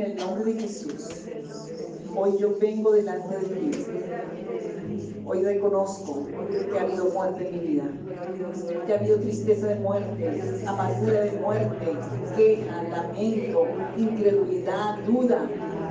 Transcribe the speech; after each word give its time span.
en 0.00 0.12
el 0.12 0.16
nombre 0.16 0.54
de 0.54 0.60
Jesús, 0.60 1.26
hoy 2.16 2.32
yo 2.38 2.56
vengo 2.58 2.92
delante 2.92 3.38
de 3.38 3.54
ti. 3.54 3.70
Hoy 5.26 5.42
reconozco 5.42 6.26
que 6.26 6.78
ha 6.78 6.82
habido 6.82 7.10
muerte 7.10 7.48
en 7.48 7.60
mi 7.60 7.66
vida, 7.66 7.84
que 8.86 8.92
ha 8.92 8.98
habido 8.98 9.18
tristeza 9.18 9.68
de 9.68 9.74
muerte, 9.76 10.42
amargura 10.66 11.20
de 11.20 11.32
muerte, 11.32 11.96
queja, 12.34 12.82
lamento, 12.84 13.66
incredulidad, 13.96 14.98
duda, 15.06 15.48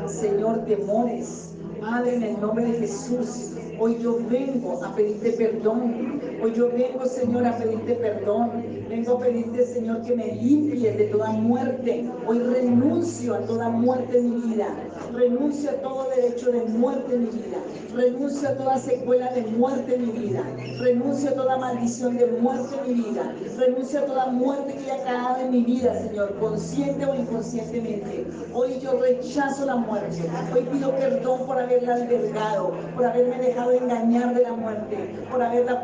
Señor, 0.07 0.65
temores. 0.65 1.45
Padre, 1.79 2.15
en 2.15 2.23
el 2.23 2.41
nombre 2.41 2.65
de 2.65 2.73
Jesús, 2.79 3.53
Hoy 3.81 3.97
yo 4.03 4.19
vengo 4.29 4.83
a 4.83 4.93
pedirte 4.93 5.31
perdón. 5.31 6.19
Hoy 6.41 6.53
yo 6.53 6.69
vengo, 6.71 7.05
Señor, 7.05 7.45
a 7.45 7.57
pedirte 7.57 7.95
perdón. 7.95 8.63
Vengo 8.89 9.17
a 9.17 9.19
pedirte, 9.19 9.65
Señor, 9.65 10.01
que 10.03 10.15
me 10.15 10.35
limpies 10.35 10.97
de 10.97 11.05
toda 11.05 11.31
muerte. 11.31 12.09
Hoy 12.25 12.39
renuncio 12.39 13.35
a 13.35 13.39
toda 13.39 13.69
muerte 13.69 14.17
en 14.19 14.29
mi 14.29 14.53
vida. 14.53 14.67
Renuncio 15.13 15.69
a 15.69 15.73
todo 15.73 16.07
derecho 16.15 16.51
de 16.51 16.61
muerte 16.63 17.13
en 17.13 17.25
mi 17.25 17.29
vida. 17.29 17.57
Renuncio 17.93 18.49
a 18.49 18.53
toda 18.53 18.77
secuela 18.77 19.31
de 19.33 19.41
muerte 19.47 19.95
en 19.95 20.05
mi 20.05 20.11
vida. 20.11 20.43
Renuncio 20.79 21.31
a 21.31 21.33
toda 21.33 21.57
maldición 21.57 22.17
de 22.17 22.27
muerte 22.27 22.75
en 22.85 22.87
mi 22.87 23.03
vida. 23.03 23.33
Renuncio 23.57 23.99
a 23.99 24.05
toda 24.05 24.25
muerte 24.27 24.75
que 24.75 24.91
haya 24.91 25.03
caído 25.03 25.45
en 25.45 25.51
mi 25.51 25.63
vida, 25.63 25.93
Señor, 26.01 26.35
consciente 26.39 27.05
o 27.05 27.15
inconscientemente. 27.15 28.27
Hoy 28.53 28.79
yo 28.79 28.99
rechazo 28.99 29.65
la 29.65 29.75
muerte. 29.75 30.21
Hoy 30.55 30.61
pido 30.71 30.95
perdón 30.95 31.45
por 31.45 31.59
haberla 31.59 31.95
albergado, 31.95 32.71
por 32.95 33.05
haberme 33.05 33.39
dejado 33.39 33.71
engañar 33.71 34.33
de 34.33 34.43
la 34.43 34.53
muerte, 34.53 34.97
por 35.29 35.41
haberla 35.41 35.83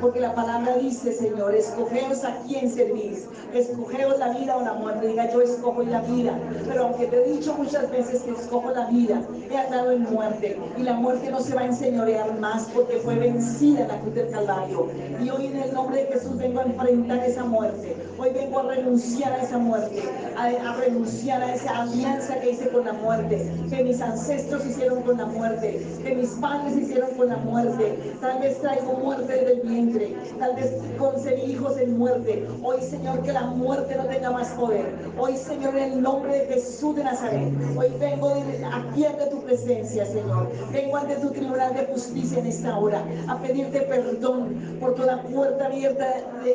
Porque 0.00 0.20
la 0.20 0.34
palabra 0.34 0.76
dice, 0.78 1.12
Señor, 1.12 1.54
escogeos 1.54 2.24
a 2.24 2.38
quién 2.46 2.70
servís, 2.70 3.26
escogeos 3.52 4.18
la 4.18 4.30
vida 4.30 4.56
o 4.56 4.62
la 4.62 4.74
muerte. 4.74 5.08
Diga, 5.08 5.30
yo 5.30 5.40
escojo 5.42 5.82
la 5.82 6.00
vida. 6.02 6.38
Pero 6.66 6.86
aunque 6.86 7.06
te 7.06 7.16
he 7.16 7.32
dicho 7.32 7.54
muchas 7.54 7.90
veces 7.90 8.22
que 8.22 8.30
escojo 8.30 8.70
la 8.70 8.86
vida, 8.86 9.22
he 9.50 9.56
andado 9.56 9.92
en 9.92 10.02
muerte. 10.04 10.58
Y 10.76 10.82
la 10.82 10.94
muerte 10.94 11.30
no 11.30 11.40
se 11.40 11.54
va 11.54 11.62
a 11.62 11.66
enseñorear 11.66 12.38
más 12.38 12.64
porque 12.74 12.96
fue 12.98 13.16
vencida 13.16 13.82
en 13.82 13.88
la 13.88 14.00
cruz 14.00 14.14
del 14.14 14.30
Calvario. 14.30 14.88
Y 15.22 15.30
hoy 15.30 15.46
en 15.46 15.56
el 15.56 15.74
nombre 15.74 16.04
de 16.04 16.12
Jesús 16.12 16.36
vengo 16.36 16.60
a 16.60 16.64
enfrentar 16.64 17.18
esa 17.24 17.44
muerte. 17.44 17.96
Hoy 18.18 18.30
vengo 18.32 18.60
a 18.60 18.62
renunciar 18.74 19.32
a 19.32 19.42
esa 19.42 19.58
muerte, 19.58 20.02
a, 20.36 20.46
a 20.46 20.76
renunciar 20.76 21.42
a 21.42 21.54
esa 21.54 21.82
alianza 21.82 22.40
que 22.40 22.50
hice 22.50 22.68
con 22.68 22.84
la 22.84 22.92
muerte, 22.92 23.50
que 23.70 23.84
mis 23.84 24.00
ancestros 24.00 24.64
hicieron 24.66 25.02
con 25.02 25.18
la 25.18 25.26
muerte, 25.26 25.86
que 26.02 26.14
mis 26.14 26.30
padres 26.30 26.76
hicieron 26.76 27.10
con 27.16 27.28
la 27.28 27.36
muerte. 27.36 28.14
Tal 28.20 28.40
vez 28.40 28.60
traigo 28.60 28.94
muerte 28.94 29.17
desde 29.26 29.52
el 29.52 29.60
vientre. 29.60 30.14
Tal 30.38 30.54
vez 30.56 30.72
concebí 30.98 31.52
hijos 31.52 31.76
en 31.78 31.98
muerte. 31.98 32.46
Hoy, 32.62 32.80
Señor, 32.80 33.22
que 33.22 33.32
la 33.32 33.42
muerte 33.42 33.96
no 33.96 34.04
tenga 34.04 34.30
más 34.30 34.48
poder. 34.50 34.94
Hoy, 35.18 35.36
Señor, 35.36 35.76
en 35.76 35.92
el 35.92 36.02
nombre 36.02 36.38
de 36.38 36.54
Jesús 36.54 36.96
de 36.96 37.04
Nazaret. 37.04 37.52
Hoy 37.76 37.88
vengo 37.98 38.32
aquí 38.72 39.04
ante 39.04 39.26
tu 39.26 39.42
presencia, 39.42 40.06
Señor. 40.06 40.50
Vengo 40.72 40.96
ante 40.96 41.16
tu 41.16 41.30
tribunal 41.30 41.74
de 41.74 41.86
justicia 41.86 42.38
en 42.38 42.46
esta 42.46 42.78
hora 42.78 43.04
a 43.28 43.38
pedirte 43.38 43.80
perdón 43.82 44.78
por 44.80 44.94
toda 44.94 45.22
puerta 45.22 45.66
abierta 45.66 46.06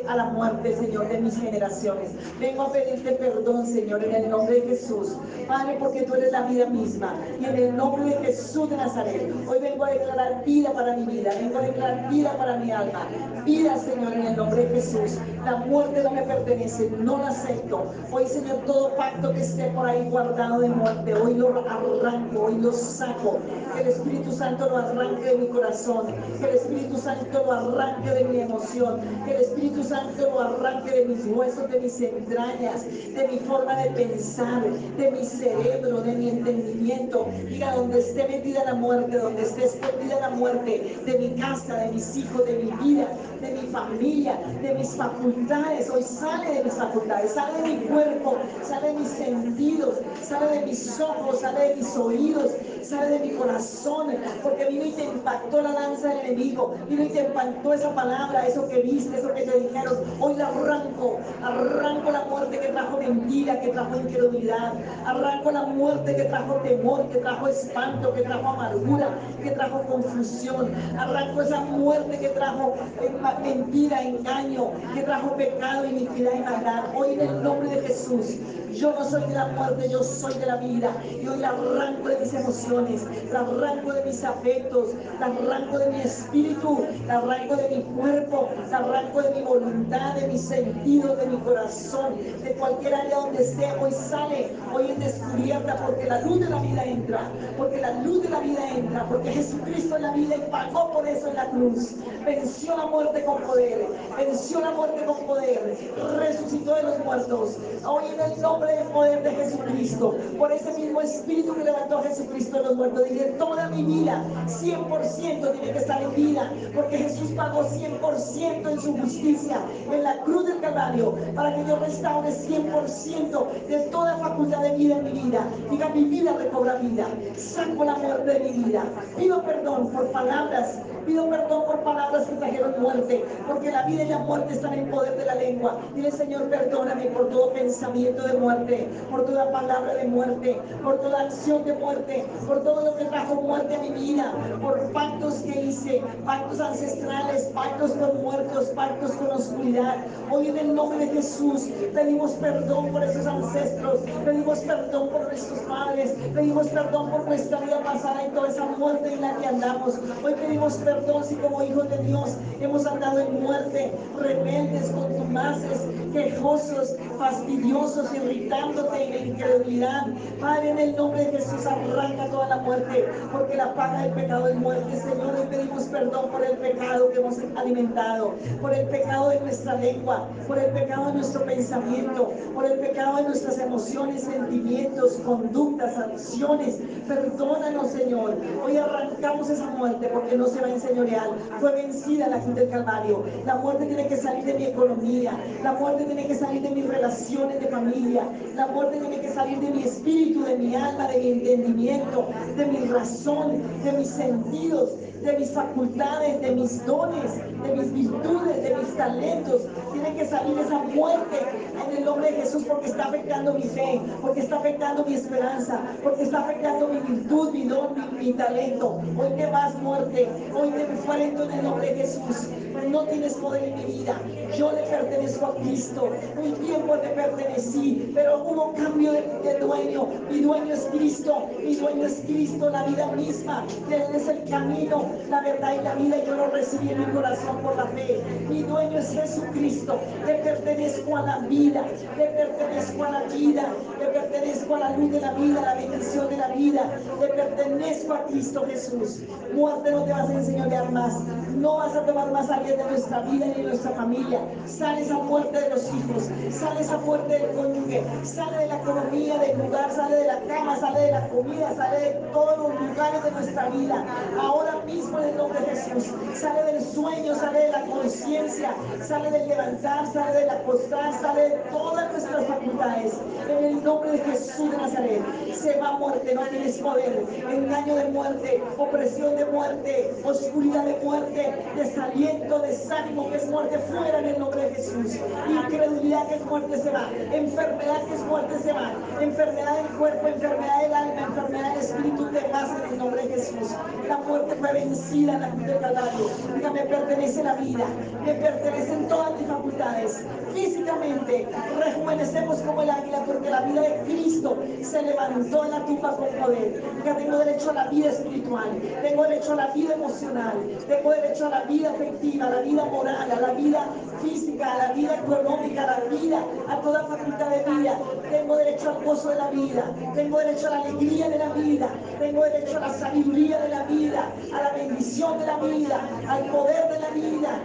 a 0.08 0.16
la 0.16 0.24
muerte, 0.26 0.76
Señor, 0.76 1.08
de 1.08 1.18
mis 1.20 1.38
generaciones. 1.38 2.10
Vengo 2.40 2.62
a 2.62 2.72
pedirte 2.72 3.12
perdón, 3.12 3.66
Señor, 3.66 4.04
en 4.04 4.14
el 4.14 4.30
nombre 4.30 4.60
de 4.60 4.68
Jesús. 4.68 5.16
Padre, 5.46 5.76
porque 5.78 6.02
tú 6.02 6.14
eres 6.14 6.32
la 6.32 6.42
vida 6.42 6.66
misma. 6.66 7.14
Y 7.40 7.44
en 7.44 7.56
el 7.56 7.76
nombre 7.76 8.04
de 8.04 8.16
Jesús 8.26 8.70
de 8.70 8.76
Nazaret, 8.76 9.32
hoy 9.46 9.58
vengo 9.60 9.84
a 9.84 9.90
declarar 9.90 10.44
vida 10.44 10.72
para 10.72 10.96
mi 10.96 11.04
vida, 11.04 11.32
vengo 11.38 11.58
a 11.58 11.62
declarar 11.62 12.10
vida 12.10 12.36
para 12.36 12.53
mi 12.56 12.70
alma. 12.70 13.06
Vida, 13.44 13.76
Señor, 13.78 14.12
en 14.12 14.26
el 14.26 14.36
nombre 14.36 14.64
de 14.64 14.80
Jesús. 14.80 15.18
La 15.44 15.56
muerte 15.56 16.02
no 16.02 16.10
me 16.10 16.22
pertenece, 16.22 16.90
no 16.98 17.18
la 17.18 17.28
acepto. 17.28 17.92
Hoy, 18.10 18.26
Señor, 18.26 18.56
todo 18.66 18.96
pacto 18.96 19.32
que 19.32 19.40
esté 19.40 19.64
por 19.70 19.86
ahí 19.86 20.08
guardado 20.08 20.60
de 20.60 20.68
muerte, 20.68 21.14
hoy 21.14 21.34
lo 21.34 21.48
arranco, 21.48 22.44
hoy 22.44 22.58
lo 22.58 22.72
saco. 22.72 23.38
Que 23.74 23.82
el 23.82 23.88
Espíritu 23.88 24.32
Santo 24.32 24.68
lo 24.68 24.78
arranque 24.78 25.24
de 25.24 25.36
mi 25.36 25.46
corazón, 25.48 26.06
que 26.40 26.48
el 26.48 26.54
Espíritu 26.56 26.96
Santo 26.96 27.42
lo 27.44 27.52
arranque 27.52 28.10
de 28.10 28.24
mi 28.24 28.40
emoción, 28.40 29.00
que 29.24 29.34
el 29.34 29.42
Espíritu 29.42 29.84
Santo 29.84 30.30
lo 30.30 30.40
arranque 30.40 30.90
de 30.90 31.04
mis 31.06 31.26
huesos, 31.26 31.70
de 31.70 31.80
mis 31.80 32.00
entrañas, 32.00 32.84
de 32.84 33.28
mi 33.30 33.38
forma 33.40 33.76
de 33.76 33.90
pensar, 33.90 34.62
de 34.96 35.10
mi 35.10 35.24
cerebro, 35.24 36.00
de 36.00 36.12
mi 36.12 36.30
entendimiento. 36.30 37.26
Diga, 37.48 37.74
donde 37.74 38.00
esté 38.00 38.26
metida 38.28 38.64
la 38.64 38.74
muerte, 38.74 39.18
donde 39.18 39.42
esté 39.42 39.64
escondida 39.64 40.20
la 40.20 40.30
muerte 40.30 40.96
de 41.04 41.18
mi 41.18 41.30
casa, 41.40 41.76
de 41.76 41.92
mis 41.92 42.16
hijos, 42.16 42.43
de 42.44 42.58
mi 42.58 42.70
vida, 42.82 43.08
de 43.40 43.50
mi 43.52 43.66
familia, 43.68 44.38
de 44.62 44.74
mis 44.74 44.90
facultades. 44.90 45.90
Hoy 45.90 46.02
sale 46.02 46.54
de 46.54 46.64
mis 46.64 46.74
facultades, 46.74 47.32
sale 47.32 47.62
de 47.62 47.76
mi 47.76 47.86
cuerpo, 47.86 48.36
sale 48.62 48.88
de 48.88 48.94
mis 49.00 49.08
sentidos, 49.08 49.98
sale 50.22 50.58
de 50.58 50.66
mis 50.66 51.00
ojos, 51.00 51.40
sale 51.40 51.70
de 51.70 51.76
mis 51.76 51.96
oídos, 51.96 52.52
sale 52.84 53.18
de 53.18 53.18
mi 53.20 53.30
corazón, 53.30 54.14
porque 54.42 54.66
vino 54.66 54.84
y 54.84 54.92
te 54.92 55.04
impactó 55.04 55.62
la 55.62 55.72
lanza 55.72 56.08
del 56.08 56.18
enemigo, 56.26 56.74
vino 56.88 57.02
y 57.02 57.08
te 57.08 57.20
impactó 57.20 57.72
esa 57.72 57.94
palabra, 57.94 58.46
eso 58.46 58.68
que 58.68 58.82
viste, 58.82 59.18
eso 59.18 59.32
que 59.34 59.42
te 59.42 59.60
dijeron. 59.60 59.98
Hoy 60.20 60.34
la 60.36 60.48
arranco, 60.48 61.18
arranco 61.42 62.10
la 62.10 62.24
muerte 62.24 62.58
que 62.58 62.68
trajo 62.68 62.98
mentira, 62.98 63.60
que 63.60 63.68
trajo 63.68 63.96
incredulidad, 63.96 64.72
arranco 65.06 65.50
la 65.50 65.62
muerte 65.62 66.16
que 66.16 66.24
trajo 66.24 66.54
temor, 66.56 67.08
que 67.08 67.18
trajo 67.18 67.48
espanto, 67.48 68.12
que 68.14 68.22
trajo 68.22 68.48
amargura, 68.48 69.08
que 69.42 69.50
trajo 69.50 69.82
confusión. 69.82 70.72
Arranco 70.98 71.42
esa 71.42 71.60
muerte 71.60 72.18
que 72.18 72.28
trajo 72.28 72.74
eh, 73.00 73.12
mentira, 73.42 74.02
engaño, 74.02 74.70
que 74.94 75.02
trajo 75.02 75.36
pecado, 75.36 75.86
iniquidad 75.86 76.32
y 76.34 76.40
maldad. 76.40 76.84
Hoy 76.96 77.14
en 77.14 77.20
el 77.20 77.42
nombre 77.42 77.68
de 77.68 77.82
Jesús, 77.82 78.36
yo 78.74 78.92
no 78.92 79.04
soy 79.08 79.22
de 79.22 79.34
la 79.34 79.46
muerte, 79.46 79.88
yo 79.88 80.02
soy 80.02 80.34
de 80.34 80.46
la 80.46 80.56
vida. 80.56 80.90
Y 81.22 81.26
hoy 81.26 81.38
la 81.38 81.50
arranco 81.50 82.08
de 82.08 82.18
mis 82.20 82.34
emociones, 82.34 83.02
la 83.32 83.40
arranco 83.40 83.92
de 83.92 84.04
mis 84.04 84.24
afectos, 84.24 84.90
la 85.20 85.26
arranco 85.26 85.78
de 85.78 85.90
mi 85.90 86.00
espíritu, 86.00 86.86
la 87.06 87.18
arranco 87.18 87.56
de 87.56 87.68
mi 87.76 87.82
cuerpo, 87.82 88.48
la 88.70 88.78
arranco 88.78 89.22
de 89.22 89.30
mi 89.34 89.42
voluntad, 89.42 90.14
de 90.14 90.28
mis 90.28 90.42
sentidos, 90.42 91.18
de 91.18 91.26
mi 91.26 91.36
corazón, 91.38 92.16
de 92.42 92.52
cualquier 92.54 92.94
área 92.94 93.16
donde 93.16 93.42
esté. 93.42 93.72
Hoy 93.80 93.92
sale, 93.92 94.50
hoy 94.72 94.90
es 94.90 94.98
descubierta 94.98 95.76
porque 95.84 96.04
la 96.06 96.20
luz 96.22 96.40
de 96.40 96.50
la 96.50 96.60
vida 96.60 96.84
entra, 96.84 97.30
porque 97.56 97.80
la 97.80 97.92
luz 98.02 98.22
de 98.22 98.28
la 98.30 98.40
vida 98.40 98.70
entra, 98.70 99.06
porque 99.08 99.32
Jesucristo 99.32 99.96
en 99.96 100.02
la 100.02 100.12
vida 100.12 100.36
y 100.36 100.50
pagó 100.50 100.92
por 100.92 101.06
eso 101.06 101.28
en 101.28 101.36
la 101.36 101.50
cruz. 101.50 101.94
Venció 102.24 102.76
la 102.76 102.86
muerte 102.86 103.24
con 103.24 103.42
poder, 103.42 103.86
venció 104.16 104.60
la 104.60 104.70
muerte 104.70 105.04
con 105.04 105.26
poder, 105.26 105.76
resucitó 106.18 106.74
de 106.74 106.82
los 106.82 106.98
muertos. 107.04 107.58
Hoy 107.86 108.04
en 108.06 108.32
el 108.32 108.40
nombre 108.40 108.63
del 108.64 108.86
poder 108.88 109.22
de 109.22 109.30
Jesucristo, 109.30 110.16
por 110.38 110.52
ese 110.52 110.72
mismo 110.78 111.00
espíritu 111.00 111.54
que 111.54 111.64
levantó 111.64 111.98
a 111.98 112.02
Jesucristo 112.02 112.58
de 112.58 112.64
los 112.64 112.76
muertos, 112.76 113.08
dije, 113.08 113.24
toda 113.38 113.68
mi 113.68 113.82
vida, 113.82 114.24
100% 114.46 115.52
tiene 115.52 115.72
que 115.72 115.78
estar 115.78 116.02
en 116.02 116.14
vida, 116.14 116.52
porque 116.74 116.98
Jesús 116.98 117.30
pagó 117.36 117.62
100% 117.64 118.70
en 118.70 118.80
su 118.80 118.96
justicia, 118.96 119.58
en 119.90 120.02
la 120.02 120.20
cruz 120.22 120.46
del 120.46 120.60
Calvario, 120.60 121.14
para 121.34 121.54
que 121.54 121.64
yo 121.66 121.76
restaure 121.76 122.30
100% 122.30 123.66
de 123.68 123.78
toda 123.90 124.16
facultad 124.18 124.62
de 124.62 124.76
vida 124.76 124.98
en 124.98 125.04
mi 125.04 125.10
vida. 125.10 125.46
Diga, 125.70 125.88
mi 125.90 126.04
vida 126.04 126.32
recobra 126.38 126.76
vida, 126.76 127.06
saco 127.36 127.84
la 127.84 127.96
muerte 127.96 128.32
de 128.32 128.40
mi 128.40 128.64
vida, 128.64 128.84
pido 129.16 129.42
perdón 129.42 129.90
por 129.90 130.06
palabras, 130.10 130.78
pido 131.04 131.28
perdón 131.28 131.64
por 131.66 131.80
palabras 131.80 132.26
que 132.26 132.36
trajeron 132.36 132.74
muerte, 132.80 133.24
porque 133.46 133.70
la 133.70 133.82
vida 133.82 134.04
y 134.04 134.08
la 134.08 134.18
muerte 134.18 134.54
están 134.54 134.74
en 134.74 134.90
poder 134.90 135.16
de 135.16 135.24
la 135.24 135.34
lengua. 135.34 135.78
Dile, 135.94 136.10
Señor, 136.10 136.48
perdóname 136.48 137.06
por 137.06 137.28
todo 137.28 137.52
pensamiento 137.52 138.22
de 138.26 138.34
muerte, 138.34 138.88
por 139.10 139.24
toda 139.26 139.50
palabra 139.52 139.94
de 139.94 140.06
muerte, 140.06 140.60
por 140.82 141.00
toda 141.00 141.22
acción 141.22 141.64
de 141.64 141.74
muerte, 141.74 142.24
por 142.46 142.62
todo 142.62 142.84
lo 142.84 142.96
que 142.96 143.04
trajo 143.06 143.34
muerte 143.36 143.76
a 143.76 143.78
mi 143.78 143.90
vida, 143.90 144.32
por 144.62 144.80
pactos 144.92 145.34
que 145.34 145.60
hice, 145.60 146.02
pactos 146.24 146.60
ancestrales, 146.60 147.44
pactos 147.54 147.92
con 147.92 148.22
muertos, 148.22 148.66
pactos 148.74 149.12
con 149.12 149.30
oscuridad. 149.30 149.96
Hoy 150.30 150.48
en 150.48 150.58
el 150.58 150.74
nombre 150.74 150.98
de 150.98 151.08
Jesús 151.08 151.68
pedimos 151.92 152.32
perdón 152.32 152.92
por 152.92 153.02
esos 153.02 153.26
ancestros, 153.26 154.00
pedimos 154.24 154.58
perdón 154.60 155.08
por 155.10 155.22
nuestros 155.28 155.58
padres, 155.60 156.14
pedimos 156.34 156.68
perdón 156.68 157.10
por 157.10 157.26
nuestra 157.26 157.60
vida 157.60 157.80
pasada 157.80 158.26
y 158.26 158.30
toda 158.34 158.48
esa 158.48 158.64
muerte 158.64 159.12
en 159.12 159.20
la 159.20 159.36
que 159.36 159.46
andamos. 159.46 159.98
Hoy 160.24 160.34
pedimos 160.34 160.74
perdón 160.78 160.93
si 161.28 161.34
como 161.36 161.62
hijos 161.62 161.90
de 161.90 161.98
Dios 161.98 162.36
hemos 162.60 162.86
andado 162.86 163.20
en 163.20 163.42
muerte, 163.42 163.92
rebeldes, 164.18 164.90
contumaces, 164.90 165.80
quejosos, 166.12 166.96
fastidiosos, 167.18 168.14
irritándote 168.14 169.04
en 169.04 169.10
la 169.10 169.18
incredulidad. 169.18 170.06
Padre, 170.40 170.70
en 170.70 170.78
el 170.78 170.96
nombre 170.96 171.24
de 171.24 171.38
Jesús, 171.38 171.66
arranca 171.66 172.26
toda 172.30 172.48
la 172.48 172.56
muerte, 172.58 173.06
porque 173.32 173.56
la 173.56 173.74
paga 173.74 174.02
del 174.02 174.12
pecado 174.12 174.48
es 174.48 174.56
muerte. 174.56 174.96
Señor, 174.96 175.34
hoy 175.36 175.46
pedimos 175.50 175.84
perdón 175.84 176.30
por 176.30 176.44
el 176.44 176.56
pecado 176.58 177.10
que 177.10 177.18
hemos 177.18 177.38
alimentado, 177.56 178.34
por 178.60 178.72
el 178.72 178.86
pecado 178.86 179.30
de 179.30 179.40
nuestra 179.40 179.74
lengua, 179.74 180.28
por 180.46 180.58
el 180.58 180.70
pecado 180.72 181.06
de 181.06 181.12
nuestro 181.14 181.44
pensamiento, 181.44 182.32
por 182.54 182.66
el 182.66 182.78
pecado 182.78 183.16
de 183.16 183.22
nuestras 183.24 183.58
emociones, 183.58 184.22
sentimientos, 184.22 185.14
conductas, 185.24 185.98
acciones. 185.98 186.80
Perdona 187.08 187.64
Líbranos, 187.74 187.92
Señor. 187.92 188.36
Hoy 188.64 188.76
arrancamos 188.76 189.50
esa 189.50 189.66
muerte 189.66 190.08
porque 190.12 190.36
no 190.36 190.46
se 190.46 190.60
va 190.60 190.66
a 190.66 190.70
enseñorear. 190.84 191.30
Fue 191.60 191.72
vencida 191.72 192.28
la 192.28 192.40
cruz 192.40 192.54
del 192.54 192.68
Calvario. 192.68 193.24
La 193.46 193.56
muerte 193.56 193.86
tiene 193.86 194.06
que 194.06 194.16
salir 194.16 194.44
de 194.44 194.54
mi 194.54 194.64
economía. 194.66 195.32
La 195.62 195.72
muerte 195.72 196.04
tiene 196.04 196.26
que 196.26 196.34
salir 196.34 196.62
de 196.62 196.70
mis 196.70 196.86
relaciones 196.86 197.60
de 197.60 197.68
familia. 197.68 198.28
La 198.54 198.66
muerte 198.66 198.98
tiene 198.98 199.20
que 199.20 199.30
salir 199.30 199.58
de 199.60 199.70
mi 199.70 199.82
espíritu, 199.82 200.44
de 200.44 200.56
mi 200.56 200.74
alma, 200.74 201.08
de 201.08 201.18
mi 201.18 201.30
entendimiento, 201.30 202.28
de 202.56 202.66
mi 202.66 202.86
razón, 202.86 203.62
de 203.82 203.92
mis 203.92 204.08
sentidos, 204.08 204.90
de 205.24 205.38
mis 205.38 205.50
facultades, 205.50 206.40
de 206.42 206.50
mis 206.50 206.84
dones, 206.84 207.36
de 207.62 207.76
mis 207.76 207.92
virtudes, 207.92 208.62
de 208.62 208.76
mis 208.76 208.96
talentos. 208.96 209.62
Tiene 209.92 210.14
que 210.14 210.26
salir 210.26 210.58
esa 210.58 210.78
muerte 210.78 211.38
en 211.72 211.96
el 211.96 212.04
nombre 212.04 212.30
de 212.30 212.42
Jesús 212.42 212.64
porque 212.68 212.86
está 212.86 213.04
afectando 213.04 213.54
mi 213.54 213.62
fe, 213.62 214.00
porque 214.20 214.40
está 214.40 214.56
afectando 214.56 215.04
mi 215.04 215.14
esperanza, 215.14 215.80
porque 216.02 216.24
está 216.24 216.40
afectando 216.40 216.88
mi 216.88 217.00
virtud, 217.00 217.52
mi 217.52 217.64
don, 217.64 217.94
mi, 218.18 218.32
talento. 218.34 219.00
Hoy 219.16 219.30
te 219.36 219.46
vas 219.46 219.74
muerte, 219.82 220.28
hoy 220.54 220.70
te 220.70 220.82
enfrento 220.82 221.44
en 221.44 221.52
el 221.52 221.62
nombre 221.64 221.94
de 221.94 222.00
Jesús. 222.02 222.48
No 222.82 223.04
tienes 223.04 223.34
poder 223.34 223.64
en 223.64 223.76
mi 223.76 223.84
vida. 223.84 224.20
Yo 224.58 224.72
le 224.72 224.82
pertenezco 224.82 225.46
a 225.46 225.54
Cristo. 225.56 226.10
Un 226.36 226.52
tiempo 226.54 226.98
te 226.98 227.08
pertenecí, 227.08 228.10
pero 228.14 228.42
hubo 228.42 228.72
cambio 228.74 229.12
de, 229.12 229.58
dueño. 229.60 230.08
Mi 230.30 230.40
dueño 230.40 230.74
es 230.74 230.86
Cristo, 230.92 231.48
mi 231.62 231.76
dueño 231.76 232.06
es 232.06 232.22
Cristo, 232.26 232.70
la 232.70 232.84
vida 232.84 233.06
misma. 233.12 233.64
Él 233.90 234.02
es 234.14 234.28
el 234.28 234.44
camino, 234.50 235.06
la 235.30 235.40
verdad 235.40 235.74
y 235.80 235.84
la 235.84 235.94
vida. 235.94 236.24
Yo 236.24 236.34
lo 236.34 236.50
recibí 236.50 236.90
en 236.90 236.98
mi 236.98 237.06
corazón 237.06 237.58
por 237.58 237.76
la 237.76 237.86
fe. 237.86 238.20
Mi 238.48 238.62
dueño 238.62 238.98
es 238.98 239.12
Jesucristo. 239.12 239.98
Le 240.26 240.34
pertenezco 240.34 241.16
a 241.16 241.22
la 241.22 241.38
vida, 241.38 241.84
le 242.16 242.26
pertenezco 242.26 243.04
a 243.04 243.10
la 243.10 243.22
vida, 243.22 243.68
le 244.00 244.06
pertenezco 244.06 244.74
a 244.74 244.78
la 244.80 244.96
luz 244.96 245.12
de 245.12 245.20
la 245.20 245.32
vida, 245.32 245.60
a 245.60 245.62
la 245.62 245.74
bendición 245.74 246.28
de 246.28 246.36
la 246.36 246.48
vida. 246.48 247.00
Le 247.20 247.28
pertenezco 247.28 248.14
a 248.14 248.24
Cristo 248.24 248.64
Jesús. 248.66 249.20
Muerte 249.54 249.90
no 249.92 250.04
te 250.04 250.12
vas 250.12 250.28
a 250.28 250.34
enseñorear 250.34 250.90
más. 250.90 251.14
No 251.56 251.76
vas 251.78 251.94
a 251.94 252.04
tomar 252.04 252.30
más 252.32 252.50
de 252.72 252.84
nuestra 252.84 253.20
vida 253.20 253.46
ni 253.46 253.54
de 253.54 253.62
nuestra 253.62 253.90
familia. 253.92 254.40
Sale 254.66 255.02
esa 255.02 255.18
muerte 255.18 255.60
de 255.60 255.70
los 255.70 255.84
hijos, 255.84 256.30
sale 256.50 256.80
esa 256.80 256.98
muerte 256.98 257.38
del 257.38 257.50
cónyuge, 257.50 258.04
sale 258.24 258.58
de 258.58 258.66
la 258.66 258.76
economía 258.76 259.38
del 259.38 259.58
lugar, 259.58 259.90
sale 259.92 260.16
de 260.16 260.26
la 260.26 260.40
cama, 260.40 260.76
sale 260.76 261.00
de 261.00 261.10
la 261.12 261.28
comida, 261.28 261.74
sale 261.76 262.00
de 262.00 262.10
todos 262.32 262.58
los 262.58 262.80
lugares 262.80 263.24
de 263.24 263.30
nuestra 263.30 263.68
vida. 263.68 264.04
Ahora 264.40 264.80
mismo 264.86 265.18
en 265.18 265.28
el 265.28 265.36
nombre 265.36 265.60
de 265.60 265.66
Jesús, 265.76 266.12
sale 266.34 266.72
del 266.72 266.82
sueño, 266.82 267.34
sale 267.34 267.58
de 267.60 267.70
la 267.70 267.80
conciencia, 267.82 268.74
sale 269.06 269.30
del 269.30 269.48
levantar, 269.48 270.12
sale 270.12 270.40
del 270.40 270.50
acostar, 270.50 271.20
sale 271.20 271.42
de 271.42 271.56
todas 271.70 272.10
nuestras 272.12 272.46
facultades. 272.46 273.12
En 273.48 273.64
el 273.64 273.84
nombre 273.84 274.12
de 274.12 274.18
Jesús 274.18 274.70
de 274.70 274.76
Nazaret, 274.76 275.22
se 275.54 275.78
va 275.80 275.98
muerte, 275.98 276.34
no 276.34 276.42
tienes 276.46 276.78
poder. 276.78 277.24
Engaño 277.50 277.94
de 277.94 278.04
muerte, 278.06 278.62
opresión 278.78 279.36
de 279.36 279.44
muerte, 279.46 280.14
oscuridad 280.24 280.84
de 280.84 280.96
muerte, 281.04 281.54
desaliento, 281.76 282.53
desánimo 282.60 283.30
que 283.30 283.36
es 283.36 283.46
muerte 283.46 283.78
fuera 283.78 284.18
en 284.18 284.26
el 284.26 284.38
nombre 284.38 284.62
de 284.62 284.74
Jesús. 284.74 285.18
Incredulidad 285.48 286.26
que 286.28 286.34
es 286.34 286.44
muerte 286.44 286.78
se 286.78 286.90
va. 286.90 287.10
Enfermedad 287.32 288.02
que 288.06 288.14
es 288.14 288.20
muerte 288.22 288.58
se 288.58 288.72
va. 288.72 288.92
Enfermedad 289.20 289.76
del 289.76 289.98
cuerpo, 289.98 290.26
enfermedad 290.28 290.82
del 290.82 290.94
alma, 290.94 291.20
enfermedad 291.20 291.70
del 291.74 291.80
espíritu 291.80 292.26
te 292.26 292.48
vas 292.52 292.70
en 292.70 292.92
el 292.92 292.98
nombre 292.98 293.22
de 293.26 293.34
Jesús. 293.34 293.70
La 294.08 294.18
muerte 294.18 294.54
fue 294.56 294.72
vencida 294.72 295.34
en 295.34 295.40
la 295.40 295.50
cruz 295.50 295.66
del 295.66 295.80
Calvario. 295.80 296.30
me 296.72 296.80
pertenece 296.82 297.42
la 297.42 297.54
vida, 297.54 297.84
me 298.24 298.34
pertenecen 298.34 299.08
todas 299.08 299.38
mis 299.38 299.48
facultades. 299.48 300.24
Físicamente 300.54 301.48
rejuvenecemos 301.78 302.58
como 302.60 302.82
el 302.82 302.90
águila 302.90 303.24
porque 303.26 303.50
la 303.50 303.60
vida 303.62 303.80
de 303.80 304.02
Cristo 304.04 304.56
se 304.82 305.02
levantó 305.02 305.64
en 305.64 305.70
la 305.70 305.84
tumba 305.84 306.16
con 306.16 306.28
poder. 306.28 306.82
Ya 307.04 307.16
tengo 307.16 307.38
derecho 307.38 307.70
a 307.70 307.74
la 307.74 307.88
vida 307.88 308.10
espiritual, 308.10 308.80
tengo 309.02 309.22
derecho 309.24 309.52
a 309.52 309.56
la 309.56 309.66
vida 309.68 309.94
emocional, 309.94 310.52
tengo 310.86 311.10
derecho 311.10 311.46
a 311.46 311.50
la 311.50 311.60
vida 311.64 311.90
afectiva, 311.90 312.43
a 312.46 312.50
la 312.50 312.60
vida 312.60 312.84
moral, 312.84 313.30
a 313.30 313.40
la 313.40 313.52
vida 313.52 313.86
física, 314.22 314.72
a 314.72 314.88
la 314.88 314.92
vida 314.92 315.14
económica, 315.16 315.84
a 315.84 316.00
la 316.00 316.16
vida, 316.16 316.38
a 316.68 316.80
toda 316.80 317.04
facultad 317.04 317.50
de 317.50 317.70
vida. 317.70 317.98
Tengo 318.30 318.56
derecho 318.56 318.90
al 318.90 319.04
gozo 319.04 319.30
de 319.30 319.36
la 319.36 319.50
vida, 319.50 319.84
tengo 320.14 320.38
derecho 320.38 320.66
a 320.68 320.70
la 320.70 320.80
alegría 320.80 321.28
de 321.28 321.38
la 321.38 321.48
vida, 321.50 321.88
tengo 322.18 322.44
derecho 322.44 322.76
a 322.78 322.80
la 322.80 322.94
sabiduría 322.94 323.58
de 323.58 323.68
la 323.68 323.82
vida, 323.84 324.32
a 324.52 324.62
la 324.62 324.72
bendición 324.72 325.38
de 325.38 325.46
la 325.46 325.58
vida, 325.58 326.00
al 326.28 326.44
poder 326.46 326.88
de 326.92 327.00
la 327.00 327.10
vida, 327.10 327.60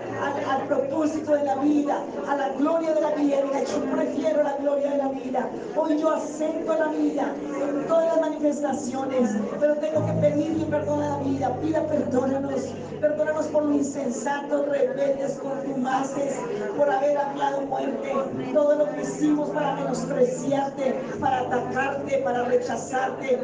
al, 0.49 0.67
propósito 0.67 1.33
de 1.33 1.43
la 1.43 1.55
vida, 1.55 2.03
a 2.27 2.35
la 2.35 2.49
gloria 2.49 2.93
de 2.93 3.01
la 3.01 3.11
vida. 3.11 3.37
yo 3.63 3.95
prefiero 3.95 4.43
la 4.43 4.53
gloria 4.57 4.91
de 4.91 4.97
la 4.97 5.07
vida. 5.09 5.49
Hoy 5.75 5.99
yo 5.99 6.11
acepto 6.11 6.73
la 6.73 6.87
vida 6.87 7.33
en 7.61 7.87
todas 7.87 8.05
las 8.07 8.21
manifestaciones, 8.21 9.31
pero 9.59 9.75
tengo 9.75 10.05
que 10.05 10.11
pedirle 10.13 10.65
perdón 10.65 11.01
a 11.03 11.17
la 11.17 11.23
vida. 11.23 11.55
Pida 11.61 11.81
perdónanos, 11.87 12.61
perdónanos 12.99 13.47
por 13.47 13.63
lo 13.65 13.73
insensato, 13.73 14.65
rebeldes, 14.69 15.39
contumaces, 15.39 16.39
por 16.77 16.89
haber 16.89 17.17
hablado 17.17 17.61
muerte, 17.61 18.13
todo 18.53 18.75
lo 18.75 18.89
que 18.89 19.01
hicimos 19.01 19.49
para 19.49 19.75
menospreciarte, 19.75 20.95
para 21.19 21.39
atacarte, 21.41 22.17
para 22.19 22.45
rechazarte, 22.45 23.39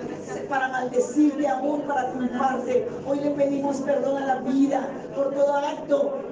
para 0.50 0.70
maldecirte 0.70 1.48
aún, 1.48 1.82
para 1.82 2.08
culparte. 2.12 2.88
Hoy 3.06 3.20
le 3.20 3.32
pedimos 3.32 3.78
perdón 3.78 4.24
a 4.24 4.26
la 4.26 4.36
vida 4.42 4.88
por 5.16 5.34
todo 5.34 5.56
acto 5.56 6.25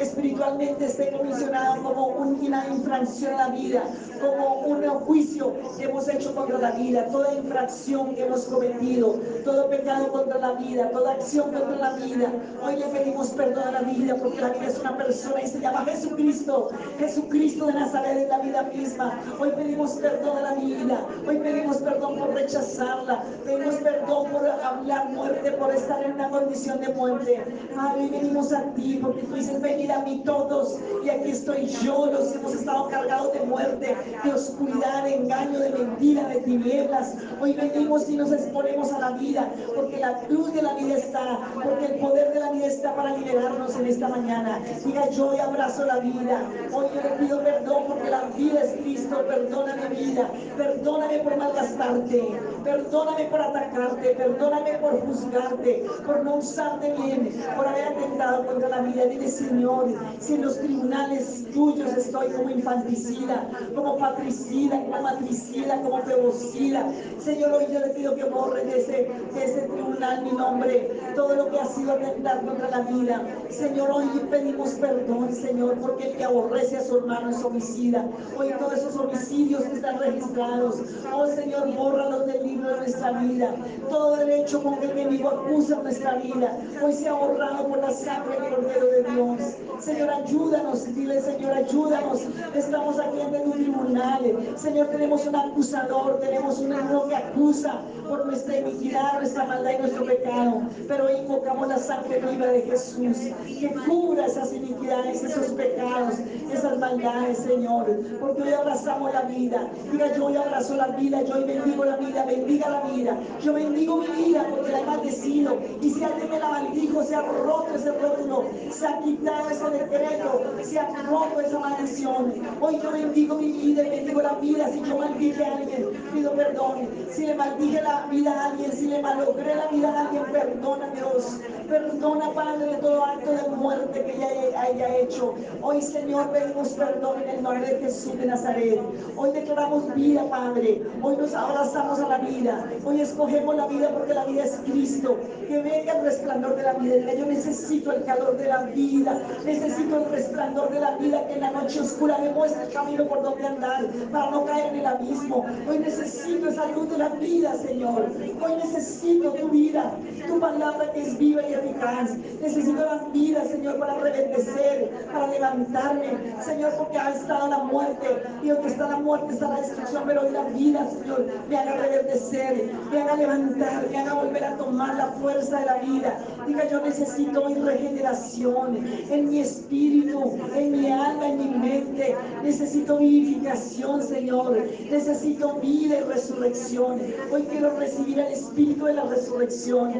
espiritualmente 0.00 0.86
esté 0.86 1.10
comisionado 1.12 1.82
como 1.82 2.06
una 2.08 2.66
infracción 2.68 3.34
a 3.34 3.48
la 3.48 3.54
vida, 3.54 3.82
como 4.20 4.60
un 4.66 4.82
juicio 5.00 5.54
que 5.76 5.84
hemos 5.84 6.08
hecho 6.08 6.34
contra 6.34 6.58
la 6.58 6.72
vida, 6.72 7.06
toda 7.06 7.34
infracción 7.34 8.14
que 8.14 8.24
hemos 8.24 8.44
cometido, 8.44 9.16
todo 9.44 9.68
pecado 9.68 10.10
contra 10.12 10.38
la 10.38 10.52
vida, 10.52 10.90
toda 10.90 11.12
acción 11.12 11.52
contra 11.52 11.76
la 11.76 11.92
vida. 11.96 12.32
Hoy 12.62 12.76
le 12.76 12.86
pedimos 12.86 13.30
perdón 13.30 13.68
a 13.68 13.72
la 13.72 13.82
vida 13.82 14.16
porque 14.16 14.40
la 14.40 14.50
vida 14.50 14.66
es 14.68 14.78
una 14.78 14.96
persona 14.96 15.42
y 15.42 15.48
se 15.48 15.60
llama 15.60 15.84
Jesucristo. 15.84 16.70
Jesucristo 16.98 17.66
de 17.66 17.74
Nazaret 17.74 18.18
es 18.18 18.28
la 18.28 18.38
vida 18.38 18.62
misma. 18.74 19.20
Hoy 19.40 19.50
pedimos 19.56 19.92
perdón 19.92 20.38
a 20.38 20.40
la 20.40 20.54
vida. 20.54 21.06
Hoy 21.26 21.38
pedimos 21.38 21.78
perdón 21.78 22.18
por 22.18 22.34
rechazarla. 22.34 23.24
Pedimos 23.44 23.74
perdón 23.76 24.30
por 24.30 24.46
hablar 24.46 25.08
muerte, 25.10 25.52
por 25.52 25.74
estar 25.74 26.02
en 26.04 26.12
una 26.12 26.30
condición 26.30 26.80
de 26.80 26.88
muerte. 26.90 27.44
Padre, 27.74 28.08
venimos 28.08 28.52
a 28.52 28.62
ti 28.74 28.98
porque 29.02 29.22
tú 29.22 29.34
dices, 29.34 29.60
a 29.90 30.00
mí 30.00 30.22
todos. 30.24 30.78
Y 31.04 31.08
aquí 31.08 31.30
estoy 31.30 31.66
yo. 31.66 32.06
Los 32.06 32.34
hemos 32.34 32.54
estado 32.54 32.88
cargados 32.88 33.32
de 33.32 33.40
muerte, 33.40 33.96
de 34.22 34.32
oscuridad, 34.32 35.04
de 35.04 35.16
engaño, 35.16 35.58
de 35.58 35.70
mentira, 35.70 36.28
de 36.28 36.40
tinieblas. 36.40 37.16
Hoy 37.40 37.54
venimos 37.54 38.08
y 38.08 38.16
nos 38.16 38.32
exponemos 38.32 38.92
a 38.92 38.98
la 38.98 39.10
vida 39.12 39.48
porque 39.74 39.98
la 39.98 40.22
luz 40.28 40.52
de 40.52 40.62
la 40.62 40.74
vida 40.74 40.96
está, 40.96 41.38
porque 41.54 41.86
el 41.86 41.94
poder 41.98 42.32
de 42.32 42.40
la 42.40 42.52
vida 42.52 42.66
está 42.66 42.94
para 42.94 43.16
liberarnos 43.16 43.74
en 43.76 43.86
esta 43.86 44.08
mañana. 44.08 44.60
Diga 44.84 45.08
yo 45.10 45.34
y 45.34 45.38
abrazo 45.38 45.84
la 45.84 45.98
vida. 45.98 46.42
Hoy 46.72 46.86
yo 46.94 47.00
le 47.02 47.16
pido 47.16 47.42
perdón 47.42 47.84
porque 47.88 48.10
la 48.10 48.22
vida 48.36 48.62
es 48.62 48.72
Cristo. 48.82 49.24
Perdóname 49.26 49.88
vida. 49.88 50.30
Perdóname 50.56 51.18
por 51.18 51.36
malgastarte. 51.36 52.22
Perdóname 52.64 53.24
por 53.24 53.40
atacarte. 53.40 54.14
Perdóname 54.14 54.72
por 54.74 55.00
juzgarte. 55.00 55.86
Por 56.06 56.24
no 56.24 56.36
usarte 56.36 56.94
bien. 57.02 57.32
Por 57.56 57.66
haber 57.66 57.84
atentado 57.84 58.46
contra 58.46 58.68
la 58.68 58.80
vida. 58.82 59.04
Dile 59.06 59.28
Señor, 59.28 59.71
si 60.20 60.34
en 60.34 60.42
los 60.42 60.58
tribunales 60.58 61.44
tuyos 61.52 61.96
estoy 61.96 62.28
como 62.28 62.50
infanticida, 62.50 63.48
como 63.74 63.98
patricida, 63.98 64.80
como 64.80 65.02
matricida, 65.02 65.80
como 65.82 66.02
febocida. 66.02 66.92
Señor, 67.18 67.52
hoy 67.52 67.66
yo 67.72 67.80
le 67.80 67.88
pido 67.88 68.14
que 68.14 68.24
borre 68.24 68.64
de 68.64 68.80
ese, 68.80 69.10
ese 69.36 69.62
tribunal 69.62 70.24
mi 70.24 70.32
nombre. 70.32 71.00
Todo 71.14 71.34
lo 71.34 71.50
que 71.50 71.60
ha 71.60 71.66
sido 71.66 71.92
atentar 71.92 72.44
contra 72.44 72.70
la 72.70 72.80
vida. 72.80 73.22
Señor, 73.50 73.90
hoy 73.90 74.06
pedimos 74.30 74.70
perdón, 74.70 75.34
Señor, 75.34 75.78
porque 75.80 76.10
el 76.10 76.16
que 76.16 76.24
aborrece 76.24 76.76
a 76.76 76.84
su 76.84 76.98
hermano 76.98 77.30
es 77.30 77.44
homicida. 77.44 78.08
Hoy 78.38 78.52
todos 78.58 78.74
esos 78.74 78.96
homicidios 78.96 79.64
que 79.64 79.76
están 79.76 79.98
registrados, 79.98 80.82
oh 81.12 81.26
Señor, 81.26 81.72
bórralos 81.74 82.26
del 82.26 82.42
libro 82.42 82.70
de 82.70 82.76
nuestra 82.78 83.12
vida. 83.12 83.54
Todo 83.88 84.16
derecho 84.16 84.62
con 84.62 84.78
que 84.78 84.86
el 84.86 84.98
enemigo 84.98 85.28
acusa 85.28 85.82
nuestra 85.82 86.14
vida, 86.16 86.58
hoy 86.82 86.92
se 86.92 87.08
ha 87.08 87.12
borrado 87.12 87.68
por 87.68 87.78
la 87.78 87.90
sangre 87.90 88.40
del 88.40 88.54
Cordero 88.54 88.86
de 88.86 89.02
Dios. 89.04 89.56
Señor, 89.80 90.10
ayúdanos, 90.10 90.94
dile, 90.94 91.20
Señor, 91.20 91.52
ayúdanos. 91.52 92.20
Estamos 92.54 92.98
aquí 93.00 93.20
en 93.20 93.34
un 93.34 93.52
tribunal. 93.52 94.54
Señor, 94.56 94.86
tenemos 94.88 95.26
un 95.26 95.36
acusador, 95.36 96.20
tenemos 96.20 96.58
un 96.58 96.72
uno 96.72 97.08
que 97.08 97.16
acusa 97.16 97.80
por 98.08 98.26
nuestra 98.26 98.58
iniquidad, 98.58 99.18
nuestra 99.18 99.44
maldad 99.44 99.72
y 99.72 99.78
nuestro 99.78 100.04
pecado. 100.04 100.62
Pero 100.86 101.06
hoy 101.06 101.16
invocamos 101.16 101.68
la 101.68 101.78
sangre 101.78 102.20
viva 102.20 102.46
de 102.46 102.62
Jesús, 102.62 103.16
que 103.44 103.74
cubra 103.86 104.26
esas 104.26 104.52
iniquidades, 104.52 105.24
esos 105.24 105.48
pecados, 105.48 106.14
esas 106.52 106.78
maldades, 106.78 107.38
Señor. 107.38 107.86
Porque 108.20 108.42
hoy 108.42 108.52
abrazamos 108.52 109.12
la 109.12 109.22
vida. 109.22 109.68
Diga, 109.90 110.14
yo 110.14 110.26
hoy 110.26 110.36
abrazo 110.36 110.76
la 110.76 110.88
vida, 110.88 111.22
yo 111.22 111.34
hoy 111.34 111.44
bendigo 111.44 111.84
la 111.84 111.96
vida, 111.96 112.24
bendigo 112.24 112.52
maldiga 112.52 112.68
la 112.68 112.80
vida. 112.82 113.18
Yo 113.42 113.52
bendigo 113.52 113.96
mi 113.98 114.06
vida 114.24 114.46
porque 114.50 114.72
la 114.72 114.80
he 114.80 114.84
maldecido. 114.84 115.58
Y 115.80 115.90
si 115.90 116.04
alguien 116.04 116.30
me 116.30 116.38
la 116.38 116.48
maldijo, 116.48 117.02
se 117.02 117.14
ha 117.14 117.22
roto 117.22 117.74
ese 117.74 117.92
rótulo, 117.92 118.44
se 118.70 118.86
ha 118.86 118.98
quitado 118.98 119.41
ese 119.50 119.70
decreto, 119.70 120.54
se 120.62 120.78
ha 120.78 120.88
roto 121.02 121.40
esa 121.40 121.58
maldición. 121.58 122.32
Hoy 122.60 122.78
yo 122.82 122.92
bendigo 122.92 123.36
mi 123.36 123.52
vida 123.52 123.82
y 123.86 123.90
bendigo 123.90 124.22
la 124.22 124.34
vida. 124.34 124.68
Si 124.68 124.82
yo 124.82 124.98
maldije 124.98 125.44
a 125.44 125.56
alguien, 125.56 125.90
pido 126.12 126.32
perdón. 126.32 126.88
Si 127.10 127.26
le 127.26 127.34
maldije 127.34 127.82
la 127.82 128.06
vida 128.06 128.32
a 128.32 128.50
alguien, 128.50 128.72
si 128.72 128.86
le 128.88 129.02
malogré 129.02 129.54
la 129.54 129.66
vida 129.68 129.92
a 129.92 130.00
alguien, 130.02 130.24
perdona 130.32 130.88
Dios. 130.94 131.38
Perdona, 131.68 132.30
Padre, 132.34 132.76
todo 132.80 133.04
acto 133.04 133.32
de 133.32 133.56
muerte 133.56 134.04
que 134.04 134.18
ya 134.18 134.60
haya 134.60 134.96
hecho. 134.98 135.34
Hoy, 135.60 135.80
Señor, 135.80 136.30
pedimos 136.30 136.68
perdón 136.70 137.22
en 137.22 137.30
el 137.30 137.42
nombre 137.42 137.66
de 137.66 137.80
Jesús 137.80 138.16
de 138.18 138.26
Nazaret. 138.26 138.80
Hoy 139.16 139.30
declaramos 139.32 139.94
vida, 139.94 140.28
Padre. 140.28 140.82
Hoy 141.00 141.16
nos 141.16 141.34
abrazamos 141.34 142.00
a 142.00 142.08
la 142.08 142.18
vida. 142.18 142.70
Hoy 142.84 143.00
escogemos 143.00 143.56
la 143.56 143.66
vida 143.66 143.90
porque 143.90 144.14
la 144.14 144.24
vida 144.24 144.44
es 144.44 144.60
Cristo. 144.66 145.18
Que 145.48 145.62
venga 145.62 145.92
el 145.92 146.04
resplandor 146.04 146.56
de 146.56 146.62
la 146.62 146.74
vida. 146.74 147.14
Yo 147.14 147.26
necesito 147.26 147.92
el 147.92 148.04
calor 148.04 148.36
de 148.36 148.48
la 148.48 148.62
vida. 148.64 149.20
Necesito 149.44 149.96
el 149.96 150.10
resplandor 150.10 150.70
de 150.70 150.80
la 150.80 150.96
vida 150.96 151.26
que 151.26 151.34
en 151.34 151.40
la 151.40 151.50
noche 151.50 151.80
oscura 151.80 152.18
me 152.18 152.30
muestre 152.30 152.64
el 152.64 152.72
camino 152.72 153.06
por 153.06 153.22
donde 153.22 153.46
andar 153.46 153.86
para 154.10 154.30
no 154.30 154.44
caer 154.44 154.72
en 154.72 154.80
el 154.80 154.86
abismo. 154.86 155.46
Hoy 155.68 155.78
necesito 155.78 156.48
esa 156.48 156.66
luz 156.68 156.90
de 156.90 156.98
la 156.98 157.08
vida, 157.10 157.54
Señor. 157.56 158.06
Hoy 158.40 158.52
necesito 158.56 159.32
tu 159.32 159.48
vida, 159.48 159.92
tu 160.26 160.40
palabra 160.40 160.92
que 160.92 161.02
es 161.02 161.18
viva 161.18 161.42
y 161.42 161.54
eficaz. 161.54 162.16
Necesito 162.40 162.84
la 162.84 163.04
vida, 163.12 163.44
Señor, 163.44 163.78
para 163.78 163.94
reverdecer, 163.94 164.90
para 165.12 165.26
levantarme. 165.28 166.34
Señor, 166.44 166.72
porque 166.78 166.98
ha 166.98 167.10
estado 167.10 167.48
la 167.48 167.58
muerte 167.58 168.22
y 168.42 168.48
donde 168.48 168.68
está 168.68 168.88
la 168.88 168.96
muerte 168.96 169.32
está 169.32 169.48
la 169.48 169.60
destrucción, 169.60 170.04
pero 170.06 170.22
hoy 170.22 170.30
la 170.30 170.44
vida, 170.44 170.86
Señor, 170.90 171.26
me 171.48 171.56
haga 171.56 171.76
reverdecer, 171.76 172.72
me 172.90 173.02
haga 173.02 173.16
levantar, 173.16 173.88
me 173.90 173.98
haga 173.98 174.14
volver 174.14 174.44
a 174.44 174.56
tomar 174.56 174.94
la 174.96 175.06
fuerza 175.06 175.60
de 175.60 175.66
la 175.66 175.76
vida. 175.78 176.18
Diga, 176.46 176.68
yo 176.68 176.80
necesito 176.80 177.44
hoy 177.44 177.54
regeneración 177.54 178.78
en 179.10 179.21
mi 179.30 179.40
espíritu, 179.40 180.38
en 180.54 180.72
mi 180.72 180.90
alma, 180.90 181.28
en 181.28 181.38
mi 181.38 181.58
mente. 181.58 182.16
Necesito 182.42 182.98
vivificación, 182.98 184.02
Señor. 184.02 184.58
Necesito 184.90 185.54
vida 185.56 185.98
y 185.98 186.02
resurrección. 186.04 187.00
Hoy 187.30 187.42
quiero 187.50 187.76
recibir 187.78 188.18
el 188.18 188.32
espíritu 188.32 188.86
de 188.86 188.94
la 188.94 189.04
resurrección. 189.04 189.92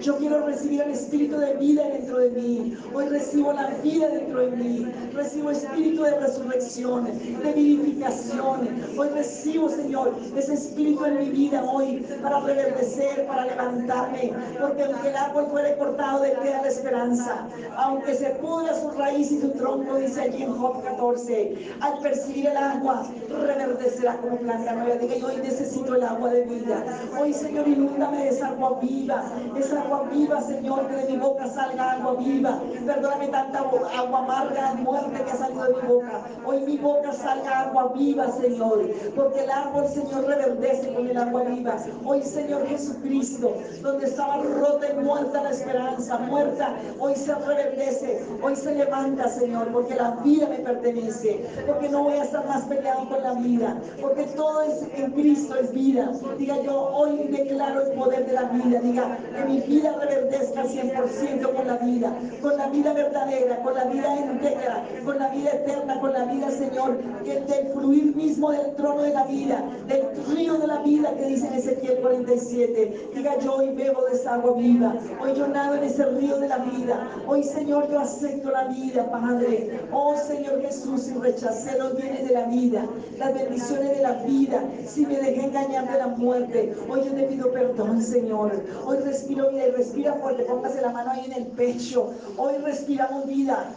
Yo 0.00 0.16
quiero 0.16 0.46
recibir 0.46 0.82
el 0.82 0.90
espíritu 0.90 1.38
de 1.38 1.54
vida 1.54 1.88
dentro 1.88 2.18
de 2.18 2.30
mí. 2.30 2.76
Hoy 2.94 3.06
recibo 3.06 3.52
la 3.52 3.68
vida 3.82 4.08
dentro 4.08 4.40
de 4.40 4.56
mí. 4.56 4.92
Recibo 5.14 5.50
espíritu 5.50 6.02
de 6.02 6.18
resurrección, 6.18 7.04
de 7.04 7.52
vivificación. 7.52 8.68
Hoy 8.96 9.08
recibo, 9.08 9.68
Señor, 9.68 10.14
ese 10.36 10.54
espíritu 10.54 11.04
en 11.04 11.18
mi 11.18 11.30
vida 11.30 11.62
hoy 11.64 12.06
para 12.22 12.40
reverdecer, 12.40 13.26
para 13.26 13.46
levantarme. 13.46 14.32
Porque 14.60 14.84
aunque 14.84 15.08
el 15.08 15.16
árbol 15.16 15.46
fuere 15.50 15.76
cortado, 15.76 16.22
de 16.22 16.32
queda 16.32 16.62
la 16.62 16.68
esperanza. 16.68 17.46
Aunque 17.76 18.14
se 18.14 18.32
pudra 18.62 18.80
su 18.80 18.90
raíz 18.90 19.32
y 19.32 19.40
su 19.40 19.50
tronco, 19.50 19.96
dice 19.96 20.20
allí 20.20 20.42
en 20.44 20.56
Job 20.56 20.82
14, 20.84 21.74
al 21.80 21.98
percibir 21.98 22.46
el 22.46 22.56
agua, 22.56 23.08
reverdecerá 23.28 24.16
como 24.18 24.36
planta 24.36 24.72
nueva. 24.74 24.94
Diga, 24.96 25.16
yo 25.16 25.26
hoy 25.26 25.36
necesito 25.38 25.96
el 25.96 26.02
agua 26.04 26.30
de 26.30 26.42
vida. 26.42 26.84
Hoy, 27.20 27.32
Señor, 27.32 27.66
inúndame 27.66 28.18
de 28.18 28.28
esa 28.28 28.48
agua 28.48 28.78
viva, 28.80 29.24
esa 29.58 29.82
agua 29.82 30.08
viva, 30.12 30.40
Señor, 30.42 30.86
que 30.86 30.96
de 30.96 31.12
mi 31.12 31.16
boca 31.16 31.48
salga 31.48 31.92
agua 31.92 32.14
viva. 32.14 32.60
Perdóname 32.86 33.28
tanta 33.28 33.58
agua 33.58 34.22
amarga, 34.22 34.74
muerte 34.74 35.24
que 35.24 35.30
ha 35.30 35.36
salido 35.36 35.64
de 35.64 35.82
mi 35.82 35.88
boca. 35.88 36.24
Hoy 36.44 36.60
mi 36.60 36.76
boca 36.76 37.12
salga 37.12 37.62
agua 37.62 37.92
viva, 37.96 38.30
Señor, 38.30 38.88
porque 39.16 39.40
el 39.40 39.50
árbol, 39.50 39.88
Señor, 39.88 40.24
reverdece 40.24 40.94
con 40.94 41.08
el 41.08 41.16
agua 41.16 41.42
viva. 41.44 41.76
Hoy, 42.04 42.22
Señor 42.22 42.66
Jesucristo, 42.68 43.54
donde 43.82 44.06
estaba 44.06 44.36
rota 44.36 44.86
y 44.92 44.96
muerta 45.02 45.42
la 45.42 45.50
esperanza, 45.50 46.18
muerta, 46.18 46.76
hoy 47.00 47.16
se 47.16 47.34
reverdece, 47.34 48.24
se 48.56 48.74
levanta, 48.74 49.28
Señor, 49.28 49.68
porque 49.72 49.94
la 49.94 50.10
vida 50.24 50.48
me 50.48 50.58
pertenece, 50.58 51.44
porque 51.66 51.88
no 51.88 52.04
voy 52.04 52.14
a 52.14 52.24
estar 52.24 52.46
más 52.46 52.64
peleado 52.64 53.08
con 53.08 53.22
la 53.22 53.34
vida, 53.34 53.80
porque 54.00 54.24
todo 54.36 54.62
es 54.62 54.82
en 54.94 55.12
Cristo 55.12 55.56
es 55.56 55.72
vida. 55.72 56.12
Diga 56.38 56.60
yo, 56.62 56.74
hoy 56.74 57.28
declaro 57.28 57.82
el 57.82 57.92
poder 57.92 58.26
de 58.26 58.32
la 58.32 58.44
vida, 58.44 58.80
diga 58.80 59.18
que 59.36 59.44
mi 59.44 59.60
vida 59.60 59.94
reverdezca 60.00 60.64
100% 60.64 61.54
con 61.54 61.66
la 61.66 61.76
vida, 61.78 62.12
con 62.40 62.56
la 62.56 62.68
vida 62.68 62.92
verdadera, 62.92 63.62
con 63.62 63.74
la 63.74 63.84
vida 63.84 64.16
entera, 64.16 64.84
con 65.04 65.18
la 65.18 65.28
vida 65.28 65.50
eterna, 65.50 66.00
con 66.00 66.12
la 66.12 66.24
vida, 66.24 66.50
Señor, 66.50 66.98
del 67.24 67.68
fluir 67.72 68.16
mismo 68.16 68.50
del 68.50 68.74
trono 68.74 69.02
de 69.02 69.12
la 69.12 69.24
vida, 69.24 69.62
del 69.86 70.02
río 70.34 70.54
de 70.54 70.66
la 70.66 70.78
vida 70.82 71.14
que 71.14 71.26
dice 71.26 71.46
en 71.46 71.54
Ezequiel 71.54 71.98
47. 72.00 73.10
Diga 73.14 73.38
yo 73.38 73.56
hoy 73.56 73.74
bebo 73.74 74.02
de 74.04 74.16
esa 74.16 74.34
agua 74.34 74.54
viva, 74.56 74.94
hoy 75.20 75.34
yo 75.34 75.46
nado 75.48 75.76
en 75.76 75.84
ese 75.84 76.04
río 76.06 76.38
de 76.38 76.48
la 76.48 76.58
vida, 76.58 77.08
hoy 77.26 77.42
Señor 77.42 77.90
yo 77.90 78.00
acepto 78.00 78.41
la 78.50 78.64
vida, 78.68 79.10
Padre. 79.10 79.80
Oh 79.92 80.16
Señor 80.16 80.60
Jesús, 80.62 81.02
si 81.02 81.14
rechacé 81.14 81.78
los 81.78 81.96
bienes 81.96 82.26
de 82.28 82.34
la 82.34 82.46
vida, 82.46 82.86
las 83.18 83.34
bendiciones 83.34 83.96
de 83.96 84.02
la 84.02 84.12
vida, 84.24 84.62
si 84.86 85.06
me 85.06 85.16
dejé 85.16 85.46
engañar 85.46 85.90
de 85.90 85.98
la 85.98 86.08
muerte, 86.08 86.74
hoy 86.88 87.00
yo 87.04 87.12
te 87.12 87.24
pido 87.24 87.52
perdón, 87.52 88.02
Señor. 88.02 88.52
Hoy 88.84 88.98
respiro 88.98 89.50
vida 89.50 89.68
y 89.68 89.70
respira 89.70 90.14
fuerte, 90.14 90.44
póngase 90.44 90.80
la 90.80 90.90
mano 90.90 91.10
ahí 91.10 91.24
en 91.26 91.32
el 91.32 91.46
pecho. 91.48 92.12
Hoy 92.36 92.54
respiramos 92.62 93.26
vida. 93.26 93.74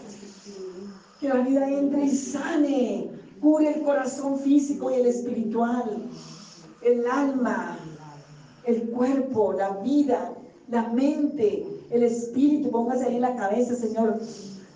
Que 1.20 1.30
la 1.30 1.36
vida 1.36 1.70
entre 1.70 2.06
y 2.06 2.10
sane, 2.10 3.10
cure 3.42 3.74
el 3.74 3.84
corazón 3.84 4.40
físico 4.40 4.92
y 4.92 4.96
el 4.96 5.06
espiritual, 5.06 6.10
el 6.82 7.08
alma, 7.08 7.78
el 8.66 8.90
cuerpo, 8.90 9.54
la 9.54 9.78
vida, 9.78 10.34
la 10.68 10.90
mente, 10.90 11.66
el 11.90 12.04
espíritu. 12.04 12.72
Póngase 12.72 13.06
ahí 13.06 13.16
en 13.16 13.22
la 13.22 13.36
cabeza, 13.36 13.76
Señor. 13.76 14.20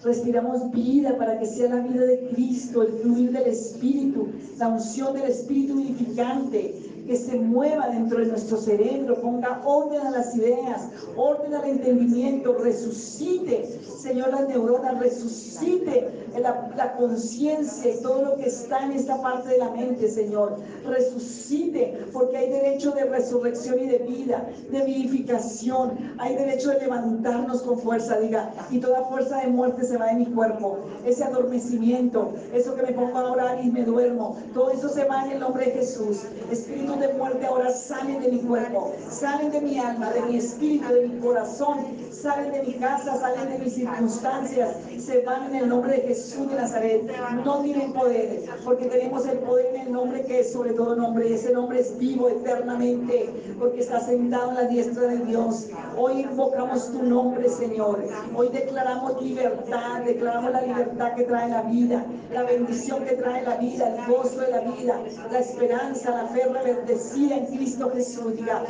Respiramos 0.04 0.72
vida 0.72 1.18
para 1.18 1.38
que 1.38 1.46
sea 1.46 1.76
la 1.76 1.82
vida 1.82 2.06
de 2.06 2.30
Cristo, 2.30 2.84
el 2.84 2.94
fluir 3.00 3.32
del 3.32 3.48
Espíritu, 3.48 4.30
la 4.58 4.70
unción 4.70 5.14
del 5.14 5.30
Espíritu 5.30 5.76
vivificante, 5.76 6.90
que 7.06 7.18
se 7.18 7.38
mueva 7.40 7.90
dentro 7.90 8.20
de 8.20 8.28
nuestro 8.28 8.58
cerebro, 8.58 9.20
ponga 9.20 9.62
orden 9.66 10.00
a 10.06 10.12
las 10.12 10.36
ideas, 10.36 10.90
orden 11.18 11.56
al 11.56 11.68
entendimiento, 11.68 12.54
resucite, 12.54 13.80
Señor, 14.00 14.30
las 14.30 14.48
neuronas, 14.48 15.00
resucite 15.00 16.08
la, 16.38 16.94
conciencia 16.98 17.94
y 17.94 18.02
todo 18.02 18.24
lo 18.24 18.36
que 18.36 18.48
está 18.48 18.86
en 18.86 18.92
esta 18.92 19.22
parte 19.22 19.50
de 19.50 19.58
la 19.58 19.70
mente, 19.70 20.10
Señor. 20.10 20.58
Resucite, 20.86 22.06
porque 22.14 22.38
hay 22.38 22.50
derecho 22.50 22.92
de 22.92 23.06
resurrección 23.06 23.80
y 23.80 23.88
de 23.88 24.00
vida, 24.00 24.48
de 24.70 24.84
vivificación, 24.84 25.98
hay 26.18 26.36
derecho 26.36 26.70
de 26.70 26.82
levantarnos 26.82 27.62
con 27.62 27.80
fuerza, 27.80 28.20
diga, 28.20 28.52
y 28.70 28.80
toda 28.80 29.04
fuerza 29.06 29.42
de 29.42 29.48
muerte 29.48 29.86
se 29.86 29.98
va 29.98 30.08
de 30.08 30.16
mi 30.16 30.26
cuerpo, 30.28 30.80
ese 31.06 31.24
adormecimiento, 31.24 32.34
eso 32.54 32.76
que 32.76 32.84
me 32.84 32.92
pongo 32.92 33.18
a 33.18 33.32
orar 33.32 33.64
y 33.64 33.72
me 33.72 33.84
duermo, 33.84 34.38
todo 34.54 34.72
eso 34.72 34.90
se 34.90 35.06
va 35.06 35.26
en 35.26 35.32
el 35.32 35.40
nombre 35.40 35.66
de 35.66 35.72
Jesús. 35.72 36.24
Espíritu 36.52 37.00
de 37.00 37.14
muerte 37.14 37.46
ahora 37.46 37.72
salen 37.72 38.22
de 38.22 38.32
mi 38.32 38.40
cuerpo, 38.40 38.94
salen 39.10 39.52
de 39.52 39.62
mi 39.62 39.80
alma, 39.80 40.12
de 40.12 40.22
mi 40.22 40.38
espíritu, 40.38 40.94
de 40.94 41.08
mi 41.08 41.20
corazón, 41.20 41.80
salen 42.12 42.52
de 42.52 42.64
mi 42.64 42.74
casa, 42.74 43.18
salen 43.18 43.50
de 43.50 43.60
mis 43.60 43.74
circunstancias, 43.74 44.76
se 45.00 45.22
van 45.22 45.48
en 45.48 45.56
el 45.56 45.70
nombre 45.70 45.94
de 45.94 46.02
Jesús 46.02 46.19
de 46.20 46.56
Nazaret. 46.56 47.12
No 47.46 47.62
tienen 47.62 47.94
poder, 47.94 48.42
porque 48.66 48.86
tenemos 48.86 49.26
el 49.28 49.40
poder 49.40 49.76
en 49.76 49.82
el 49.88 49.92
nombre 49.92 50.24
que 50.26 50.42
es 50.42 50.52
sobre 50.52 50.74
todo 50.74 50.96
nombre. 50.96 51.34
Ese 51.34 51.54
nombre 51.54 51.80
es 51.80 51.98
vivo 51.98 52.30
eternamente, 52.30 53.30
porque 53.58 53.82
está 53.82 54.00
sentado 54.02 54.50
en 54.50 54.56
la 54.56 54.64
diestra 54.64 55.08
de 55.08 55.18
Dios. 55.26 55.68
Hoy 55.98 56.22
invocamos 56.22 56.92
tu 56.92 57.04
nombre, 57.04 57.50
Señor. 57.50 58.04
Hoy 58.36 58.50
declaramos 58.50 59.22
libertad, 59.22 60.04
declaramos 60.06 60.52
la 60.52 60.62
libertad 60.62 61.16
que 61.16 61.24
trae 61.24 61.50
la 61.50 61.62
vida, 61.64 62.06
la 62.34 62.44
bendición 62.44 63.06
que 63.06 63.16
trae 63.16 63.44
la 63.44 63.56
vida, 63.56 63.96
el 63.96 64.14
gozo 64.14 64.42
de 64.42 64.52
la 64.52 64.62
vida, 64.62 65.00
la 65.32 65.40
esperanza, 65.40 66.12
la 66.12 66.28
fe 66.28 66.44
reverdecida 66.46 67.38
en 67.38 67.46
Cristo 67.48 67.92
Jesús. 67.94 68.36
Diga, 68.36 68.64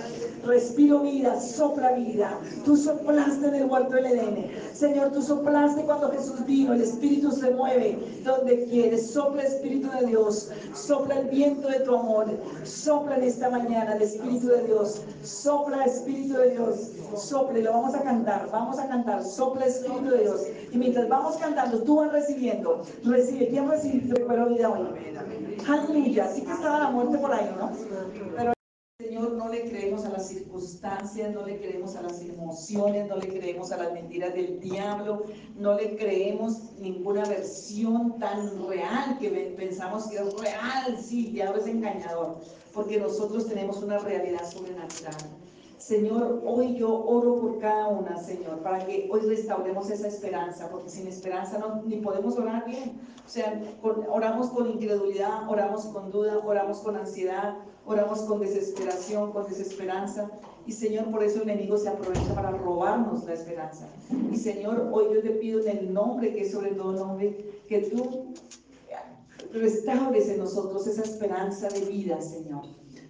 respiro 0.46 1.02
vida, 1.02 1.40
sopla 1.40 1.94
vida. 1.94 2.38
Tú 2.64 2.78
soplaste 2.78 3.48
en 3.48 3.56
el 3.56 3.66
huerto 3.66 3.96
del 3.96 4.06
Edén. 4.06 4.52
Señor, 4.74 5.12
tú 5.12 5.22
soplaste 5.22 5.84
cuando 5.84 6.12
Jesús 6.12 6.46
vino. 6.46 6.74
El 6.74 6.82
Espíritu 6.82 7.32
se 7.40 7.52
mueve 7.52 8.00
donde 8.24 8.66
quiere. 8.66 8.98
Sopla 8.98 9.44
Espíritu 9.44 9.90
de 9.92 10.08
Dios. 10.08 10.52
Sopla 10.74 11.20
el 11.20 11.28
viento 11.28 11.68
de 11.68 11.80
tu 11.82 11.96
amor. 11.96 12.28
Sopla 12.64 13.18
en 13.18 13.24
esta 13.24 13.50
mañana 13.50 13.96
el 13.96 14.02
Espíritu 14.02 14.48
de 14.48 14.64
Dios. 14.64 15.02
Sopla 15.24 15.86
Espíritu 15.86 16.36
de 16.36 16.52
Dios. 16.52 16.92
Sopla 17.16 17.60
y 17.60 17.64
lo 17.64 17.72
vamos 17.72 17.96
a 17.96 18.04
cantar. 18.04 18.50
Vamos 18.52 18.80
a 18.80 18.88
cantar. 18.88 19.24
Sopla 19.24 19.66
Espíritu 19.66 20.10
de 20.10 20.20
Dios. 20.20 20.42
Y 20.72 20.78
mientras 20.78 21.08
vamos 21.10 21.38
cantando, 21.38 21.82
tú 21.84 21.98
vas 21.98 22.12
recibiendo. 22.12 22.84
Recibe. 23.04 23.48
¿Quién 23.48 23.70
recibe? 23.70 24.14
Recuperó 24.14 24.50
vida 24.50 24.70
hoy. 24.70 24.88
Aleluya. 25.68 26.26
Así 26.26 26.42
que 26.42 26.52
estaba 26.52 26.80
la 26.80 26.92
muerte 26.92 27.18
por 27.18 27.34
ahí, 27.34 27.50
¿no? 27.60 27.72
Pero 28.38 28.54
Señor, 29.02 29.32
no 29.32 29.48
le 29.48 29.64
creemos 29.64 30.04
a 30.04 30.10
las 30.10 30.28
circunstancias, 30.28 31.34
no 31.34 31.46
le 31.46 31.58
creemos 31.58 31.96
a 31.96 32.02
las 32.02 32.20
emociones, 32.20 33.08
no 33.08 33.16
le 33.16 33.30
creemos 33.30 33.72
a 33.72 33.78
las 33.78 33.94
mentiras 33.94 34.34
del 34.34 34.60
diablo, 34.60 35.24
no 35.56 35.76
le 35.76 35.96
creemos 35.96 36.74
ninguna 36.80 37.24
versión 37.24 38.20
tan 38.20 38.68
real 38.68 39.18
que 39.18 39.30
pensamos 39.58 40.08
que 40.08 40.18
es 40.18 40.34
real. 40.34 40.98
Sí, 41.02 41.28
el 41.28 41.34
diablo 41.34 41.62
es 41.62 41.68
engañador, 41.68 42.42
porque 42.74 43.00
nosotros 43.00 43.48
tenemos 43.48 43.82
una 43.82 44.00
realidad 44.00 44.44
sobrenatural. 44.52 45.16
Señor, 45.78 46.44
hoy 46.46 46.76
yo 46.76 46.94
oro 46.94 47.40
por 47.40 47.58
cada 47.60 47.88
una, 47.88 48.22
Señor, 48.22 48.60
para 48.60 48.86
que 48.86 49.10
hoy 49.10 49.22
restauremos 49.22 49.90
esa 49.90 50.10
esperanza, 50.10 50.70
porque 50.70 50.90
sin 50.90 51.08
esperanza 51.08 51.58
no, 51.58 51.84
ni 51.84 52.02
podemos 52.02 52.38
orar 52.38 52.66
bien. 52.66 53.00
O 53.26 53.30
sea, 53.30 53.62
oramos 53.82 54.50
con 54.50 54.70
incredulidad, 54.70 55.50
oramos 55.50 55.86
con 55.86 56.12
duda, 56.12 56.38
oramos 56.44 56.80
con 56.80 56.98
ansiedad, 56.98 57.56
oramos 57.86 58.22
con 58.22 58.40
desesperación, 58.40 59.32
con 59.32 59.48
desesperanza. 59.48 60.30
Y 60.66 60.72
Señor, 60.72 61.10
por 61.12 61.24
eso 61.24 61.42
el 61.42 61.50
enemigo 61.50 61.78
se 61.78 61.90
aprovecha 61.90 62.34
para 62.36 62.52
robarnos 62.52 63.26
la 63.26 63.34
esperanza. 63.34 63.88
Y 64.32 64.36
Señor, 64.38 64.90
hoy 64.92 65.06
yo 65.14 65.22
te 65.22 65.32
pido 65.32 65.62
en 65.62 65.78
el 65.78 65.94
nombre 65.94 66.34
que 66.34 66.42
es 66.42 66.52
sobre 66.52 66.72
todo 66.72 66.94
nombre, 66.94 67.64
que 67.68 67.80
tú 67.82 68.34
restaures 69.52 70.30
en 70.30 70.40
nosotros 70.40 70.86
esa 70.86 71.04
esperanza 71.04 71.70
de 71.70 71.82
vida, 71.82 72.22
Señor 72.22 72.64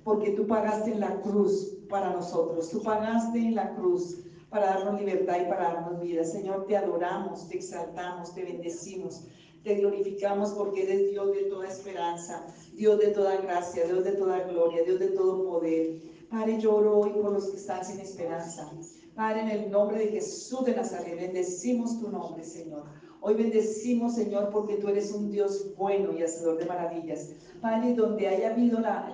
porque 0.10 0.32
tú 0.32 0.48
pagaste 0.48 0.92
en 0.92 1.02
la 1.02 1.22
cruz 1.22 1.78
para 1.88 2.12
nosotros, 2.12 2.70
tú 2.70 2.82
pagaste 2.82 3.38
en 3.38 3.56
la 3.56 3.76
cruz 3.76 4.18
para 4.50 4.66
darnos 4.68 5.00
libertad 5.00 5.38
y 5.40 5.50
para 5.50 5.74
darnos 5.74 6.02
vida. 6.02 6.24
Señor, 6.24 6.66
te 6.66 6.76
adoramos, 6.76 7.48
te 7.48 7.58
exaltamos, 7.58 8.34
te 8.34 8.44
bendecimos, 8.44 9.26
te 9.64 9.76
glorificamos 9.76 10.52
porque 10.52 10.84
eres 10.84 11.10
Dios 11.10 11.32
de 11.32 11.44
toda 11.44 11.68
esperanza, 11.68 12.46
Dios 12.74 13.00
de 13.00 13.08
toda 13.08 13.38
gracia, 13.38 13.86
Dios 13.86 14.04
de 14.04 14.14
toda 14.14 14.40
gloria, 14.44 14.84
Dios 14.84 15.00
de 15.00 15.10
todo 15.10 15.46
poder. 15.48 16.02
Padre, 16.30 16.60
lloro 16.60 17.00
hoy 17.00 17.10
por 17.12 17.32
los 17.32 17.50
que 17.50 17.58
están 17.58 17.84
sin 17.84 18.00
esperanza. 18.00 18.72
Padre, 19.16 19.42
en 19.42 19.50
el 19.50 19.72
nombre 19.72 19.98
de 20.00 20.08
Jesús 20.08 20.64
de 20.64 20.76
Nazaret, 20.76 21.18
bendecimos 21.18 22.00
tu 22.00 22.10
nombre, 22.10 22.44
Señor. 22.44 22.84
Hoy 23.22 23.34
bendecimos, 23.34 24.16
Señor, 24.16 24.50
porque 24.50 24.76
tú 24.76 24.88
eres 24.88 25.12
un 25.12 25.30
Dios 25.30 25.76
bueno 25.76 26.14
y 26.14 26.24
hacedor 26.24 26.58
de 26.58 26.66
maravillas. 26.66 27.32
Padre, 27.60 27.94
donde 27.96 28.28
haya 28.28 28.52
habido 28.52 28.80
la, 28.80 29.14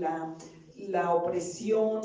la, 0.00 0.36
la 0.88 1.14
opresión, 1.14 2.00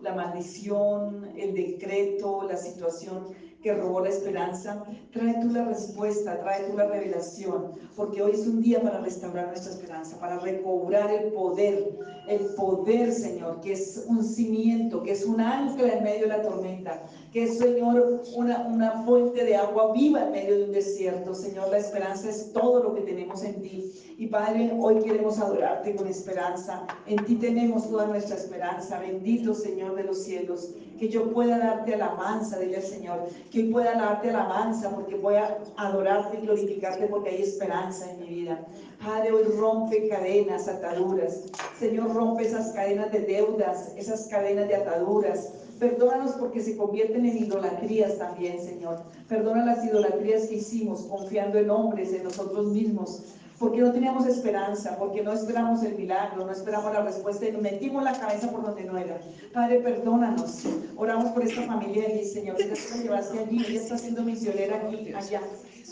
la 0.00 0.14
maldición, 0.14 1.32
el 1.36 1.52
decreto, 1.52 2.44
la 2.48 2.56
situación 2.56 3.26
que 3.62 3.74
robó 3.74 4.00
la 4.00 4.10
esperanza, 4.10 4.84
trae 5.12 5.34
tú 5.40 5.48
la 5.50 5.64
respuesta, 5.64 6.38
trae 6.40 6.64
tú 6.64 6.76
la 6.76 6.86
revelación, 6.86 7.72
porque 7.96 8.22
hoy 8.22 8.32
es 8.32 8.46
un 8.46 8.62
día 8.62 8.80
para 8.80 9.00
restaurar 9.00 9.48
nuestra 9.48 9.72
esperanza, 9.72 10.18
para 10.20 10.38
recobrar 10.38 11.10
el 11.10 11.32
poder, 11.32 11.98
el 12.28 12.54
poder, 12.54 13.12
Señor, 13.12 13.60
que 13.60 13.72
es 13.72 14.04
un 14.06 14.22
cimiento, 14.22 15.02
que 15.02 15.12
es 15.12 15.24
un 15.24 15.40
ancla 15.40 15.94
en 15.94 16.04
medio 16.04 16.22
de 16.22 16.28
la 16.28 16.42
tormenta, 16.42 17.02
que 17.32 17.44
es, 17.44 17.58
Señor, 17.58 18.22
una, 18.34 18.66
una 18.66 19.04
fuente 19.04 19.44
de 19.44 19.56
agua 19.56 19.92
viva 19.92 20.24
en 20.24 20.32
medio 20.32 20.56
de 20.56 20.64
un 20.64 20.72
desierto. 20.72 21.34
Señor, 21.34 21.68
la 21.68 21.78
esperanza 21.78 22.30
es 22.30 22.52
todo 22.52 22.82
lo 22.82 22.94
que 22.94 23.02
tenemos 23.02 23.42
en 23.44 23.60
ti. 23.60 23.92
Y 24.16 24.26
Padre, 24.26 24.72
hoy 24.80 25.00
queremos 25.02 25.38
adorarte 25.38 25.94
con 25.94 26.08
esperanza. 26.08 26.86
En 27.06 27.24
ti 27.24 27.36
tenemos 27.36 27.88
toda 27.88 28.06
nuestra 28.06 28.36
esperanza. 28.36 28.98
Bendito 28.98 29.54
Señor 29.54 29.94
de 29.94 30.04
los 30.04 30.24
cielos, 30.24 30.74
que 30.98 31.08
yo 31.08 31.32
pueda 31.32 31.58
darte 31.58 31.94
alabanza, 31.94 32.58
dile 32.58 32.76
al 32.78 32.82
Señor, 32.82 33.28
que 33.50 33.60
hoy 33.60 33.72
pueda 33.72 33.94
darte 33.94 34.30
alabanza 34.30 34.90
porque 34.90 35.14
voy 35.14 35.36
a 35.36 35.58
adorarte 35.76 36.38
y 36.38 36.46
glorificarte 36.46 37.06
porque 37.06 37.30
hay 37.30 37.42
esperanza 37.42 38.10
en 38.10 38.18
mi 38.18 38.26
vida. 38.26 38.66
Padre, 39.04 39.30
hoy 39.30 39.44
rompe 39.56 40.08
cadenas, 40.08 40.66
ataduras. 40.66 41.44
Señor, 41.78 42.12
rompe 42.12 42.44
esas 42.44 42.72
cadenas 42.72 43.12
de 43.12 43.20
deudas, 43.20 43.92
esas 43.96 44.26
cadenas 44.26 44.66
de 44.66 44.74
ataduras. 44.74 45.52
Perdónanos 45.78 46.32
porque 46.32 46.60
se 46.60 46.76
convierten 46.76 47.24
en 47.24 47.38
idolatrías 47.38 48.18
también, 48.18 48.60
Señor. 48.60 49.02
Perdona 49.28 49.64
las 49.64 49.84
idolatrías 49.84 50.46
que 50.46 50.56
hicimos 50.56 51.02
confiando 51.02 51.58
en 51.58 51.70
hombres, 51.70 52.12
en 52.12 52.24
nosotros 52.24 52.66
mismos, 52.72 53.22
porque 53.58 53.78
no 53.78 53.92
teníamos 53.92 54.26
esperanza, 54.26 54.96
porque 54.98 55.22
no 55.22 55.32
esperamos 55.32 55.82
el 55.82 55.94
milagro, 55.96 56.44
no 56.44 56.52
esperamos 56.52 56.92
la 56.92 57.02
respuesta 57.02 57.46
y 57.46 57.52
nos 57.52 57.62
metimos 57.62 58.02
la 58.02 58.18
cabeza 58.18 58.50
por 58.50 58.62
donde 58.62 58.84
no 58.84 58.96
era. 58.98 59.20
Padre, 59.52 59.80
perdónanos. 59.80 60.64
Oramos 60.96 61.30
por 61.32 61.44
esta 61.44 61.62
familia 61.62 62.12
y 62.12 62.24
Señor, 62.24 62.56
que 62.56 62.66
la 62.66 62.74
llevaste 62.74 63.38
allí, 63.38 63.64
ella 63.68 63.80
está 63.80 63.98
siendo 63.98 64.22
misionera 64.22 64.76
aquí, 64.76 65.12
allá, 65.12 65.42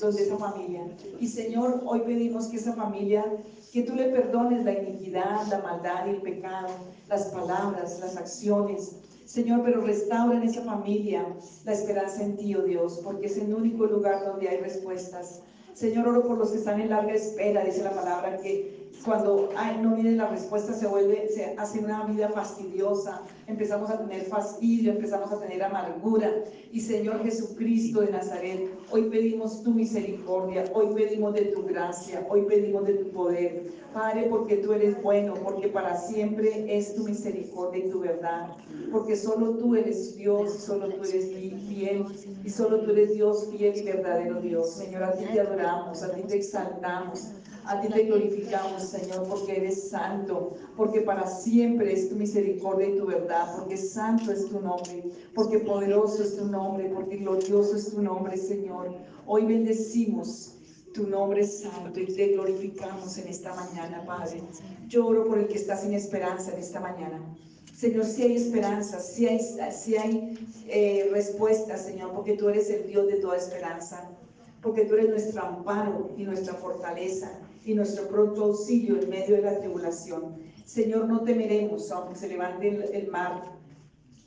donde 0.00 0.22
esa 0.22 0.36
familia. 0.36 0.84
Y 1.20 1.26
Señor, 1.28 1.82
hoy 1.86 2.00
pedimos 2.00 2.46
que 2.46 2.56
esa 2.56 2.72
familia, 2.72 3.24
que 3.72 3.82
tú 3.82 3.94
le 3.94 4.06
perdones 4.06 4.64
la 4.64 4.72
iniquidad, 4.72 5.46
la 5.48 5.58
maldad 5.58 6.06
y 6.06 6.10
el 6.10 6.22
pecado, 6.22 6.68
las 7.08 7.26
palabras, 7.26 7.98
las 8.00 8.16
acciones. 8.16 8.96
Señor, 9.26 9.62
pero 9.64 9.80
restaura 9.80 10.36
en 10.36 10.44
esa 10.44 10.62
familia 10.62 11.26
la 11.64 11.72
esperanza 11.72 12.22
en 12.22 12.36
ti, 12.36 12.54
oh 12.54 12.62
Dios, 12.62 13.00
porque 13.02 13.26
es 13.26 13.36
el 13.36 13.52
único 13.52 13.84
lugar 13.86 14.24
donde 14.24 14.48
hay 14.48 14.58
respuestas. 14.58 15.42
Señor, 15.74 16.06
oro 16.06 16.22
por 16.22 16.38
los 16.38 16.52
que 16.52 16.58
están 16.58 16.80
en 16.80 16.90
larga 16.90 17.12
espera, 17.12 17.64
dice 17.64 17.82
la 17.82 17.90
palabra, 17.90 18.36
que 18.38 18.75
cuando 19.04 19.50
no 19.82 19.94
viene 19.94 20.12
la 20.12 20.28
respuesta 20.28 20.72
se 20.72 20.86
vuelve, 20.86 21.28
se 21.28 21.54
hace 21.56 21.78
una 21.78 22.04
vida 22.04 22.28
fastidiosa, 22.30 23.22
empezamos 23.46 23.90
a 23.90 23.98
tener 23.98 24.22
fastidio, 24.22 24.92
empezamos 24.92 25.30
a 25.32 25.40
tener 25.40 25.62
amargura. 25.62 26.30
Y 26.72 26.80
Señor 26.80 27.22
Jesucristo 27.22 28.00
de 28.00 28.10
Nazaret, 28.10 28.70
hoy 28.90 29.02
pedimos 29.04 29.62
tu 29.62 29.72
misericordia, 29.72 30.64
hoy 30.74 30.88
pedimos 30.94 31.34
de 31.34 31.46
tu 31.46 31.64
gracia, 31.64 32.26
hoy 32.28 32.42
pedimos 32.42 32.84
de 32.86 32.94
tu 32.94 33.10
poder. 33.10 33.66
Padre, 33.94 34.26
porque 34.28 34.56
tú 34.58 34.72
eres 34.72 35.00
bueno, 35.02 35.34
porque 35.42 35.68
para 35.68 35.96
siempre 35.96 36.66
es 36.76 36.94
tu 36.94 37.04
misericordia 37.04 37.86
y 37.86 37.88
tu 37.88 38.00
verdad, 38.00 38.48
porque 38.92 39.16
solo 39.16 39.56
tú 39.56 39.74
eres 39.74 40.16
Dios 40.16 40.52
solo 40.52 40.88
tú 40.88 41.02
eres 41.04 41.32
fiel 41.68 42.04
y 42.44 42.50
solo 42.50 42.80
tú 42.80 42.90
eres 42.90 43.14
Dios 43.14 43.48
fiel 43.50 43.74
y 43.74 43.82
verdadero 43.82 44.40
Dios. 44.40 44.74
Señor, 44.74 45.04
a 45.04 45.12
ti 45.12 45.24
te 45.32 45.40
adoramos 45.40 46.02
a 46.02 46.12
ti 46.12 46.22
te 46.22 46.36
exaltamos, 46.36 47.32
a 47.66 47.80
ti 47.80 47.88
te 47.88 48.04
glorificamos, 48.04 48.82
Señor, 48.82 49.26
porque 49.28 49.56
eres 49.56 49.90
santo, 49.90 50.54
porque 50.76 51.00
para 51.00 51.26
siempre 51.26 51.92
es 51.92 52.08
tu 52.08 52.14
misericordia 52.14 52.88
y 52.88 52.96
tu 52.96 53.06
verdad, 53.06 53.56
porque 53.56 53.76
santo 53.76 54.30
es 54.30 54.48
tu 54.48 54.60
nombre, 54.60 55.04
porque 55.34 55.58
poderoso 55.58 56.22
es 56.22 56.36
tu 56.36 56.46
nombre, 56.46 56.90
porque 56.94 57.16
glorioso 57.16 57.76
es 57.76 57.90
tu 57.90 58.00
nombre, 58.00 58.36
Señor. 58.36 58.94
Hoy 59.26 59.46
bendecimos 59.46 60.54
tu 60.94 61.08
nombre 61.08 61.44
santo 61.44 61.98
y 61.98 62.06
te 62.06 62.28
glorificamos 62.28 63.18
en 63.18 63.28
esta 63.28 63.54
mañana, 63.54 64.04
Padre. 64.06 64.42
Lloro 64.86 65.26
por 65.26 65.38
el 65.38 65.48
que 65.48 65.58
está 65.58 65.76
sin 65.76 65.92
esperanza 65.92 66.52
en 66.52 66.60
esta 66.60 66.80
mañana. 66.80 67.20
Señor, 67.76 68.04
si 68.04 68.22
hay 68.22 68.36
esperanza, 68.36 69.00
si 69.00 69.26
hay, 69.26 69.40
si 69.72 69.96
hay 69.96 70.38
eh, 70.68 71.10
respuesta, 71.12 71.76
Señor, 71.76 72.12
porque 72.12 72.34
tú 72.34 72.48
eres 72.48 72.70
el 72.70 72.86
Dios 72.86 73.08
de 73.08 73.16
toda 73.16 73.36
esperanza 73.36 74.08
porque 74.66 74.84
tú 74.84 74.94
eres 74.94 75.10
nuestro 75.10 75.42
amparo 75.44 76.10
y 76.16 76.24
nuestra 76.24 76.54
fortaleza 76.54 77.30
y 77.64 77.72
nuestro 77.74 78.08
pronto 78.08 78.46
auxilio 78.46 79.00
en 79.00 79.08
medio 79.08 79.36
de 79.36 79.42
la 79.42 79.60
tribulación. 79.60 80.38
Señor, 80.64 81.06
no 81.06 81.20
temeremos 81.20 81.88
aunque 81.92 82.16
se 82.16 82.26
levante 82.26 82.90
el, 82.92 83.06
mar, 83.06 83.44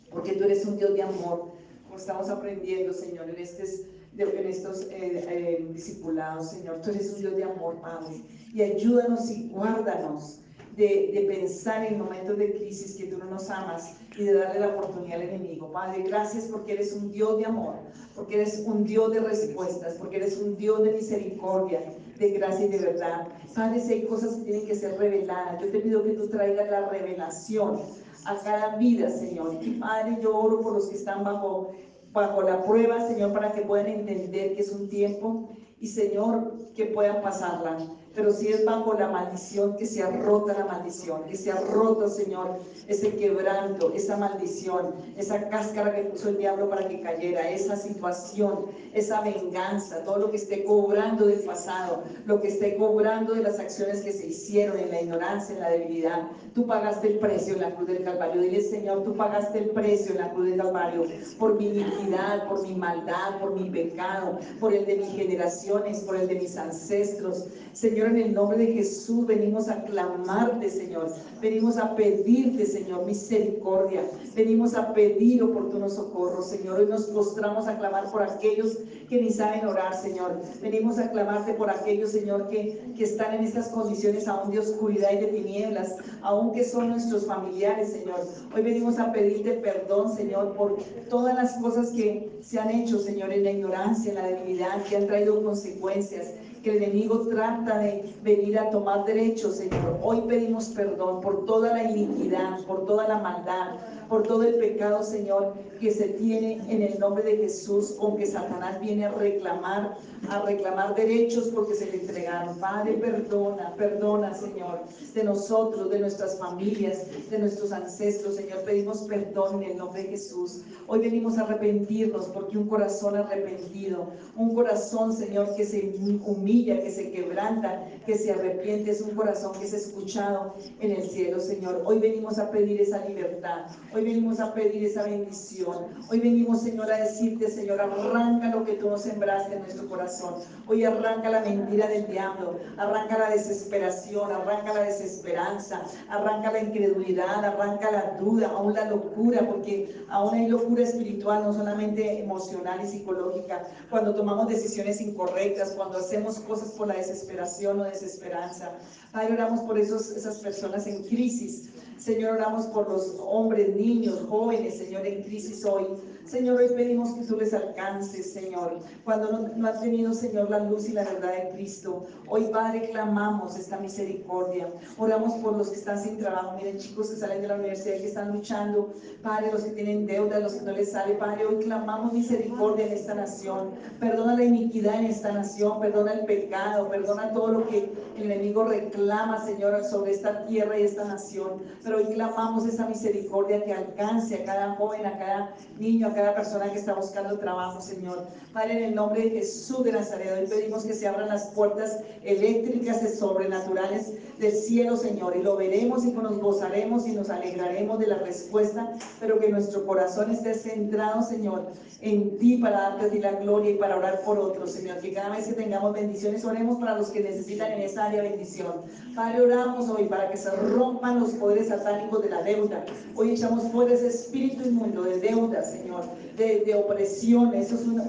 porque 0.10 0.32
tú 0.32 0.46
eres 0.46 0.66
un 0.66 0.78
Dios 0.78 0.94
de 0.94 1.02
amor, 1.02 1.52
como 1.84 1.98
estamos 1.98 2.30
aprendiendo, 2.30 2.94
Señor, 2.94 3.30
en, 3.30 3.38
estos, 3.38 3.82
en 4.18 4.48
estos 4.48 4.84
eh, 4.84 5.26
eh, 5.28 5.68
discipulados, 5.74 6.52
Señor. 6.52 6.80
Tú 6.82 6.92
eres 6.92 7.12
un 7.16 7.20
Dios 7.20 7.36
de 7.36 7.44
amor, 7.44 7.82
Padre, 7.82 8.24
y 8.54 8.62
ayúdanos 8.62 9.30
y 9.30 9.50
guárdanos 9.50 10.40
de, 10.80 11.26
pensar 11.28 11.86
en 11.86 12.00
momentos 12.00 12.38
de 12.38 12.54
crisis 12.54 12.96
que 12.96 13.08
tú 13.08 13.18
no 13.18 13.26
nos 13.26 13.50
amas 13.50 13.98
y 14.18 14.24
de 14.24 14.34
darle 14.34 14.62
la 14.62 14.68
oportunidad 14.70 15.20
al 15.20 15.28
enemigo. 15.28 15.72
Padre, 15.74 16.04
gracias 16.04 16.46
porque 16.46 16.74
eres 16.74 16.94
un 16.94 17.12
Dios 17.12 17.38
de 17.38 17.46
amor, 17.46 17.76
porque 18.16 18.36
eres 18.36 18.64
un 18.66 18.86
Dios 18.86 19.12
de 19.12 19.20
respuestas, 19.20 19.96
porque 19.96 20.18
eres 20.18 20.38
un 20.38 20.56
Dios 20.56 20.82
de 20.84 20.94
misericordia, 20.94 21.84
de 22.18 22.30
gracia 22.32 22.66
y 22.66 22.70
de 22.70 22.78
verdad. 22.78 23.28
Padre, 23.54 23.82
si 23.82 23.94
hay 23.94 24.06
cosas 24.06 24.36
que 24.36 24.44
tienen 24.44 24.66
que 24.66 24.76
ser 24.76 24.98
reveladas, 24.98 25.62
yo 25.62 25.70
te 25.70 25.80
pido 25.80 26.04
que 26.04 26.12
tú 26.12 26.30
traigas 26.30 26.70
la 26.72 26.88
revelación 26.88 27.82
a 28.24 28.38
cada 28.38 28.78
vida, 28.78 29.10
Señor. 29.10 29.58
Y 29.62 29.72
Padre, 29.72 30.18
yo 30.22 30.38
oro 30.38 30.62
por 30.62 30.74
los 30.74 30.88
que 30.88 30.96
están 30.96 31.26
bajo, 31.26 31.74
bajo 32.14 32.42
la 32.42 32.64
prueba, 32.64 33.06
Señor, 33.06 33.34
para 33.34 33.52
que 33.52 33.64
puedan 33.64 33.88
entender 33.88 34.56
que 34.56 34.62
es 34.62 34.72
un 34.72 34.88
tiempo 34.88 35.50
y, 35.78 35.88
Señor, 35.88 36.54
que 36.74 36.86
puedan 36.86 37.22
pasarla 37.22 37.78
pero 38.16 38.32
si 38.32 38.48
es 38.48 38.66
bajo 38.66 38.94
la 38.94 39.08
maldición, 39.08 39.78
que 39.78 39.86
se 39.86 40.04
ha 40.04 40.10
rota 40.10 40.54
la 40.58 40.66
maldición, 40.66 41.24
que 41.26 41.38
se 41.38 41.52
ha 41.52 41.60
roto, 41.60 42.08
Señor, 42.08 42.60
ese 42.88 43.16
quebranto, 43.16 43.92
esa 43.94 44.18
maldición, 44.18 44.96
esa 45.18 45.50
cáscara 45.50 45.96
que 45.96 46.04
puso 46.04 46.30
el 46.30 46.38
diablo 46.38 46.70
para 46.70 46.88
que 46.88 47.02
cayera, 47.02 47.50
esa 47.50 47.76
situación, 47.76 48.66
esa 48.94 49.22
venganza, 49.22 50.04
todo 50.04 50.18
lo 50.18 50.32
que 50.32 50.38
esté 50.38 50.64
cobrando 50.64 51.28
del 51.28 51.42
pasado, 51.42 52.04
lo 52.26 52.42
que 52.42 52.48
esté 52.48 52.78
cobrando 52.78 53.34
de 53.34 53.44
las 53.44 53.60
acciones 53.60 54.02
que 54.02 54.12
se 54.12 54.28
hicieron 54.28 54.78
en 54.80 54.90
la 54.90 55.02
ignorancia, 55.02 55.56
en 55.56 55.62
la 55.62 55.70
debilidad. 55.70 56.28
Tú 56.54 56.66
pagaste 56.66 57.08
el 57.08 57.20
precio 57.20 57.54
en 57.54 57.62
la 57.62 57.76
cruz 57.76 57.88
del 57.88 58.04
Calvario. 58.04 58.42
Dile, 58.42 58.62
Señor, 58.62 59.04
tú 59.04 59.16
pagaste 59.16 59.60
el 59.60 59.70
precio 59.70 60.12
en 60.14 60.22
la 60.22 60.32
cruz 60.32 60.46
del 60.50 60.58
Calvario 60.58 61.06
por 61.38 61.56
mi 61.56 61.68
iniquidad, 61.68 62.48
por 62.48 62.62
mi 62.62 62.76
maldad, 62.76 63.40
por 63.40 63.56
mi 63.56 63.70
pecado, 63.70 64.40
por 64.60 64.74
el 64.74 64.86
de 64.86 64.98
mis 64.98 65.10
generaciones, 65.10 66.00
por 66.02 66.16
el 66.16 66.28
de 66.28 66.36
mis 66.36 66.58
ancestros. 66.58 67.46
Señor, 67.74 67.99
Señor, 68.00 68.16
en 68.16 68.28
el 68.28 68.34
nombre 68.34 68.58
de 68.60 68.68
Jesús 68.68 69.28
venimos 69.28 69.68
a 69.68 69.84
clamarte, 69.84 70.70
Señor. 70.70 71.12
Venimos 71.42 71.78
a 71.78 71.98
pedirte, 71.98 72.66
Señor, 72.66 73.06
misericordia. 73.06 74.10
Venimos 74.38 74.74
a 74.74 74.94
pedir 74.94 75.44
oportuno 75.44 75.90
socorro, 75.90 76.42
Señor. 76.42 76.80
Hoy 76.80 76.86
nos 76.86 77.08
postramos 77.08 77.68
a 77.68 77.78
clamar 77.78 78.10
por 78.10 78.24
aquellos 78.24 78.78
que 79.10 79.22
ni 79.22 79.32
saben 79.32 79.66
orar, 79.66 79.94
Señor. 79.94 80.40
Venimos 80.62 80.98
a 80.98 81.12
clamarte 81.12 81.56
por 81.56 81.70
aquellos, 81.70 82.12
Señor, 82.12 82.48
que, 82.48 82.94
que 82.96 83.04
están 83.04 83.34
en 83.34 83.44
estas 83.44 83.68
condiciones 83.68 84.30
aún 84.30 84.52
de 84.52 84.60
oscuridad 84.60 85.12
y 85.12 85.18
de 85.18 85.28
tinieblas, 85.28 85.98
aún 86.22 86.54
que 86.54 86.64
son 86.64 86.92
nuestros 86.92 87.26
familiares, 87.26 87.92
Señor. 87.92 88.22
Hoy 88.56 88.62
venimos 88.62 88.98
a 88.98 89.12
pedirte 89.12 89.56
perdón, 89.56 90.16
Señor, 90.16 90.54
por 90.56 90.78
todas 91.10 91.36
las 91.36 91.58
cosas 91.58 91.90
que 91.90 92.32
se 92.40 92.60
han 92.62 92.70
hecho, 92.70 92.98
Señor, 92.98 93.34
en 93.34 93.44
la 93.44 93.52
ignorancia, 93.52 94.12
en 94.14 94.20
la 94.20 94.28
debilidad, 94.28 94.82
que 94.84 94.96
han 94.96 95.08
traído 95.08 95.44
consecuencias 95.44 96.28
que 96.62 96.78
el 96.78 96.84
enemigo 96.84 97.20
trata 97.28 97.80
de 97.80 98.14
venir 98.24 98.60
a 98.60 98.70
tomar 98.70 99.06
derechos, 99.06 99.58
Señor. 99.58 100.00
Hoy 100.02 100.22
pedimos 100.28 100.70
perdón 100.70 101.22
por 101.22 101.46
toda 101.46 101.74
la 101.74 101.84
iniquidad, 101.84 102.60
por 102.66 102.86
toda 102.86 103.08
la 103.08 103.20
maldad, 103.20 103.76
por 104.10 104.24
todo 104.24 104.44
el 104.44 104.56
pecado, 104.56 105.04
Señor, 105.04 105.54
que 105.80 105.92
se 105.92 106.10
tiene 106.10 106.62
en 106.68 106.82
el 106.82 107.00
nombre 107.00 107.24
de 107.24 107.38
Jesús, 107.38 107.96
con 108.00 108.18
que 108.18 108.26
Satanás 108.26 108.82
viene 108.82 109.06
a 109.06 109.12
reclamar, 109.12 109.98
a 110.30 110.42
reclamar 110.42 110.96
derechos 110.96 111.50
porque 111.54 111.76
se 111.76 111.86
le 111.86 112.02
entregaron. 112.02 112.60
Padre, 112.60 112.94
perdona, 112.94 113.74
perdona, 113.78 114.34
Señor, 114.34 114.82
de 115.14 115.24
nosotros, 115.24 115.90
de 115.90 116.00
nuestras 116.00 116.38
familias, 116.38 117.06
de 117.30 117.40
nuestros 117.40 117.72
ancestros, 117.72 118.36
Señor, 118.36 118.64
pedimos 118.64 119.00
perdón 119.04 119.62
en 119.64 119.72
el 119.72 119.78
nombre 119.78 120.04
de 120.04 120.10
Jesús. 120.10 120.62
Hoy 120.88 121.00
venimos 121.00 121.38
a 121.38 121.44
arrepentirnos 121.44 122.28
porque 122.28 122.58
un 122.58 122.68
corazón 122.68 123.16
arrepentido, 123.16 124.08
un 124.36 124.56
corazón, 124.56 125.14
Señor, 125.14 125.56
que 125.56 125.66
se 125.66 125.96
humilla, 126.26 126.82
que 126.82 126.92
se 126.92 127.12
quebranta, 127.12 127.88
que 128.10 128.18
se 128.18 128.32
arrepiente, 128.32 128.90
es 128.90 129.02
un 129.02 129.12
corazón 129.12 129.52
que 129.60 129.66
es 129.66 129.74
escuchado 129.74 130.56
en 130.80 130.94
el 130.94 131.04
cielo, 131.04 131.40
Señor. 131.40 131.84
Hoy 131.86 132.00
venimos 132.00 132.40
a 132.40 132.50
pedir 132.50 132.82
esa 132.82 133.06
libertad. 133.06 133.68
Hoy 133.94 134.04
venimos 134.04 134.40
a 134.40 134.52
pedir 134.52 134.84
esa 134.84 135.04
bendición. 135.04 135.90
Hoy 136.10 136.20
venimos, 136.20 136.64
Señor, 136.64 136.92
a 136.92 136.98
decirte, 136.98 137.52
Señor, 137.52 137.80
arranca 137.80 138.50
lo 138.50 138.66
que 138.66 138.74
tú 138.74 138.90
nos 138.90 139.04
sembraste 139.04 139.54
en 139.54 139.60
nuestro 139.60 139.88
corazón. 139.88 140.38
Hoy 140.66 140.86
arranca 140.86 141.30
la 141.30 141.42
mentira 141.42 141.88
del 141.88 142.08
diablo, 142.08 142.58
arranca 142.78 143.20
la 143.20 143.30
desesperación, 143.30 144.32
arranca 144.32 144.74
la 144.74 144.82
desesperanza, 144.86 145.84
arranca 146.10 146.52
la 146.52 146.62
incredulidad, 146.62 147.46
arranca 147.46 147.92
la 147.92 148.18
duda, 148.20 148.48
aún 148.48 148.74
la 148.74 148.86
locura, 148.86 149.48
porque 149.48 150.04
aún 150.10 150.34
hay 150.34 150.48
locura 150.48 150.82
espiritual, 150.82 151.44
no 151.44 151.54
solamente 151.54 152.24
emocional 152.24 152.80
y 152.84 152.88
psicológica. 152.88 153.68
Cuando 153.92 154.16
tomamos 154.16 154.48
decisiones 154.48 155.00
incorrectas, 155.00 155.74
cuando 155.74 156.00
hacemos 156.00 156.40
cosas 156.40 156.72
por 156.72 156.88
la 156.88 156.96
desesperación 156.96 157.80
o 157.82 157.84
desesperanza. 158.00 158.78
Padre, 159.12 159.34
oramos 159.34 159.62
por 159.62 159.78
esos, 159.78 160.12
esas 160.12 160.38
personas 160.40 160.88
en 160.88 161.04
crisis 161.04 161.70
Señor, 162.00 162.36
oramos 162.36 162.66
por 162.68 162.90
los 162.90 163.18
hombres, 163.20 163.76
niños, 163.76 164.22
jóvenes, 164.30 164.78
Señor, 164.78 165.06
en 165.06 165.22
crisis 165.24 165.66
hoy. 165.66 165.86
Señor, 166.30 166.62
hoy 166.62 166.68
pedimos 166.76 167.16
que 167.16 167.26
tú 167.26 167.38
les 167.38 167.56
alcances, 167.56 168.34
Señor, 168.34 168.82
cuando 169.04 169.32
no, 169.32 169.48
no 169.48 169.68
han 169.68 169.82
tenido, 169.82 170.14
Señor, 170.14 170.48
la 170.52 170.60
luz 170.60 170.88
y 170.88 170.92
la 170.92 171.04
verdad 171.04 171.32
de 171.32 171.50
Cristo. 171.56 172.06
Hoy, 172.28 172.50
Padre, 172.54 172.88
clamamos 172.92 173.58
esta 173.58 173.80
misericordia. 173.80 174.72
Oramos 175.00 175.34
por 175.42 175.58
los 175.58 175.70
que 175.70 175.78
están 175.78 176.00
sin 176.00 176.20
trabajo. 176.20 176.56
Miren, 176.56 176.78
chicos 176.78 177.10
que 177.10 177.16
salen 177.16 177.42
de 177.42 177.48
la 177.48 177.56
universidad 177.56 177.96
que 177.96 178.06
están 178.06 178.32
luchando. 178.32 178.94
Padre, 179.24 179.52
los 179.52 179.64
que 179.64 179.72
tienen 179.72 180.06
deuda, 180.06 180.40
los 180.40 180.54
que 180.54 180.66
no 180.66 180.74
les 180.74 180.92
sale. 180.92 181.16
Padre, 181.16 181.48
hoy 181.48 181.64
clamamos 181.64 182.14
misericordia 182.14 182.86
en 182.86 182.94
esta 182.94 183.16
nación. 183.16 183.72
Perdona 184.00 184.36
la 184.36 184.44
iniquidad 184.44 185.00
en 185.00 185.06
esta 185.06 185.32
nación. 185.32 185.80
Perdona 185.80 186.14
el 186.14 186.26
pecado. 186.26 186.90
Perdona 186.90 187.34
todo 187.34 187.54
lo 187.54 187.68
que 187.68 187.92
el 188.18 188.32
enemigo 188.32 188.66
reclama, 188.66 189.44
Señor, 189.44 189.84
sobre 189.84 190.12
esta 190.12 190.46
tierra 190.46 190.78
y 190.78 190.84
esta 190.84 191.06
nación. 191.06 191.64
Pero 191.84 191.98
hoy 191.98 192.06
clamamos 192.14 192.68
esa 192.68 192.86
misericordia 192.86 193.64
que 193.66 193.74
alcance 193.74 194.36
a 194.36 194.46
cada 194.46 194.76
joven, 194.76 195.08
a 195.08 195.18
cada 195.18 195.56
niño, 195.80 196.08
a 196.08 196.14
cada 196.14 196.19
persona 196.36 196.72
que 196.72 196.80
está 196.80 196.94
buscando 196.94 197.38
trabajo, 197.40 197.82
Señor. 197.82 198.28
Padre, 198.54 198.78
en 198.78 198.84
el 198.86 198.96
nombre 198.96 199.24
de 199.24 199.30
Jesús 199.32 199.84
de 199.84 199.92
Nazaret, 199.92 200.32
hoy 200.38 200.48
pedimos 200.48 200.84
que 200.84 200.94
se 200.94 201.08
abran 201.08 201.30
las 201.30 201.48
puertas 201.50 202.00
eléctricas 202.24 203.02
y 203.04 203.16
sobrenaturales 203.16 204.14
del 204.38 204.52
cielo, 204.52 204.98
Señor. 204.98 205.36
Y 205.38 205.44
lo 205.44 205.56
veremos 205.56 206.06
y 206.06 206.12
nos 206.12 206.40
gozaremos 206.40 207.08
y 207.08 207.14
nos 207.14 207.30
alegraremos 207.30 208.00
de 208.00 208.08
la 208.08 208.18
respuesta, 208.20 208.92
pero 209.20 209.40
que 209.40 209.50
nuestro 209.50 209.86
corazón 209.86 210.32
esté 210.32 210.54
centrado, 210.54 211.22
Señor, 211.22 211.68
en 212.02 212.38
ti 212.38 212.58
para 212.58 212.82
darte 212.82 213.06
a 213.06 213.10
ti 213.10 213.20
la 213.20 213.34
gloria 213.34 213.72
y 213.72 213.76
para 213.76 213.98
orar 213.98 214.22
por 214.22 214.40
otros, 214.40 214.72
Señor. 214.72 215.00
Que 215.00 215.14
cada 215.14 215.36
vez 215.36 215.48
que 215.48 215.54
tengamos 215.54 215.94
bendiciones, 215.94 216.46
oremos 216.46 216.80
para 216.80 216.98
los 216.98 217.10
que 217.10 217.22
necesitan 217.22 217.72
en 217.74 217.82
esa 217.82 218.06
área 218.06 218.22
bendición. 218.22 218.84
Padre, 219.16 219.42
oramos 219.42 219.90
hoy 219.90 220.06
para 220.06 220.30
que 220.30 220.38
se 220.38 220.50
rompan 220.52 221.20
los 221.20 221.32
poderes 221.32 221.68
satánicos 221.68 222.22
de 222.22 222.30
la 222.30 222.42
deuda. 222.42 222.86
Hoy 223.16 223.32
echamos 223.32 223.64
fuera 223.72 223.94
ese 223.94 224.08
espíritu 224.08 224.64
inmundo 224.64 225.04
de 225.04 225.20
deuda, 225.20 225.64
Señor, 225.64 226.04
de, 226.40 226.64
de 226.66 226.74
opresión. 226.74 227.54
Eso 227.54 227.76
es 227.76 227.82
un, 227.86 228.00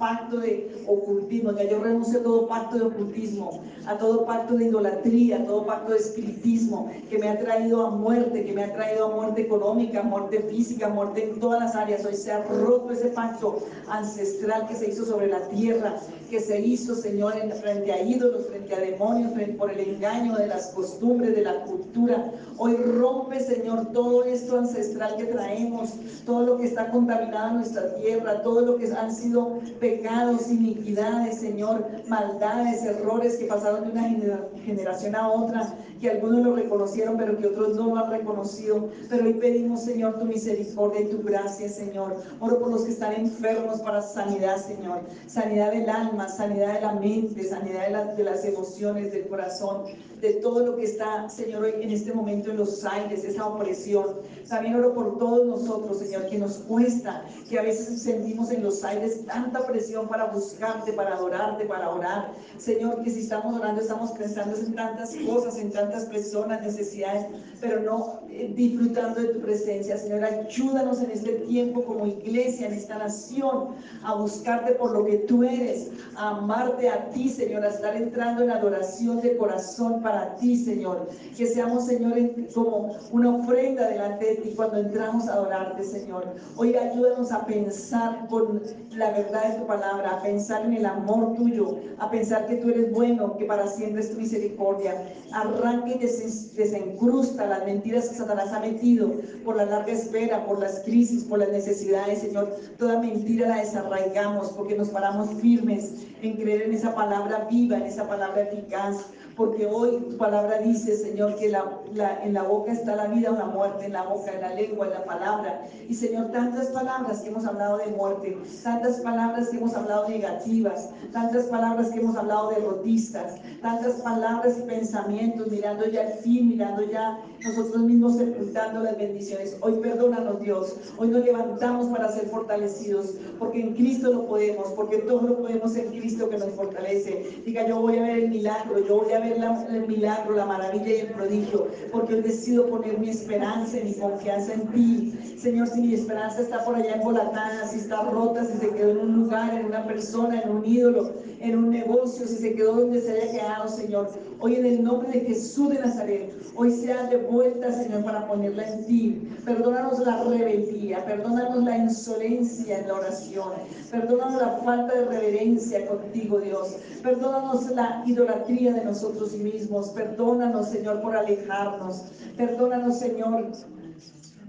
pacto 0.00 0.38
de 0.38 0.82
ocultismo. 0.86 1.52
Ya 1.52 1.64
yo 1.64 1.78
renuncio 1.78 2.20
a 2.20 2.22
todo 2.22 2.48
pacto 2.48 2.78
de 2.78 2.84
ocultismo, 2.86 3.60
a 3.86 3.98
todo 3.98 4.24
pacto 4.24 4.54
de 4.54 4.64
idolatría, 4.66 5.36
a 5.38 5.44
todo 5.44 5.66
pacto 5.66 5.92
de 5.92 5.98
espiritismo 5.98 6.90
que 7.08 7.18
me 7.18 7.28
ha 7.28 7.38
traído 7.38 7.86
a 7.86 7.90
muerte, 7.90 8.44
que 8.44 8.52
me 8.52 8.64
ha 8.64 8.72
traído 8.72 9.06
a 9.06 9.14
muerte 9.14 9.42
económica, 9.42 10.02
muerte 10.02 10.40
física, 10.48 10.88
muerte 10.88 11.24
en 11.24 11.40
todas 11.40 11.60
las 11.60 11.76
áreas. 11.76 12.04
Hoy 12.04 12.14
se 12.14 12.32
ha 12.32 12.42
roto 12.42 12.92
ese 12.92 13.08
pacto 13.08 13.58
ancestral 13.88 14.66
que 14.66 14.74
se 14.74 14.88
hizo 14.88 15.04
sobre 15.04 15.28
la 15.28 15.40
tierra, 15.48 15.96
que 16.30 16.40
se 16.40 16.60
hizo, 16.60 16.94
Señor, 16.94 17.36
en, 17.36 17.52
frente 17.52 17.92
a 17.92 18.02
ídolos, 18.02 18.46
frente 18.46 18.74
a 18.74 18.80
demonios, 18.80 19.32
frente, 19.34 19.54
por 19.54 19.70
el 19.70 19.80
engaño 19.80 20.36
de 20.36 20.46
las 20.46 20.68
costumbres, 20.68 21.36
de 21.36 21.42
la 21.42 21.64
cultura. 21.64 22.32
Hoy 22.56 22.76
rompe, 22.76 23.40
Señor, 23.40 23.92
todo 23.92 24.24
esto 24.24 24.58
ancestral 24.58 25.16
que 25.16 25.24
traemos, 25.24 25.90
todo 26.24 26.42
lo 26.42 26.56
que 26.58 26.66
está 26.66 26.90
contaminado 26.90 27.49
nuestra 27.52 27.94
tierra, 27.94 28.42
todo 28.42 28.62
lo 28.62 28.76
que 28.76 28.92
han 28.92 29.14
sido 29.14 29.58
pecados, 29.78 30.50
iniquidades, 30.50 31.40
Señor, 31.40 31.86
maldades, 32.08 32.84
errores 32.84 33.36
que 33.36 33.46
pasaron 33.46 33.84
de 33.84 33.92
una 33.92 34.38
generación 34.64 35.14
a 35.16 35.28
otra, 35.28 35.74
que 36.00 36.10
algunos 36.10 36.42
lo 36.42 36.56
reconocieron, 36.56 37.16
pero 37.18 37.36
que 37.36 37.46
otros 37.46 37.76
no 37.76 37.88
lo 37.88 37.96
han 37.96 38.10
reconocido. 38.10 38.88
Pero 39.08 39.26
hoy 39.26 39.34
pedimos, 39.34 39.82
Señor, 39.82 40.18
tu 40.18 40.24
misericordia 40.24 41.02
y 41.02 41.08
tu 41.10 41.22
gracia, 41.22 41.68
Señor. 41.68 42.16
Oro 42.40 42.58
por 42.58 42.70
los 42.70 42.84
que 42.84 42.92
están 42.92 43.12
enfermos 43.12 43.80
para 43.80 44.00
sanidad, 44.00 44.56
Señor. 44.56 45.00
Sanidad 45.26 45.72
del 45.72 45.88
alma, 45.90 46.28
sanidad 46.28 46.74
de 46.74 46.80
la 46.80 46.92
mente, 46.94 47.44
sanidad 47.44 47.86
de, 47.86 47.90
las 47.92 48.16
de 48.16 48.24
las 48.24 48.44
emociones, 48.44 49.12
del 49.12 49.28
corazón, 49.28 49.84
de 50.20 50.34
todo 50.34 50.66
lo 50.66 50.76
que 50.76 50.84
está, 50.84 51.28
Señor, 51.28 51.64
hoy 51.64 51.74
en 51.80 51.90
este 51.90 52.12
momento 52.12 52.50
en 52.50 52.56
los 52.56 52.84
aires, 52.84 53.24
esa 53.24 53.46
opresión. 53.46 54.06
También 54.48 54.76
oro 54.76 54.94
por 54.94 55.18
todos 55.18 55.46
nosotros, 55.46 55.98
Señor, 55.98 56.26
que 56.28 56.38
nos 56.38 56.54
cuesta, 56.58 57.24
que 57.48 57.58
a 57.58 57.62
veces 57.62 58.02
sentimos 58.02 58.50
en 58.50 58.62
los 58.62 58.82
aires 58.84 59.24
tanta 59.26 59.66
presión 59.66 60.08
para 60.08 60.26
buscarte, 60.26 60.92
para 60.92 61.14
adorarte, 61.14 61.64
para 61.66 61.90
orar. 61.90 62.32
Señor, 62.58 63.02
que 63.02 63.10
si 63.10 63.20
estamos 63.20 63.58
orando 63.58 63.80
estamos 63.80 64.12
pensando 64.12 64.56
en 64.56 64.74
tantas 64.74 65.14
cosas, 65.26 65.56
en 65.58 65.70
tantas 65.70 65.89
personas, 66.06 66.62
necesidades, 66.62 67.26
pero 67.60 67.80
no 67.80 68.20
eh, 68.30 68.52
disfrutando 68.54 69.20
de 69.20 69.28
tu 69.28 69.40
presencia. 69.40 69.98
Señor, 69.98 70.24
ayúdanos 70.24 71.02
en 71.02 71.10
este 71.10 71.32
tiempo 71.32 71.84
como 71.84 72.06
iglesia, 72.06 72.66
en 72.66 72.74
esta 72.74 72.98
nación, 72.98 73.74
a 74.02 74.14
buscarte 74.14 74.72
por 74.72 74.92
lo 74.92 75.04
que 75.04 75.18
tú 75.18 75.42
eres, 75.42 75.90
a 76.16 76.30
amarte 76.30 76.88
a 76.88 77.10
ti, 77.10 77.28
Señor, 77.28 77.64
a 77.64 77.68
estar 77.68 77.96
entrando 77.96 78.42
en 78.42 78.50
adoración 78.50 79.20
de 79.20 79.36
corazón 79.36 80.00
para 80.02 80.36
ti, 80.36 80.56
Señor. 80.56 81.08
Que 81.36 81.46
seamos, 81.46 81.86
Señor, 81.86 82.16
como 82.54 82.96
una 83.12 83.36
ofrenda 83.36 83.88
delante 83.88 84.24
de 84.26 84.36
ti 84.36 84.52
cuando 84.56 84.78
entramos 84.78 85.28
a 85.28 85.34
adorarte, 85.34 85.84
Señor. 85.84 86.24
Hoy 86.56 86.76
ayúdanos 86.76 87.32
a 87.32 87.44
pensar 87.46 88.26
con 88.28 88.62
la 88.92 89.10
verdad 89.10 89.52
de 89.52 89.60
tu 89.60 89.66
palabra, 89.66 90.16
a 90.16 90.22
pensar 90.22 90.64
en 90.64 90.74
el 90.74 90.86
amor 90.86 91.34
tuyo, 91.34 91.76
a 91.98 92.10
pensar 92.10 92.46
que 92.46 92.56
tú 92.56 92.70
eres 92.70 92.92
bueno, 92.92 93.36
que 93.36 93.44
para 93.44 93.66
siempre 93.66 94.02
es 94.02 94.10
tu 94.10 94.18
misericordia. 94.18 95.04
Arranque 95.32 95.96
y 95.96 96.56
desencrusta 96.56 97.49
las 97.50 97.66
mentiras 97.66 98.08
que 98.08 98.14
Satanás 98.14 98.52
ha 98.52 98.60
metido 98.60 99.12
por 99.44 99.56
la 99.56 99.66
larga 99.66 99.92
espera, 99.92 100.44
por 100.46 100.58
las 100.58 100.80
crisis, 100.80 101.24
por 101.24 101.38
las 101.38 101.50
necesidades, 101.50 102.20
Señor. 102.20 102.56
Toda 102.78 103.00
mentira 103.00 103.48
la 103.48 103.56
desarraigamos 103.56 104.50
porque 104.50 104.76
nos 104.76 104.88
paramos 104.88 105.28
firmes 105.40 105.92
en 106.22 106.36
creer 106.36 106.62
en 106.62 106.74
esa 106.74 106.94
palabra 106.94 107.46
viva, 107.50 107.76
en 107.76 107.84
esa 107.84 108.08
palabra 108.08 108.42
eficaz 108.42 109.06
porque 109.40 109.64
hoy 109.64 109.96
tu 110.10 110.18
palabra 110.18 110.58
dice, 110.58 110.94
Señor, 110.94 111.34
que 111.36 111.46
en 111.46 112.34
la 112.34 112.42
boca 112.42 112.72
está 112.72 112.94
la 112.94 113.06
vida 113.06 113.30
o 113.30 113.38
la 113.38 113.46
muerte, 113.46 113.86
en 113.86 113.94
la 113.94 114.02
boca, 114.02 114.34
en 114.34 114.42
la 114.42 114.54
lengua, 114.54 114.84
en 114.84 114.92
la 114.92 115.04
palabra. 115.06 115.66
Y 115.88 115.94
Señor, 115.94 116.30
tantas 116.30 116.66
palabras 116.66 117.22
que 117.22 117.30
hemos 117.30 117.46
hablado 117.46 117.78
de 117.78 117.86
muerte, 117.86 118.36
tantas 118.62 119.00
palabras 119.00 119.48
que 119.48 119.56
hemos 119.56 119.72
hablado 119.72 120.10
negativas, 120.10 120.90
tantas 121.10 121.46
palabras 121.46 121.88
que 121.88 122.00
hemos 122.00 122.16
hablado 122.16 122.50
derrotistas, 122.50 123.40
tantas 123.62 123.94
palabras 124.02 124.58
y 124.58 124.62
pensamientos, 124.68 125.50
mirando 125.50 125.88
ya 125.88 126.02
el 126.02 126.18
fin, 126.18 126.50
mirando 126.50 126.82
ya 126.82 127.18
nosotros 127.42 127.82
mismos 127.84 128.18
sepultando 128.18 128.80
las 128.80 128.98
bendiciones. 128.98 129.56
Hoy 129.62 129.72
perdónanos 129.80 130.38
Dios, 130.42 130.76
hoy 130.98 131.08
nos 131.08 131.24
levantamos 131.24 131.86
para 131.86 132.12
ser 132.12 132.28
fortalecidos, 132.28 133.14
porque 133.38 133.62
en 133.62 133.72
Cristo 133.74 134.12
lo 134.12 134.26
podemos, 134.26 134.68
porque 134.76 134.98
todo 134.98 135.22
lo 135.22 135.38
podemos 135.38 135.74
en 135.76 135.88
Cristo 135.98 136.28
que 136.28 136.36
nos 136.36 136.50
fortalece. 136.50 137.42
Diga, 137.46 137.66
yo 137.66 137.80
voy 137.80 137.96
a 137.96 138.02
ver 138.02 138.18
el 138.18 138.28
milagro, 138.28 138.86
yo 138.86 139.02
voy 139.02 139.14
a 139.14 139.20
ver 139.20 139.29
el 139.30 139.86
milagro, 139.86 140.34
la 140.34 140.46
maravilla 140.46 140.88
y 140.88 141.00
el 141.00 141.08
prodigio, 141.08 141.68
porque 141.92 142.14
hoy 142.14 142.22
decido 142.22 142.66
poner 142.66 142.98
mi 142.98 143.10
esperanza 143.10 143.78
y 143.78 143.84
mi 143.84 143.94
confianza 143.94 144.54
en 144.54 144.66
ti. 144.68 145.36
Señor, 145.38 145.68
si 145.68 145.80
mi 145.80 145.94
esperanza 145.94 146.40
está 146.42 146.64
por 146.64 146.76
allá 146.76 146.94
embolatada, 146.94 147.66
si 147.66 147.78
está 147.78 148.02
rota, 148.02 148.44
si 148.44 148.58
se 148.58 148.70
quedó 148.70 148.90
en 148.90 148.98
un 148.98 149.12
lugar, 149.22 149.54
en 149.54 149.66
una 149.66 149.86
persona, 149.86 150.40
en 150.40 150.50
un 150.50 150.66
ídolo, 150.66 151.12
en 151.40 151.56
un 151.56 151.70
negocio, 151.70 152.26
si 152.26 152.36
se 152.36 152.54
quedó 152.54 152.74
donde 152.74 153.00
se 153.00 153.12
haya 153.12 153.32
quedado, 153.32 153.68
Señor, 153.68 154.10
hoy 154.40 154.56
en 154.56 154.66
el 154.66 154.84
nombre 154.84 155.10
de 155.10 155.20
Jesús 155.20 155.70
de 155.70 155.78
Nazaret, 155.78 156.34
hoy 156.54 156.70
sea 156.70 157.04
de 157.04 157.16
vuelta, 157.16 157.72
Señor, 157.72 158.04
para 158.04 158.26
ponerla 158.28 158.68
en 158.68 158.84
ti. 158.86 159.28
Perdónanos 159.44 160.00
la 160.00 160.22
rebeldía, 160.24 161.04
perdónanos 161.06 161.64
la 161.64 161.78
insolencia 161.78 162.80
en 162.80 162.88
la 162.88 162.94
oración, 162.94 163.52
perdónanos 163.90 164.40
la 164.40 164.50
falta 164.58 164.94
de 164.94 165.06
reverencia 165.06 165.86
contigo, 165.86 166.40
Dios. 166.40 166.76
Perdónanos 167.02 167.70
la 167.70 168.02
idolatría 168.06 168.74
de 168.74 168.84
nosotros 168.84 169.32
mismos. 169.32 169.90
Perdónanos, 169.90 170.68
Señor, 170.68 171.00
por 171.00 171.16
alejarnos. 171.16 172.04
Perdónanos, 172.36 172.98
Señor, 172.98 173.52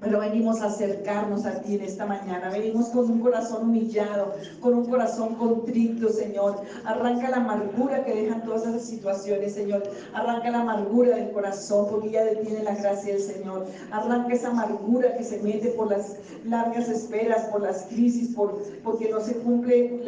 pero 0.02 0.20
venimos 0.20 0.62
a 0.62 0.66
acercarnos 0.66 1.46
a 1.46 1.62
ti 1.62 1.76
en 1.76 1.84
esta 1.84 2.08
mañana. 2.08 2.50
Venimos 2.50 2.88
con 2.88 3.10
un 3.10 3.20
corazón 3.20 3.70
humillado, 3.70 4.34
con 4.60 4.74
un 4.74 4.86
corazón 4.86 5.36
contrito, 5.36 6.10
Señor. 6.10 6.60
Arranca 6.86 7.30
la 7.30 7.38
amargura 7.38 8.04
que 8.04 8.16
dejan 8.16 8.44
todas 8.44 8.66
esas 8.66 8.84
situaciones, 8.84 9.54
Señor. 9.54 9.84
Arranca 10.14 10.50
la 10.50 10.62
amargura 10.62 11.16
del 11.16 11.32
corazón, 11.32 11.86
porque 11.92 12.10
ya 12.10 12.24
detiene 12.24 12.64
la 12.64 12.76
gracia 12.76 13.14
del 13.14 13.22
Señor. 13.22 13.68
Arranca 13.92 14.34
esa 14.34 14.50
amargura 14.50 15.16
que 15.16 15.24
se 15.24 15.40
mete 15.40 15.70
por 15.70 15.92
las 15.92 16.16
largas 16.46 16.90
esperas, 16.90 17.46
por 17.50 17.62
las 17.62 17.84
crisis, 17.84 18.36
por, 18.36 18.58
porque 18.84 19.08
no 19.08 19.22
se 19.22 19.36
cumple 19.36 20.02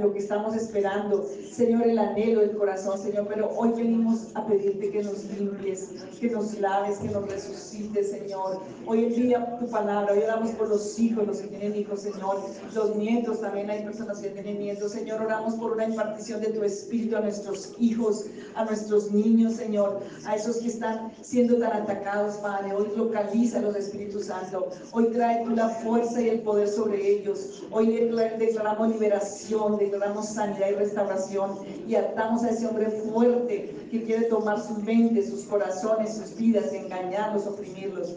lo 0.00 0.12
que 0.12 0.18
estamos 0.18 0.56
esperando. 0.56 1.24
Señor, 1.52 1.86
el 1.86 2.00
anhelo 2.00 2.40
del 2.40 2.56
corazón, 2.56 2.98
Señor. 2.98 3.28
Pero 3.28 3.48
hoy 3.56 3.70
venimos 3.76 4.26
a 4.34 4.44
pedirte 4.44 4.90
que 4.90 5.04
nos 5.04 5.24
limpies, 5.38 5.90
que 6.20 6.30
nos 6.30 6.58
laves, 6.58 6.98
que 6.98 7.08
nos 7.08 7.30
resucites, 7.30 8.10
Señor. 8.10 8.60
Hoy 8.90 9.04
en 9.04 9.12
día 9.12 9.58
tu 9.58 9.66
palabra, 9.68 10.14
hoy 10.14 10.20
oramos 10.20 10.52
por 10.52 10.70
los 10.70 10.98
hijos, 10.98 11.26
los 11.26 11.40
que 11.40 11.48
tienen 11.48 11.76
hijos, 11.76 12.00
Señor, 12.00 12.40
los 12.74 12.96
nietos, 12.96 13.38
también 13.42 13.68
hay 13.68 13.82
personas 13.84 14.18
que 14.18 14.30
tienen 14.30 14.60
nietos, 14.60 14.92
Señor, 14.92 15.20
oramos 15.20 15.56
por 15.56 15.72
una 15.72 15.84
impartición 15.84 16.40
de 16.40 16.52
tu 16.52 16.62
espíritu 16.62 17.14
a 17.14 17.20
nuestros 17.20 17.74
hijos, 17.78 18.24
a 18.54 18.64
nuestros 18.64 19.12
niños, 19.12 19.56
Señor, 19.56 20.00
a 20.24 20.36
esos 20.36 20.56
que 20.56 20.68
están 20.68 21.12
siendo 21.20 21.58
tan 21.58 21.82
atacados, 21.82 22.36
Padre, 22.36 22.74
hoy 22.74 22.90
localiza 22.96 23.60
los 23.60 23.76
Espíritus 23.76 24.24
Santo, 24.24 24.70
hoy 24.92 25.08
trae 25.08 25.44
tú 25.44 25.50
la 25.50 25.68
fuerza 25.68 26.22
y 26.22 26.30
el 26.30 26.40
poder 26.40 26.68
sobre 26.68 27.06
ellos, 27.06 27.64
hoy 27.70 28.10
declaramos 28.38 28.88
liberación, 28.88 29.76
declaramos 29.76 30.30
sanidad 30.30 30.70
y 30.70 30.74
restauración. 30.76 31.58
Y 31.86 31.94
atamos 31.94 32.42
a 32.42 32.50
ese 32.50 32.66
hombre 32.66 32.86
fuerte 32.86 33.74
que 33.90 34.02
quiere 34.04 34.24
tomar 34.24 34.60
su 34.60 34.74
mente, 34.80 35.26
sus 35.26 35.44
corazones, 35.44 36.16
sus 36.16 36.36
vidas, 36.36 36.72
engañarlos, 36.72 37.46
oprimirlos. 37.46 38.16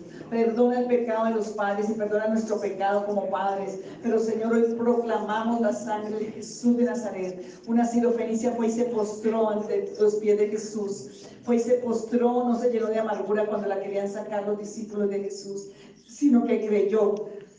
Perdona 0.61 0.79
el 0.81 0.85
pecado 0.85 1.25
de 1.25 1.31
los 1.31 1.47
padres 1.49 1.89
y 1.89 1.93
perdona 1.93 2.27
nuestro 2.27 2.59
pecado 2.59 3.03
como 3.07 3.31
padres. 3.31 3.79
Pero 4.03 4.19
Señor, 4.19 4.53
hoy 4.53 4.75
proclamamos 4.75 5.59
la 5.59 5.73
sangre 5.73 6.19
de 6.19 6.25
Jesús 6.33 6.77
de 6.77 6.83
Nazaret. 6.83 7.43
Una 7.65 7.83
sirofenicia 7.83 8.51
fue 8.51 8.67
y 8.67 8.71
se 8.71 8.83
postró 8.85 9.49
ante 9.49 9.91
los 9.99 10.15
pies 10.17 10.37
de 10.37 10.49
Jesús. 10.49 11.25
Fue 11.43 11.55
y 11.55 11.59
se 11.59 11.75
postró, 11.79 12.43
no 12.43 12.59
se 12.59 12.69
llenó 12.69 12.87
de 12.87 12.99
amargura 12.99 13.47
cuando 13.47 13.67
la 13.67 13.79
querían 13.79 14.07
sacar 14.07 14.45
los 14.45 14.59
discípulos 14.59 15.09
de 15.09 15.21
Jesús, 15.21 15.71
sino 16.07 16.45
que 16.45 16.67
creyó 16.67 17.15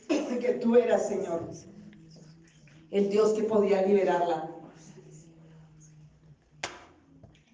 que 0.08 0.58
tú 0.62 0.76
eras, 0.76 1.08
Señor, 1.08 1.50
el 2.92 3.08
Dios 3.10 3.32
que 3.32 3.42
podía 3.42 3.82
liberarla 3.82 4.48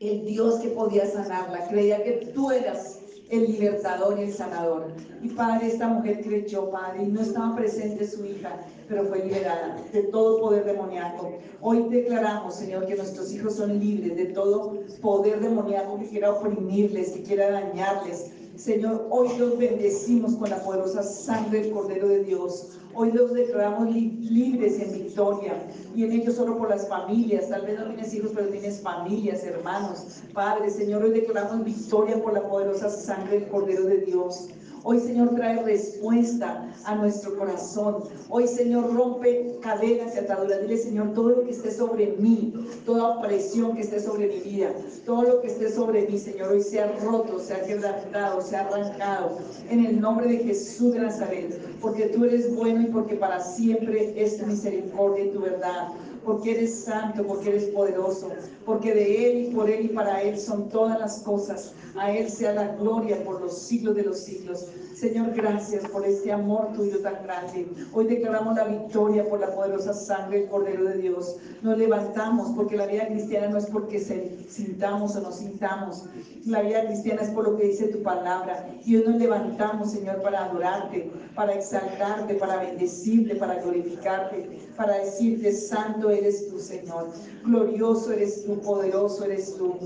el 0.00 0.24
Dios 0.26 0.60
que 0.60 0.68
podía 0.68 1.10
sanarla, 1.10 1.66
creía 1.68 2.04
que 2.04 2.30
tú 2.32 2.52
eras 2.52 2.97
el 3.30 3.52
libertador 3.52 4.18
y 4.18 4.22
el 4.24 4.32
sanador. 4.32 4.86
Y 5.22 5.28
Padre, 5.30 5.68
esta 5.68 5.88
mujer 5.88 6.22
creyó, 6.22 6.70
Padre, 6.70 7.02
y 7.02 7.06
no 7.06 7.20
estaba 7.20 7.54
presente 7.54 8.06
su 8.06 8.24
hija, 8.24 8.60
pero 8.88 9.04
fue 9.04 9.24
liberada 9.24 9.76
de 9.92 10.02
todo 10.04 10.40
poder 10.40 10.64
demoníaco. 10.64 11.38
Hoy 11.60 11.88
declaramos, 11.90 12.54
Señor, 12.54 12.86
que 12.86 12.96
nuestros 12.96 13.32
hijos 13.32 13.56
son 13.56 13.78
libres 13.78 14.16
de 14.16 14.26
todo 14.26 14.78
poder 15.02 15.40
demoníaco 15.40 15.98
que 15.98 16.08
quiera 16.08 16.32
oprimirles, 16.32 17.12
que 17.12 17.22
quiera 17.22 17.50
dañarles. 17.50 18.32
Señor, 18.58 19.06
hoy 19.10 19.28
los 19.38 19.56
bendecimos 19.56 20.34
con 20.34 20.50
la 20.50 20.60
poderosa 20.60 21.04
sangre 21.04 21.60
del 21.60 21.70
Cordero 21.70 22.08
de 22.08 22.24
Dios. 22.24 22.70
Hoy 22.92 23.12
los 23.12 23.32
declaramos 23.32 23.94
libres 23.94 24.80
en 24.80 24.94
victoria 24.94 25.62
y 25.94 26.02
en 26.02 26.10
ellos 26.10 26.34
solo 26.34 26.58
por 26.58 26.68
las 26.68 26.88
familias. 26.88 27.48
Tal 27.48 27.64
vez 27.64 27.78
no 27.78 27.86
tienes 27.86 28.12
hijos, 28.14 28.32
pero 28.34 28.48
tienes 28.48 28.80
familias, 28.80 29.44
hermanos, 29.44 30.22
Padre. 30.34 30.70
Señor, 30.70 31.04
hoy 31.04 31.12
declaramos 31.12 31.64
victoria 31.64 32.20
por 32.20 32.32
la 32.32 32.48
poderosa 32.48 32.90
sangre 32.90 33.38
del 33.38 33.48
Cordero 33.48 33.84
de 33.84 33.98
Dios. 33.98 34.48
Hoy, 34.90 35.00
Señor, 35.00 35.34
trae 35.34 35.62
respuesta 35.64 36.66
a 36.84 36.94
nuestro 36.94 37.36
corazón. 37.36 38.04
Hoy, 38.30 38.48
Señor, 38.48 38.94
rompe 38.94 39.58
cadenas 39.60 40.14
y 40.14 40.20
ataduras. 40.20 40.62
Dile, 40.62 40.78
Señor, 40.78 41.12
todo 41.12 41.28
lo 41.28 41.44
que 41.44 41.50
esté 41.50 41.70
sobre 41.70 42.16
mí, 42.18 42.54
toda 42.86 43.18
opresión 43.18 43.74
que 43.74 43.82
esté 43.82 44.00
sobre 44.00 44.28
mi 44.28 44.38
vida, 44.40 44.72
todo 45.04 45.24
lo 45.24 45.40
que 45.42 45.48
esté 45.48 45.70
sobre 45.70 46.06
mí, 46.06 46.18
Señor, 46.18 46.52
hoy 46.52 46.62
sea 46.62 46.90
roto, 47.04 47.38
sea 47.38 47.62
quebrantado, 47.66 48.40
sea 48.40 48.62
arrancado. 48.62 49.36
En 49.68 49.84
el 49.84 50.00
nombre 50.00 50.26
de 50.26 50.38
Jesús 50.38 50.94
de 50.94 51.00
Nazaret, 51.00 51.60
porque 51.82 52.06
tú 52.06 52.24
eres 52.24 52.56
bueno 52.56 52.80
y 52.80 52.86
porque 52.86 53.16
para 53.16 53.40
siempre 53.40 54.14
es 54.16 54.38
tu 54.38 54.46
misericordia 54.46 55.26
y 55.26 55.32
tu 55.32 55.40
verdad 55.40 55.88
porque 56.28 56.50
eres 56.50 56.84
santo, 56.84 57.26
porque 57.26 57.48
eres 57.48 57.64
poderoso, 57.68 58.28
porque 58.66 58.92
de 58.92 59.30
Él 59.30 59.46
y 59.46 59.54
por 59.54 59.70
Él 59.70 59.86
y 59.86 59.88
para 59.88 60.22
Él 60.22 60.38
son 60.38 60.68
todas 60.68 60.98
las 60.98 61.20
cosas. 61.20 61.72
A 61.98 62.12
Él 62.12 62.30
sea 62.30 62.52
la 62.52 62.68
gloria 62.76 63.24
por 63.24 63.40
los 63.40 63.58
siglos 63.58 63.96
de 63.96 64.04
los 64.04 64.18
siglos. 64.20 64.66
Señor, 64.94 65.32
gracias 65.32 65.84
por 65.88 66.04
este 66.04 66.32
amor 66.32 66.72
tuyo 66.74 67.00
tan 67.00 67.22
grande. 67.22 67.68
Hoy 67.92 68.06
declaramos 68.06 68.56
la 68.56 68.64
victoria 68.64 69.28
por 69.28 69.40
la 69.40 69.54
poderosa 69.54 69.92
sangre 69.92 70.40
del 70.40 70.48
Cordero 70.48 70.84
de 70.84 70.98
Dios. 70.98 71.36
Nos 71.62 71.78
levantamos 71.78 72.52
porque 72.56 72.76
la 72.76 72.86
vida 72.86 73.06
cristiana 73.06 73.48
no 73.48 73.58
es 73.58 73.66
porque 73.66 74.00
se 74.00 74.38
sintamos 74.48 75.14
o 75.16 75.20
nos 75.20 75.36
sintamos. 75.36 76.04
La 76.46 76.62
vida 76.62 76.86
cristiana 76.86 77.22
es 77.22 77.30
por 77.30 77.44
lo 77.48 77.56
que 77.56 77.66
dice 77.66 77.88
tu 77.88 78.02
palabra. 78.02 78.68
Y 78.84 78.96
hoy 78.96 79.04
nos 79.06 79.16
levantamos, 79.16 79.92
Señor, 79.92 80.20
para 80.22 80.44
adorarte, 80.44 81.10
para 81.34 81.54
exaltarte, 81.54 82.34
para 82.34 82.62
bendecirte, 82.62 83.36
para 83.36 83.60
glorificarte, 83.60 84.68
para 84.76 84.98
decirte, 84.98 85.52
santo 85.52 86.10
eres 86.10 86.48
tú, 86.48 86.58
Señor. 86.58 87.10
Glorioso 87.44 88.12
eres 88.12 88.44
tú, 88.44 88.60
poderoso 88.60 89.24
eres 89.24 89.54
tú. 89.56 89.76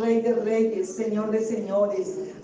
Rey 0.00 0.22
de 0.22 0.34
reyes, 0.34 0.94
Señor 0.94 1.30
de 1.30 1.40
señores. 1.40 1.61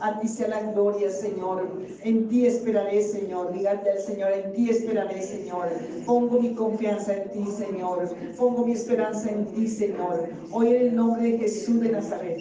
A 0.00 0.20
ti 0.20 0.28
sea 0.28 0.48
la 0.48 0.72
gloria, 0.72 1.11
Señor. 1.11 1.68
En 2.04 2.28
ti 2.28 2.46
esperaré, 2.46 3.02
Señor. 3.02 3.52
Dígate 3.52 3.90
al 3.90 3.98
Señor, 3.98 4.33
en 4.33 4.52
ti 4.52 4.70
esperaré, 4.70 5.22
Señor. 5.22 5.68
Pongo 6.07 6.40
mi 6.40 6.54
confianza 6.54 7.14
en 7.16 7.31
ti, 7.31 7.50
Señor. 7.50 8.09
Pongo 8.37 8.64
mi 8.64 8.72
esperanza 8.72 9.31
en 9.31 9.46
ti, 9.46 9.66
Señor. 9.66 10.28
Hoy 10.52 10.68
en 10.68 10.83
el 10.83 10.96
nombre 10.96 11.22
de 11.22 11.38
Jesús 11.38 11.81
de 11.81 11.90
Nazaret. 11.90 12.38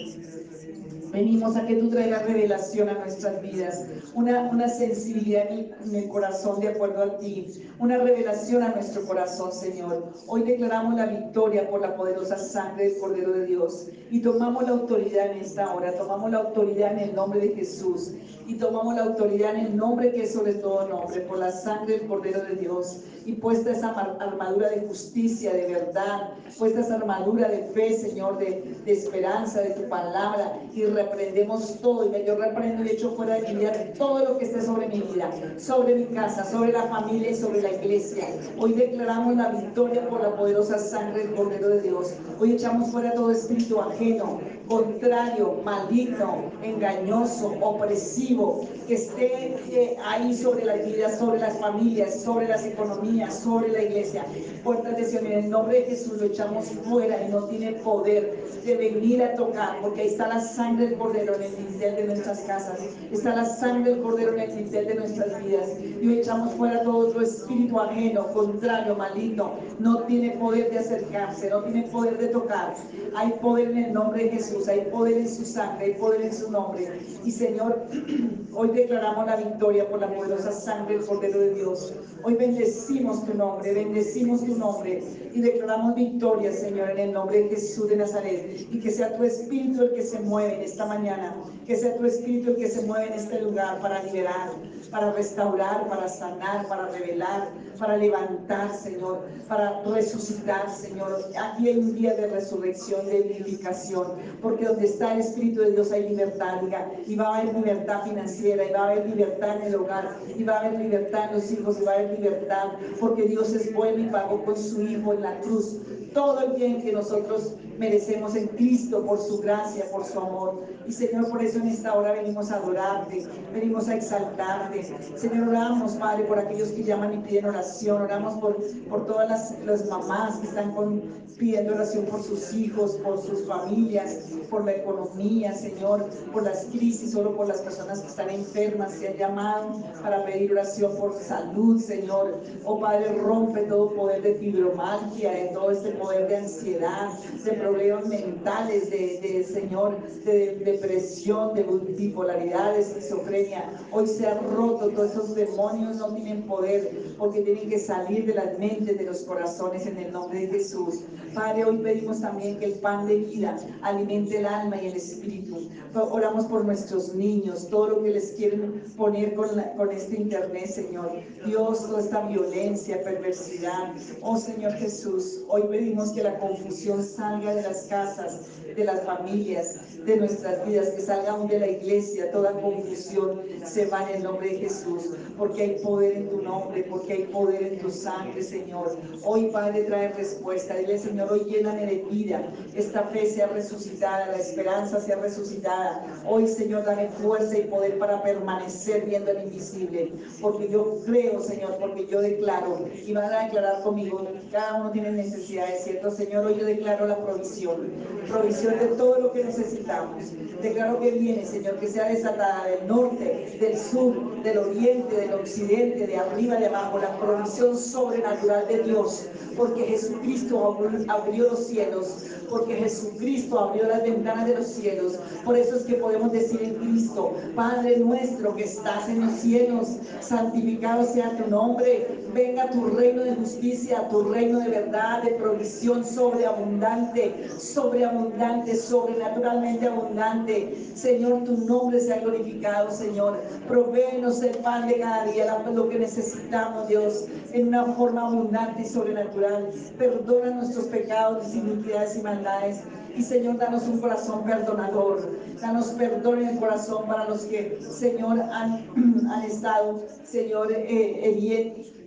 Venimos 1.11 1.55
a 1.55 1.65
que 1.65 1.75
tú 1.75 1.89
traigas 1.89 2.25
revelación 2.25 2.89
a 2.89 2.93
nuestras 2.95 3.41
vidas, 3.41 3.85
una, 4.13 4.49
una 4.51 4.67
sensibilidad 4.67 5.49
en 5.51 5.95
el, 5.95 6.07
corazón 6.09 6.59
de 6.59 6.69
acuerdo 6.69 7.03
a 7.03 7.17
ti, 7.17 7.47
una 7.79 7.97
revelación 7.97 8.63
a 8.63 8.69
nuestro 8.69 9.05
corazón, 9.05 9.51
Señor. 9.53 10.11
Hoy 10.27 10.43
declaramos 10.43 10.95
la 10.95 11.05
victoria 11.05 11.69
por 11.69 11.81
la 11.81 11.95
poderosa 11.95 12.37
sangre 12.37 12.89
del 12.89 12.99
Cordero 12.99 13.31
de 13.31 13.45
Dios 13.45 13.87
y 14.11 14.21
tomamos 14.21 14.63
la 14.63 14.71
autoridad 14.71 15.31
en 15.31 15.39
esta 15.39 15.73
hora, 15.73 15.93
tomamos 15.93 16.29
la 16.31 16.39
autoridad 16.39 16.93
en 16.93 17.09
el 17.09 17.15
nombre 17.15 17.39
de 17.39 17.55
Jesús 17.55 18.13
y 18.47 18.55
tomamos 18.55 18.95
la 18.95 19.03
autoridad 19.03 19.55
en 19.55 19.65
el 19.67 19.77
nombre 19.77 20.11
que 20.13 20.23
es 20.23 20.33
sobre 20.33 20.53
todo 20.53 20.87
nombre, 20.87 21.21
por 21.21 21.37
la 21.37 21.51
sangre 21.51 21.99
del 21.99 22.07
Cordero 22.07 22.41
de 22.43 22.55
Dios 22.55 23.01
y 23.27 23.33
puesta 23.33 23.71
esa 23.71 23.89
armadura 23.89 24.69
de 24.69 24.87
justicia, 24.87 25.53
de 25.53 25.67
verdad, 25.67 26.29
puesta 26.57 26.79
esa 26.79 26.95
armadura 26.95 27.49
de 27.49 27.63
fe, 27.73 27.93
Señor, 27.97 28.37
de, 28.37 28.73
esperanza, 28.85 29.59
de 29.59 29.71
tu 29.71 29.89
palabra 29.89 30.57
y 30.73 30.85
reprendemos 30.85 31.77
todo. 31.81 32.05
Y 32.05 32.25
yo 32.25 32.37
reprendo 32.37 32.85
y 32.85 32.89
echo 32.91 33.11
fuera 33.17 33.35
de 33.35 33.49
mi 33.49 33.55
vida 33.59 33.73
todo 33.97 34.23
lo 34.23 34.37
que 34.37 34.45
esté 34.45 34.61
sobre 34.61 34.87
mi 34.87 35.01
vida, 35.01 35.29
sobre 35.57 35.95
mi 35.95 36.05
casa, 36.05 36.45
sobre 36.45 36.71
la 36.71 36.83
familia 36.83 37.31
y 37.31 37.35
sobre 37.35 37.61
la 37.61 37.73
iglesia. 37.73 38.27
Hoy 38.57 38.71
declaramos 38.71 39.35
la 39.35 39.49
victoria 39.49 40.07
por 40.07 40.21
la 40.21 40.33
poderosa 40.33 40.79
sangre 40.79 41.27
del 41.27 41.35
Cordero 41.35 41.67
de 41.67 41.81
Dios. 41.81 42.13
Hoy 42.39 42.53
echamos 42.53 42.91
fuera 42.91 43.13
todo 43.13 43.31
espíritu 43.31 43.81
ajeno, 43.81 44.39
contrario, 44.67 45.61
maligno, 45.63 46.51
engañoso, 46.63 47.53
opresivo, 47.61 48.67
que 48.87 48.95
esté 48.95 49.55
eh, 49.71 49.97
ahí 50.05 50.33
sobre 50.33 50.65
las 50.65 50.85
vidas, 50.85 51.19
sobre 51.19 51.39
las 51.39 51.57
familias, 51.59 52.21
sobre 52.23 52.47
las 52.47 52.65
economías, 52.65 53.39
sobre 53.39 53.69
la 53.69 53.81
iglesia. 53.83 54.25
Puertas 54.63 54.97
de 54.97 55.05
Sion, 55.05 55.25
en 55.25 55.45
el 55.45 55.49
nombre 55.49 55.81
de 55.81 55.85
Jesús 55.85 56.19
lo 56.19 56.25
echamos 56.25 56.65
fuera 56.87 57.23
y 57.23 57.31
no 57.31 57.45
tiene 57.45 57.73
poder 57.73 58.43
de 58.65 58.75
venir 58.75 59.23
a 59.23 59.35
tocar, 59.35 59.77
porque 59.81 60.01
ahí 60.01 60.07
está 60.07 60.27
la 60.27 60.41
sangre 60.41 60.87
del 60.89 60.97
Cordero 60.97 61.35
en 61.35 61.43
el 61.43 61.55
dintel 61.55 61.95
de 61.95 62.03
nuestras 62.05 62.39
casas, 62.41 62.79
está 63.11 63.35
la 63.35 63.45
sangre 63.45 63.91
del 63.91 64.01
Cordero 64.01 64.33
en 64.33 64.39
el 64.39 64.55
dintel 64.55 64.87
de 64.87 64.95
nuestras 64.95 65.43
vidas. 65.43 65.69
Y 66.01 66.07
hoy 66.07 66.19
echamos 66.19 66.53
fuera 66.53 66.83
todo 66.83 67.07
otro 67.07 67.21
espíritu 67.21 67.79
ajeno, 67.79 68.27
contrario, 68.33 68.95
maligno, 68.95 69.53
no 69.79 70.03
tiene 70.03 70.31
poder 70.31 70.71
de 70.71 70.79
acercarse, 70.79 71.49
no 71.49 71.63
tiene 71.63 71.83
poder 71.83 72.17
de 72.17 72.27
tocar. 72.27 72.75
Hay 73.15 73.31
poder 73.41 73.71
en 73.71 73.77
el 73.77 73.93
nombre 73.93 74.25
de 74.25 74.29
Jesús, 74.31 74.56
hay 74.67 74.81
poder 74.91 75.17
en 75.17 75.29
su 75.29 75.45
sangre, 75.45 75.85
hay 75.85 75.93
poder 75.93 76.21
en 76.21 76.33
su 76.33 76.49
nombre. 76.49 76.99
Y 77.23 77.31
Señor, 77.31 77.85
hoy 78.53 78.69
declaramos 78.69 79.25
la 79.25 79.35
victoria 79.35 79.87
por 79.89 79.99
la 79.99 80.07
poderosa 80.07 80.51
sangre 80.51 80.97
del 80.97 81.05
Cordero 81.05 81.39
de 81.39 81.53
Dios. 81.53 81.93
Hoy 82.23 82.35
bendecimos 82.35 83.25
tu 83.25 83.33
nombre, 83.35 83.73
bendecimos 83.73 84.43
tu 84.43 84.57
nombre 84.57 85.03
y 85.33 85.41
declaramos 85.41 85.95
victoria, 85.95 86.51
Señor, 86.51 86.89
en 86.91 86.99
el 86.99 87.13
nombre 87.13 87.43
de 87.43 87.49
Jesús 87.49 87.89
de 87.89 87.97
Nazaret. 87.97 88.67
Y 88.71 88.79
que 88.79 88.89
sea 88.89 89.15
tu 89.15 89.23
espíritu 89.23 89.83
el 89.83 89.93
que 89.93 90.01
se 90.01 90.19
mueve 90.21 90.55
en 90.55 90.61
esta 90.61 90.85
mañana, 90.85 91.35
que 91.65 91.75
sea 91.75 91.95
tu 91.95 92.05
espíritu 92.05 92.51
el 92.51 92.55
que 92.55 92.69
se 92.69 92.81
mueve 92.81 93.07
en 93.07 93.13
este 93.13 93.41
lugar 93.41 93.79
para 93.81 94.01
liberar, 94.03 94.49
para 94.89 95.13
restaurar, 95.13 95.87
para 95.87 96.07
sanar, 96.07 96.67
para 96.67 96.87
revelar, 96.87 97.49
para 97.77 97.97
levantar, 97.97 98.73
Señor, 98.75 99.27
para 99.47 99.81
resucitar, 99.83 100.69
Señor. 100.69 101.29
Aquí 101.39 101.67
hay 101.67 101.77
un 101.77 101.95
día 101.95 102.15
de 102.15 102.27
resurrección, 102.27 103.05
de 103.05 103.21
vivificación, 103.21 104.13
porque 104.47 104.63
donde 104.63 104.85
está 104.85 105.13
el 105.13 105.19
Espíritu 105.19 105.59
de 105.59 105.71
Dios 105.71 105.91
hay 105.91 106.07
libertad, 106.07 106.61
y 107.05 107.15
va 107.17 107.35
a 107.35 107.39
haber 107.39 107.53
libertad 107.53 108.03
financiera, 108.03 108.63
y 108.63 108.71
va 108.71 108.79
a 108.79 108.91
haber 108.91 109.09
libertad 109.09 109.57
en 109.57 109.63
el 109.63 109.75
hogar, 109.75 110.15
y 110.37 110.43
va 110.43 110.53
a 110.53 110.59
haber 110.61 110.79
libertad 110.79 111.25
en 111.25 111.35
los 111.35 111.51
hijos, 111.51 111.81
y 111.81 111.83
va 111.83 111.91
a 111.91 111.95
haber 111.95 112.17
libertad, 112.17 112.67
porque 112.97 113.23
Dios 113.23 113.53
es 113.53 113.73
bueno 113.73 113.99
y 114.01 114.07
pagó 114.07 114.45
con 114.45 114.55
su 114.55 114.81
Hijo 114.83 115.13
en 115.13 115.21
la 115.21 115.37
cruz 115.41 115.81
todo 116.17 116.39
el 116.39 116.53
bien 116.53 116.81
que 116.81 116.91
nosotros 116.91 117.53
merecemos 117.77 118.35
en 118.35 118.47
Cristo 118.47 119.05
por 119.05 119.19
su 119.19 119.39
gracia, 119.39 119.85
por 119.91 120.03
su 120.03 120.19
amor. 120.19 120.63
Y 120.87 120.91
Señor, 120.91 121.29
por 121.29 121.43
eso 121.43 121.59
en 121.59 121.67
esta 121.67 121.93
hora 121.93 122.13
venimos 122.13 122.49
a 122.49 122.55
adorarte, 122.55 123.23
venimos 123.53 123.87
a 123.87 123.95
exaltarte. 123.95 124.83
Señor, 125.15 125.49
oramos, 125.49 125.93
Padre, 125.93 126.23
por 126.23 126.39
aquellos 126.39 126.69
que 126.69 126.83
llaman 126.83 127.13
y 127.13 127.17
piden 127.17 127.45
oración, 127.45 128.01
oramos 128.01 128.33
por, 128.39 128.57
por 128.89 129.05
todas 129.05 129.29
las, 129.29 129.59
las 129.63 129.87
mamás 129.89 130.37
que 130.39 130.47
están 130.47 130.73
con, 130.73 131.03
pidiendo 131.37 131.75
oración 131.75 132.05
por 132.05 132.23
sus 132.23 132.51
hijos, 132.53 132.93
por 133.03 133.21
sus 133.21 133.45
familias, 133.45 134.31
por 134.49 134.65
la 134.65 134.73
economía, 134.73 135.53
Señor, 135.53 136.09
por 136.31 136.43
las 136.43 136.65
crisis, 136.65 137.11
solo 137.11 137.35
por 137.35 137.47
las 137.47 137.61
personas 137.61 138.01
que 138.01 138.07
están 138.07 138.29
enfermas, 138.29 138.93
que 138.95 139.09
han 139.09 139.17
llamado 139.17 139.81
para 140.01 140.25
pedir 140.25 140.51
oración 140.51 140.95
por 140.97 141.13
salud, 141.13 141.81
Señor. 141.81 142.41
Oh 142.63 142.79
Padre, 142.79 143.13
rompe 143.13 143.61
todo 143.63 143.93
poder 143.93 144.21
de 144.21 144.35
fibromalgia, 144.35 145.31
de 145.31 145.47
todo 145.47 145.71
este 145.71 145.91
poder 145.91 146.27
de 146.27 146.37
ansiedad, 146.37 147.11
de 147.43 147.51
problemas 147.53 148.07
mentales, 148.07 148.89
de, 148.89 149.43
Señor, 149.43 149.97
de 150.23 150.55
depresión, 150.55 151.53
de 151.53 151.63
bipolaridad, 151.63 152.73
de 152.73 152.79
esquizofrenia. 152.79 153.69
Hoy 153.91 154.07
se 154.07 154.27
ha 154.27 154.39
roto, 154.39 154.89
todos 154.89 155.11
esos 155.11 155.35
demonios 155.35 155.97
no 155.97 156.13
tienen 156.13 156.43
poder 156.43 157.15
porque 157.17 157.41
tienen 157.41 157.69
que 157.69 157.79
salir 157.79 158.25
de 158.25 158.33
las 158.33 158.57
mentes, 158.59 158.97
de 158.97 159.05
los 159.05 159.21
corazones 159.21 159.85
en 159.85 159.97
el 159.97 160.11
nombre 160.11 160.41
de 160.41 160.47
Jesús. 160.47 161.03
Padre, 161.33 161.65
hoy 161.65 161.77
pedimos 161.77 162.21
también 162.21 162.59
que 162.59 162.65
el 162.65 162.73
pan 162.73 163.07
de 163.07 163.17
vida 163.17 163.57
alimente 163.81 164.26
el 164.35 164.45
alma 164.45 164.81
y 164.81 164.87
el 164.87 164.95
espíritu. 164.95 165.69
Oramos 165.93 166.45
por 166.45 166.65
nuestros 166.65 167.15
niños, 167.15 167.67
todo 167.69 167.87
lo 167.87 168.03
que 168.03 168.11
les 168.11 168.33
quieren 168.33 168.83
poner 168.95 169.33
con, 169.35 169.49
con 169.75 169.91
este 169.91 170.15
internet, 170.15 170.67
Señor. 170.67 171.11
Dios, 171.45 171.87
toda 171.87 172.01
esta 172.01 172.27
violencia, 172.27 173.01
perversidad. 173.03 173.93
Oh 174.21 174.37
Señor 174.37 174.73
Jesús, 174.73 175.43
hoy 175.47 175.63
pedimos 175.69 176.11
que 176.11 176.23
la 176.23 176.37
confusión 176.39 177.03
salga 177.03 177.55
de 177.55 177.63
las 177.63 177.83
casas, 177.83 178.41
de 178.75 178.83
las 178.83 179.03
familias, 179.03 179.79
de 180.05 180.17
nuestras 180.17 180.65
vidas, 180.67 180.89
que 180.89 181.01
salga 181.01 181.31
aún 181.31 181.47
de 181.47 181.59
la 181.59 181.67
iglesia, 181.67 182.31
toda 182.31 182.51
confusión 182.53 183.41
se 183.65 183.85
va 183.87 184.09
en 184.09 184.17
el 184.17 184.23
nombre 184.23 184.49
de 184.49 184.57
Jesús, 184.59 185.03
porque 185.37 185.61
hay 185.63 185.79
poder 185.83 186.17
en 186.17 186.29
tu 186.29 186.41
nombre, 186.41 186.83
porque 186.89 187.13
hay 187.13 187.23
poder 187.25 187.63
en 187.63 187.79
tu 187.79 187.89
sangre, 187.89 188.41
Señor. 188.41 188.97
Hoy, 189.23 189.49
Padre, 189.51 189.83
trae 189.83 190.09
respuesta. 190.09 190.75
Dile, 190.75 190.97
Señor, 190.97 191.31
hoy 191.31 191.45
lléname 191.45 191.85
de 191.85 192.05
vida. 192.09 192.51
Esta 192.75 193.03
fe 193.03 193.25
sea 193.29 193.47
resucitada, 193.47 194.16
la 194.25 194.37
esperanza 194.37 194.99
sea 194.99 195.17
resucitada. 195.17 196.03
Hoy, 196.27 196.47
Señor, 196.47 196.85
dame 196.85 197.09
fuerza 197.09 197.57
y 197.57 197.63
poder 197.63 197.97
para 197.99 198.23
permanecer 198.23 199.05
viendo 199.05 199.31
el 199.31 199.43
invisible, 199.43 200.13
porque 200.41 200.69
yo 200.69 200.99
creo, 201.05 201.39
Señor, 201.39 201.77
porque 201.79 202.07
yo 202.07 202.21
declaro, 202.21 202.87
y 203.05 203.13
van 203.13 203.31
a 203.33 203.43
declarar 203.43 203.83
conmigo, 203.83 204.27
cada 204.51 204.81
uno 204.81 204.91
tiene 204.91 205.11
necesidades, 205.11 205.83
¿cierto? 205.83 206.11
Señor, 206.11 206.45
hoy 206.45 206.57
yo 206.59 206.65
declaro 206.65 207.05
la 207.05 207.17
provisión, 207.17 207.91
provisión 208.27 208.79
de 208.79 208.87
todo 208.87 209.19
lo 209.19 209.31
que 209.31 209.43
necesitamos. 209.43 210.25
Declaro 210.61 210.99
que 210.99 211.11
viene, 211.11 211.45
Señor, 211.45 211.79
que 211.79 211.87
sea 211.87 212.09
desatada 212.09 212.65
del 212.65 212.87
norte, 212.87 213.57
del 213.59 213.77
sur, 213.77 214.36
del 214.47 214.59
oriente, 214.59 215.13
del 215.13 215.33
occidente, 215.33 216.07
de 216.07 216.17
arriba, 216.17 216.55
de 216.55 216.67
abajo, 216.67 216.99
la 216.99 217.17
provisión 217.17 217.77
sobrenatural 217.77 218.65
de 218.69 218.83
Dios, 218.83 219.27
porque 219.57 219.83
Jesucristo 219.83 220.77
abrió 221.09 221.49
los 221.49 221.67
cielos, 221.67 222.25
porque 222.49 222.75
Jesucristo 222.75 223.59
abrió 223.59 223.87
las 223.87 224.03
ventanas 224.03 224.47
de 224.47 224.55
los 224.55 224.67
cielos. 224.67 225.19
Por 225.43 225.57
eso 225.57 225.75
es 225.75 225.83
que 225.83 225.95
podemos 225.95 226.31
decir 226.31 226.61
en 226.63 226.75
Cristo, 226.75 227.33
Padre 227.55 227.97
nuestro 227.97 228.55
que 228.55 228.63
estás 228.63 229.09
en 229.09 229.25
los 229.25 229.33
cielos, 229.33 229.97
santificado 230.21 231.03
sea 231.05 231.35
tu 231.35 231.49
nombre, 231.49 232.07
venga 232.33 232.69
tu 232.69 232.85
reino 232.87 233.23
de 233.23 233.35
justicia, 233.35 234.07
tu 234.09 234.23
reino 234.23 234.59
de 234.59 234.69
verdad, 234.69 235.23
de 235.23 235.31
provisión 235.31 236.05
sobreabundante, 236.05 237.49
sobreabundante, 237.57 238.75
sobrenaturalmente 238.75 239.87
abundante. 239.87 240.77
Señor, 240.95 241.43
tu 241.43 241.57
nombre 241.65 241.99
sea 241.99 242.19
glorificado, 242.19 242.91
Señor. 242.91 243.39
Provéenos 243.67 244.36
el 244.41 244.57
pan 244.57 244.87
de 244.87 244.99
cada 244.99 245.25
día, 245.25 245.63
lo 245.73 245.89
que 245.89 245.99
necesitamos, 245.99 246.87
Dios, 246.87 247.25
en 247.51 247.69
una 247.69 247.85
forma 247.93 248.27
abundante 248.27 248.81
y 248.81 248.85
sobrenatural. 248.85 249.69
Perdona 249.97 250.51
nuestros 250.51 250.85
pecados, 250.85 251.53
iniquidades 251.53 252.17
y 252.17 252.21
maldades. 252.21 252.81
Y 253.15 253.23
Señor, 253.23 253.57
danos 253.57 253.87
un 253.87 253.99
corazón 253.99 254.43
perdonador. 254.43 255.29
Danos 255.59 255.87
perdón 255.87 256.41
en 256.41 256.49
el 256.49 256.59
corazón 256.59 257.07
para 257.07 257.27
los 257.27 257.41
que, 257.41 257.79
Señor, 257.81 258.39
han, 258.39 258.85
han 259.31 259.43
estado, 259.43 260.03
Señor, 260.23 260.71
eh, 260.71 261.19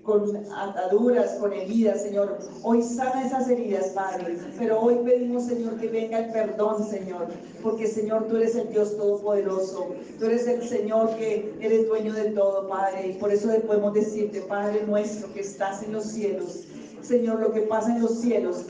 con 0.02 0.36
ataduras, 0.54 1.34
con 1.34 1.52
heridas, 1.52 2.02
Señor. 2.02 2.38
Hoy 2.62 2.82
sana 2.82 3.26
esas 3.26 3.48
heridas, 3.48 3.88
Padre. 3.88 4.38
Pero 4.58 4.80
hoy 4.80 4.96
pedimos, 5.04 5.44
Señor, 5.44 5.76
que 5.78 5.88
venga 5.88 6.18
el 6.18 6.32
perdón, 6.32 6.84
Señor. 6.88 7.28
Porque, 7.62 7.86
Señor, 7.86 8.26
tú 8.28 8.36
eres 8.36 8.54
el 8.54 8.68
Dios 8.70 8.96
Todopoderoso. 8.96 9.94
Tú 10.18 10.26
eres 10.26 10.46
el 10.46 10.62
Señor 10.62 11.16
que 11.16 11.54
eres 11.60 11.86
dueño 11.86 12.12
de 12.12 12.30
todo, 12.30 12.68
Padre. 12.68 13.08
Y 13.08 13.12
por 13.14 13.32
eso 13.32 13.48
podemos 13.66 13.94
decirte, 13.94 14.40
Padre 14.42 14.84
nuestro, 14.86 15.32
que 15.32 15.40
estás 15.40 15.82
en 15.82 15.92
los 15.92 16.04
cielos. 16.04 16.64
Señor, 17.02 17.40
lo 17.40 17.52
que 17.52 17.62
pasa 17.62 17.94
en 17.94 18.02
los 18.02 18.20
cielos, 18.20 18.66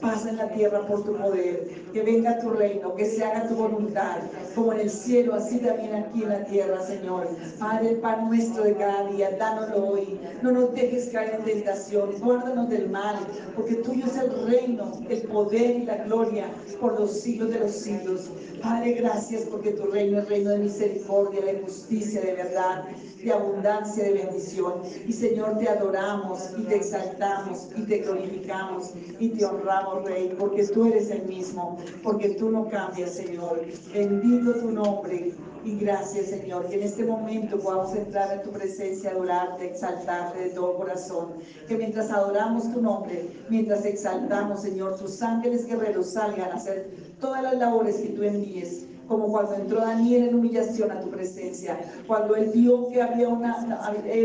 pasa 0.00 0.30
en 0.30 0.36
la 0.36 0.48
tierra 0.48 0.86
por 0.86 1.04
tu 1.04 1.16
poder, 1.16 1.68
que 1.92 2.02
venga 2.02 2.38
tu 2.38 2.50
reino, 2.50 2.94
que 2.94 3.06
se 3.06 3.24
haga 3.24 3.48
tu 3.48 3.54
voluntad, 3.54 4.18
como 4.54 4.72
en 4.72 4.80
el 4.80 4.90
cielo, 4.90 5.34
así 5.34 5.58
también 5.58 5.94
aquí 5.94 6.22
en 6.22 6.28
la 6.28 6.44
tierra, 6.44 6.82
Señor. 6.82 7.28
Padre, 7.58 7.90
el 7.90 7.96
pan 7.98 8.28
nuestro 8.28 8.64
de 8.64 8.74
cada 8.74 9.06
día, 9.08 9.36
dánoslo 9.38 9.88
hoy. 9.88 10.20
No 10.42 10.52
nos 10.52 10.74
dejes 10.74 11.08
caer 11.10 11.36
en 11.36 11.44
tentación, 11.44 12.10
guárdanos 12.20 12.68
del 12.68 12.88
mal, 12.90 13.16
porque 13.54 13.76
tuyo 13.76 14.06
es 14.06 14.16
el 14.16 14.46
reino, 14.46 14.92
el 15.08 15.22
poder 15.22 15.76
y 15.76 15.84
la 15.84 15.96
gloria 16.04 16.46
por 16.80 16.98
los 16.98 17.12
siglos 17.12 17.50
de 17.50 17.60
los 17.60 17.72
siglos. 17.72 18.30
Padre, 18.62 18.92
gracias 18.92 19.42
porque 19.42 19.72
tu 19.72 19.86
reino 19.86 20.18
es 20.18 20.28
reino 20.28 20.50
de 20.50 20.58
misericordia, 20.58 21.44
de 21.44 21.60
justicia, 21.60 22.20
de 22.20 22.34
verdad, 22.34 22.84
de 23.22 23.32
abundancia, 23.32 24.04
de 24.04 24.12
bendición. 24.12 24.82
Y 25.06 25.12
Señor, 25.12 25.58
te 25.58 25.68
adoramos 25.68 26.50
y 26.58 26.62
te 26.62 26.76
exaltamos 26.76 27.68
y 27.76 27.82
te 27.82 27.98
glorificamos 27.98 28.92
y 29.18 29.28
te 29.30 29.44
honramos 29.44 29.85
honramos, 29.86 30.08
Rey, 30.08 30.34
porque 30.38 30.66
tú 30.66 30.86
eres 30.86 31.10
el 31.10 31.26
mismo, 31.26 31.78
porque 32.02 32.30
tú 32.30 32.50
no 32.50 32.68
cambias, 32.68 33.14
Señor. 33.14 33.62
Bendito 33.92 34.54
tu 34.54 34.70
nombre 34.70 35.32
y 35.64 35.78
gracias, 35.78 36.26
Señor. 36.26 36.66
Que 36.66 36.76
en 36.76 36.82
este 36.82 37.04
momento 37.04 37.58
podamos 37.58 37.94
entrar 37.94 38.32
en 38.32 38.42
tu 38.42 38.50
presencia, 38.50 39.10
adorarte, 39.10 39.66
exaltarte 39.66 40.38
de 40.38 40.50
todo 40.50 40.76
corazón. 40.76 41.34
Que 41.68 41.76
mientras 41.76 42.10
adoramos 42.10 42.72
tu 42.72 42.80
nombre, 42.80 43.28
mientras 43.48 43.84
exaltamos, 43.84 44.62
Señor, 44.62 44.96
tus 44.98 45.22
ángeles 45.22 45.66
guerreros 45.66 46.10
salgan 46.10 46.50
a 46.50 46.54
hacer 46.54 46.90
todas 47.20 47.42
las 47.42 47.58
labores 47.58 47.96
que 47.96 48.08
tú 48.08 48.22
envíes 48.22 48.86
como 49.08 49.28
cuando 49.28 49.54
entró 49.54 49.80
Daniel 49.80 50.28
en 50.28 50.34
humillación 50.34 50.90
a 50.90 51.00
tu 51.00 51.10
presencia, 51.10 51.78
cuando 52.06 52.34
él 52.36 52.50
vio 52.52 52.88
que 52.88 53.00
había 53.00 53.28
una, 53.28 53.56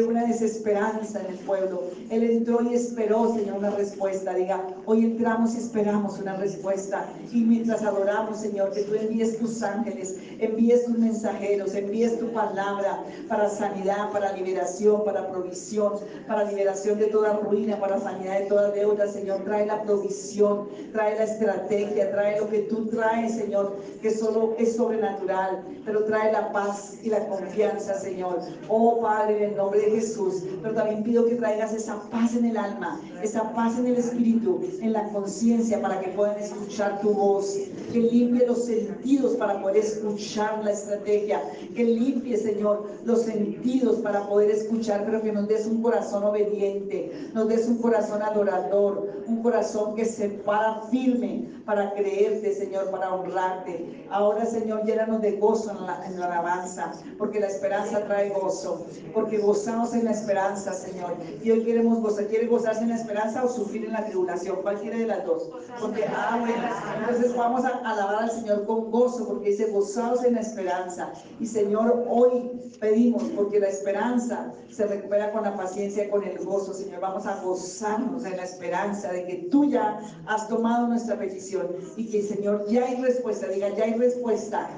una 0.07 0.25
desesperanza 0.25 1.21
en 1.21 1.33
el 1.33 1.39
pueblo. 1.39 1.83
Él 2.09 2.23
entró 2.23 2.61
y 2.63 2.73
esperó, 2.73 3.33
Señor, 3.33 3.57
una 3.57 3.71
respuesta. 3.71 4.33
Diga, 4.33 4.67
hoy 4.85 5.05
entramos 5.05 5.55
y 5.55 5.57
esperamos 5.57 6.19
una 6.19 6.35
respuesta. 6.35 7.07
Y 7.31 7.41
mientras 7.41 7.83
adoramos, 7.83 8.39
Señor, 8.39 8.71
que 8.71 8.83
tú 8.83 8.95
envíes 8.95 9.37
tus 9.37 9.61
ángeles, 9.61 10.17
envíes 10.39 10.85
tus 10.85 10.97
mensajeros, 10.97 11.75
envíes 11.75 12.19
tu 12.19 12.31
palabra 12.31 13.03
para 13.27 13.49
sanidad, 13.49 14.11
para 14.11 14.33
liberación, 14.33 15.03
para 15.05 15.29
provisión, 15.29 15.93
para 16.27 16.45
liberación 16.45 16.99
de 16.99 17.07
toda 17.07 17.33
ruina, 17.37 17.79
para 17.79 17.99
sanidad 17.99 18.39
de 18.39 18.45
toda 18.45 18.71
deuda, 18.71 19.07
Señor. 19.07 19.43
Trae 19.43 19.65
la 19.65 19.83
provisión, 19.83 20.67
trae 20.91 21.15
la 21.15 21.23
estrategia, 21.23 22.11
trae 22.11 22.39
lo 22.39 22.49
que 22.49 22.59
tú 22.63 22.87
traes, 22.87 23.35
Señor, 23.35 23.75
que 24.01 24.11
solo 24.11 24.55
es 24.57 24.70
sobrenatural, 24.75 25.63
pero 25.85 26.05
trae 26.05 26.31
la 26.31 26.51
paz 26.51 26.97
y 27.03 27.09
la 27.09 27.27
confianza, 27.27 27.95
Señor. 27.95 28.39
Oh 28.67 29.01
Padre, 29.01 29.37
en 29.37 29.51
el 29.51 29.57
nombre 29.57 29.81
de 29.81 29.91
Jesús, 29.91 30.43
pero 30.61 30.73
también 30.73 31.03
pido 31.03 31.25
que 31.25 31.35
traigas 31.35 31.73
esa 31.73 32.01
paz 32.09 32.35
en 32.35 32.45
el 32.45 32.57
alma, 32.57 32.99
esa 33.21 33.53
paz 33.53 33.77
en 33.77 33.87
el 33.87 33.95
espíritu, 33.95 34.61
en 34.81 34.93
la 34.93 35.07
conciencia, 35.09 35.81
para 35.81 35.99
que 35.99 36.09
puedan 36.09 36.37
escuchar 36.37 36.99
tu 37.01 37.11
voz, 37.11 37.57
que 37.91 37.99
limpie 37.99 38.45
los 38.47 38.65
sentidos 38.65 39.35
para 39.35 39.61
poder 39.61 39.77
escuchar 39.77 40.63
la 40.63 40.71
estrategia, 40.71 41.41
que 41.75 41.83
limpie, 41.83 42.37
Señor, 42.37 42.89
los 43.05 43.23
sentidos 43.23 43.97
para 43.97 44.27
poder 44.27 44.51
escuchar, 44.51 45.03
pero 45.05 45.21
que 45.21 45.31
nos 45.31 45.47
des 45.47 45.65
un 45.65 45.81
corazón 45.81 46.23
obediente, 46.23 47.29
nos 47.33 47.47
des 47.47 47.67
un 47.67 47.77
corazón 47.77 48.21
adorador, 48.21 49.23
un 49.27 49.41
corazón 49.41 49.95
que 49.95 50.05
se 50.05 50.29
para 50.29 50.81
firme 50.89 51.45
para 51.71 51.93
creerte, 51.93 52.53
Señor, 52.53 52.91
para 52.91 53.15
honrarte. 53.15 54.05
Ahora, 54.11 54.45
Señor, 54.45 54.83
llénanos 54.83 55.21
de 55.21 55.37
gozo 55.37 55.71
en 55.71 56.19
la, 56.19 56.25
alabanza, 56.25 56.91
porque 57.17 57.39
la 57.39 57.47
esperanza 57.47 58.03
trae 58.07 58.29
gozo, 58.31 58.85
porque 59.13 59.37
gozamos 59.37 59.93
en 59.93 60.03
la 60.03 60.11
esperanza, 60.11 60.73
Señor. 60.73 61.13
Y 61.41 61.49
hoy 61.49 61.63
queremos 61.63 62.01
gozar, 62.01 62.27
¿quiere 62.27 62.47
gozarse 62.47 62.81
en 62.81 62.89
la 62.89 62.95
esperanza 62.95 63.45
o 63.45 63.47
sufrir 63.47 63.85
en 63.85 63.93
la 63.93 64.03
tribulación? 64.03 64.57
¿Cuál 64.61 64.81
quiere 64.81 64.97
de 64.97 65.07
las 65.07 65.25
dos? 65.25 65.49
Porque, 65.79 66.03
ah, 66.13 66.39
bueno, 66.41 66.61
entonces 66.99 67.33
vamos 67.37 67.63
a 67.63 67.69
alabar 67.89 68.23
al 68.23 68.31
Señor 68.31 68.65
con 68.65 68.91
gozo, 68.91 69.25
porque 69.25 69.51
dice, 69.51 69.71
gozaos 69.71 70.25
en 70.25 70.33
la 70.33 70.41
esperanza. 70.41 71.13
Y 71.39 71.45
Señor, 71.45 72.05
hoy 72.09 72.51
pedimos, 72.81 73.23
porque 73.33 73.61
la 73.61 73.69
esperanza 73.69 74.51
se 74.69 74.87
recupera 74.87 75.31
con 75.31 75.43
la 75.43 75.55
paciencia, 75.55 76.09
con 76.09 76.25
el 76.25 76.37
gozo, 76.39 76.73
Señor. 76.73 76.99
Vamos 76.99 77.25
a 77.25 77.41
gozarnos 77.41 78.25
en 78.25 78.35
la 78.35 78.43
esperanza 78.43 79.13
de 79.13 79.25
que 79.25 79.35
tú 79.49 79.69
ya 79.69 80.01
has 80.25 80.49
tomado 80.49 80.87
nuestra 80.87 81.17
petición 81.17 81.60
y 81.97 82.05
que, 82.09 82.21
Señor, 82.21 82.65
ya 82.67 82.85
hay 82.85 83.01
respuesta. 83.01 83.47
Diga, 83.47 83.69
ya 83.75 83.85
hay 83.85 83.93
respuesta 83.93 84.69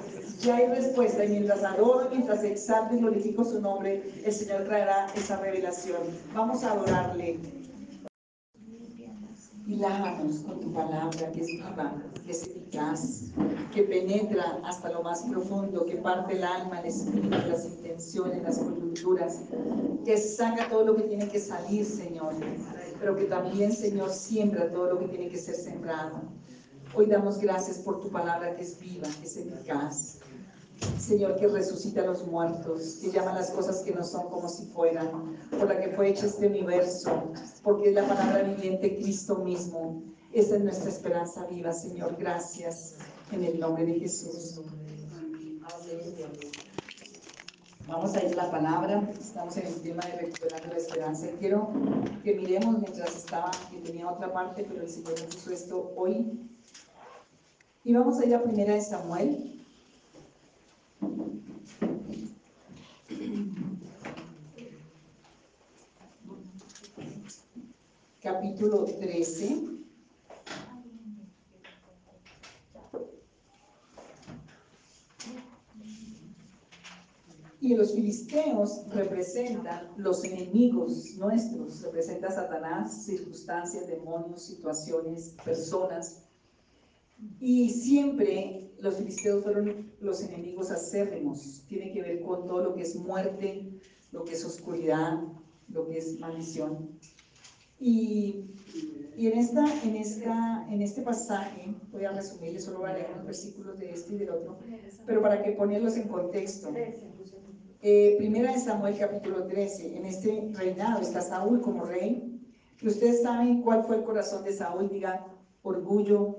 ya 0.44 0.58
hay 0.58 0.68
respuesta 0.68 1.24
y 1.24 1.30
mientras 1.30 1.64
adoro, 1.64 2.10
mientras 2.10 2.44
exalto 2.44 2.96
y 2.96 3.00
glorifico 3.00 3.46
su 3.46 3.62
nombre, 3.62 4.04
el 4.26 4.34
Señor 4.34 4.66
traerá 4.66 5.08
esa 5.16 5.38
revelación. 5.40 6.02
Vamos 6.34 6.64
a 6.64 6.74
adorarle. 6.74 7.40
Y 9.66 9.76
lávanos 9.78 10.40
con 10.40 10.60
tu 10.60 10.74
palabra 10.74 11.32
que 11.32 11.40
es 11.40 11.48
viva, 11.48 11.96
que 12.26 12.32
es 12.32 12.44
eficaz, 12.44 13.32
que 13.74 13.84
penetra 13.84 14.60
hasta 14.66 14.92
lo 14.92 15.02
más 15.02 15.24
profundo, 15.24 15.86
que 15.86 15.96
parte 15.96 16.36
el 16.36 16.44
alma, 16.44 16.82
el 16.82 16.88
espíritu, 16.88 17.30
las 17.30 17.64
intenciones, 17.64 18.44
las 18.44 18.58
coyunturas, 18.58 19.40
que 20.04 20.18
saca 20.18 20.68
todo 20.68 20.84
lo 20.84 20.96
que 20.98 21.04
tiene 21.04 21.30
que 21.30 21.40
salir, 21.40 21.86
Señor, 21.86 22.34
pero 23.00 23.16
que 23.16 23.24
también, 23.24 23.72
Señor, 23.72 24.12
siembra 24.12 24.70
todo 24.70 24.94
lo 24.96 25.00
que 25.00 25.08
tiene 25.08 25.30
que 25.30 25.38
ser 25.38 25.56
sembrado. 25.56 26.24
Hoy 26.96 27.08
damos 27.08 27.40
gracias 27.40 27.80
por 27.80 28.02
tu 28.02 28.10
palabra 28.10 28.56
que 28.56 28.62
es 28.62 28.80
viva, 28.80 29.08
que 29.20 29.26
es 29.26 29.36
eficaz. 29.36 30.20
Señor, 31.00 31.38
que 31.38 31.48
resucita 31.48 32.02
a 32.02 32.06
los 32.06 32.28
muertos, 32.28 33.00
que 33.02 33.10
llama 33.10 33.34
las 33.34 33.50
cosas 33.50 33.80
que 33.80 33.92
no 33.94 34.04
son 34.04 34.30
como 34.30 34.48
si 34.48 34.68
fueran, 34.68 35.38
por 35.50 35.68
la 35.68 35.80
que 35.80 35.90
fue 35.90 36.10
hecho 36.10 36.28
este 36.28 36.46
universo, 36.46 37.32
porque 37.64 37.90
es 37.90 37.96
la 37.96 38.08
palabra 38.08 38.44
viviente 38.44 38.96
Cristo 38.98 39.38
mismo. 39.38 40.04
Esa 40.34 40.58
es 40.58 40.64
nuestra 40.64 40.92
esperanza 40.92 41.48
viva, 41.48 41.74
Señor. 41.74 42.16
Gracias 42.20 42.96
en 43.32 43.44
el 43.44 43.60
nombre 43.60 43.88
de 43.88 43.94
Jesús. 43.94 44.62
Vamos 47.88 48.16
a 48.16 48.24
ir 48.24 48.40
a 48.40 48.46
la 48.46 48.52
palabra. 48.52 49.10
Estamos 49.20 49.58
en 49.58 49.66
el 49.66 49.82
tema 49.82 50.04
de 50.06 50.28
recuperar 50.28 50.68
la 50.68 50.78
esperanza. 50.78 51.28
quiero 51.40 51.70
que 52.24 52.36
miremos 52.36 52.80
mientras 52.80 53.16
estaba, 53.16 53.50
que 53.72 53.80
tenía 53.80 54.08
otra 54.08 54.32
parte, 54.32 54.64
pero 54.70 54.84
el 54.84 54.90
Señor 54.90 55.20
me 55.20 55.26
puso 55.26 55.52
esto 55.52 55.92
hoy 55.96 56.53
y 57.86 57.94
vamos 57.94 58.20
a 58.20 58.26
ir 58.26 58.34
a 58.34 58.44
primera 58.44 58.76
de 58.76 58.82
Samuel. 58.82 59.60
Capítulo 68.22 68.86
13. 68.86 69.74
Y 77.60 77.76
los 77.76 77.94
filisteos 77.94 78.88
representan 78.94 79.90
los 79.98 80.24
enemigos 80.24 81.16
nuestros, 81.18 81.82
representa 81.82 82.30
Satanás, 82.30 83.06
circunstancias, 83.06 83.88
demonios, 83.88 84.44
situaciones, 84.44 85.36
personas 85.44 86.23
y 87.40 87.70
siempre 87.70 88.72
los 88.80 88.98
filisteos 88.98 89.44
fueron 89.44 89.92
los 90.00 90.22
enemigos 90.22 90.72
acérrimos. 90.72 91.64
Tiene 91.68 91.92
que 91.92 92.02
ver 92.02 92.22
con 92.22 92.46
todo 92.46 92.64
lo 92.64 92.76
que 92.76 92.82
es 92.82 92.96
muerte, 92.96 93.80
lo 94.12 94.24
que 94.24 94.34
es 94.34 94.46
oscuridad, 94.46 95.20
lo 95.70 95.88
que 95.88 95.98
es 95.98 96.20
maldición. 96.20 96.90
Y, 97.80 98.46
y 99.18 99.28
en, 99.28 99.40
esta, 99.40 99.66
en, 99.84 99.96
esta, 99.96 100.68
en 100.70 100.82
este 100.82 101.02
pasaje, 101.02 101.74
voy 101.92 102.06
a 102.06 102.12
resumirle, 102.12 102.60
solo 102.60 102.80
voy 102.80 102.92
a 102.92 102.94
leer 102.94 103.08
unos 103.14 103.26
versículos 103.26 103.80
de 103.80 103.92
este 103.92 104.16
y 104.16 104.18
del 104.20 104.30
otro, 104.30 104.58
pero 105.06 105.22
para 105.22 105.42
que 105.42 105.52
ponerlos 105.52 105.98
en 105.98 106.08
contexto. 106.08 106.72
Eh, 107.86 108.16
primera 108.18 108.54
de 108.54 108.60
Samuel 108.60 108.98
capítulo 108.98 109.46
13, 109.46 109.98
en 109.98 110.06
este 110.06 110.50
reinado 110.54 111.02
está 111.02 111.22
Saúl 111.22 111.62
como 111.62 111.84
rey. 111.84 112.40
Y 112.82 112.88
ustedes 112.88 113.22
saben 113.22 113.62
cuál 113.62 113.84
fue 113.84 113.98
el 113.98 114.04
corazón 114.04 114.44
de 114.44 114.54
Saúl, 114.54 114.90
digan, 114.90 115.20
orgullo, 115.64 116.38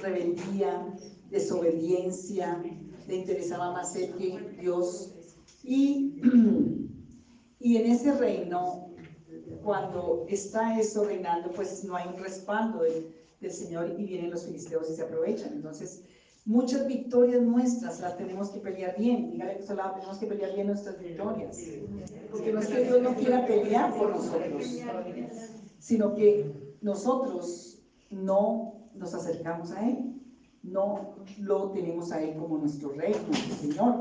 rebeldía, 0.00 0.94
desobediencia, 1.30 2.62
le 3.06 3.16
interesaba 3.16 3.72
más 3.72 3.96
él 3.96 4.14
que 4.16 4.56
Dios. 4.60 5.14
Y, 5.62 6.20
y 7.60 7.76
en 7.76 7.90
ese 7.90 8.12
reino, 8.12 8.90
cuando 9.62 10.26
está 10.28 10.78
eso 10.78 11.04
reinando, 11.04 11.50
pues 11.52 11.84
no 11.84 11.96
hay 11.96 12.08
un 12.08 12.22
respaldo 12.22 12.82
del, 12.82 13.14
Señor 13.50 13.94
y 13.96 14.04
vienen 14.04 14.32
los 14.32 14.46
filisteos 14.46 14.90
y 14.90 14.96
se 14.96 15.02
aprovechan. 15.02 15.52
Entonces, 15.52 16.02
muchas 16.44 16.88
victorias 16.88 17.40
nuestras 17.40 18.00
las 18.00 18.16
tenemos 18.16 18.50
que 18.50 18.58
pelear 18.58 18.96
bien. 18.98 19.30
Dígale 19.30 19.58
que 19.58 19.74
lado 19.74 19.94
tenemos 19.94 20.18
que 20.18 20.26
pelear 20.26 20.54
bien 20.54 20.66
nuestras 20.66 20.98
victorias. 20.98 21.56
Porque 22.32 22.52
no 22.52 22.60
es 22.60 22.66
que 22.66 22.82
Dios 22.82 23.00
no 23.00 23.14
quiera 23.14 23.46
pelear 23.46 23.96
por 23.96 24.10
nosotros, 24.10 24.64
sino 25.78 26.14
que 26.16 26.52
nosotros 26.80 27.78
no 28.10 28.77
nos 28.98 29.14
acercamos 29.14 29.72
a 29.72 29.88
Él. 29.88 30.14
No 30.62 31.14
lo 31.38 31.70
tenemos 31.70 32.12
a 32.12 32.20
Él 32.20 32.36
como 32.36 32.58
nuestro 32.58 32.90
Rey, 32.90 33.14
nuestro 33.26 33.54
Señor. 33.56 33.94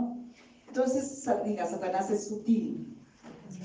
Entonces, 0.67 1.29
diga, 1.45 1.65
Satanás 1.65 2.09
es 2.11 2.27
sutil. 2.27 2.97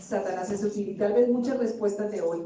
Satanás 0.00 0.50
es 0.50 0.60
sutil. 0.60 0.90
Y 0.90 0.96
tal 0.96 1.14
vez 1.14 1.28
muchas 1.28 1.58
respuestas 1.58 2.10
de 2.12 2.20
hoy 2.20 2.42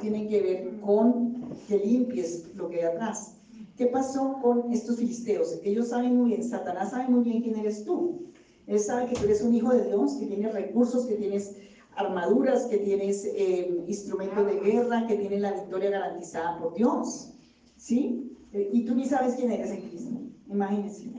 tienen 0.00 0.28
que 0.28 0.42
ver 0.42 0.80
con 0.80 1.54
que 1.68 1.78
limpies 1.78 2.54
lo 2.54 2.68
que 2.68 2.78
hay 2.78 2.84
atrás. 2.84 3.34
¿Qué 3.76 3.86
pasó 3.86 4.38
con 4.42 4.72
estos 4.72 4.96
filisteos? 4.96 5.60
Ellos 5.62 5.88
saben 5.88 6.16
muy 6.16 6.30
bien, 6.30 6.42
Satanás 6.42 6.90
sabe 6.90 7.08
muy 7.08 7.22
bien 7.22 7.42
quién 7.42 7.56
eres 7.56 7.84
tú. 7.84 8.26
Él 8.66 8.80
sabe 8.80 9.06
que 9.06 9.14
tú 9.14 9.24
eres 9.24 9.40
un 9.40 9.54
hijo 9.54 9.72
de 9.72 9.84
Dios, 9.84 10.16
que 10.16 10.26
tienes 10.26 10.52
recursos, 10.52 11.06
que 11.06 11.14
tienes 11.14 11.54
armaduras, 11.94 12.66
que 12.66 12.78
tienes 12.78 13.24
eh, 13.24 13.82
instrumentos 13.86 14.46
de 14.46 14.60
guerra, 14.60 15.06
que 15.06 15.16
tienes 15.16 15.40
la 15.40 15.52
victoria 15.52 15.90
garantizada 15.90 16.58
por 16.58 16.74
Dios. 16.74 17.32
¿Sí? 17.78 18.36
Eh, 18.52 18.68
y 18.72 18.84
tú 18.84 18.94
ni 18.94 19.06
sabes 19.06 19.36
quién 19.36 19.50
eres 19.50 19.70
en 19.70 19.88
Cristo, 19.88 20.20
imagínense. 20.48 21.10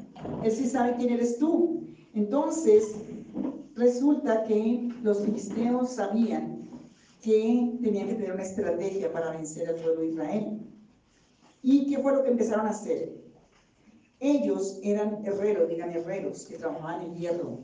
Él 0.44 0.52
sí 0.52 0.68
sabe 0.68 0.96
quién 0.98 1.14
eres 1.14 1.40
tú. 1.40 1.88
Entonces, 2.14 2.96
resulta 3.76 4.44
que 4.44 4.90
los 5.02 5.24
filisteos 5.24 5.92
sabían 5.92 6.70
que 7.22 7.78
tenían 7.82 8.08
que 8.08 8.16
tener 8.16 8.34
una 8.34 8.44
estrategia 8.44 9.12
para 9.12 9.32
vencer 9.32 9.68
al 9.70 9.76
pueblo 9.76 10.02
de 10.02 10.08
Israel. 10.08 10.62
¿Y 11.62 11.88
qué 11.88 12.00
fue 12.00 12.14
lo 12.14 12.24
que 12.24 12.30
empezaron 12.30 12.66
a 12.66 12.70
hacer? 12.70 13.20
Ellos 14.20 14.80
eran 14.84 15.26
herreros, 15.26 15.70
digan 15.70 15.92
herreros, 15.92 16.46
que 16.46 16.58
trabajaban 16.58 17.02
en 17.04 17.16
hierro. 17.16 17.60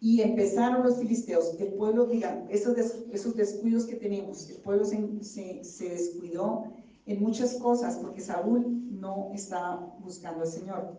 Y 0.00 0.20
empezaron 0.20 0.84
los 0.84 0.98
filisteos, 0.98 1.56
el 1.58 1.72
pueblo, 1.74 2.06
digan, 2.06 2.46
esos, 2.50 2.76
esos 3.12 3.34
descuidos 3.34 3.86
que 3.86 3.96
tenemos, 3.96 4.48
el 4.50 4.56
pueblo 4.58 4.84
se, 4.84 5.64
se, 5.64 5.88
descuidó 5.88 6.64
en 7.06 7.22
muchas 7.22 7.54
cosas 7.54 7.96
porque 7.96 8.20
Saúl 8.20 9.00
no 9.00 9.30
estaba 9.32 9.94
buscando 10.00 10.42
al 10.42 10.48
Señor. 10.48 10.98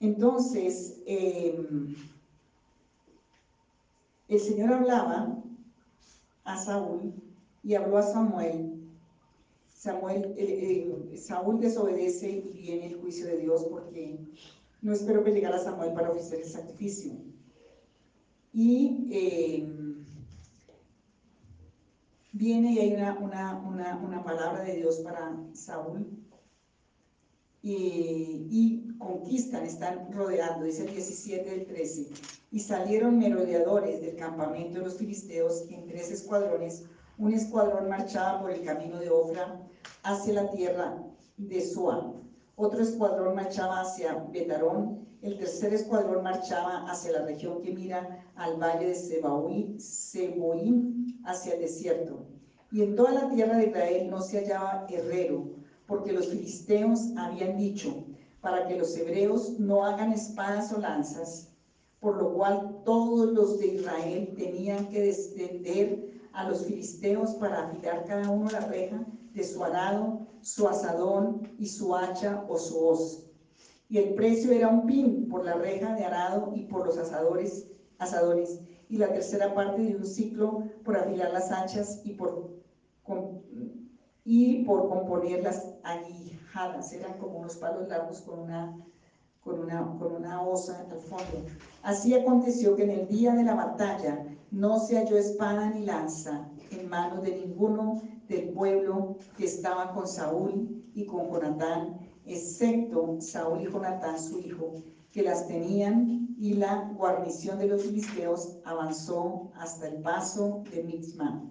Entonces, 0.00 1.00
em, 1.06 1.94
el 4.28 4.40
Señor 4.40 4.72
hablaba 4.72 5.42
a 6.44 6.58
Saúl 6.58 7.14
y 7.62 7.74
habló 7.74 7.98
a 7.98 8.02
Samuel. 8.02 8.72
Samuel 9.72 10.34
Saúl 11.16 11.60
desobedece 11.60 12.28
y 12.52 12.58
viene 12.60 12.86
el 12.86 13.00
juicio 13.00 13.26
de 13.26 13.38
Dios 13.38 13.64
porque 13.70 14.18
no 14.82 14.92
espero 14.92 15.22
que 15.22 15.30
llegara 15.30 15.58
Samuel 15.58 15.92
para 15.92 16.10
ofrecer 16.10 16.40
el 16.40 16.48
sacrificio. 16.48 17.12
Y 18.52 19.08
em, 19.10 19.85
viene 22.36 22.72
y 22.72 22.78
hay 22.78 22.94
una, 22.94 23.18
una, 23.18 23.96
una, 23.96 24.22
palabra 24.22 24.62
de 24.62 24.76
Dios 24.76 24.96
para 24.98 25.34
Saúl. 25.54 26.06
Y, 27.62 28.94
conquistan, 28.98 29.64
están 29.64 30.12
rodeando, 30.12 30.64
dice 30.64 30.84
el 30.84 30.92
17 30.92 31.50
del 31.50 31.66
13, 31.66 32.08
y 32.52 32.60
salieron 32.60 33.18
merodeadores 33.18 34.00
del 34.00 34.16
campamento 34.16 34.78
de 34.78 34.84
los 34.84 34.96
filisteos 34.96 35.64
en 35.68 35.86
tres 35.86 36.10
escuadrones, 36.10 36.84
un 37.18 37.32
escuadrón 37.32 37.88
marchaba 37.88 38.40
por 38.40 38.52
el 38.52 38.64
camino 38.64 38.98
de 38.98 39.10
Ofra 39.10 39.60
hacia 40.02 40.34
la 40.34 40.50
tierra 40.50 41.02
de 41.36 41.60
Suá, 41.60 42.14
otro 42.54 42.82
escuadrón 42.82 43.34
marchaba 43.34 43.80
hacia 43.80 44.14
Betarón, 44.30 45.06
el 45.22 45.36
tercer 45.36 45.74
escuadrón 45.74 46.22
marchaba 46.22 46.88
hacia 46.88 47.12
la 47.12 47.26
región 47.26 47.60
que 47.62 47.74
mira 47.74 48.24
al 48.36 48.56
valle 48.56 48.88
de 48.88 48.94
Seboín, 48.94 49.78
hacia 51.26 51.54
el 51.54 51.60
desierto. 51.60 52.26
Y 52.72 52.82
en 52.82 52.96
toda 52.96 53.12
la 53.12 53.30
tierra 53.30 53.58
de 53.58 53.66
Israel 53.66 54.08
no 54.10 54.22
se 54.22 54.38
hallaba 54.38 54.86
herrero, 54.88 55.50
porque 55.86 56.12
los 56.12 56.28
filisteos 56.28 57.00
habían 57.16 57.56
dicho, 57.56 58.04
para 58.40 58.66
que 58.66 58.76
los 58.76 58.96
hebreos 58.96 59.58
no 59.58 59.84
hagan 59.84 60.12
espadas 60.12 60.72
o 60.72 60.80
lanzas, 60.80 61.48
por 62.00 62.16
lo 62.16 62.32
cual 62.32 62.82
todos 62.84 63.32
los 63.32 63.58
de 63.58 63.66
Israel 63.66 64.34
tenían 64.36 64.88
que 64.88 65.00
descender 65.02 66.06
a 66.32 66.48
los 66.48 66.66
filisteos 66.66 67.34
para 67.34 67.64
afilar 67.64 68.04
cada 68.04 68.30
uno 68.30 68.50
la 68.50 68.60
reja 68.60 69.04
de 69.32 69.42
su 69.42 69.64
arado, 69.64 70.26
su 70.42 70.68
asadón 70.68 71.54
y 71.58 71.66
su 71.66 71.96
hacha 71.96 72.44
o 72.48 72.58
su 72.58 72.78
hoz. 72.78 73.26
Y 73.88 73.98
el 73.98 74.14
precio 74.14 74.52
era 74.52 74.68
un 74.68 74.86
pin 74.86 75.28
por 75.28 75.44
la 75.44 75.54
reja 75.54 75.94
de 75.94 76.04
arado 76.04 76.52
y 76.54 76.62
por 76.62 76.86
los 76.86 76.98
asadores, 76.98 77.66
y 78.88 78.96
la 78.98 79.12
tercera 79.12 79.54
parte 79.54 79.82
de 79.82 79.96
un 79.96 80.06
ciclo 80.06 80.64
por 80.84 80.96
afilar 80.96 81.32
las 81.32 81.50
hachas 81.50 82.00
y 82.04 82.12
por 82.12 82.56
y 84.24 84.64
por 84.64 84.88
componer 84.88 85.44
las 85.44 85.74
aguijadas. 85.84 86.92
Eran 86.92 87.16
como 87.18 87.38
unos 87.38 87.56
palos 87.56 87.88
largos 87.88 88.20
con 88.22 88.40
una, 88.40 88.76
con 89.40 89.60
una, 89.60 89.96
con 89.98 90.16
una 90.16 90.42
osa 90.42 90.84
al 90.90 90.98
fondo. 90.98 91.46
Así 91.82 92.12
aconteció 92.12 92.74
que 92.74 92.82
en 92.82 92.90
el 92.90 93.06
día 93.06 93.32
de 93.34 93.44
la 93.44 93.54
batalla 93.54 94.26
no 94.50 94.80
se 94.80 94.96
halló 94.96 95.16
espada 95.16 95.70
ni 95.70 95.84
lanza 95.84 96.48
en 96.72 96.88
manos 96.88 97.22
de 97.22 97.36
ninguno 97.36 98.02
del 98.28 98.48
pueblo 98.48 99.16
que 99.36 99.44
estaba 99.44 99.92
con 99.92 100.08
Saúl 100.08 100.84
y 100.92 101.06
con 101.06 101.30
Jonatán, 101.30 102.00
excepto 102.24 103.18
Saúl 103.20 103.60
y 103.62 103.70
Jonatán 103.70 104.18
su 104.18 104.40
hijo, 104.40 104.74
que 105.12 105.22
las 105.22 105.46
tenían, 105.46 106.25
y 106.38 106.54
la 106.54 106.92
guarnición 106.94 107.58
de 107.58 107.66
los 107.66 107.82
filisteos 107.82 108.58
avanzó 108.64 109.52
hasta 109.54 109.88
el 109.88 110.02
paso 110.02 110.62
de 110.70 110.82
Mixma. 110.82 111.50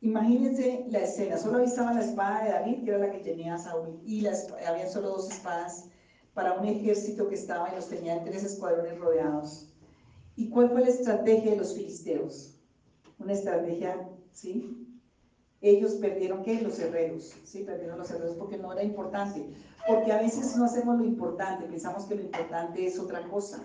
Imagínense 0.00 0.86
la 0.88 1.00
escena, 1.00 1.36
solo 1.36 1.58
avisaban 1.58 1.96
la 1.96 2.04
espada 2.04 2.44
de 2.44 2.50
David, 2.50 2.84
que 2.84 2.90
era 2.90 2.98
la 2.98 3.10
que 3.10 3.18
tenía 3.18 3.58
Saúl, 3.58 4.00
y 4.04 4.24
había 4.26 4.86
solo 4.86 5.10
dos 5.10 5.30
espadas 5.30 5.88
para 6.32 6.54
un 6.54 6.64
ejército 6.64 7.28
que 7.28 7.34
estaba 7.34 7.70
y 7.70 7.74
los 7.74 7.88
tenía 7.88 8.16
en 8.16 8.24
tres 8.24 8.44
escuadrones 8.44 8.98
rodeados. 8.98 9.74
¿Y 10.36 10.48
cuál 10.48 10.70
fue 10.70 10.82
la 10.82 10.88
estrategia 10.88 11.50
de 11.50 11.56
los 11.56 11.74
filisteos? 11.74 12.56
Una 13.18 13.32
estrategia, 13.32 14.08
¿sí? 14.32 14.86
Ellos 15.60 15.94
perdieron, 15.94 16.42
¿qué? 16.42 16.62
Los 16.62 16.78
herreros, 16.78 17.34
¿sí? 17.44 17.64
Perdieron 17.64 17.98
los 17.98 18.10
herreros 18.10 18.36
porque 18.36 18.56
no 18.56 18.72
era 18.72 18.82
importante. 18.82 19.50
Porque 19.86 20.12
a 20.12 20.22
veces 20.22 20.56
no 20.56 20.64
hacemos 20.64 20.96
lo 20.96 21.04
importante, 21.04 21.66
pensamos 21.66 22.04
que 22.06 22.14
lo 22.14 22.22
importante 22.22 22.86
es 22.86 22.98
otra 22.98 23.28
cosa. 23.28 23.62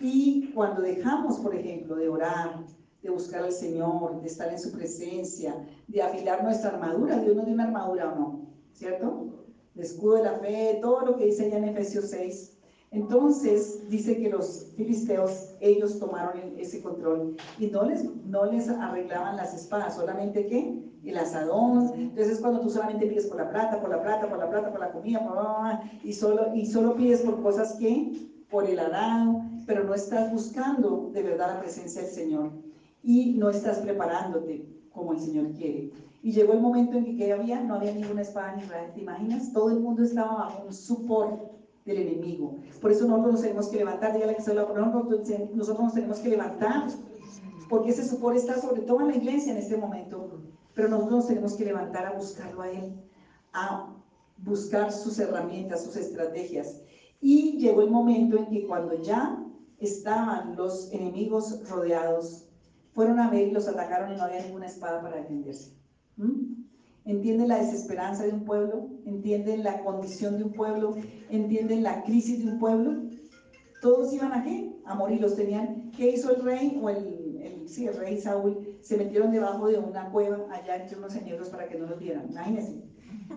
Y 0.00 0.52
cuando 0.54 0.82
dejamos, 0.82 1.38
por 1.40 1.54
ejemplo, 1.54 1.96
de 1.96 2.08
orar, 2.08 2.64
de 3.02 3.10
buscar 3.10 3.44
al 3.44 3.52
Señor, 3.52 4.20
de 4.20 4.26
estar 4.26 4.52
en 4.52 4.58
su 4.58 4.72
presencia, 4.72 5.56
de 5.86 6.02
afilar 6.02 6.42
nuestra 6.42 6.70
armadura. 6.70 7.18
Dios 7.20 7.36
nos 7.36 7.46
dio 7.46 7.54
una 7.54 7.64
armadura 7.64 8.12
o 8.12 8.16
no, 8.16 8.46
¿cierto? 8.72 9.26
El 9.74 9.82
escudo 9.82 10.14
de 10.14 10.22
la 10.24 10.38
fe, 10.38 10.78
todo 10.82 11.06
lo 11.06 11.16
que 11.16 11.26
dice 11.26 11.46
allá 11.46 11.58
en 11.58 11.64
Efesios 11.64 12.06
6. 12.10 12.52
Entonces 12.92 13.88
dice 13.90 14.16
que 14.16 14.30
los 14.30 14.72
filisteos, 14.76 15.54
ellos 15.60 15.98
tomaron 15.98 16.54
ese 16.56 16.82
control 16.82 17.36
y 17.58 17.66
no 17.66 17.84
les, 17.84 18.04
no 18.24 18.46
les 18.46 18.68
arreglaban 18.68 19.36
las 19.36 19.54
espadas, 19.54 19.96
solamente 19.96 20.46
que 20.46 20.82
el 21.04 21.18
asadón. 21.18 21.92
Entonces 21.94 22.40
cuando 22.40 22.60
tú 22.60 22.70
solamente 22.70 23.06
pides 23.06 23.26
por 23.26 23.38
la 23.38 23.50
plata, 23.50 23.80
por 23.80 23.90
la 23.90 24.02
plata, 24.02 24.28
por 24.28 24.38
la 24.38 24.48
plata, 24.48 24.70
por 24.70 24.80
la 24.80 24.92
comida, 24.92 25.26
por, 25.26 25.36
y, 26.04 26.12
solo, 26.12 26.54
y 26.54 26.66
solo 26.66 26.96
pides 26.96 27.20
por 27.20 27.42
cosas 27.42 27.74
que, 27.74 28.12
por 28.50 28.64
el 28.66 28.78
arado, 28.78 29.42
pero 29.66 29.84
no 29.84 29.94
estás 29.94 30.32
buscando 30.32 31.10
de 31.12 31.22
verdad 31.22 31.54
la 31.54 31.60
presencia 31.60 32.02
del 32.02 32.10
Señor 32.10 32.50
y 33.02 33.34
no 33.34 33.50
estás 33.50 33.78
preparándote 33.78 34.66
como 34.90 35.12
el 35.12 35.20
Señor 35.20 35.52
quiere. 35.52 35.92
Y 36.22 36.32
llegó 36.32 36.54
el 36.54 36.60
momento 36.60 36.96
en 36.96 37.04
que 37.04 37.16
¿qué 37.16 37.32
había? 37.32 37.62
no 37.62 37.74
había 37.76 37.92
ninguna 37.92 38.22
espada 38.22 38.54
en 38.54 38.60
Israel. 38.60 38.90
¿Te 38.94 39.00
imaginas? 39.00 39.52
Todo 39.52 39.70
el 39.70 39.80
mundo 39.80 40.02
estaba 40.02 40.36
bajo 40.36 40.64
un 40.64 40.72
support 40.72 41.52
del 41.84 41.98
enemigo. 41.98 42.56
Por 42.80 42.90
eso 42.90 43.06
nosotros 43.06 43.34
nos 43.34 43.42
tenemos 43.42 43.68
que 43.68 43.76
levantar, 43.76 44.12
dígale 44.12 44.36
que 44.36 44.54
lo 44.54 44.74
nosotros, 44.74 45.28
nos 45.54 45.94
tenemos 45.94 46.18
que 46.18 46.28
levantar, 46.28 46.88
porque 47.68 47.90
ese 47.90 48.04
support 48.04 48.36
está 48.36 48.60
sobre 48.60 48.82
todo 48.82 49.00
en 49.02 49.08
la 49.08 49.16
iglesia 49.16 49.52
en 49.52 49.58
este 49.58 49.76
momento. 49.76 50.40
Pero 50.74 50.88
nosotros 50.88 51.16
nos 51.16 51.26
tenemos 51.28 51.54
que 51.54 51.64
levantar 51.64 52.06
a 52.06 52.12
buscarlo 52.12 52.62
a 52.62 52.70
Él, 52.70 52.92
a 53.52 53.94
buscar 54.38 54.92
sus 54.92 55.18
herramientas, 55.18 55.84
sus 55.84 55.96
estrategias. 55.96 56.82
Y 57.20 57.58
llegó 57.58 57.82
el 57.82 57.90
momento 57.90 58.36
en 58.36 58.46
que 58.46 58.66
cuando 58.66 58.94
ya 59.02 59.42
estaban 59.78 60.56
los 60.56 60.92
enemigos 60.92 61.68
rodeados, 61.68 62.46
fueron 62.92 63.18
a 63.20 63.30
ver 63.30 63.48
y 63.48 63.52
los 63.52 63.68
atacaron 63.68 64.12
y 64.12 64.16
no 64.16 64.22
había 64.22 64.42
ninguna 64.42 64.66
espada 64.66 65.02
para 65.02 65.16
defenderse. 65.16 65.72
¿Mm? 66.16 66.64
¿Entienden 67.04 67.48
la 67.48 67.58
desesperanza 67.58 68.24
de 68.24 68.32
un 68.32 68.44
pueblo? 68.44 68.88
¿Entienden 69.04 69.62
la 69.62 69.80
condición 69.82 70.38
de 70.38 70.44
un 70.44 70.52
pueblo? 70.52 70.96
¿Entienden 71.28 71.82
la 71.82 72.02
crisis 72.02 72.44
de 72.44 72.52
un 72.52 72.58
pueblo? 72.58 73.02
Todos 73.80 74.12
iban 74.12 74.32
a 74.32 74.42
qué? 74.42 74.72
A 74.84 74.94
morir, 74.94 75.20
los 75.20 75.36
tenían. 75.36 75.90
¿Qué 75.96 76.10
hizo 76.10 76.34
el 76.34 76.42
rey 76.42 76.78
o 76.82 76.88
el, 76.90 77.38
el, 77.42 77.68
sí, 77.68 77.86
el 77.86 77.96
rey 77.96 78.18
Saúl? 78.18 78.76
Se 78.80 78.96
metieron 78.96 79.30
debajo 79.30 79.68
de 79.68 79.78
una 79.78 80.10
cueva 80.10 80.48
allá 80.50 80.76
entre 80.76 80.96
unos 80.96 81.12
señores 81.12 81.48
para 81.48 81.68
que 81.68 81.78
no 81.78 81.86
los 81.86 82.00
vieran. 82.00 82.28
Imagínense. 82.30 82.82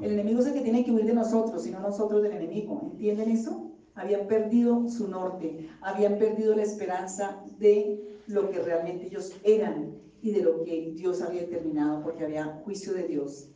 El 0.02 0.14
enemigo 0.14 0.40
es 0.40 0.48
el 0.48 0.54
que 0.54 0.62
tiene 0.62 0.84
que 0.84 0.92
huir 0.92 1.06
de 1.06 1.14
nosotros, 1.14 1.62
sino 1.62 1.80
nosotros 1.80 2.24
del 2.24 2.32
enemigo. 2.32 2.82
¿Entienden 2.92 3.30
eso? 3.30 3.69
Habían 4.00 4.28
perdido 4.28 4.88
su 4.88 5.08
norte, 5.08 5.70
habían 5.82 6.18
perdido 6.18 6.56
la 6.56 6.64
esperanza 6.64 7.44
de 7.58 8.02
lo 8.28 8.50
que 8.50 8.60
realmente 8.60 9.08
ellos 9.08 9.36
eran 9.44 9.96
y 10.22 10.32
de 10.32 10.42
lo 10.42 10.64
que 10.64 10.94
Dios 10.96 11.22
había 11.22 11.42
determinado, 11.42 12.02
porque 12.02 12.24
había 12.24 12.62
juicio 12.64 12.94
de 12.94 13.08
Dios. 13.08 13.50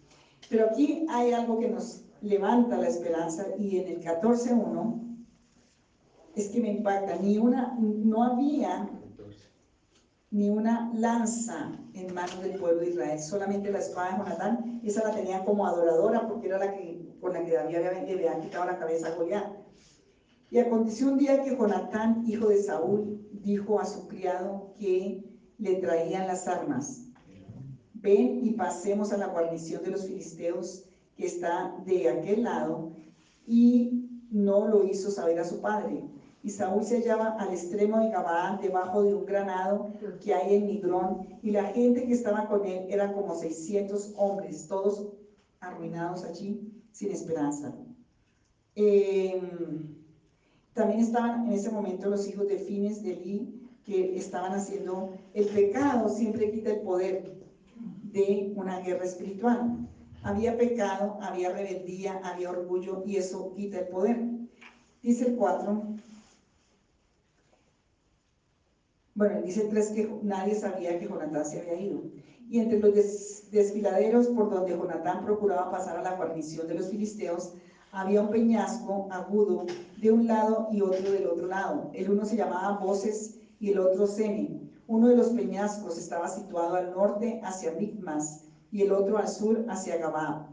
Pero 0.49 0.69
aquí 0.69 1.05
hay 1.09 1.31
algo 1.31 1.59
que 1.59 1.69
nos 1.69 2.03
levanta 2.21 2.77
la 2.77 2.87
esperanza 2.87 3.45
y 3.57 3.79
en 3.79 3.87
el 3.87 4.01
14.1 4.01 5.03
es 6.35 6.49
que 6.49 6.61
me 6.61 6.69
impacta, 6.69 7.15
ni 7.17 7.37
una, 7.37 7.77
no 7.79 8.23
había 8.23 8.89
ni 10.31 10.49
una 10.49 10.91
lanza 10.95 11.71
en 11.93 12.11
manos 12.11 12.41
del 12.41 12.57
pueblo 12.59 12.81
de 12.81 12.89
Israel, 12.89 13.19
solamente 13.19 13.71
la 13.71 13.77
espada 13.77 14.11
de 14.11 14.17
Jonatán, 14.17 14.81
esa 14.83 15.07
la 15.07 15.13
tenían 15.13 15.45
como 15.45 15.67
adoradora 15.67 16.27
porque 16.27 16.47
era 16.47 16.57
la 16.57 16.73
que, 16.73 17.07
con 17.21 17.33
la 17.33 17.45
que 17.45 17.51
David 17.51 17.75
había, 17.75 18.39
quitado 18.39 18.65
la 18.65 18.79
cabeza 18.79 19.09
a 19.09 19.15
Goliat. 19.15 19.62
Y 20.53 20.59
aconteció 20.59 21.07
un 21.07 21.17
día 21.17 21.41
que 21.41 21.57
Jonatán, 21.57 22.23
hijo 22.27 22.49
de 22.49 22.61
Saúl, 22.61 23.27
dijo 23.41 23.79
a 23.79 23.85
su 23.85 24.07
criado 24.07 24.75
que 24.77 25.23
le 25.57 25.75
traían 25.77 26.27
las 26.27 26.47
armas, 26.47 27.07
ven 27.95 28.45
y 28.45 28.51
pasemos 28.51 29.11
a 29.11 29.17
la 29.17 29.29
guarnición 29.29 29.81
de 29.81 29.89
los 29.89 30.05
filisteos 30.05 30.85
que 31.17 31.25
está 31.25 31.75
de 31.87 32.07
aquel 32.07 32.43
lado, 32.43 32.91
y 33.47 34.07
no 34.29 34.67
lo 34.67 34.83
hizo 34.83 35.09
saber 35.09 35.39
a 35.39 35.43
su 35.43 35.59
padre. 35.59 36.03
Y 36.43 36.51
Saúl 36.51 36.83
se 36.83 36.97
hallaba 36.97 37.29
al 37.39 37.51
extremo 37.51 37.99
de 38.01 38.11
Gabaa, 38.11 38.59
debajo 38.61 39.01
de 39.01 39.15
un 39.15 39.25
granado 39.25 39.91
que 40.21 40.35
hay 40.35 40.53
en 40.53 40.67
Migrón, 40.67 41.29
y 41.41 41.49
la 41.49 41.63
gente 41.63 42.05
que 42.05 42.13
estaba 42.13 42.47
con 42.47 42.63
él 42.63 42.85
era 42.89 43.11
como 43.11 43.33
600 43.33 44.13
hombres, 44.17 44.67
todos 44.67 45.13
arruinados 45.61 46.23
allí, 46.23 46.71
sin 46.91 47.09
esperanza. 47.09 47.75
Em, 48.75 50.02
también 50.73 51.01
estaban 51.01 51.47
en 51.47 51.53
ese 51.53 51.69
momento 51.69 52.09
los 52.09 52.27
hijos 52.27 52.47
de 52.47 52.57
Fines 52.57 53.03
de 53.03 53.13
Eli, 53.13 53.69
que 53.85 54.17
estaban 54.17 54.53
haciendo 54.53 55.13
el 55.33 55.45
pecado, 55.47 56.09
siempre 56.09 56.51
quita 56.51 56.71
el 56.71 56.81
poder 56.81 57.35
de 58.03 58.53
una 58.55 58.79
guerra 58.79 59.05
espiritual. 59.05 59.87
Había 60.23 60.57
pecado, 60.57 61.17
había 61.21 61.51
rebeldía, 61.51 62.21
había 62.23 62.49
orgullo 62.49 63.03
y 63.05 63.17
eso 63.17 63.53
quita 63.55 63.79
el 63.79 63.87
poder. 63.87 64.21
Dice 65.01 65.27
el 65.27 65.35
4. 65.35 65.83
Bueno, 69.15 69.41
dice 69.41 69.63
el 69.63 69.69
3 69.69 69.87
que 69.89 70.19
nadie 70.23 70.55
sabía 70.55 70.97
que 70.97 71.07
Jonatán 71.07 71.45
se 71.45 71.59
había 71.59 71.79
ido. 71.79 72.03
Y 72.49 72.59
entre 72.59 72.79
los 72.79 73.51
desfiladeros 73.51 74.27
por 74.27 74.49
donde 74.49 74.71
Jonatán 74.71 75.25
procuraba 75.25 75.69
pasar 75.69 75.97
a 75.97 76.03
la 76.03 76.15
guarnición 76.15 76.67
de 76.67 76.75
los 76.75 76.89
filisteos, 76.89 77.53
había 77.93 78.21
un 78.21 78.29
peñasco 78.29 79.07
agudo 79.11 79.67
de 80.01 80.11
un 80.11 80.25
lado 80.25 80.67
y 80.71 80.81
otro 80.81 81.11
del 81.11 81.27
otro 81.27 81.45
lado. 81.45 81.91
El 81.93 82.09
uno 82.09 82.25
se 82.25 82.35
llamaba 82.35 82.79
Voces 82.79 83.39
y 83.59 83.69
el 83.69 83.79
otro 83.79 84.07
Sene. 84.07 84.71
Uno 84.87 85.09
de 85.09 85.15
los 85.15 85.29
peñascos 85.29 85.99
estaba 85.99 86.27
situado 86.27 86.75
al 86.75 86.91
norte 86.91 87.39
hacia 87.43 87.71
Micmas 87.73 88.45
y 88.71 88.81
el 88.81 88.91
otro 88.91 89.19
al 89.19 89.29
sur 89.29 89.63
hacia 89.69 89.97
Gabá. 89.97 90.49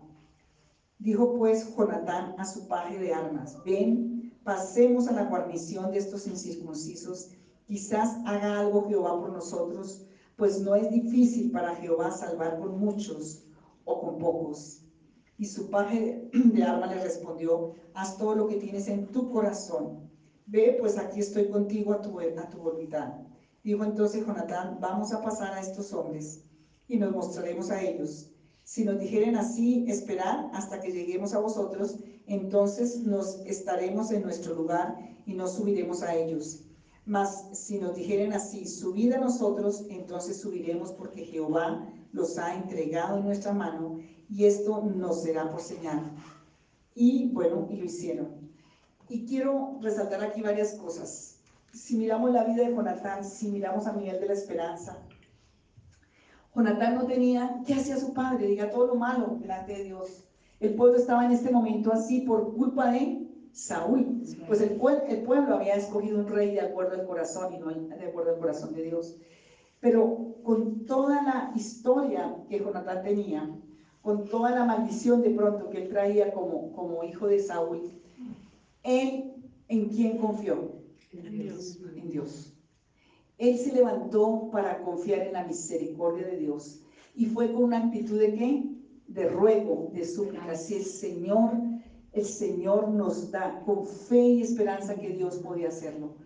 Dijo 0.99 1.35
pues 1.35 1.75
Jonatán 1.75 2.35
a 2.37 2.45
su 2.45 2.69
paje 2.69 2.99
de 2.99 3.15
armas, 3.15 3.57
ven, 3.65 4.35
pasemos 4.45 5.09
a 5.09 5.13
la 5.13 5.25
guarnición 5.25 5.91
de 5.93 5.99
estos 5.99 6.27
incircuncisos, 6.27 7.31
quizás 7.67 8.19
haga 8.27 8.61
algo 8.61 8.87
Jehová 8.87 9.19
por 9.19 9.33
nosotros, 9.33 10.05
pues 10.37 10.61
no 10.61 10.75
es 10.75 10.91
difícil 10.91 11.51
para 11.51 11.75
Jehová 11.77 12.11
salvar 12.11 12.59
con 12.59 12.79
muchos 12.79 13.45
o 13.87 13.99
con 13.99 14.19
pocos. 14.19 14.90
Y 15.41 15.47
su 15.47 15.71
paje 15.71 16.29
de 16.35 16.63
armas 16.63 16.95
le 16.95 17.03
respondió, 17.03 17.73
haz 17.95 18.19
todo 18.19 18.35
lo 18.35 18.47
que 18.47 18.57
tienes 18.57 18.89
en 18.89 19.07
tu 19.07 19.31
corazón. 19.31 20.11
Ve, 20.45 20.77
pues 20.79 20.99
aquí 20.99 21.21
estoy 21.21 21.49
contigo 21.49 21.95
a 21.95 22.03
tu, 22.03 22.21
a 22.21 22.49
tu 22.51 22.59
voluntad. 22.59 23.15
Dijo 23.65 23.83
entonces 23.83 24.27
Jonatán, 24.27 24.77
vamos 24.83 25.15
a 25.15 25.23
pasar 25.23 25.55
a 25.55 25.61
estos 25.63 25.95
hombres 25.95 26.45
y 26.89 26.99
nos 26.99 27.13
mostraremos 27.13 27.71
a 27.71 27.81
ellos. 27.81 28.31
Si 28.65 28.85
nos 28.85 28.99
dijeren 28.99 29.35
así, 29.35 29.87
esperar 29.89 30.51
hasta 30.53 30.79
que 30.79 30.93
lleguemos 30.93 31.33
a 31.33 31.39
vosotros, 31.39 31.99
entonces 32.27 33.01
nos 33.01 33.41
estaremos 33.47 34.11
en 34.13 34.23
nuestro 34.23 34.55
lugar 34.55 34.95
y 35.25 35.33
nos 35.33 35.55
subiremos 35.55 36.03
a 36.03 36.15
ellos. 36.15 36.67
Mas 37.07 37.49
si 37.55 37.79
nos 37.79 37.95
dijeren 37.95 38.35
así, 38.35 38.67
subid 38.67 39.15
a 39.15 39.19
nosotros, 39.19 39.87
entonces 39.89 40.39
subiremos 40.39 40.93
porque 40.93 41.25
Jehová 41.25 41.91
los 42.13 42.37
ha 42.37 42.55
entregado 42.55 43.17
en 43.17 43.25
nuestra 43.25 43.55
mano 43.55 44.01
y 44.31 44.45
esto 44.45 44.83
nos 44.83 45.23
será 45.23 45.51
por 45.51 45.61
señal. 45.61 46.03
Y 46.95 47.31
bueno, 47.33 47.67
y 47.71 47.77
lo 47.77 47.85
hicieron. 47.85 48.29
Y 49.09 49.27
quiero 49.27 49.79
resaltar 49.81 50.23
aquí 50.23 50.41
varias 50.41 50.75
cosas. 50.75 51.41
Si 51.73 51.97
miramos 51.97 52.31
la 52.31 52.45
vida 52.45 52.65
de 52.65 52.75
Jonatán, 52.75 53.25
si 53.25 53.49
miramos 53.49 53.87
a 53.87 53.93
nivel 53.93 54.21
de 54.21 54.27
la 54.27 54.33
esperanza, 54.33 54.99
Jonatán 56.55 56.97
no 56.97 57.07
tenía, 57.07 57.61
¿qué 57.67 57.75
hacía 57.75 57.97
su 57.97 58.13
padre? 58.13 58.47
Diga 58.47 58.71
todo 58.71 58.89
lo 58.89 58.95
malo 58.97 59.37
delante 59.41 59.73
de 59.73 59.85
Dios. 59.85 60.25
El 60.59 60.75
pueblo 60.75 60.99
estaba 60.99 61.25
en 61.25 61.33
este 61.33 61.51
momento 61.51 61.93
así 61.93 62.21
por 62.21 62.55
culpa 62.55 62.91
de 62.91 63.27
Saúl. 63.53 64.23
Pues 64.47 64.61
el, 64.61 64.81
el 65.09 65.23
pueblo 65.23 65.55
había 65.55 65.75
escogido 65.75 66.19
un 66.19 66.29
rey 66.29 66.53
de 66.53 66.61
acuerdo 66.61 66.95
al 66.95 67.07
corazón 67.07 67.53
y 67.55 67.59
no 67.59 67.69
de 67.69 68.07
acuerdo 68.07 68.35
al 68.35 68.41
corazón 68.41 68.75
de 68.75 68.83
Dios. 68.83 69.17
Pero 69.81 70.35
con 70.43 70.87
toda 70.87 71.23
la 71.23 71.53
historia 71.57 72.37
que 72.49 72.59
Jonatán 72.59 73.03
tenía, 73.03 73.49
con 74.03 74.27
toda 74.29 74.51
la 74.51 74.65
maldición 74.65 75.23
de 75.23 75.31
pronto 75.31 75.69
que 75.71 75.83
él 75.83 75.89
traía 75.89 76.33
como, 76.33 76.73
como 76.73 77.05
hijo 77.05 77.27
de 77.27 77.39
Saúl, 77.39 78.01
él 78.83 79.35
en 79.69 79.89
quién 79.89 80.19
confió? 80.19 80.81
En 81.13 81.31
Dios. 81.31 81.79
En 81.97 82.11
Dios. 82.11 82.57
Él 83.39 83.57
se 83.57 83.73
levantó 83.73 84.51
para 84.53 84.83
confiar 84.83 85.27
en 85.27 85.33
la 85.33 85.45
misericordia 85.45 86.27
de 86.27 86.37
Dios 86.37 86.83
y 87.15 87.27
fue 87.27 87.53
con 87.53 87.65
una 87.65 87.79
actitud 87.85 88.19
de 88.19 88.35
qué? 88.35 88.65
De 89.07 89.29
ruego, 89.29 89.91
de 89.93 90.05
súplica. 90.05 90.55
Si 90.55 90.77
el 90.77 90.85
Señor, 90.85 91.53
el 92.13 92.25
Señor 92.25 92.89
nos 92.89 93.31
da 93.31 93.63
con 93.65 93.87
fe 93.87 94.21
y 94.21 94.43
esperanza 94.43 94.95
que 94.95 95.11
Dios 95.11 95.39
podía 95.39 95.69
hacerlo, 95.69 96.17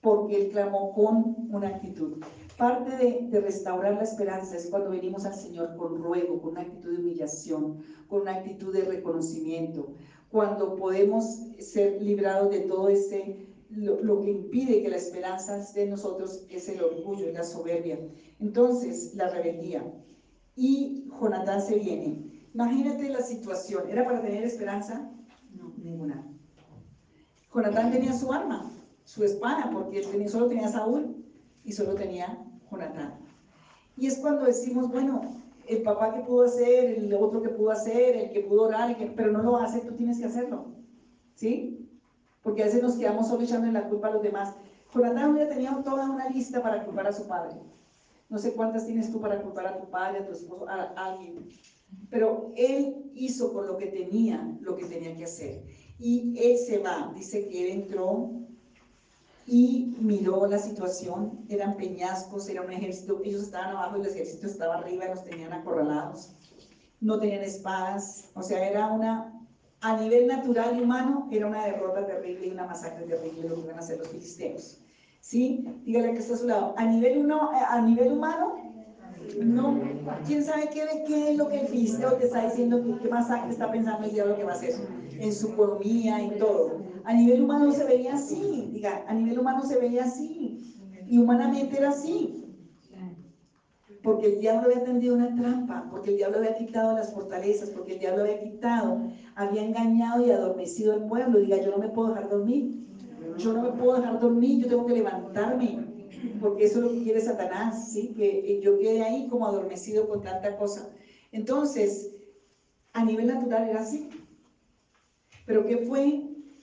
porque 0.00 0.36
él 0.36 0.50
clamó 0.50 0.92
con 0.92 1.48
una 1.50 1.68
actitud. 1.68 2.22
Parte 2.60 2.94
de, 3.30 3.40
restaurar 3.40 3.94
la 3.94 4.02
esperanza 4.02 4.54
es 4.54 4.66
cuando 4.66 4.90
venimos 4.90 5.24
al 5.24 5.32
Señor 5.34 5.76
con 5.78 5.96
ruego, 5.96 6.42
con 6.42 6.50
una 6.50 6.60
actitud 6.60 6.92
de 6.92 7.00
humillación, 7.00 7.82
con 8.06 8.20
una 8.20 8.34
actitud 8.34 8.70
de 8.70 8.84
reconocimiento, 8.84 9.94
cuando 10.30 10.76
podemos 10.76 11.24
ser 11.58 12.02
librados 12.02 12.50
de 12.50 12.60
todo 12.60 12.90
ese, 12.90 13.46
lo, 13.70 14.20
que 14.20 14.30
impide 14.30 14.82
que 14.82 14.90
la 14.90 14.98
esperanza 14.98 15.56
esté 15.56 15.84
en 15.84 15.90
nosotros 15.92 16.44
es 16.50 16.68
el 16.68 16.82
orgullo 16.82 17.30
y 17.30 17.32
la 17.32 17.44
soberbia. 17.44 17.98
Entonces, 18.40 19.14
la 19.14 19.30
rebeldía. 19.30 19.82
Y 20.54 21.08
Jonatán 21.18 21.62
se 21.62 21.78
viene. 21.78 22.46
Imagínate 22.52 23.08
la 23.08 23.22
situación. 23.22 23.88
¿Era 23.88 24.04
para 24.04 24.20
tener 24.20 24.44
esperanza? 24.44 25.10
No, 25.54 25.72
ninguna. 25.78 26.30
Jonatán 27.54 27.90
tenía 27.90 28.12
su 28.12 28.30
arma, 28.30 28.70
su 29.04 29.24
espada, 29.24 29.70
porque 29.72 30.00
él 30.00 30.28
solo 30.28 30.46
tenía 30.48 30.68
Saúl 30.68 31.24
y 31.64 31.72
solo 31.72 31.94
tenía 31.94 32.46
Jonatán. 32.70 33.14
Y 33.96 34.06
es 34.06 34.18
cuando 34.18 34.46
decimos, 34.46 34.90
bueno, 34.90 35.22
el 35.66 35.82
papá 35.82 36.14
que 36.14 36.20
pudo 36.20 36.44
hacer, 36.44 36.98
el 36.98 37.12
otro 37.14 37.42
que 37.42 37.50
pudo 37.50 37.70
hacer, 37.70 38.16
el 38.16 38.30
que 38.30 38.40
pudo 38.40 38.62
orar, 38.62 38.96
pero 39.14 39.30
no 39.30 39.42
lo 39.42 39.56
hace, 39.56 39.80
tú 39.80 39.94
tienes 39.94 40.18
que 40.18 40.26
hacerlo. 40.26 40.66
¿Sí? 41.34 41.88
Porque 42.42 42.62
a 42.62 42.66
veces 42.66 42.82
nos 42.82 42.96
quedamos 42.96 43.28
solo 43.28 43.42
echando 43.42 43.70
la 43.70 43.88
culpa 43.88 44.08
a 44.08 44.12
los 44.12 44.22
demás. 44.22 44.54
Jonatán 44.92 45.32
hubiera 45.32 45.48
tenido 45.48 45.82
toda 45.84 46.10
una 46.10 46.28
lista 46.28 46.62
para 46.62 46.84
culpar 46.84 47.06
a 47.06 47.12
su 47.12 47.26
padre. 47.26 47.56
No 48.28 48.38
sé 48.38 48.54
cuántas 48.54 48.86
tienes 48.86 49.10
tú 49.10 49.20
para 49.20 49.42
culpar 49.42 49.66
a 49.66 49.78
tu 49.78 49.90
padre, 49.90 50.20
a 50.20 50.26
tu 50.26 50.32
esposo, 50.32 50.68
a 50.68 50.84
alguien. 50.96 51.48
Pero 52.10 52.52
él 52.56 53.10
hizo 53.14 53.52
con 53.52 53.66
lo 53.66 53.76
que 53.76 53.86
tenía, 53.86 54.56
lo 54.60 54.76
que 54.76 54.86
tenía 54.86 55.14
que 55.16 55.24
hacer. 55.24 55.64
Y 55.98 56.34
él 56.38 56.56
se 56.58 56.78
va. 56.78 57.12
Dice 57.14 57.48
que 57.48 57.64
él 57.64 57.82
entró 57.82 58.30
y 59.50 59.96
miró 59.98 60.46
la 60.46 60.58
situación, 60.58 61.44
eran 61.48 61.76
peñascos, 61.76 62.48
era 62.48 62.62
un 62.62 62.70
ejército, 62.70 63.20
ellos 63.24 63.42
estaban 63.42 63.70
abajo 63.70 63.96
y 63.96 64.02
el 64.02 64.06
ejército 64.06 64.46
estaba 64.46 64.76
arriba, 64.76 65.06
los 65.06 65.24
tenían 65.24 65.52
acorralados, 65.52 66.36
no 67.00 67.18
tenían 67.18 67.42
espadas, 67.42 68.30
o 68.34 68.44
sea, 68.44 68.64
era 68.64 68.86
una, 68.86 69.44
a 69.80 69.96
nivel 69.96 70.28
natural 70.28 70.78
y 70.78 70.82
humano, 70.82 71.28
era 71.32 71.48
una 71.48 71.64
derrota 71.64 72.06
terrible 72.06 72.46
y 72.46 72.50
una 72.52 72.66
masacre 72.66 73.06
terrible 73.06 73.48
lo 73.48 73.56
que 73.56 73.62
iban 73.62 73.76
a 73.76 73.80
hacer 73.80 73.98
los 73.98 74.06
filisteos. 74.08 74.78
¿Sí? 75.20 75.64
Dígale 75.84 76.12
que 76.12 76.20
está 76.20 76.34
a 76.34 76.38
su 76.38 76.46
lado. 76.46 76.74
A 76.78 76.84
nivel, 76.86 77.18
uno, 77.18 77.50
a 77.52 77.80
nivel 77.82 78.12
humano, 78.12 78.54
no, 79.42 79.80
quién 80.26 80.44
sabe 80.44 80.70
qué, 80.72 80.86
qué 81.06 81.32
es 81.32 81.36
lo 81.36 81.48
que 81.48 81.60
el 81.62 81.66
filisteo 81.66 82.12
te 82.14 82.26
está 82.26 82.48
diciendo, 82.48 82.82
qué, 83.02 83.08
masacre 83.08 83.50
está 83.50 83.70
pensando 83.70 84.06
el 84.06 84.12
diablo 84.12 84.36
que 84.36 84.44
va 84.44 84.52
a 84.52 84.54
hacer 84.54 84.74
en 85.20 85.32
su 85.32 85.48
economía, 85.48 86.20
en 86.20 86.38
todo. 86.38 86.82
A 87.04 87.12
nivel 87.12 87.42
humano 87.42 87.70
se 87.72 87.84
veía 87.84 88.14
así, 88.14 88.70
diga, 88.72 89.04
a 89.06 89.14
nivel 89.14 89.38
humano 89.38 89.64
se 89.64 89.78
veía 89.78 90.04
así. 90.04 90.58
Y 91.06 91.18
humanamente 91.18 91.76
era 91.78 91.90
así. 91.90 92.36
Porque 94.02 94.26
el 94.28 94.38
diablo 94.40 94.68
había 94.68 94.82
tendido 94.82 95.14
una 95.14 95.34
trampa, 95.34 95.86
porque 95.90 96.10
el 96.10 96.16
diablo 96.16 96.38
había 96.38 96.56
quitado 96.56 96.94
las 96.94 97.12
fortalezas, 97.12 97.70
porque 97.70 97.92
el 97.94 97.98
diablo 97.98 98.22
había 98.22 98.40
quitado, 98.40 99.02
había 99.34 99.62
engañado 99.62 100.24
y 100.24 100.30
adormecido 100.30 100.94
al 100.94 101.06
pueblo. 101.06 101.38
Diga, 101.38 101.60
yo 101.62 101.70
no 101.70 101.78
me 101.78 101.88
puedo 101.90 102.08
dejar 102.08 102.28
dormir. 102.30 102.86
Yo 103.36 103.52
no 103.52 103.62
me 103.62 103.70
puedo 103.70 103.96
dejar 103.96 104.18
dormir, 104.18 104.62
yo 104.62 104.68
tengo 104.68 104.86
que 104.86 104.94
levantarme. 104.94 105.86
Porque 106.40 106.64
eso 106.64 106.78
es 106.78 106.84
lo 106.84 106.90
que 106.92 107.02
quiere 107.02 107.20
Satanás, 107.20 107.92
¿sí? 107.92 108.14
Que 108.16 108.58
yo 108.62 108.78
quede 108.78 109.02
ahí 109.02 109.28
como 109.28 109.46
adormecido 109.46 110.08
con 110.08 110.22
tanta 110.22 110.56
cosa. 110.56 110.88
Entonces, 111.32 112.10
a 112.92 113.04
nivel 113.04 113.26
natural 113.26 113.68
era 113.68 113.80
así. 113.80 114.08
Pero 115.50 115.66
¿qué 115.66 115.78
fue 115.78 116.22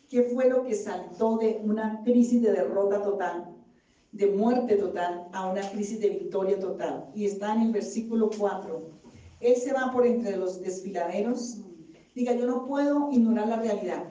¿Qué 0.10 0.24
fue 0.24 0.50
lo 0.50 0.64
que 0.64 0.74
saltó 0.74 1.36
de 1.36 1.60
una 1.62 2.02
crisis 2.06 2.42
de 2.42 2.54
derrota 2.54 3.02
total, 3.02 3.54
de 4.14 4.28
muerte 4.28 4.78
total, 4.78 5.28
a 5.34 5.52
una 5.52 5.70
crisis 5.70 6.00
de 6.00 6.12
victoria 6.12 6.58
total? 6.58 7.10
Y 7.14 7.26
está 7.26 7.54
en 7.54 7.64
el 7.64 7.72
versículo 7.74 8.30
4. 8.38 8.90
Él 9.42 9.56
se 9.58 9.74
va 9.74 9.92
por 9.92 10.08
entre 10.08 10.38
los 10.38 10.62
desfiladeros. 10.62 11.58
Diga, 12.16 12.34
yo 12.34 12.46
no 12.46 12.66
puedo 12.66 13.12
ignorar 13.12 13.50
la 13.50 13.58
realidad. 13.58 14.06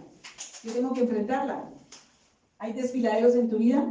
Yo 0.62 0.72
tengo 0.74 0.92
que 0.92 1.00
enfrentarla. 1.00 1.70
Hay 2.58 2.74
desfiladeros 2.74 3.34
en 3.34 3.48
tu 3.48 3.56
vida, 3.56 3.90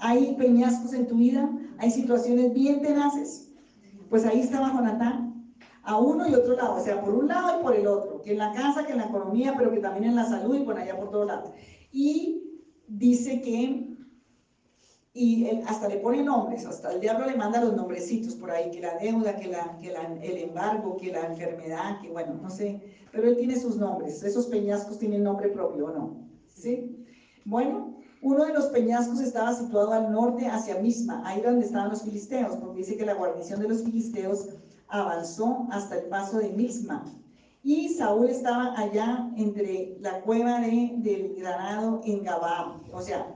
hay 0.00 0.34
peñascos 0.36 0.94
en 0.94 1.06
tu 1.06 1.16
vida, 1.16 1.50
hay 1.76 1.90
situaciones 1.90 2.54
bien 2.54 2.80
tenaces. 2.80 3.52
Pues 4.08 4.24
ahí 4.24 4.40
estaba 4.40 4.72
Jonatán 4.72 5.23
a 5.84 5.98
uno 5.98 6.26
y 6.28 6.34
otro 6.34 6.56
lado, 6.56 6.76
o 6.76 6.80
sea, 6.80 7.00
por 7.00 7.14
un 7.14 7.28
lado 7.28 7.60
y 7.60 7.62
por 7.62 7.76
el 7.76 7.86
otro, 7.86 8.22
que 8.22 8.32
en 8.32 8.38
la 8.38 8.52
casa, 8.52 8.86
que 8.86 8.92
en 8.92 8.98
la 8.98 9.04
economía, 9.04 9.54
pero 9.56 9.70
que 9.70 9.80
también 9.80 10.04
en 10.04 10.16
la 10.16 10.26
salud 10.26 10.56
y 10.56 10.64
por 10.64 10.78
allá 10.78 10.96
por 10.96 11.10
todos 11.10 11.26
lados. 11.26 11.50
Y 11.92 12.62
dice 12.88 13.40
que 13.40 13.94
y 15.16 15.48
hasta 15.68 15.88
le 15.88 15.98
pone 15.98 16.24
nombres, 16.24 16.66
hasta 16.66 16.92
el 16.92 17.00
diablo 17.00 17.26
le 17.26 17.36
manda 17.36 17.60
los 17.60 17.74
nombrecitos 17.74 18.34
por 18.34 18.50
ahí, 18.50 18.68
que 18.72 18.80
la 18.80 18.98
deuda, 18.98 19.36
que, 19.36 19.46
la, 19.46 19.78
que 19.78 19.90
el 19.90 20.38
embargo, 20.38 20.96
que 20.96 21.12
la 21.12 21.26
enfermedad, 21.26 22.00
que 22.02 22.10
bueno, 22.10 22.34
no 22.42 22.50
sé, 22.50 22.82
pero 23.12 23.28
él 23.28 23.36
tiene 23.36 23.56
sus 23.56 23.76
nombres, 23.76 24.24
esos 24.24 24.48
peñascos 24.48 24.98
tienen 24.98 25.22
nombre 25.22 25.50
propio, 25.50 25.86
¿o 25.86 25.90
no? 25.92 26.28
¿Sí? 26.52 27.06
Bueno, 27.44 27.94
uno 28.22 28.44
de 28.44 28.54
los 28.54 28.66
peñascos 28.66 29.20
estaba 29.20 29.54
situado 29.54 29.92
al 29.92 30.10
norte 30.10 30.48
hacia 30.48 30.80
Misma, 30.80 31.22
ahí 31.24 31.40
donde 31.42 31.66
estaban 31.66 31.90
los 31.90 32.02
filisteos, 32.02 32.56
porque 32.56 32.78
dice 32.78 32.96
que 32.96 33.06
la 33.06 33.14
guarnición 33.14 33.60
de 33.60 33.68
los 33.68 33.84
filisteos 33.84 34.48
avanzó 34.88 35.66
hasta 35.70 35.96
el 35.96 36.04
paso 36.04 36.38
de 36.38 36.50
Misma. 36.50 37.04
Y 37.62 37.88
Saúl 37.88 38.28
estaba 38.28 38.78
allá 38.78 39.30
entre 39.36 39.96
la 40.00 40.20
cueva 40.20 40.60
de, 40.60 40.92
del 40.96 41.34
granado 41.36 42.00
en 42.04 42.22
Gabá. 42.22 42.80
O 42.92 43.00
sea, 43.00 43.34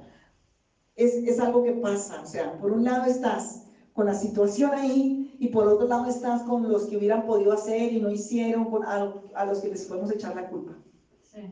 es, 0.96 1.14
es 1.14 1.40
algo 1.40 1.62
que 1.62 1.72
pasa. 1.72 2.20
O 2.22 2.26
sea, 2.26 2.58
por 2.58 2.72
un 2.72 2.84
lado 2.84 3.06
estás 3.06 3.62
con 3.94 4.06
la 4.06 4.14
situación 4.14 4.72
ahí 4.74 5.36
y 5.40 5.48
por 5.48 5.66
otro 5.66 5.86
lado 5.86 6.06
estás 6.06 6.42
con 6.42 6.68
los 6.68 6.86
que 6.86 6.96
hubieran 6.96 7.26
podido 7.26 7.52
hacer 7.52 7.92
y 7.92 8.00
no 8.00 8.10
hicieron, 8.10 8.66
con, 8.66 8.84
a, 8.84 9.44
los 9.44 9.60
que 9.60 9.68
les 9.68 9.86
podemos 9.86 10.10
echar 10.10 10.34
la 10.34 10.48
culpa. 10.48 10.76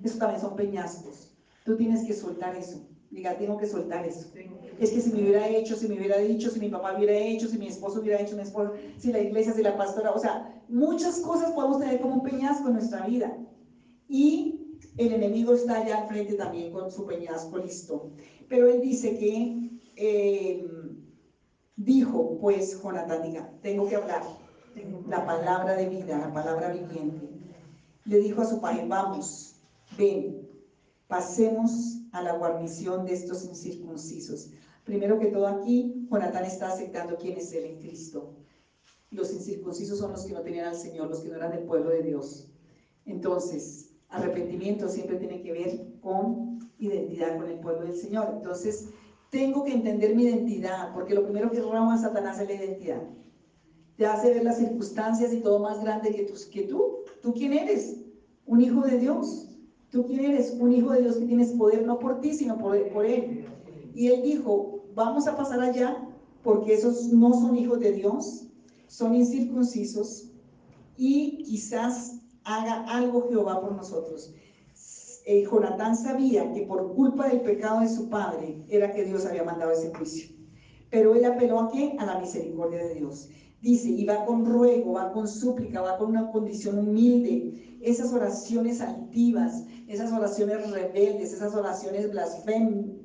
Eso 0.03 0.19
también 0.19 0.41
son 0.41 0.57
peñascos. 0.57 1.33
Tú 1.65 1.77
tienes 1.77 2.05
que 2.05 2.13
soltar 2.13 2.55
eso. 2.57 2.87
Diga, 3.11 3.37
tengo 3.39 3.57
que 3.57 3.67
soltar 3.67 4.05
eso. 4.07 4.29
Es 4.79 4.91
que 4.91 5.01
si 5.01 5.13
me 5.13 5.23
hubiera 5.23 5.49
hecho, 5.49 5.77
si 5.77 5.89
me 5.89 5.97
hubiera 5.97 6.19
dicho, 6.19 6.51
si 6.51 6.61
mi 6.61 6.69
papá 6.69 6.95
hubiera 6.97 7.17
hecho, 7.17 7.49
si 7.49 7.59
mi 7.59 7.69
esposo 7.69 8.01
hubiera 8.01 8.21
hecho, 8.21 8.37
mi 8.37 8.43
esposo, 8.43 8.75
si 8.99 9.13
la 9.13 9.21
iglesia, 9.21 9.53
si 9.53 9.63
la 9.63 9.77
pastora, 9.77 10.13
o 10.13 10.19
sea, 10.19 10.63
muchas 10.69 11.21
cosas 11.21 11.53
podemos 11.53 11.81
tener 11.81 12.01
como 12.01 12.17
un 12.17 12.23
peñasco 12.23 12.69
en 12.69 12.75
nuestra 12.75 13.07
vida. 13.07 13.37
Y 14.09 14.77
el 14.97 15.13
enemigo 15.13 15.55
está 15.55 15.81
allá 15.81 16.03
al 16.03 16.09
frente 16.09 16.35
también 16.35 16.73
con 16.73 16.91
su 16.91 17.07
peñasco 17.07 17.59
listo. 17.59 18.11
Pero 18.49 18.69
él 18.69 18.81
dice 18.81 19.17
que 19.17 19.71
eh, 19.97 20.67
dijo, 21.77 22.39
pues, 22.39 22.81
Jonathan, 22.83 23.23
diga, 23.23 23.51
tengo 23.63 23.89
que 23.89 23.97
hablar 23.97 24.23
la 25.09 25.25
palabra 25.25 25.75
de 25.75 25.89
vida, 25.89 26.19
la 26.19 26.33
palabra 26.33 26.71
viviente. 26.71 27.29
Le 28.05 28.19
dijo 28.19 28.43
a 28.43 28.45
su 28.45 28.61
padre, 28.61 28.85
vamos, 28.87 29.57
ven, 29.97 30.46
pasemos 31.07 32.01
a 32.13 32.23
la 32.23 32.33
guarnición 32.33 33.05
de 33.05 33.13
estos 33.13 33.45
incircuncisos. 33.45 34.51
Primero 34.85 35.19
que 35.19 35.27
todo 35.27 35.47
aquí, 35.47 36.07
Jonatán 36.11 36.45
está 36.45 36.69
aceptando 36.69 37.17
quién 37.19 37.37
es 37.37 37.53
Él 37.53 37.65
en 37.65 37.81
Cristo. 37.81 38.37
Los 39.11 39.33
incircuncisos 39.33 39.99
son 39.99 40.13
los 40.13 40.25
que 40.25 40.33
no 40.33 40.43
tenían 40.43 40.67
al 40.67 40.77
Señor, 40.77 41.09
los 41.09 41.21
que 41.21 41.29
no 41.29 41.37
eran 41.37 41.53
del 41.53 41.65
pueblo 41.65 41.91
de 41.91 42.03
Dios. 42.03 42.49
Entonces, 43.05 43.91
arrepentimiento 44.09 44.89
siempre 44.89 45.17
tiene 45.17 45.41
que 45.41 45.53
ver 45.53 45.87
con 46.01 46.59
identidad 46.79 47.37
con 47.37 47.49
el 47.49 47.59
pueblo 47.59 47.87
del 47.87 47.97
Señor. 47.97 48.33
Entonces, 48.37 48.89
tengo 49.31 49.65
que 49.65 49.73
entender 49.73 50.15
mi 50.15 50.25
identidad, 50.25 50.93
porque 50.93 51.15
lo 51.15 51.25
primero 51.25 51.51
que 51.51 51.61
roba 51.61 51.95
a 51.95 51.99
Satanás 51.99 52.39
es 52.41 52.49
la 52.49 52.55
identidad. 52.55 53.03
Te 53.97 54.07
hace 54.07 54.33
ver 54.33 54.45
las 54.45 54.59
circunstancias 54.59 55.33
y 55.33 55.41
todo 55.41 55.61
más 55.61 55.81
grande 55.83 56.15
que 56.15 56.25
tú. 56.25 56.35
Que 56.51 56.63
tú. 56.63 56.99
¿Tú 57.23 57.33
quién 57.33 57.53
eres? 57.53 57.97
Un 58.45 58.61
hijo 58.61 58.83
de 58.83 58.99
Dios. 58.99 59.56
¿Tú 59.97 60.05
quién 60.05 60.27
eres? 60.27 60.55
Un 60.61 60.75
hijo 60.75 60.91
de 60.91 61.01
Dios 61.01 61.17
que 61.17 61.25
tienes 61.25 61.53
poder 61.53 61.87
no 61.87 61.99
por 61.99 62.21
ti, 62.21 62.35
sino 62.35 62.59
por, 62.59 62.87
por 62.91 63.07
Él. 63.07 63.47
Y 63.95 64.09
Él 64.09 64.21
dijo, 64.25 64.85
vamos 64.95 65.27
a 65.27 65.35
pasar 65.35 65.59
allá 65.63 66.07
porque 66.43 66.75
esos 66.75 67.15
no 67.15 67.33
son 67.33 67.57
hijos 67.57 67.81
de 67.81 67.93
Dios, 67.93 68.47
son 68.89 69.15
incircuncisos 69.15 70.31
y 70.99 71.43
quizás 71.45 72.21
haga 72.45 72.83
algo 72.83 73.27
Jehová 73.31 73.59
por 73.63 73.75
nosotros. 73.75 74.35
Eh, 75.25 75.47
Jonatán 75.51 75.97
sabía 75.97 76.53
que 76.53 76.67
por 76.67 76.95
culpa 76.95 77.29
del 77.29 77.41
pecado 77.41 77.81
de 77.81 77.89
su 77.89 78.11
padre 78.11 78.67
era 78.69 78.93
que 78.93 79.03
Dios 79.03 79.25
había 79.25 79.45
mandado 79.45 79.73
ese 79.73 79.95
juicio. 79.95 80.37
Pero 80.91 81.15
él 81.15 81.25
apeló 81.25 81.59
a 81.59 81.71
qué? 81.71 81.97
A 81.99 82.05
la 82.05 82.19
misericordia 82.19 82.85
de 82.85 82.97
Dios. 82.97 83.31
Dice, 83.63 83.89
y 83.89 84.05
va 84.05 84.25
con 84.25 84.45
ruego, 84.45 84.93
va 84.93 85.13
con 85.13 85.27
súplica, 85.27 85.81
va 85.81 85.97
con 85.97 86.11
una 86.11 86.31
condición 86.31 86.79
humilde. 86.79 87.79
Esas 87.81 88.13
oraciones 88.13 88.81
altivas, 88.81 89.65
esas 89.89 90.13
oraciones 90.13 90.71
rebeldes, 90.71 91.33
esas 91.33 91.55
oraciones 91.55 92.11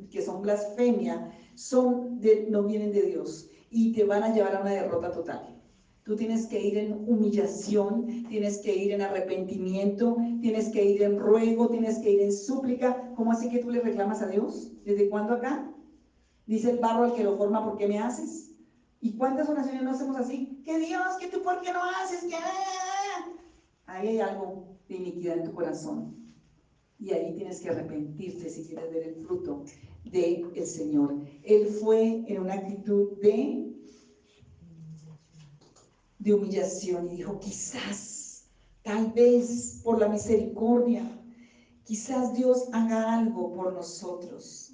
que 0.10 0.22
son 0.22 0.42
blasfemia, 0.42 1.32
son 1.56 2.20
de, 2.20 2.48
no 2.50 2.64
vienen 2.64 2.92
de 2.92 3.04
Dios 3.04 3.50
y 3.70 3.94
te 3.94 4.04
van 4.04 4.24
a 4.24 4.34
llevar 4.34 4.56
a 4.56 4.62
una 4.62 4.72
derrota 4.72 5.12
total. 5.12 5.62
Tú 6.04 6.16
tienes 6.16 6.48
que 6.48 6.60
ir 6.60 6.78
en 6.78 6.94
humillación, 7.08 8.26
tienes 8.28 8.58
que 8.60 8.76
ir 8.76 8.92
en 8.92 9.02
arrepentimiento, 9.02 10.18
tienes 10.42 10.70
que 10.70 10.84
ir 10.84 11.04
en 11.04 11.20
ruego, 11.20 11.70
tienes 11.70 12.00
que 12.00 12.12
ir 12.12 12.22
en 12.22 12.34
súplica. 12.34 13.14
¿Cómo 13.16 13.32
así 13.32 13.50
que 13.50 13.60
tú 13.60 13.70
le 13.70 13.82
reclamas 13.82 14.22
a 14.22 14.28
Dios? 14.28 14.72
¿Desde 14.84 15.10
cuándo 15.10 15.34
acá? 15.34 15.72
Dice 16.48 16.72
el 16.72 16.80
barro 16.80 17.04
al 17.04 17.14
que 17.14 17.24
lo 17.24 17.38
forma, 17.38 17.64
¿por 17.64 17.78
qué 17.78 17.88
me 17.88 18.00
haces? 18.00 18.52
¿Y 19.00 19.16
cuántas 19.16 19.48
oraciones 19.48 19.84
no 19.84 19.92
hacemos 19.92 20.18
así? 20.18 20.62
Que 20.66 20.80
Dios, 20.80 21.18
que 21.20 21.28
tú 21.28 21.44
por 21.44 21.62
qué 21.62 21.72
no 21.72 21.82
haces. 21.84 22.26
Ahí 23.86 24.08
hay 24.08 24.20
algo 24.20 24.78
de 24.88 24.96
iniquidad 24.96 25.38
en 25.38 25.44
tu 25.44 25.54
corazón. 25.54 26.21
Y 27.02 27.12
ahí 27.12 27.34
tienes 27.34 27.60
que 27.60 27.70
arrepentirte 27.70 28.48
si 28.48 28.64
quieres 28.64 28.94
ver 28.94 29.08
el 29.08 29.16
fruto 29.26 29.64
del 30.06 30.52
el 30.54 30.66
Señor. 30.68 31.16
Él 31.42 31.66
fue 31.66 32.24
en 32.28 32.42
una 32.42 32.54
actitud 32.54 33.20
de, 33.20 33.74
de 36.20 36.34
humillación 36.34 37.10
y 37.10 37.16
dijo, 37.16 37.40
quizás, 37.40 38.46
tal 38.84 39.12
vez 39.14 39.82
por 39.84 40.00
la 40.00 40.10
misericordia, 40.10 41.04
quizás 41.86 42.36
Dios 42.36 42.70
haga 42.72 43.18
algo 43.18 43.52
por 43.52 43.74
nosotros. 43.74 44.72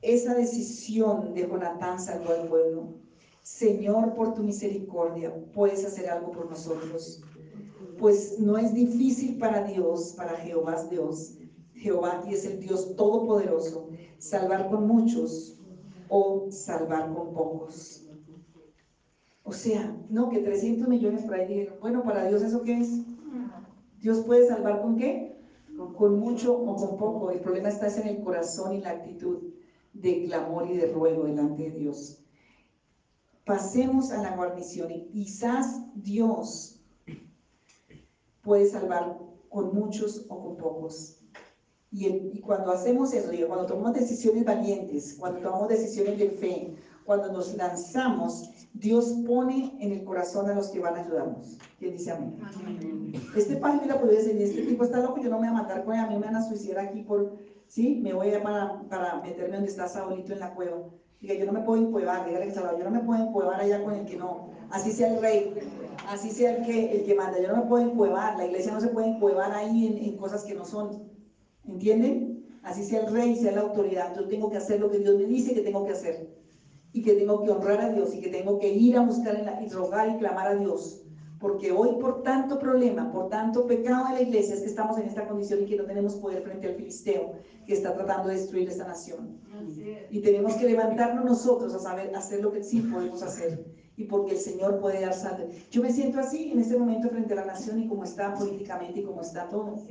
Esa 0.00 0.34
decisión 0.34 1.34
de 1.34 1.46
Jonatán 1.46 2.00
salvó 2.00 2.30
al 2.30 2.48
pueblo. 2.48 2.94
Señor, 3.42 4.14
por 4.14 4.32
tu 4.32 4.42
misericordia, 4.42 5.30
puedes 5.52 5.84
hacer 5.84 6.08
algo 6.08 6.32
por 6.32 6.48
nosotros. 6.48 7.20
Pues 7.98 8.38
no 8.38 8.56
es 8.56 8.72
difícil 8.72 9.36
para 9.36 9.62
Dios, 9.64 10.14
para 10.16 10.36
Jehová 10.38 10.82
Dios, 10.90 11.35
Jehová 11.86 12.24
y 12.28 12.34
es 12.34 12.44
el 12.44 12.58
Dios 12.58 12.96
todopoderoso, 12.96 13.90
salvar 14.18 14.68
con 14.68 14.88
muchos 14.88 15.56
o 16.08 16.48
salvar 16.50 17.14
con 17.14 17.32
pocos. 17.32 18.02
O 19.44 19.52
sea, 19.52 19.96
no, 20.08 20.28
que 20.28 20.40
300 20.40 20.88
millones 20.88 21.22
por 21.22 21.34
ahí 21.34 21.68
bueno, 21.80 22.02
para 22.02 22.26
Dios 22.26 22.42
eso 22.42 22.62
qué 22.62 22.80
es? 22.80 23.02
Dios 24.00 24.24
puede 24.24 24.48
salvar 24.48 24.82
con 24.82 24.96
qué? 24.96 25.36
Con 25.96 26.18
mucho 26.18 26.58
o 26.58 26.74
con 26.74 26.96
poco. 26.96 27.30
El 27.30 27.38
problema 27.40 27.68
está 27.68 27.86
en 28.00 28.08
el 28.08 28.22
corazón 28.24 28.74
y 28.74 28.80
la 28.80 28.90
actitud 28.90 29.52
de 29.92 30.24
clamor 30.24 30.68
y 30.68 30.76
de 30.76 30.86
ruego 30.86 31.24
delante 31.24 31.70
de 31.70 31.70
Dios. 31.70 32.20
Pasemos 33.44 34.10
a 34.10 34.20
la 34.20 34.34
guarnición 34.34 34.90
y 34.90 35.06
quizás 35.06 35.82
Dios 35.94 36.80
puede 38.42 38.66
salvar 38.66 39.16
con 39.48 39.72
muchos 39.72 40.26
o 40.28 40.42
con 40.42 40.56
pocos. 40.56 41.15
Y, 41.92 42.40
cuando 42.40 42.72
hacemos 42.72 43.12
eso, 43.14 43.30
cuando 43.46 43.66
tomamos 43.66 43.94
decisiones 43.94 44.44
valientes, 44.44 45.16
cuando 45.18 45.40
tomamos 45.40 45.68
decisiones 45.68 46.18
de 46.18 46.30
fe, 46.30 46.76
cuando 47.04 47.32
nos 47.32 47.54
lanzamos, 47.54 48.50
Dios 48.74 49.14
pone 49.26 49.76
en 49.80 49.92
el 49.92 50.04
corazón 50.04 50.50
a 50.50 50.54
los 50.54 50.68
que 50.68 50.80
van 50.80 50.96
a 50.96 51.04
ayudarnos. 51.04 51.56
¿Quién 51.78 51.92
dice 51.92 52.10
amén? 52.10 52.36
Este 53.36 53.56
padre 53.56 53.80
mira, 53.82 54.00
puede 54.00 54.16
decir, 54.16 54.40
este 54.42 54.62
tipo 54.62 54.84
está 54.84 54.98
loco, 54.98 55.18
yo 55.18 55.30
no 55.30 55.38
me 55.38 55.48
voy 55.48 55.56
a 55.56 55.62
matar 55.62 55.84
con 55.84 55.94
él, 55.94 56.00
a 56.00 56.08
mí 56.08 56.16
me 56.16 56.26
van 56.26 56.36
a 56.36 56.42
suicidar 56.42 56.86
aquí 56.86 57.02
por, 57.02 57.38
¿sí? 57.68 58.00
Me 58.02 58.12
voy 58.12 58.34
a 58.34 58.42
para, 58.42 58.82
para 58.88 59.20
meterme 59.20 59.56
donde 59.56 59.70
está 59.70 59.88
Saulito 59.88 60.32
en 60.32 60.40
la 60.40 60.54
cueva. 60.54 60.78
Diga, 61.20 61.34
yo 61.34 61.46
no 61.46 61.52
me 61.52 61.60
puedo 61.60 61.80
encuevar, 61.80 62.26
dígale 62.26 62.52
yo 62.52 62.84
no 62.84 62.90
me 62.90 63.00
puedo 63.00 63.22
encuevar 63.22 63.60
allá 63.60 63.82
con 63.82 63.94
el 63.94 64.04
que 64.04 64.16
no. 64.16 64.50
Así 64.70 64.92
sea 64.92 65.14
el 65.14 65.22
rey, 65.22 65.54
así 66.08 66.30
sea 66.30 66.56
el 66.56 66.66
que, 66.66 66.92
el 66.92 67.04
que 67.06 67.14
manda, 67.14 67.40
yo 67.40 67.48
no 67.48 67.62
me 67.62 67.68
puedo 67.68 67.88
encuevar, 67.88 68.36
la 68.36 68.46
iglesia 68.46 68.72
no 68.72 68.80
se 68.80 68.88
puede 68.88 69.08
encuevar 69.08 69.52
ahí 69.52 69.86
en, 69.86 70.04
en 70.04 70.16
cosas 70.18 70.44
que 70.44 70.54
no 70.54 70.64
son. 70.64 71.15
¿Entienden? 71.66 72.44
Así 72.62 72.84
sea 72.84 73.02
el 73.02 73.12
rey, 73.12 73.36
sea 73.36 73.52
la 73.52 73.62
autoridad. 73.62 74.14
Yo 74.16 74.26
tengo 74.28 74.50
que 74.50 74.56
hacer 74.56 74.80
lo 74.80 74.90
que 74.90 74.98
Dios 74.98 75.16
me 75.16 75.24
dice 75.24 75.54
que 75.54 75.60
tengo 75.60 75.84
que 75.84 75.92
hacer. 75.92 76.28
Y 76.92 77.02
que 77.02 77.14
tengo 77.14 77.42
que 77.42 77.50
honrar 77.50 77.80
a 77.80 77.90
Dios 77.90 78.14
y 78.14 78.20
que 78.20 78.28
tengo 78.28 78.58
que 78.58 78.72
ir 78.72 78.96
a 78.96 79.02
buscar 79.02 79.60
y 79.64 79.68
rogar 79.68 80.08
y 80.08 80.18
clamar 80.18 80.48
a 80.48 80.54
Dios. 80.54 81.02
Porque 81.38 81.70
hoy 81.70 82.00
por 82.00 82.22
tanto 82.22 82.58
problema, 82.58 83.12
por 83.12 83.28
tanto 83.28 83.66
pecado 83.66 84.08
de 84.08 84.14
la 84.14 84.22
iglesia 84.22 84.54
es 84.54 84.62
que 84.62 84.68
estamos 84.68 84.96
en 84.98 85.06
esta 85.06 85.28
condición 85.28 85.62
y 85.62 85.66
que 85.66 85.76
no 85.76 85.84
tenemos 85.84 86.14
poder 86.14 86.42
frente 86.42 86.68
al 86.68 86.74
filisteo 86.74 87.34
que 87.66 87.74
está 87.74 87.94
tratando 87.94 88.28
de 88.28 88.36
destruir 88.36 88.68
esta 88.68 88.86
nación. 88.86 89.38
Y 90.10 90.20
tenemos 90.20 90.54
que 90.54 90.66
levantarnos 90.66 91.24
nosotros 91.24 91.74
a 91.74 91.78
saber 91.78 92.14
hacer 92.16 92.40
lo 92.40 92.52
que 92.52 92.62
sí 92.62 92.80
podemos 92.80 93.22
hacer 93.22 93.64
y 93.96 94.04
porque 94.04 94.32
el 94.32 94.38
Señor 94.38 94.78
puede 94.80 95.00
dar 95.00 95.14
salud. 95.14 95.46
Yo 95.70 95.82
me 95.82 95.90
siento 95.90 96.20
así 96.20 96.50
en 96.52 96.60
este 96.60 96.76
momento 96.76 97.08
frente 97.08 97.32
a 97.32 97.36
la 97.36 97.46
nación 97.46 97.80
y 97.80 97.88
como 97.88 98.04
está 98.04 98.34
políticamente 98.34 99.00
y 99.00 99.04
como 99.04 99.22
está 99.22 99.48
todo. 99.48 99.82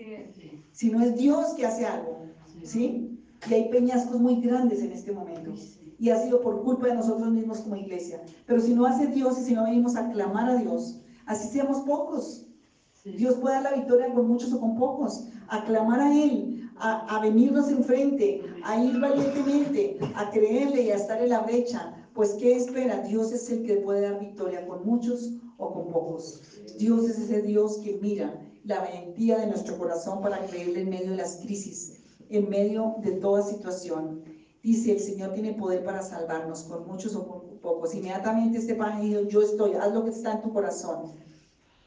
Si 0.72 0.92
no 0.92 1.02
es 1.02 1.16
Dios 1.16 1.54
que 1.56 1.66
hace 1.66 1.86
algo, 1.86 2.20
¿sí? 2.64 3.20
Y 3.50 3.54
hay 3.54 3.70
peñascos 3.70 4.20
muy 4.20 4.42
grandes 4.42 4.82
en 4.82 4.92
este 4.92 5.12
momento. 5.12 5.54
Y 5.98 6.10
ha 6.10 6.22
sido 6.22 6.42
por 6.42 6.64
culpa 6.64 6.88
de 6.88 6.96
nosotros 6.96 7.32
mismos 7.32 7.62
como 7.62 7.78
iglesia. 7.78 8.22
Pero 8.46 8.62
si 8.62 8.74
no 8.74 8.86
hace 8.86 9.08
Dios 9.08 9.40
y 9.40 9.44
si 9.44 9.54
no 9.54 9.64
venimos 9.64 9.96
a 9.96 10.10
clamar 10.12 10.50
a 10.50 10.58
Dios, 10.58 11.02
así 11.26 11.48
seamos 11.48 11.80
pocos. 11.82 12.48
Dios 13.04 13.36
puede 13.36 13.56
dar 13.56 13.64
la 13.64 13.74
victoria 13.74 14.14
con 14.14 14.28
muchos 14.28 14.52
o 14.54 14.60
con 14.60 14.76
pocos. 14.76 15.28
A 15.48 15.64
clamar 15.64 16.00
a 16.00 16.16
Él, 16.16 16.70
a, 16.78 17.16
a 17.16 17.20
venirnos 17.22 17.70
enfrente, 17.70 18.42
a 18.64 18.84
ir 18.84 19.00
valientemente, 19.00 19.98
a 20.16 20.30
creerle 20.32 20.84
y 20.84 20.92
a 20.92 20.96
estar 20.96 21.22
en 21.22 21.30
la 21.30 21.42
brecha, 21.42 21.95
Pues 22.16 22.36
¿qué 22.36 22.56
espera? 22.56 23.02
Dios 23.02 23.34
es 23.34 23.50
el 23.50 23.64
que 23.66 23.76
puede 23.76 24.00
dar 24.00 24.22
victoria 24.22 24.66
con 24.66 24.86
muchos 24.86 25.34
o 25.58 25.74
con 25.74 25.92
pocos. 25.92 26.42
Dios 26.80 27.10
es 27.10 27.20
ese 27.20 27.42
Dios 27.42 27.80
que 27.84 28.00
mira 28.02 28.42
la 28.64 28.80
valentía 28.80 29.38
de 29.38 29.48
nuestro 29.48 29.78
corazón 29.78 30.22
para 30.22 30.46
creerle 30.48 30.82
en 30.82 30.90
medio 30.90 31.12
de 31.12 31.18
las 31.18 31.36
crisis, 31.38 32.00
en 32.30 32.50
medio 32.50 32.96
de 33.04 33.12
toda 33.12 33.42
situación. 33.42 34.24
Dice, 34.64 34.94
el 34.94 35.02
Señor 35.02 35.34
tiene 35.34 35.54
poder 35.54 35.84
para 35.84 36.02
salvarnos 36.02 36.64
con 36.64 36.88
muchos 36.88 37.18
o 37.18 37.28
con 37.28 37.60
pocos. 37.60 37.94
Inmediatamente 37.94 38.60
este 38.60 38.76
pan 38.76 39.02
dijo, 39.02 39.22
yo 39.28 39.42
estoy, 39.42 39.74
haz 39.74 39.94
lo 39.94 40.06
que 40.06 40.12
está 40.12 40.36
en 40.36 40.42
tu 40.42 40.54
corazón. 40.54 41.12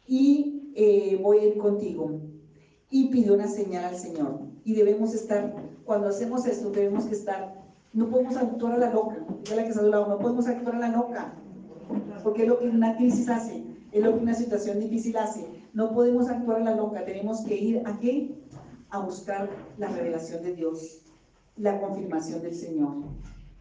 Y 0.06 0.70
eh, 0.74 1.18
voy 1.22 1.38
a 1.38 1.44
ir 1.46 1.58
contigo. 1.58 2.20
Y 2.90 3.08
pidió 3.08 3.32
una 3.32 3.48
señal 3.48 3.86
al 3.86 3.96
Señor. 3.96 4.40
Y 4.62 4.74
debemos 4.74 5.14
estar, 5.14 5.54
cuando 5.86 6.08
hacemos 6.08 6.46
esto, 6.46 6.70
debemos 6.70 7.06
que 7.06 7.14
estar, 7.14 7.67
no 7.92 8.08
podemos 8.08 8.36
actuar 8.36 8.74
a 8.74 8.78
la 8.78 8.90
loca. 8.90 9.16
la 9.54 9.64
que 9.64 9.82
lado, 9.82 10.08
no 10.08 10.18
podemos 10.18 10.46
actuar 10.46 10.76
a 10.76 10.78
la 10.78 10.88
loca. 10.88 11.34
Porque 12.22 12.42
es 12.42 12.48
lo 12.48 12.58
que 12.58 12.68
una 12.68 12.96
crisis 12.96 13.28
hace, 13.28 13.64
es 13.92 14.02
lo 14.02 14.14
que 14.14 14.22
una 14.22 14.34
situación 14.34 14.78
difícil 14.78 15.16
hace. 15.16 15.46
No 15.72 15.92
podemos 15.92 16.28
actuar 16.28 16.60
a 16.60 16.64
la 16.64 16.74
loca, 16.74 17.04
tenemos 17.04 17.42
que 17.42 17.56
ir 17.56 17.82
a 17.86 17.98
qué? 17.98 18.34
A 18.90 19.00
buscar 19.00 19.48
la 19.78 19.88
revelación 19.88 20.42
de 20.42 20.54
Dios, 20.54 21.02
la 21.56 21.80
confirmación 21.80 22.42
del 22.42 22.54
Señor. 22.54 22.96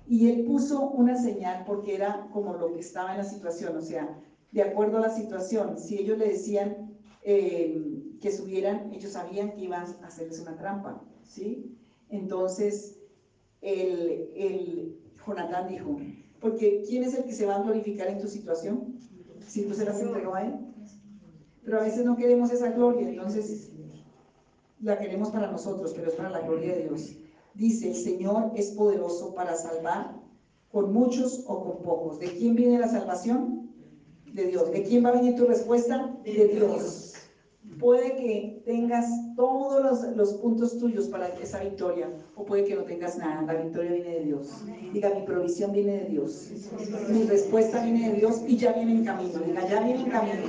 Y 0.08 0.30
él 0.30 0.46
puso 0.46 0.90
una 0.90 1.22
señal 1.22 1.64
porque 1.66 1.96
era 1.96 2.28
como 2.32 2.54
lo 2.54 2.74
que 2.74 2.80
estaba 2.80 3.12
en 3.12 3.18
la 3.18 3.24
situación, 3.26 3.76
o 3.76 3.82
sea, 3.82 4.18
de 4.52 4.62
acuerdo 4.62 4.98
a 4.98 5.02
la 5.02 5.10
situación, 5.10 5.78
si 5.78 5.98
ellos 5.98 6.18
le 6.18 6.30
decían 6.30 6.98
eh, 7.24 8.16
que 8.22 8.32
subieran, 8.32 8.92
ellos 8.94 9.12
sabían 9.12 9.52
que 9.52 9.66
iban 9.66 9.86
a 10.02 10.08
hacerles 10.08 10.40
una 10.40 10.56
trampa, 10.56 11.04
¿sí? 11.24 11.78
Entonces, 12.10 12.97
el, 13.62 14.32
el 14.36 15.00
Jonatán 15.26 15.68
dijo, 15.68 16.00
porque 16.40 16.84
¿quién 16.88 17.04
es 17.04 17.16
el 17.16 17.26
que 17.26 17.34
se 17.34 17.46
va 17.46 17.56
a 17.56 17.64
glorificar 17.64 18.08
en 18.08 18.20
tu 18.20 18.28
situación? 18.28 19.00
Si 19.46 19.64
tú 19.64 19.74
se 19.74 19.86
las 19.86 20.00
entregó 20.02 20.36
a 20.36 20.44
él. 20.44 20.54
Pero 21.64 21.80
a 21.80 21.84
veces 21.84 22.06
no 22.06 22.16
queremos 22.16 22.52
esa 22.52 22.72
gloria, 22.72 23.10
entonces 23.10 23.72
la 24.80 24.98
queremos 24.98 25.32
para 25.32 25.52
nosotros, 25.52 25.94
pero 25.96 26.10
es 26.10 26.16
para 26.16 26.30
la 26.30 26.42
gloria 26.42 26.76
de 26.76 26.84
Dios. 26.84 27.18
Dice, 27.54 27.90
el 27.90 27.96
Señor 27.96 28.52
es 28.56 28.72
poderoso 28.72 29.34
para 29.34 29.56
salvar 29.56 30.16
con 30.72 30.94
muchos 30.94 31.44
o 31.48 31.64
con 31.64 31.82
pocos. 31.82 32.20
¿De 32.20 32.28
quién 32.28 32.56
viene 32.56 32.80
la 32.80 32.88
salvación? 32.88 33.72
De 34.32 34.46
Dios. 34.46 34.72
¿De 34.72 34.84
quién 34.84 35.04
va 35.04 35.10
a 35.10 35.14
venir 35.14 35.36
tu 35.36 35.46
respuesta? 35.46 36.16
De 36.24 36.48
Dios. 36.48 37.07
Puede 37.80 38.16
que 38.16 38.62
tengas 38.66 39.06
todos 39.36 39.84
los, 39.84 40.16
los, 40.16 40.34
puntos 40.36 40.78
tuyos 40.80 41.08
para 41.08 41.28
esa 41.28 41.60
victoria 41.60 42.10
o 42.36 42.44
puede 42.44 42.64
que 42.64 42.76
no 42.76 42.84
tengas 42.84 43.18
nada. 43.18 43.42
La 43.44 43.62
victoria 43.62 43.92
viene 43.92 44.10
de 44.16 44.26
Dios. 44.26 44.48
Diga, 44.94 45.12
mi 45.14 45.26
provisión 45.26 45.72
viene 45.72 46.04
de 46.04 46.06
Dios. 46.06 46.50
Mi 47.10 47.24
respuesta 47.24 47.84
viene 47.84 48.10
de 48.10 48.16
Dios 48.18 48.42
y 48.48 48.58
ya 48.58 48.74
viene 48.74 48.94
en 48.94 49.06
camino. 49.06 49.40
Diga, 49.46 49.68
ya 49.68 49.82
viene 49.82 50.02
en 50.02 50.10
camino. 50.10 50.44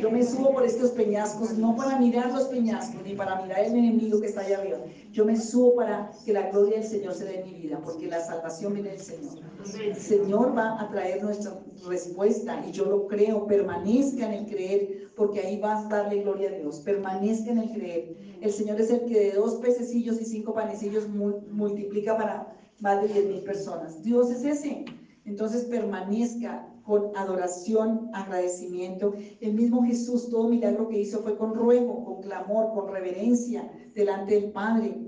Yo 0.00 0.10
me 0.10 0.24
subo 0.24 0.52
por 0.52 0.64
estos 0.64 0.92
peñascos 0.92 1.58
no 1.58 1.74
para 1.74 1.98
mirar 1.98 2.32
los 2.32 2.44
peñascos 2.44 3.02
ni 3.04 3.14
para 3.14 3.42
mirar 3.42 3.60
el 3.64 3.76
enemigo 3.76 4.20
que 4.20 4.28
está 4.28 4.42
allá 4.42 4.58
arriba. 4.58 4.78
Yo 5.12 5.24
me 5.24 5.36
subo 5.36 5.74
para 5.74 6.12
que 6.24 6.32
la 6.32 6.50
gloria 6.50 6.76
del 6.76 6.86
Señor 6.86 7.14
se 7.14 7.24
dé 7.24 7.40
en 7.40 7.46
mi 7.46 7.54
vida 7.54 7.80
porque 7.82 8.06
la 8.06 8.20
salvación 8.20 8.74
viene 8.74 8.90
del 8.90 9.00
Señor. 9.00 9.38
El 9.82 9.96
Señor 9.96 10.56
va 10.56 10.80
a 10.80 10.88
traer 10.90 11.22
nuestra 11.22 11.58
respuesta 11.88 12.64
y 12.66 12.72
yo 12.72 12.84
lo 12.84 13.06
creo. 13.06 13.46
Permanezca 13.46 14.26
en 14.26 14.32
el 14.32 14.46
creer 14.46 14.97
porque 15.18 15.40
ahí 15.40 15.60
vas 15.60 15.84
a 15.86 15.88
darle 15.88 16.22
gloria 16.22 16.48
a 16.48 16.52
Dios. 16.52 16.80
Permanezca 16.80 17.50
en 17.50 17.58
el 17.58 17.70
creer. 17.72 18.16
El 18.40 18.52
Señor 18.52 18.80
es 18.80 18.90
el 18.90 19.04
que 19.04 19.18
de 19.18 19.32
dos 19.32 19.56
pececillos 19.56 20.20
y 20.20 20.24
cinco 20.24 20.54
panecillos 20.54 21.08
multiplica 21.08 22.16
para 22.16 22.56
más 22.78 23.02
de 23.02 23.08
diez 23.08 23.26
mil 23.26 23.42
personas. 23.42 24.00
Dios 24.02 24.30
es 24.30 24.44
ese. 24.44 24.84
Entonces 25.24 25.64
permanezca 25.64 26.72
con 26.84 27.14
adoración, 27.16 28.08
agradecimiento. 28.14 29.12
El 29.40 29.54
mismo 29.54 29.84
Jesús, 29.84 30.30
todo 30.30 30.48
milagro 30.48 30.88
que 30.88 31.00
hizo 31.00 31.20
fue 31.20 31.36
con 31.36 31.54
ruego, 31.54 32.04
con 32.04 32.22
clamor, 32.22 32.72
con 32.72 32.88
reverencia 32.90 33.70
delante 33.94 34.40
del 34.40 34.52
Padre. 34.52 35.04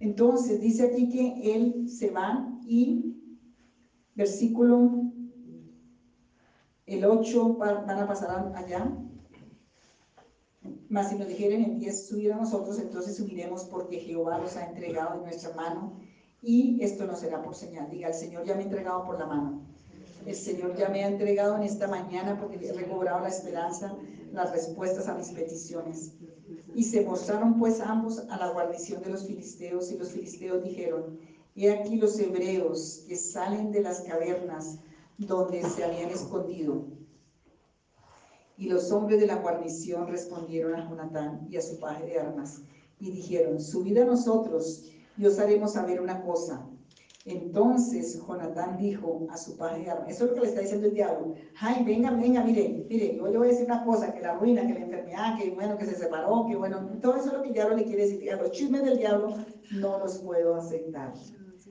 Entonces 0.00 0.60
dice 0.60 0.88
aquí 0.88 1.08
que 1.08 1.54
Él 1.54 1.88
se 1.88 2.10
va 2.10 2.52
y 2.66 3.16
versículo 4.14 5.12
el 6.86 7.04
8 7.04 7.54
van 7.54 7.88
a 7.88 8.06
pasar 8.06 8.52
allá. 8.56 8.92
Mas 10.92 11.08
si 11.08 11.14
nos 11.14 11.26
dijeren 11.26 11.64
en 11.64 11.78
10 11.78 12.06
subir 12.06 12.34
a 12.34 12.36
nosotros, 12.36 12.78
entonces 12.78 13.16
subiremos 13.16 13.64
porque 13.64 13.98
Jehová 13.98 14.36
los 14.36 14.58
ha 14.58 14.66
entregado 14.66 15.14
en 15.14 15.22
nuestra 15.22 15.54
mano 15.54 15.98
y 16.42 16.84
esto 16.84 17.06
no 17.06 17.16
será 17.16 17.42
por 17.42 17.54
señal. 17.54 17.88
Diga, 17.88 18.08
el 18.08 18.14
Señor 18.14 18.44
ya 18.44 18.54
me 18.54 18.60
ha 18.60 18.64
entregado 18.64 19.02
por 19.06 19.18
la 19.18 19.24
mano. 19.24 19.62
El 20.26 20.34
Señor 20.34 20.76
ya 20.76 20.90
me 20.90 21.02
ha 21.02 21.08
entregado 21.08 21.56
en 21.56 21.62
esta 21.62 21.88
mañana 21.88 22.38
porque 22.38 22.56
he 22.62 22.74
recobrado 22.74 23.20
la 23.20 23.30
esperanza, 23.30 23.96
las 24.34 24.52
respuestas 24.52 25.08
a 25.08 25.14
mis 25.14 25.30
peticiones. 25.30 26.12
Y 26.74 26.84
se 26.84 27.06
mostraron 27.06 27.58
pues 27.58 27.80
ambos 27.80 28.18
a 28.28 28.36
la 28.36 28.50
guarnición 28.50 29.02
de 29.02 29.12
los 29.12 29.26
filisteos 29.26 29.90
y 29.92 29.96
los 29.96 30.10
filisteos 30.10 30.62
dijeron, 30.62 31.18
he 31.56 31.70
aquí 31.70 31.96
los 31.96 32.18
hebreos 32.18 33.06
que 33.08 33.16
salen 33.16 33.72
de 33.72 33.80
las 33.80 34.02
cavernas 34.02 34.78
donde 35.16 35.62
se 35.62 35.84
habían 35.84 36.10
escondido. 36.10 36.84
Y 38.56 38.68
los 38.68 38.92
hombres 38.92 39.20
de 39.20 39.26
la 39.26 39.36
guarnición 39.36 40.08
respondieron 40.08 40.74
a 40.74 40.88
Jonatán 40.88 41.46
y 41.50 41.56
a 41.56 41.62
su 41.62 41.78
paje 41.78 42.06
de 42.06 42.18
armas 42.18 42.62
y 43.00 43.10
dijeron, 43.10 43.60
subid 43.60 43.98
a 43.98 44.04
nosotros 44.04 44.84
y 45.16 45.26
os 45.26 45.38
haremos 45.38 45.72
saber 45.72 46.00
una 46.00 46.22
cosa. 46.22 46.66
Entonces 47.24 48.20
Jonatán 48.26 48.78
dijo 48.78 49.26
a 49.30 49.36
su 49.36 49.56
paje 49.56 49.82
de 49.82 49.90
armas, 49.90 50.10
eso 50.10 50.24
es 50.24 50.30
lo 50.30 50.34
que 50.34 50.40
le 50.42 50.48
está 50.48 50.60
diciendo 50.60 50.88
el 50.88 50.94
diablo, 50.94 51.34
ay, 51.60 51.84
venga, 51.84 52.10
venga, 52.10 52.42
mire, 52.42 52.84
mire, 52.88 53.16
yo 53.16 53.28
le 53.28 53.38
voy 53.38 53.46
a 53.46 53.50
decir 53.50 53.66
una 53.66 53.84
cosa, 53.84 54.12
que 54.12 54.20
la 54.20 54.34
ruina, 54.34 54.66
que 54.66 54.74
la 54.74 54.80
enfermedad, 54.80 55.38
que 55.38 55.50
bueno, 55.50 55.78
que 55.78 55.86
se 55.86 55.94
separó, 55.94 56.46
que 56.48 56.56
bueno, 56.56 56.90
todo 57.00 57.16
eso 57.16 57.26
es 57.28 57.32
lo 57.32 57.42
que 57.42 57.48
el 57.48 57.54
diablo 57.54 57.76
le 57.76 57.84
quiere 57.84 58.06
decir, 58.06 58.32
a 58.32 58.36
los 58.36 58.50
chismes 58.50 58.84
del 58.84 58.98
diablo 58.98 59.36
no 59.72 59.98
los 59.98 60.18
puedo 60.18 60.56
aceptar. 60.56 61.12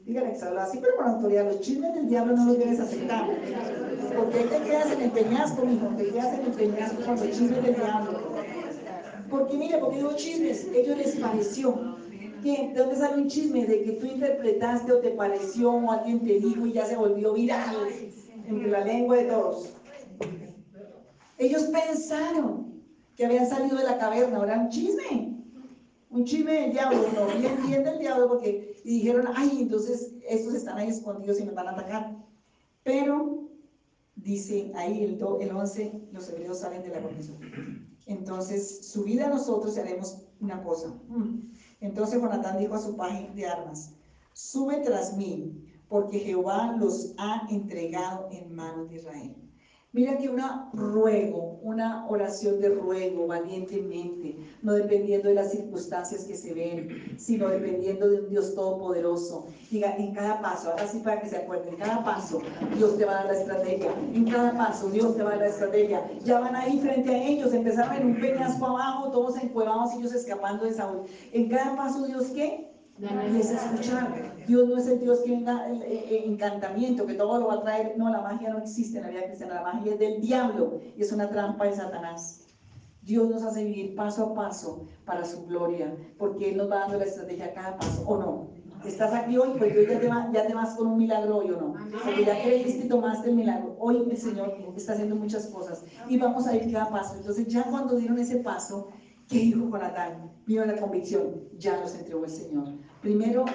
Dígale 0.06 0.34
que 0.34 0.60
así, 0.60 0.80
pero 0.82 0.96
con 0.98 1.08
autoridad, 1.08 1.46
los 1.46 1.62
chismes 1.62 1.94
del 1.94 2.10
diablo 2.10 2.36
no 2.36 2.46
los 2.46 2.58
debes 2.58 2.80
aceptar. 2.80 3.28
Porque 4.16 4.40
ahí 4.40 4.46
te 4.46 4.62
quedas 4.62 4.92
en 4.92 5.02
el 5.02 5.12
peñasco, 5.12 5.66
mijo, 5.66 5.88
te 5.98 6.08
quedas 6.08 6.40
en 6.40 6.46
el 6.46 6.52
peñasco 6.52 7.02
con 7.06 7.16
los 7.16 7.30
chismes 7.30 7.64
del 7.64 7.76
diablo. 7.76 8.20
Porque 9.30 9.58
mire, 9.58 9.78
porque 9.78 9.98
digo 9.98 10.14
chismes, 10.16 10.68
ellos 10.74 10.98
les 10.98 11.16
pareció 11.16 11.92
¿De 12.44 12.74
dónde 12.76 12.96
sale 12.96 13.22
un 13.22 13.28
chisme? 13.28 13.68
De 13.68 13.84
que 13.84 13.92
tú 13.94 14.08
interpretaste 14.08 14.92
o 14.92 15.00
te 15.00 15.12
pareció 15.12 15.74
o 15.74 15.92
alguien 15.92 16.22
te 16.22 16.40
dijo 16.40 16.66
y 16.66 16.74
ya 16.74 16.86
se 16.86 16.96
volvió 16.96 17.34
viral 17.34 17.88
entre 18.48 18.72
la 18.72 18.84
lengua 18.84 19.18
de 19.18 19.26
todos. 19.26 19.74
Ellos 21.38 21.64
pensaron 21.66 22.82
que 23.16 23.26
habían 23.26 23.48
salido 23.48 23.78
de 23.78 23.84
la 23.84 24.00
caverna, 24.00 24.38
ahora 24.38 24.58
un 24.58 24.70
chisme. 24.70 25.38
Un 26.10 26.26
chisme 26.26 26.54
del 26.54 26.72
diablo, 26.72 26.98
no 27.16 27.40
bien, 27.40 27.58
bien 27.68 27.84
del 27.84 28.00
diablo, 28.00 28.28
porque 28.28 28.71
y 28.84 28.96
dijeron, 28.96 29.28
ay, 29.36 29.60
entonces 29.62 30.14
estos 30.28 30.54
están 30.54 30.78
ahí 30.78 30.90
escondidos 30.90 31.40
y 31.40 31.46
nos 31.46 31.56
van 31.56 31.68
a 31.68 31.72
atacar. 31.72 32.18
Pero 32.84 33.50
dice 34.16 34.72
ahí 34.76 35.04
el, 35.04 35.20
el 35.42 35.52
11, 35.56 36.10
los 36.12 36.30
hebreos 36.30 36.60
salen 36.60 36.84
de 36.84 36.90
la 36.90 37.02
condición. 37.02 37.38
Entonces, 38.06 38.88
subida 38.88 39.28
a 39.28 39.30
nosotros 39.30 39.78
y 39.78 39.80
haremos 39.80 40.22
una 40.40 40.62
cosa. 40.64 40.94
Entonces 41.80 42.20
Jonatán 42.20 42.58
dijo 42.58 42.76
a 42.76 42.80
su 42.80 42.96
paje 42.96 43.32
de 43.36 43.48
armas, 43.48 43.94
sube 44.34 44.78
tras 44.78 45.16
mí, 45.16 45.66
porque 45.88 46.20
Jehová 46.20 46.76
los 46.80 47.14
ha 47.18 47.48
entregado 47.50 48.30
en 48.32 48.54
manos 48.54 48.90
de 48.90 48.96
Israel. 48.98 49.36
Mira 49.94 50.18
que 50.18 50.30
una 50.30 50.70
ruego, 50.72 51.60
una 51.64 52.08
oración 52.08 52.62
de 52.62 52.70
ruego 52.70 53.28
valientemente, 53.28 54.38
no 54.62 54.72
dependiendo 54.72 55.28
de 55.28 55.36
las 55.36 55.52
circunstancias 55.52 56.24
que 56.24 56.34
se 56.34 56.54
ven, 56.54 57.18
sino 57.18 57.50
dependiendo 57.50 58.08
de 58.08 58.22
un 58.22 58.30
Dios 58.30 58.56
todopoderoso. 58.56 59.48
Diga, 59.70 59.94
en 59.98 60.14
cada 60.14 60.42
paso, 60.42 60.72
ahora 60.72 60.88
sí 60.88 61.00
para 61.00 61.20
que 61.20 61.28
se 61.28 61.36
acuerden, 61.36 61.74
en 61.74 61.80
cada 61.82 62.06
paso 62.06 62.42
Dios 62.78 62.98
te 62.98 63.04
va 63.04 63.12
a 63.12 63.16
dar 63.16 63.34
la 63.34 63.40
estrategia, 63.42 63.94
en 64.14 64.32
cada 64.32 64.58
paso 64.58 64.90
Dios 64.92 65.18
te 65.18 65.24
va 65.24 65.32
a 65.32 65.34
dar 65.34 65.42
la 65.42 65.48
estrategia. 65.48 66.10
Ya 66.24 66.40
van 66.40 66.56
ahí 66.56 66.80
frente 66.80 67.14
a 67.14 67.28
ellos, 67.28 67.54
empezaron 67.54 67.94
en 67.98 68.08
un 68.08 68.22
peñasco 68.22 68.66
abajo, 68.68 69.12
todos 69.12 69.44
encuevados, 69.44 69.94
ellos 69.94 70.14
escapando 70.14 70.64
de 70.64 70.74
Saúl. 70.74 71.02
En 71.34 71.50
cada 71.50 71.76
paso 71.76 72.06
Dios, 72.06 72.28
¿qué? 72.28 72.71
Y 73.02 73.40
es 73.40 73.52
escuchar. 73.52 74.36
Dios 74.48 74.68
no 74.68 74.78
es 74.78 74.88
el 74.88 75.00
Dios 75.00 75.20
que 75.22 75.32
venga 75.32 75.68
el, 75.68 75.82
encantamiento, 76.26 77.08
que 77.08 77.16
todo 77.16 77.40
lo 77.40 77.48
va 77.48 77.56
a 77.56 77.62
traer. 77.62 77.98
No, 77.98 78.10
la 78.12 78.22
magia 78.22 78.50
no 78.50 78.60
existe 78.60 78.98
en 78.98 79.04
la 79.06 79.10
vida 79.10 79.26
cristiana. 79.26 79.56
La 79.56 79.74
magia 79.74 79.94
es 79.94 80.00
del 80.00 80.22
diablo 80.22 80.80
y 80.96 81.02
es 81.02 81.12
una 81.12 81.30
trampa 81.30 81.66
de 81.66 81.76
Satanás. 81.76 82.42
Dios 83.02 83.28
nos 83.28 83.42
hace 83.42 83.64
vivir 83.64 83.96
paso 83.96 84.28
a 84.28 84.34
paso 84.36 84.86
para 85.06 85.26
su 85.26 85.48
gloria, 85.48 85.96
porque 86.20 86.52
Él 86.52 86.58
nos 86.58 86.70
va 86.70 86.82
dando 86.82 87.00
la 87.00 87.06
estrategia 87.06 87.46
a 87.46 87.54
cada 87.54 87.78
paso, 87.78 88.04
¿o 88.06 88.18
no? 88.18 88.62
Estás 88.86 89.14
aquí 89.14 89.38
hoy, 89.38 89.50
pues 89.58 89.74
Dios 89.74 89.88
ya 89.88 90.00
te, 90.00 90.08
ya 90.08 90.48
te 90.48 90.54
vas 90.54 90.76
con 90.76 90.88
un 90.88 90.98
milagro 90.98 91.38
hoy 91.38 91.52
o 91.52 91.60
no. 91.60 91.74
Porque 92.04 92.26
ya 92.26 92.40
creíste 92.42 92.86
y 92.86 92.88
tomaste 92.88 93.30
el 93.30 93.36
milagro. 93.36 93.76
Hoy 93.80 94.08
el 94.10 94.18
Señor 94.18 94.56
está 94.76 94.94
haciendo 94.94 95.16
muchas 95.16 95.48
cosas 95.48 95.84
y 96.08 96.18
vamos 96.18 96.46
a 96.46 96.56
ir 96.56 96.72
cada 96.72 96.90
paso. 96.90 97.16
Entonces, 97.16 97.48
ya 97.48 97.64
cuando 97.64 97.96
dieron 97.96 98.20
ese 98.20 98.38
paso, 98.38 98.90
¿qué 99.32 99.40
dijo 99.40 99.70
Jonatán? 99.70 100.30
Vino 100.46 100.66
la 100.66 100.76
convicción, 100.76 101.48
ya 101.58 101.80
los 101.80 101.96
entregó 101.96 102.26
el 102.26 102.30
Señor. 102.30 102.66
Primero, 103.02 103.46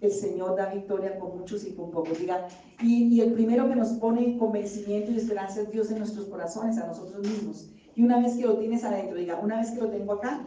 el 0.00 0.10
Señor 0.10 0.56
da 0.56 0.72
victoria 0.72 1.18
con 1.18 1.38
muchos 1.38 1.64
y 1.66 1.74
con 1.74 1.90
pocos. 1.90 2.18
Diga, 2.18 2.48
y, 2.82 3.20
el 3.20 3.32
primero 3.34 3.68
que 3.68 3.76
nos 3.76 3.90
pone 3.94 4.38
convencimiento 4.38 5.12
y 5.12 5.16
esperanza 5.16 5.60
es 5.60 5.70
Dios 5.70 5.90
en 5.90 5.98
nuestros 5.98 6.26
corazones, 6.26 6.78
a 6.78 6.86
nosotros 6.86 7.26
mismos. 7.26 7.70
Y 7.94 8.02
una 8.02 8.20
vez 8.20 8.36
que 8.36 8.46
lo 8.46 8.56
tienes 8.58 8.84
adentro, 8.84 9.18
diga, 9.18 9.38
una 9.38 9.58
vez 9.58 9.70
que 9.70 9.80
lo 9.80 9.90
tengo 9.90 10.14
acá, 10.14 10.42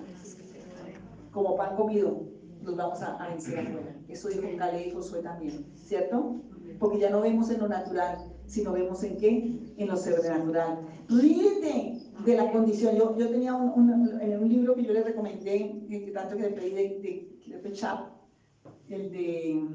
como 1.31 1.55
pan 1.55 1.75
comido, 1.75 2.23
nos 2.61 2.75
vamos 2.75 3.01
a, 3.01 3.27
vencer 3.27 3.59
afuera. 3.59 3.95
Eso 4.07 4.29
dijo 4.29 4.41
Caleb 4.57 4.87
y 4.87 4.91
Josué 4.91 5.21
también, 5.21 5.65
¿cierto? 5.75 6.41
Porque 6.79 6.99
ya 6.99 7.09
no 7.09 7.21
vemos 7.21 7.49
en 7.51 7.59
lo 7.59 7.67
natural, 7.67 8.17
sino 8.47 8.71
vemos 8.71 9.03
en 9.03 9.17
qué? 9.17 9.59
En 9.77 9.87
lo 9.87 9.95
sobrenatural. 9.95 10.79
Lídete 11.07 12.08
de 12.31 12.37
la 12.37 12.51
condición. 12.51 12.95
Yo, 12.95 13.17
yo 13.17 13.29
tenía 13.29 13.53
un, 13.55 14.19
en 14.21 14.39
un 14.39 14.49
libro 14.49 14.75
que 14.75 14.83
yo 14.83 14.93
le 14.93 15.03
recomendé, 15.03 15.85
que 15.89 16.11
tanto 16.13 16.35
que 16.35 16.43
le 16.43 16.49
pedí 16.49 16.71
de, 16.71 17.37
de, 17.47 17.61
de 17.61 17.73
Chap, 17.73 18.07
el 18.89 19.11
de... 19.11 19.67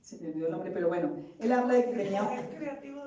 Se 0.00 0.18
me 0.18 0.28
olvidó 0.28 0.46
el 0.46 0.52
nombre, 0.52 0.70
pero 0.70 0.88
bueno, 0.88 1.16
él 1.40 1.52
habla 1.52 1.74
de 1.74 1.84
que 1.86 1.96
tenía 1.96 2.48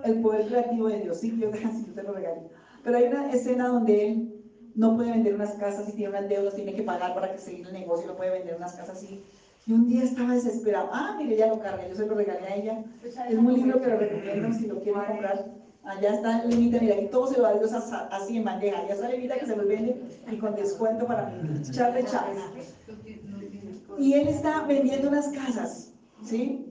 el 0.03 0.21
poder 0.21 0.47
creativo 0.47 0.87
de 0.89 0.99
Dios. 0.99 1.19
Sí, 1.19 1.37
yo 1.39 1.49
casi 1.51 1.83
te 1.95 2.03
lo 2.03 2.11
regalo. 2.11 2.49
Pero 2.83 2.97
hay 2.97 3.05
una 3.05 3.31
escena 3.31 3.67
donde 3.67 4.07
él 4.07 4.43
no 4.75 4.95
puede 4.95 5.11
vender 5.11 5.35
unas 5.35 5.53
casas 5.53 5.87
y 5.89 5.93
tiene 5.93 6.09
unas 6.09 6.27
deudas, 6.27 6.55
tiene 6.55 6.73
que 6.73 6.83
pagar 6.83 7.13
para 7.13 7.31
que 7.31 7.37
seguir 7.37 7.67
el 7.67 7.73
negocio, 7.73 8.07
no 8.07 8.15
puede 8.15 8.31
vender 8.31 8.55
unas 8.55 8.73
casas 8.73 8.97
así. 8.97 9.23
Y 9.65 9.73
un 9.73 9.87
día 9.87 10.03
estaba 10.03 10.33
desesperado. 10.33 10.89
Ah, 10.91 11.15
mire, 11.17 11.37
ya 11.37 11.47
lo 11.47 11.59
cargué, 11.59 11.89
yo 11.89 11.95
se 11.95 12.05
lo 12.05 12.15
regalé 12.15 12.47
a 12.47 12.55
ella. 12.55 12.83
Es 13.03 13.37
un 13.37 13.53
libro 13.53 13.79
que 13.79 13.87
lo 13.87 13.97
recomiendo 13.97 14.53
si 14.53 14.67
lo 14.67 14.81
quieren 14.81 15.01
comprar. 15.05 15.58
Allá 15.83 16.13
está 16.13 16.43
el 16.43 16.49
Levita, 16.49 16.79
mira, 16.79 16.95
aquí 16.95 17.07
todo 17.07 17.27
se 17.27 17.37
lo 17.37 17.43
da 17.43 17.57
Dios 17.57 17.71
así 17.73 18.37
en 18.37 18.43
bandeja. 18.43 18.79
Allá 18.79 18.93
está 18.93 19.05
el 19.07 19.11
Levita 19.13 19.39
que 19.39 19.45
se 19.45 19.55
los 19.55 19.67
vende 19.67 20.01
y 20.31 20.37
con 20.37 20.55
descuento 20.55 21.07
para 21.07 21.29
mí. 21.29 21.61
Charle 21.71 22.03
Chávez. 22.05 22.75
Y 23.97 24.13
él 24.13 24.27
está 24.27 24.65
vendiendo 24.65 25.09
unas 25.09 25.29
casas, 25.29 25.93
¿sí? 26.23 26.65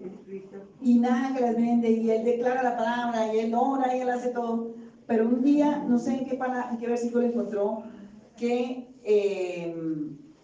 Y 0.81 0.99
nada 0.99 1.35
que 1.35 1.41
las 1.41 1.57
vende, 1.57 1.91
y 1.91 2.11
él 2.11 2.25
declara 2.25 2.63
la 2.63 2.77
palabra, 2.77 3.35
y 3.35 3.41
él 3.41 3.55
ora, 3.55 3.97
y 3.97 4.01
él 4.01 4.11
hace 4.11 4.31
todo. 4.31 4.75
Pero 5.07 5.27
un 5.27 5.43
día, 5.43 5.85
no 5.89 5.99
sé 5.99 6.19
en 6.19 6.27
qué, 6.27 6.35
para, 6.37 6.71
en 6.71 6.79
qué 6.79 6.87
versículo 6.87 7.27
encontró, 7.27 7.83
que 8.37 8.89
eh, 9.05 9.75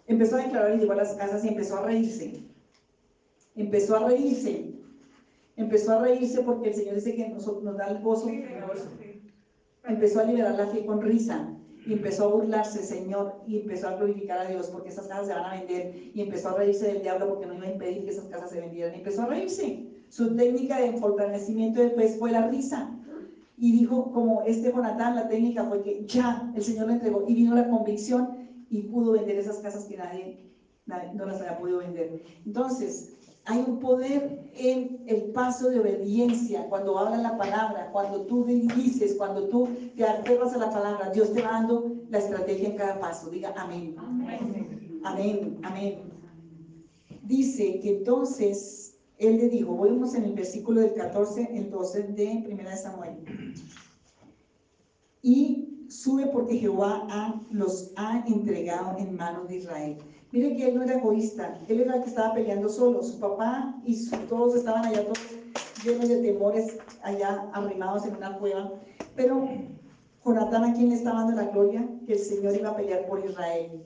empezó 0.06 0.36
a 0.36 0.42
declarar 0.42 0.74
y 0.74 0.80
llegó 0.80 0.92
a 0.92 0.96
las 0.96 1.14
casas 1.14 1.44
y 1.44 1.48
empezó 1.48 1.78
a 1.78 1.82
reírse. 1.82 2.42
Empezó 3.54 3.96
a 3.96 4.08
reírse. 4.08 4.74
Empezó 5.56 5.92
a 5.92 6.02
reírse 6.02 6.42
porque 6.42 6.70
el 6.70 6.74
Señor 6.74 6.96
dice 6.96 7.14
que 7.14 7.28
nos, 7.28 7.46
nos 7.62 7.76
da 7.76 7.90
el 7.90 8.02
gozo. 8.02 8.28
Empezó 9.84 10.20
a 10.20 10.24
liberar 10.24 10.56
la 10.56 10.66
fe 10.66 10.84
con 10.84 11.00
risa 11.00 11.54
y 11.86 11.92
empezó 11.92 12.24
a 12.24 12.28
burlarse, 12.28 12.82
Señor, 12.82 13.34
y 13.46 13.60
empezó 13.60 13.88
a 13.88 13.96
glorificar 13.96 14.38
a 14.38 14.48
Dios 14.48 14.68
porque 14.68 14.88
esas 14.88 15.06
casas 15.06 15.26
se 15.26 15.34
van 15.34 15.44
a 15.44 15.58
vender 15.58 15.94
y 16.14 16.20
empezó 16.22 16.50
a 16.50 16.58
reírse 16.58 16.86
del 16.86 17.02
diablo 17.02 17.28
porque 17.28 17.46
no 17.46 17.54
iba 17.54 17.66
a 17.66 17.72
impedir 17.72 18.04
que 18.04 18.10
esas 18.10 18.24
casas 18.26 18.50
se 18.50 18.60
vendieran. 18.60 18.94
Y 18.94 18.98
empezó 18.98 19.22
a 19.22 19.26
reírse. 19.26 19.86
Su 20.08 20.34
técnica 20.34 20.80
de 20.80 20.92
fortalecimiento 20.94 21.80
después 21.80 22.18
fue 22.18 22.30
la 22.30 22.48
risa. 22.48 22.90
Y 23.56 23.72
dijo, 23.72 24.12
como 24.12 24.42
este 24.42 24.72
Jonatán, 24.72 25.14
la 25.14 25.28
técnica 25.28 25.64
fue 25.64 25.82
que 25.82 26.04
ya 26.06 26.50
el 26.56 26.62
Señor 26.62 26.88
le 26.88 26.94
entregó 26.94 27.24
y 27.28 27.34
vino 27.34 27.54
la 27.54 27.68
convicción 27.68 28.48
y 28.70 28.82
pudo 28.82 29.12
vender 29.12 29.38
esas 29.38 29.58
casas 29.58 29.84
que 29.84 29.96
nadie, 29.96 30.40
no 31.14 31.26
las 31.26 31.40
había 31.40 31.58
podido 31.58 31.78
vender. 31.78 32.22
Entonces, 32.44 33.14
hay 33.46 33.64
un 33.66 33.78
poder 33.78 34.50
en 34.54 35.02
el 35.06 35.24
paso 35.32 35.68
de 35.68 35.80
obediencia, 35.80 36.66
cuando 36.68 36.98
habla 36.98 37.18
la 37.18 37.36
palabra, 37.36 37.90
cuando 37.92 38.22
tú 38.22 38.44
dices, 38.44 39.16
cuando 39.16 39.48
tú 39.48 39.68
te 39.96 40.04
aferras 40.04 40.54
a 40.54 40.58
la 40.58 40.70
palabra, 40.70 41.10
Dios 41.10 41.32
te 41.32 41.42
va 41.42 41.52
dando 41.52 41.92
la 42.08 42.18
estrategia 42.18 42.70
en 42.70 42.76
cada 42.76 42.98
paso. 42.98 43.28
Diga 43.28 43.52
amén. 43.56 43.96
Amén, 43.98 45.00
amén. 45.04 45.58
amén. 45.62 45.98
Dice 47.22 47.80
que 47.80 47.98
entonces 47.98 48.96
él 49.18 49.36
le 49.36 49.48
dijo, 49.48 49.72
volvemos 49.72 50.14
en 50.14 50.24
el 50.24 50.32
versículo 50.32 50.80
del 50.80 50.94
14, 50.94 51.50
el 51.52 51.70
12 51.70 52.02
de 52.02 52.42
Primera 52.44 52.70
de 52.70 52.76
Samuel. 52.76 53.24
Y 55.22 55.86
sube 55.88 56.26
porque 56.28 56.56
Jehová 56.56 57.06
los 57.50 57.92
ha 57.96 58.24
entregado 58.26 58.98
en 58.98 59.16
manos 59.16 59.48
de 59.48 59.56
Israel. 59.56 59.98
Mire 60.34 60.56
que 60.56 60.66
él 60.66 60.74
no 60.74 60.82
era 60.82 60.94
egoísta, 60.94 61.60
él 61.68 61.82
era 61.82 61.94
el 61.94 62.02
que 62.02 62.08
estaba 62.08 62.34
peleando 62.34 62.68
solo. 62.68 63.04
Su 63.04 63.20
papá 63.20 63.80
y 63.84 64.04
todos 64.28 64.56
estaban 64.56 64.84
allá, 64.84 65.04
todos 65.04 65.20
llenos 65.84 66.08
de 66.08 66.22
temores, 66.22 66.76
allá 67.04 67.48
arrimados 67.52 68.04
en 68.04 68.16
una 68.16 68.36
cueva. 68.40 68.72
Pero 69.14 69.48
Jonatán, 70.24 70.64
¿a 70.64 70.74
quién 70.74 70.88
le 70.88 70.96
estaba 70.96 71.20
dando 71.20 71.40
la 71.40 71.50
gloria? 71.52 71.88
Que 72.04 72.14
el 72.14 72.18
Señor 72.18 72.56
iba 72.56 72.70
a 72.70 72.76
pelear 72.76 73.06
por 73.06 73.24
Israel. 73.24 73.84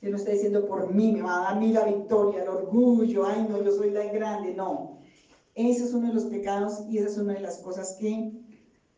Él 0.00 0.10
no 0.10 0.16
está 0.16 0.32
diciendo 0.32 0.66
por 0.66 0.92
mí, 0.92 1.12
me 1.12 1.22
va 1.22 1.36
a 1.36 1.44
dar 1.44 1.52
a 1.52 1.60
mí 1.60 1.68
la 1.68 1.84
victoria, 1.84 2.42
el 2.42 2.48
orgullo, 2.48 3.24
ay 3.24 3.46
no, 3.48 3.62
yo 3.62 3.70
soy 3.70 3.90
la 3.90 4.04
grande, 4.06 4.52
no. 4.54 4.98
Ese 5.54 5.84
es 5.84 5.94
uno 5.94 6.08
de 6.08 6.14
los 6.14 6.24
pecados 6.24 6.82
y 6.90 6.98
esa 6.98 7.08
es 7.08 7.18
una 7.18 7.34
de 7.34 7.40
las 7.40 7.58
cosas 7.58 7.96
que, 8.00 8.32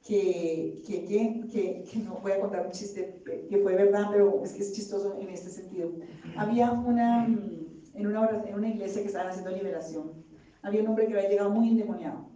que, 0.07 0.83
que, 0.87 1.05
que, 1.07 1.85
que 1.91 1.99
no 2.01 2.21
voy 2.23 2.33
a 2.33 2.41
contar 2.41 2.67
un 2.67 2.73
chiste 2.73 3.23
que 3.49 3.59
fue 3.59 3.75
verdad, 3.75 4.09
pero 4.11 4.43
es 4.45 4.53
que 4.53 4.63
es 4.63 4.73
chistoso 4.73 5.19
en 5.19 5.31
este 5.31 5.49
sentido. 5.49 5.93
Había 6.37 6.71
una, 6.73 7.25
en 7.27 8.07
una, 8.07 8.43
en 8.47 8.55
una 8.55 8.69
iglesia 8.69 9.01
que 9.01 9.09
estaban 9.09 9.29
haciendo 9.31 9.51
liberación, 9.51 10.25
había 10.63 10.83
un 10.83 10.89
hombre 10.89 11.07
que 11.07 11.15
había 11.15 11.29
llegado 11.29 11.51
muy 11.51 11.71
endemoniado. 11.71 12.29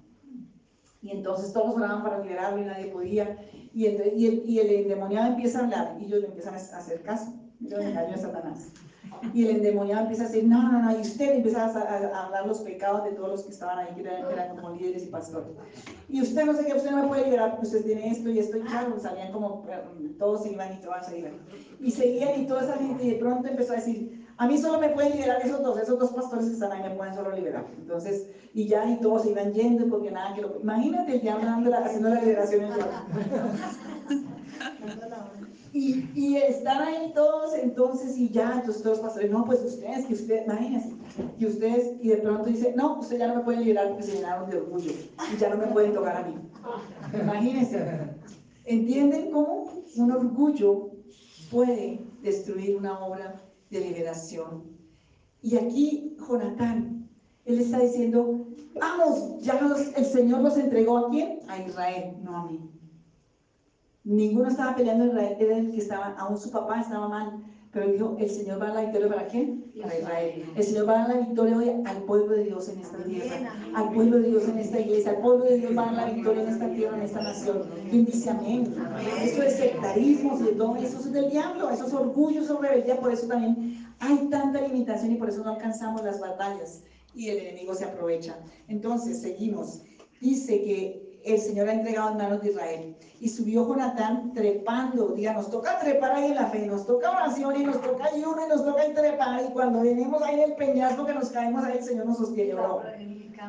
Y 1.00 1.10
entonces 1.10 1.52
todos 1.52 1.76
oraban 1.76 2.02
para 2.02 2.20
liberarlo 2.20 2.60
y 2.60 2.64
nadie 2.64 2.86
podía. 2.86 3.38
Y 3.72 3.86
el, 3.86 4.18
y 4.18 4.26
el, 4.26 4.42
y 4.48 4.58
el 4.58 4.70
endemoniado 4.70 5.28
empieza 5.28 5.60
a 5.60 5.64
hablar 5.64 5.96
y 6.00 6.06
ellos 6.06 6.20
le 6.20 6.26
empiezan 6.28 6.54
a 6.54 6.56
hacer 6.56 7.02
caso 7.02 7.34
el 7.60 7.72
engaño 7.72 8.12
de 8.12 8.18
Satanás. 8.18 8.72
Y 9.32 9.44
el 9.44 9.56
endemoniado 9.56 10.02
empieza 10.02 10.24
a 10.24 10.28
decir, 10.28 10.44
no, 10.44 10.70
no, 10.70 10.82
no, 10.82 10.96
y 10.96 11.00
usted 11.00 11.36
empieza 11.36 11.66
a, 11.66 12.24
hablar 12.24 12.46
los 12.46 12.60
pecados 12.60 13.04
de 13.04 13.12
todos 13.12 13.30
los 13.30 13.42
que 13.42 13.52
estaban 13.52 13.78
ahí, 13.78 13.94
que 13.94 14.02
eran, 14.02 14.56
como 14.56 14.70
líderes 14.70 15.04
y 15.04 15.06
pastores. 15.06 15.48
Y 16.08 16.22
usted 16.22 16.44
no 16.44 16.54
sé 16.54 16.66
qué, 16.66 16.74
usted 16.74 16.90
no 16.90 17.02
me 17.02 17.08
puede 17.08 17.24
liberar 17.24 17.52
porque 17.52 17.66
usted 17.66 17.84
tiene 17.84 18.10
esto 18.10 18.30
y 18.30 18.38
esto, 18.38 18.56
y 18.56 18.62
claro, 18.62 18.98
salían 18.98 19.32
como, 19.32 19.64
todos 20.18 20.42
se 20.42 20.52
iban 20.52 20.72
y 20.72 20.80
todas 20.80 21.06
se 21.06 21.18
iban. 21.18 21.32
Y 21.80 21.90
seguían 21.90 22.40
y 22.40 22.46
toda 22.46 22.62
esa 22.62 22.78
gente, 22.78 23.04
y 23.04 23.10
de 23.10 23.16
pronto 23.16 23.48
empezó 23.48 23.72
a 23.72 23.76
decir, 23.76 24.26
a 24.36 24.46
mí 24.46 24.56
solo 24.56 24.78
me 24.78 24.90
pueden 24.90 25.12
liberar 25.12 25.44
esos 25.44 25.62
dos, 25.62 25.80
esos 25.80 25.98
dos 25.98 26.12
pastores 26.12 26.46
que 26.46 26.52
están 26.52 26.72
ahí 26.72 26.82
me 26.82 26.94
pueden 26.94 27.14
solo 27.14 27.32
liberar. 27.32 27.66
Entonces, 27.76 28.28
y 28.54 28.68
ya, 28.68 28.88
y 28.88 29.00
todos 29.00 29.22
se 29.22 29.30
iban 29.30 29.52
yendo 29.52 29.88
porque 29.88 30.12
nada 30.12 30.34
que 30.34 30.42
lo... 30.42 30.60
Imagínate 30.60 31.14
el 31.14 31.20
diablo 31.20 31.76
haciendo 31.76 32.10
la 32.10 32.20
liberación 32.20 32.64
en 32.64 32.72
Y, 35.78 36.10
y 36.12 36.36
están 36.38 36.82
ahí 36.82 37.12
todos 37.14 37.54
entonces 37.54 38.18
y 38.18 38.30
ya, 38.30 38.54
entonces 38.56 38.82
todos 38.82 38.96
los 38.96 39.06
pastores, 39.06 39.30
no, 39.30 39.44
pues 39.44 39.62
ustedes, 39.64 40.06
que 40.06 40.14
ustedes, 40.14 40.44
imagínense, 40.44 40.92
y 41.38 41.46
ustedes, 41.46 41.92
y 42.00 42.08
de 42.08 42.16
pronto 42.16 42.46
dice, 42.46 42.74
no, 42.76 42.98
usted 42.98 43.16
ya 43.16 43.28
no 43.28 43.36
me 43.36 43.44
pueden 43.44 43.60
liberar 43.60 43.90
porque 43.90 44.02
se 44.02 44.16
llenaron 44.16 44.50
de 44.50 44.56
orgullo 44.56 44.90
y 44.90 45.36
ya 45.36 45.50
no 45.50 45.56
me 45.56 45.68
pueden 45.68 45.92
tocar 45.94 46.16
a 46.16 46.26
mí. 46.26 46.34
Imagínense. 47.14 48.10
¿Entienden 48.64 49.30
cómo 49.30 49.84
un 49.96 50.10
orgullo 50.10 50.90
puede 51.48 52.00
destruir 52.22 52.76
una 52.76 52.98
obra 52.98 53.40
de 53.70 53.80
liberación? 53.80 54.64
Y 55.42 55.58
aquí 55.58 56.16
Jonatán, 56.18 57.08
él 57.44 57.60
está 57.60 57.78
diciendo, 57.78 58.48
vamos, 58.74 59.40
ya 59.42 59.60
el 59.94 60.04
Señor 60.04 60.40
los 60.40 60.58
entregó 60.58 60.98
a 60.98 61.10
quién? 61.10 61.38
A 61.46 61.62
Israel, 61.62 62.16
no 62.24 62.36
a 62.36 62.46
mí. 62.46 62.68
Ninguno 64.08 64.48
estaba 64.48 64.74
peleando 64.74 65.04
en 65.04 65.10
Israel, 65.10 65.36
era 65.38 65.56
el 65.58 65.70
que 65.70 65.76
estaba, 65.76 66.14
aún 66.18 66.38
su 66.38 66.50
papá 66.50 66.80
estaba 66.80 67.08
mal. 67.08 67.44
Pero 67.70 67.92
dijo, 67.92 68.16
el 68.18 68.30
Señor 68.30 68.58
va 68.58 68.64
a 68.64 68.68
dar 68.68 68.76
la 68.76 68.82
victoria 68.84 69.08
para 69.08 69.28
quién? 69.28 69.70
Para 69.78 69.98
Israel. 69.98 70.44
El 70.56 70.64
Señor 70.64 70.88
va 70.88 70.92
a 70.92 70.98
dar 71.00 71.16
la 71.16 71.26
victoria 71.26 71.58
hoy 71.58 71.70
al 71.84 72.02
pueblo 72.04 72.34
de 72.34 72.44
Dios 72.44 72.70
en 72.70 72.78
esta 72.78 72.96
tierra, 73.04 73.52
al 73.74 73.92
pueblo 73.92 74.18
de 74.18 74.30
Dios 74.30 74.48
en 74.48 74.58
esta 74.60 74.80
iglesia, 74.80 75.10
al 75.10 75.18
pueblo 75.18 75.44
de 75.44 75.58
Dios 75.58 75.76
va 75.76 75.82
a 75.82 75.92
dar 75.92 75.94
la 75.94 76.14
victoria 76.14 76.42
en 76.42 76.48
esta 76.48 76.70
tierra, 76.70 76.96
en 76.96 77.02
esta 77.02 77.20
nación. 77.20 77.64
¿Quién 77.90 78.06
dice 78.06 78.30
amén? 78.30 78.74
Eso 79.22 79.42
es 79.42 79.56
sectarismo 79.56 80.38
eso 80.78 80.98
es 81.00 81.12
del 81.12 81.28
diablo, 81.28 81.68
eso 81.68 81.86
es 81.86 81.92
orgullo, 81.92 82.40
eso 82.40 82.54
es 82.54 82.60
rebeldía, 82.62 82.98
por 82.98 83.12
eso 83.12 83.26
también 83.26 83.86
hay 84.00 84.16
tanta 84.30 84.62
limitación 84.62 85.12
y 85.12 85.16
por 85.16 85.28
eso 85.28 85.44
no 85.44 85.50
alcanzamos 85.50 86.02
las 86.02 86.18
batallas 86.18 86.82
y 87.14 87.28
el 87.28 87.40
enemigo 87.40 87.74
se 87.74 87.84
aprovecha. 87.84 88.38
Entonces, 88.68 89.20
seguimos. 89.20 89.82
Dice 90.18 90.62
que 90.64 91.07
el 91.24 91.40
Señor 91.40 91.68
ha 91.68 91.74
entregado 91.74 92.10
en 92.10 92.16
manos 92.16 92.42
de 92.42 92.50
Israel. 92.50 92.96
Y 93.20 93.28
subió 93.28 93.66
Jonatán 93.66 94.32
trepando, 94.32 95.08
diga, 95.08 95.32
nos 95.32 95.50
toca 95.50 95.78
trepar 95.78 96.12
ahí 96.12 96.26
en 96.26 96.36
la 96.36 96.46
fe, 96.46 96.66
nos 96.66 96.86
toca 96.86 97.10
oración 97.10 97.60
y 97.60 97.64
nos 97.64 97.80
toca 97.80 98.04
ayuno 98.04 98.46
y 98.46 98.48
nos 98.48 98.64
toca 98.64 98.82
trepar. 98.94 99.44
Y 99.44 99.52
cuando 99.52 99.80
venimos 99.80 100.22
ahí 100.22 100.36
en 100.36 100.50
el 100.50 100.56
peñasco 100.56 101.04
que 101.04 101.14
nos 101.14 101.30
caemos 101.30 101.64
ahí, 101.64 101.78
el 101.78 101.84
Señor 101.84 102.06
nos 102.06 102.18
sostiene, 102.18 102.54
¿o 102.54 102.66
no? 102.66 102.82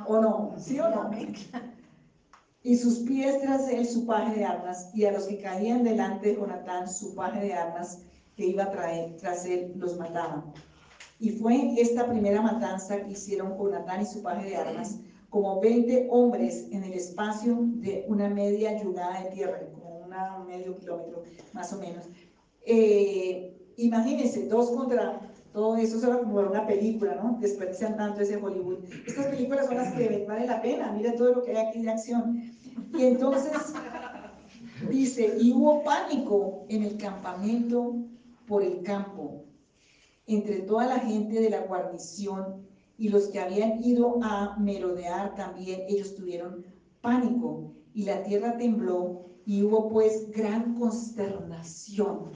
¿O 0.07 0.22
no? 0.22 0.53
¿Sí 0.57 0.80
o 0.80 0.89
no? 0.89 1.09
Y 2.61 2.76
sus 2.76 2.99
pies 2.99 3.41
tras 3.41 3.70
él 3.70 3.88
su 3.88 4.05
paje 4.05 4.36
de 4.36 4.45
armas, 4.45 4.89
y 4.93 5.05
a 5.05 5.11
los 5.11 5.26
que 5.26 5.39
caían 5.39 5.84
delante 5.84 6.30
de 6.30 6.36
Jonatán 6.36 6.89
su 6.89 7.15
paje 7.15 7.39
de 7.39 7.53
armas 7.53 7.99
que 8.36 8.47
iba 8.47 8.63
a 8.63 8.72
traer 8.72 9.15
tras 9.17 9.45
él 9.45 9.74
los 9.78 9.97
mataban. 9.97 10.53
Y 11.20 11.32
fue 11.32 11.74
esta 11.78 12.07
primera 12.07 12.41
matanza 12.41 13.01
que 13.01 13.11
hicieron 13.11 13.57
Jonatán 13.57 14.01
y 14.01 14.05
su 14.05 14.22
paje 14.22 14.49
de 14.49 14.55
armas 14.57 14.99
como 15.30 15.61
20 15.61 16.07
hombres 16.11 16.67
en 16.71 16.84
el 16.84 16.93
espacio 16.93 17.57
de 17.61 18.05
una 18.07 18.30
media 18.30 18.82
yugada 18.82 19.23
de 19.23 19.30
tierra, 19.32 19.59
como 19.73 19.97
una 19.99 20.39
medio 20.47 20.77
kilómetro 20.77 21.23
más 21.53 21.71
o 21.73 21.80
menos. 21.80 22.05
Eh, 22.65 23.55
imagínense, 23.77 24.47
dos 24.47 24.71
contra 24.71 25.21
todo 25.53 25.77
eso 25.77 25.97
es 25.97 26.17
como 26.17 26.39
una 26.39 26.67
película, 26.67 27.15
¿no? 27.15 27.38
Desperdician 27.39 27.97
tanto 27.97 28.21
ese 28.21 28.38
Hollywood. 28.38 28.84
Estas 29.07 29.27
películas 29.27 29.65
son 29.65 29.77
las 29.77 29.93
que 29.93 30.25
valen 30.27 30.47
la 30.47 30.61
pena, 30.61 30.91
mira 30.91 31.15
todo 31.15 31.36
lo 31.36 31.43
que 31.43 31.57
hay 31.57 31.67
aquí 31.67 31.82
de 31.82 31.91
acción. 31.91 32.51
Y 32.93 33.03
entonces 33.03 33.51
dice, 34.89 35.38
y 35.39 35.51
hubo 35.53 35.84
pánico 35.84 36.65
en 36.69 36.84
el 36.84 36.97
campamento 36.97 37.95
por 38.47 38.63
el 38.63 38.84
campo, 38.84 39.45
entre 40.27 40.59
toda 40.61 40.86
la 40.86 40.99
gente 40.99 41.41
de 41.41 41.49
la 41.49 41.61
guarnición 41.61 42.68
y 43.00 43.10
los 43.10 43.30
que 43.30 43.39
habían 43.39 43.82
ido 43.84 44.20
a 44.22 44.58
merodear 44.60 45.34
también, 45.36 45.82
ellos 45.88 46.14
tuvieron 46.16 46.66
pánico 47.02 47.72
y 47.93 48.04
la 48.04 48.22
tierra 48.24 48.58
tembló 48.58 49.26
y 49.45 49.64
hubo 49.64 49.89
pues 49.89 50.30
gran 50.32 50.76
consternación 50.76 52.32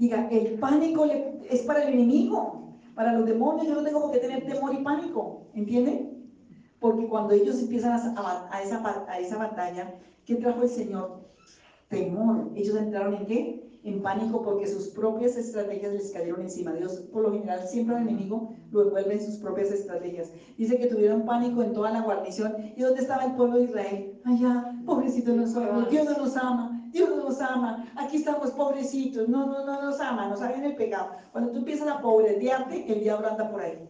Diga, 0.00 0.28
el 0.30 0.58
pánico 0.58 1.04
es 1.04 1.60
para 1.64 1.82
el 1.82 1.92
enemigo, 1.92 2.78
para 2.94 3.12
los 3.12 3.26
demonios. 3.26 3.68
Yo 3.68 3.74
no 3.74 3.84
tengo 3.84 4.00
por 4.00 4.12
qué 4.12 4.18
tener 4.18 4.46
temor 4.46 4.72
y 4.72 4.82
pánico, 4.82 5.42
¿entienden? 5.52 6.32
Porque 6.80 7.06
cuando 7.06 7.34
ellos 7.34 7.60
empiezan 7.60 7.92
a, 7.92 8.48
a, 8.50 8.62
esa, 8.62 9.04
a 9.06 9.18
esa 9.18 9.36
batalla, 9.36 9.98
¿qué 10.24 10.36
trajo 10.36 10.62
el 10.62 10.70
Señor? 10.70 11.28
Temor. 11.88 12.50
Ellos 12.54 12.76
entraron 12.76 13.14
en 13.16 13.26
qué? 13.26 13.59
En 13.82 14.02
pánico 14.02 14.42
porque 14.42 14.66
sus 14.66 14.88
propias 14.88 15.36
estrategias 15.36 15.92
les 15.92 16.12
cayeron 16.12 16.42
encima. 16.42 16.72
Dios, 16.72 17.00
por 17.12 17.22
lo 17.22 17.32
general, 17.32 17.66
siempre 17.66 17.96
al 17.96 18.02
enemigo 18.02 18.54
lo 18.70 18.82
envuelve 18.82 19.14
en 19.14 19.24
sus 19.24 19.36
propias 19.36 19.70
estrategias. 19.70 20.30
Dice 20.58 20.78
que 20.78 20.86
tuvieron 20.86 21.24
pánico 21.24 21.62
en 21.62 21.72
toda 21.72 21.90
la 21.90 22.02
guarnición. 22.02 22.54
¿Y 22.76 22.82
dónde 22.82 23.00
estaba 23.00 23.24
el 23.24 23.32
pueblo 23.32 23.56
de 23.56 23.64
Israel? 23.64 24.20
Allá, 24.24 24.74
pobrecitos 24.84 25.34
nosotros, 25.34 25.88
Dios 25.90 26.04
no 26.04 26.18
nos 26.18 26.36
ama, 26.36 26.88
Dios 26.92 27.08
no 27.08 27.24
nos 27.24 27.40
ama. 27.40 27.86
Aquí 27.96 28.18
estamos 28.18 28.50
pobrecitos, 28.50 29.28
no, 29.28 29.46
no, 29.46 29.64
no 29.64 29.82
nos 29.82 30.00
ama, 30.00 30.28
nos 30.28 30.42
habían 30.42 30.64
el 30.64 30.76
pecado. 30.76 31.12
Cuando 31.32 31.52
tú 31.52 31.58
empiezas 31.58 31.88
a 31.88 32.00
pobretearte, 32.00 32.92
el 32.92 33.00
diablo 33.00 33.28
anda 33.28 33.50
por 33.50 33.62
ahí. 33.62 33.88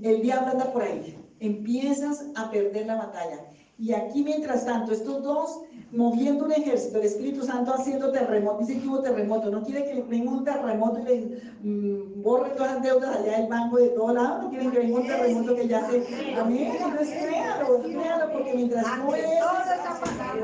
El 0.00 0.22
diablo 0.22 0.52
anda 0.52 0.72
por 0.72 0.82
ahí. 0.82 1.18
Empiezas 1.38 2.24
a 2.34 2.50
perder 2.50 2.86
la 2.86 2.96
batalla. 2.96 3.44
Y 3.78 3.92
aquí, 3.92 4.22
mientras 4.22 4.64
tanto, 4.64 4.92
estos 4.92 5.22
dos 5.22 5.62
moviendo 5.92 6.46
un 6.46 6.52
ejército, 6.52 6.98
el 6.98 7.04
Espíritu 7.04 7.44
Santo 7.44 7.74
haciendo 7.74 8.10
terremoto, 8.12 8.60
dice 8.60 8.80
que 8.80 8.88
hubo 8.88 9.00
terremoto, 9.00 9.50
no 9.50 9.62
quiere 9.62 9.84
que 9.84 10.02
venga 10.02 10.30
un 10.30 10.44
terremoto 10.44 11.00
y 11.00 11.04
le 11.04 11.42
mm, 11.62 12.22
borre 12.22 12.50
todas 12.50 12.74
las 12.74 12.82
deudas 12.82 13.16
allá 13.16 13.38
del 13.38 13.48
banco 13.48 13.76
de 13.76 13.88
todos 13.90 14.14
lados, 14.14 14.44
no 14.44 14.50
quieren 14.50 14.70
que 14.70 14.78
venga 14.78 15.00
un 15.00 15.06
terremoto 15.06 15.54
que 15.54 15.68
ya 15.68 15.90
se... 15.90 16.34
Amén, 16.38 16.72
entonces 16.72 17.10
créalo, 17.10 17.82
créalo, 17.82 18.32
porque 18.32 18.54
mientras 18.54 18.84
tú 18.84 19.12
ves 19.12 19.24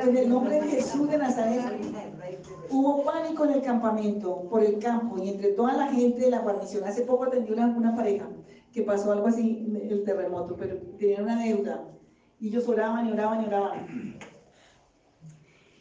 en 0.07 0.17
el 0.17 0.29
nombre 0.29 0.61
de 0.61 0.69
Jesús 0.69 1.09
de 1.09 1.19
Nazaret, 1.19 1.63
hubo 2.71 3.03
pánico 3.05 3.45
en 3.45 3.51
el 3.53 3.63
campamento, 3.63 4.43
por 4.51 4.63
el 4.63 4.79
campo 4.79 5.17
y 5.19 5.31
entre 5.31 5.53
toda 5.53 5.73
la 5.73 5.89
gente 5.89 6.25
de 6.25 6.31
la 6.31 6.41
guarnición. 6.41 6.85
Hace 6.85 7.03
poco 7.03 7.25
atendí 7.25 7.53
una, 7.53 7.67
una 7.69 7.97
pareja 7.97 8.29
que 8.73 8.83
pasó 8.83 9.13
algo 9.13 9.29
así, 9.29 9.67
el 9.89 10.05
terremoto, 10.05 10.57
pero 10.57 10.77
tenían 10.99 11.25
una 11.25 11.43
deuda 11.43 11.85
y 12.41 12.49
ellos 12.49 12.69
oraban 12.69 13.07
y 13.07 13.13
oraban 13.13 13.43
y 13.43 13.47
oraban. 13.47 14.19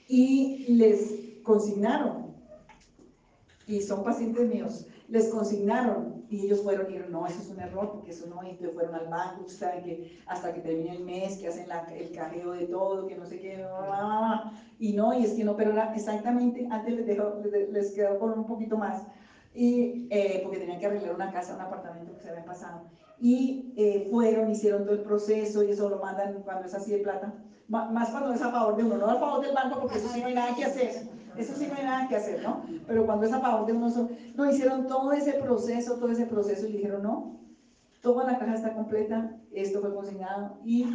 Y 0.08 0.74
les 0.74 1.41
consignaron, 1.43 2.34
y 3.66 3.82
son 3.82 4.03
pacientes 4.03 4.47
míos, 4.47 4.88
les 5.08 5.30
consignaron 5.30 6.26
y 6.30 6.45
ellos 6.45 6.62
fueron 6.62 6.86
y 6.86 6.93
dijeron, 6.93 7.12
no, 7.12 7.26
eso 7.26 7.39
es 7.39 7.49
un 7.49 7.60
error, 7.60 7.91
porque 7.91 8.12
eso 8.12 8.26
no, 8.28 8.43
y 8.43 8.53
fueron 8.74 8.95
al 8.95 9.08
banco, 9.08 9.47
saben 9.47 9.84
que 9.84 10.20
hasta 10.26 10.53
que 10.53 10.62
termine 10.62 10.95
el 10.95 11.03
mes, 11.03 11.38
que 11.38 11.47
hacen 11.47 11.68
el 11.95 12.12
cajeo 12.12 12.51
de 12.51 12.66
todo, 12.68 13.08
que 13.08 13.16
no 13.16 13.26
sé 13.26 13.39
qué, 13.39 13.66
y 14.80 14.93
no, 14.93 15.14
y 15.18 15.24
es 15.24 15.34
que 15.34 15.43
no, 15.43 15.55
pero 15.55 15.72
era 15.72 15.93
exactamente, 15.93 16.68
antes 16.70 16.93
les, 16.93 17.05
dejo, 17.05 17.41
les 17.72 17.91
quedó 17.91 18.20
con 18.20 18.38
un 18.38 18.45
poquito 18.45 18.78
más, 18.78 19.03
y 19.53 20.08
eh, 20.10 20.41
porque 20.43 20.60
tenían 20.60 20.80
que 20.80 20.86
arreglar 20.86 21.16
una 21.16 21.32
casa, 21.32 21.55
un 21.55 21.62
apartamento 21.62 22.14
que 22.14 22.22
se 22.22 22.30
habían 22.30 22.45
pasado, 22.45 22.82
y 23.20 23.74
eh, 23.76 24.07
fueron, 24.09 24.51
hicieron 24.51 24.84
todo 24.84 24.95
el 24.95 25.01
proceso, 25.01 25.63
y 25.63 25.72
eso 25.72 25.89
lo 25.89 25.99
mandan 25.99 26.41
cuando 26.43 26.65
es 26.65 26.74
así 26.74 26.91
de 26.91 26.99
plata, 26.99 27.34
más 27.68 28.09
cuando 28.09 28.34
es 28.34 28.41
a 28.41 28.51
favor 28.51 28.78
de 28.78 28.84
uno, 28.84 28.97
no 28.97 29.09
a 29.09 29.20
favor 29.20 29.41
del 29.41 29.53
banco, 29.53 29.80
porque 29.82 29.97
eso 29.97 30.09
sí 30.13 30.22
no 30.22 30.28
hay 30.28 30.36
nada 30.36 30.55
que 30.55 30.65
hacer, 30.65 31.09
eso 31.38 31.53
sí 31.55 31.68
no 31.68 31.76
hay 31.76 31.84
nada 31.84 32.07
que 32.07 32.15
hacer, 32.15 32.41
¿no? 32.41 32.63
Pero 32.86 33.05
cuando 33.05 33.26
es 33.26 33.34
a 33.34 33.41
favor 33.41 33.65
de 33.65 33.74
uno, 33.74 34.09
no 34.36 34.49
hicieron 34.49 34.88
todo 34.88 35.11
ese 35.11 35.34
proceso, 35.34 35.95
todo 35.95 36.11
ese 36.11 36.26
proceso 36.26 36.68
y 36.68 36.74
dijeron, 36.74 37.03
no, 37.03 37.39
toda 38.01 38.26
la 38.32 38.39
caja 38.39 38.55
está 38.55 38.74
completa, 38.74 39.38
esto 39.51 39.82
fue 39.82 39.93
consignado 39.93 40.57
y 40.63 40.86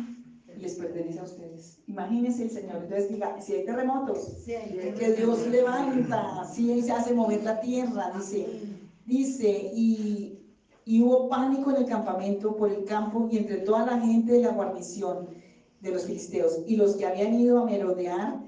les 0.56 0.74
pertenece 0.74 1.18
a 1.18 1.24
ustedes. 1.24 1.82
Imagínense 1.86 2.44
el 2.44 2.50
Señor. 2.50 2.76
Entonces 2.82 3.08
diga, 3.08 3.40
si 3.40 3.54
hay 3.54 3.64
terremotos, 3.64 4.44
que 4.46 5.14
Dios 5.16 5.46
levanta, 5.48 6.44
si 6.44 6.82
se 6.82 6.92
hace 6.92 7.14
mover 7.14 7.42
la 7.42 7.60
tierra, 7.60 8.12
dice, 8.16 8.48
dice, 9.04 9.70
y, 9.74 10.41
y 10.84 11.02
hubo 11.02 11.28
pánico 11.28 11.70
en 11.70 11.76
el 11.76 11.86
campamento, 11.86 12.56
por 12.56 12.70
el 12.70 12.84
campo 12.84 13.28
y 13.30 13.38
entre 13.38 13.58
toda 13.58 13.86
la 13.86 14.00
gente 14.00 14.32
de 14.32 14.40
la 14.40 14.52
guarnición 14.52 15.28
de 15.80 15.90
los 15.90 16.04
filisteos. 16.04 16.60
Y 16.66 16.76
los 16.76 16.96
que 16.96 17.06
habían 17.06 17.34
ido 17.34 17.60
a 17.60 17.64
merodear, 17.64 18.40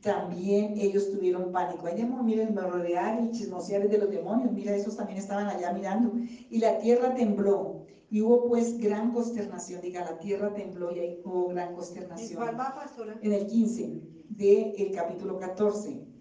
también 0.00 0.74
ellos 0.76 1.10
tuvieron 1.10 1.52
pánico. 1.52 1.86
Hay 1.86 1.96
demonios, 1.96 2.24
miren, 2.24 2.54
merodear 2.54 3.22
y 3.22 3.30
chismosear 3.32 3.88
de 3.88 3.98
los 3.98 4.10
demonios. 4.10 4.52
Mira, 4.52 4.74
esos 4.74 4.96
también 4.96 5.18
estaban 5.18 5.48
allá 5.48 5.72
mirando. 5.72 6.12
Y 6.50 6.58
la 6.58 6.78
tierra 6.78 7.14
tembló. 7.14 7.86
Y 8.08 8.20
hubo 8.20 8.46
pues 8.46 8.78
gran 8.78 9.12
consternación. 9.12 9.80
Diga, 9.80 10.04
la 10.04 10.18
tierra 10.18 10.54
tembló 10.54 10.92
y 10.92 11.00
ahí 11.00 11.20
hubo 11.24 11.48
gran 11.48 11.74
consternación. 11.74 12.30
¿En 12.30 12.36
cuál 12.36 12.60
va, 12.60 12.74
pastora? 12.74 13.18
En 13.20 13.32
el 13.32 13.46
15 13.46 14.00
del 14.28 14.92
capítulo 14.92 15.38
14. 15.38 16.15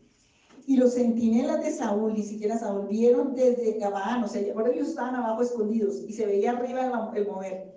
Y 0.68 0.78
los 0.78 0.96
centinelas 0.96 1.64
de 1.64 1.72
Saúl, 1.72 2.14
ni 2.14 2.24
siquiera 2.24 2.58
Saúl, 2.58 2.88
vieron 2.88 3.36
desde 3.36 3.78
Gabaán, 3.78 4.24
o 4.24 4.28
sea, 4.28 4.42
ahora 4.54 4.72
ellos 4.72 4.90
estaban 4.90 5.16
abajo 5.16 5.44
escondidos 5.44 6.02
y 6.08 6.14
se 6.14 6.26
veía 6.26 6.52
arriba 6.52 7.12
el 7.16 7.28
mover 7.28 7.76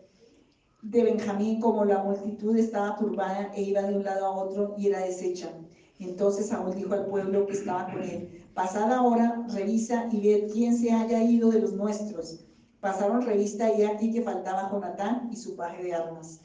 de 0.82 1.02
Benjamín, 1.02 1.60
como 1.60 1.84
la 1.84 1.98
multitud 2.02 2.56
estaba 2.56 2.96
turbada 2.96 3.52
e 3.54 3.62
iba 3.62 3.82
de 3.82 3.96
un 3.96 4.04
lado 4.04 4.26
a 4.26 4.30
otro 4.30 4.74
y 4.78 4.86
era 4.86 5.00
deshecha. 5.00 5.50
Entonces 5.98 6.46
Saúl 6.46 6.74
dijo 6.74 6.94
al 6.94 7.06
pueblo 7.06 7.46
que 7.46 7.54
estaba 7.54 7.90
con 7.92 8.02
él, 8.02 8.42
pasad 8.54 8.90
ahora, 8.92 9.44
revisa 9.52 10.08
y 10.10 10.20
ved 10.20 10.50
quién 10.52 10.76
se 10.76 10.92
haya 10.92 11.22
ido 11.22 11.50
de 11.50 11.60
los 11.60 11.72
nuestros. 11.72 12.44
Pasaron 12.80 13.22
revista 13.22 13.74
y 13.74 13.82
aquí 13.82 14.12
que 14.12 14.22
faltaba 14.22 14.70
Jonatán 14.70 15.28
y 15.32 15.36
su 15.36 15.56
paje 15.56 15.82
de 15.82 15.94
armas. 15.94 16.40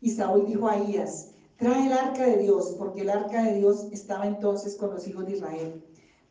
Y 0.00 0.10
Saúl 0.10 0.46
dijo 0.46 0.66
a 0.66 0.72
Ahías, 0.72 1.35
trae 1.56 1.86
el 1.86 1.92
arca 1.92 2.24
de 2.26 2.38
Dios, 2.38 2.74
porque 2.78 3.02
el 3.02 3.10
arca 3.10 3.42
de 3.42 3.54
Dios 3.54 3.88
estaba 3.92 4.26
entonces 4.26 4.76
con 4.76 4.90
los 4.90 5.06
hijos 5.08 5.26
de 5.26 5.32
Israel. 5.32 5.82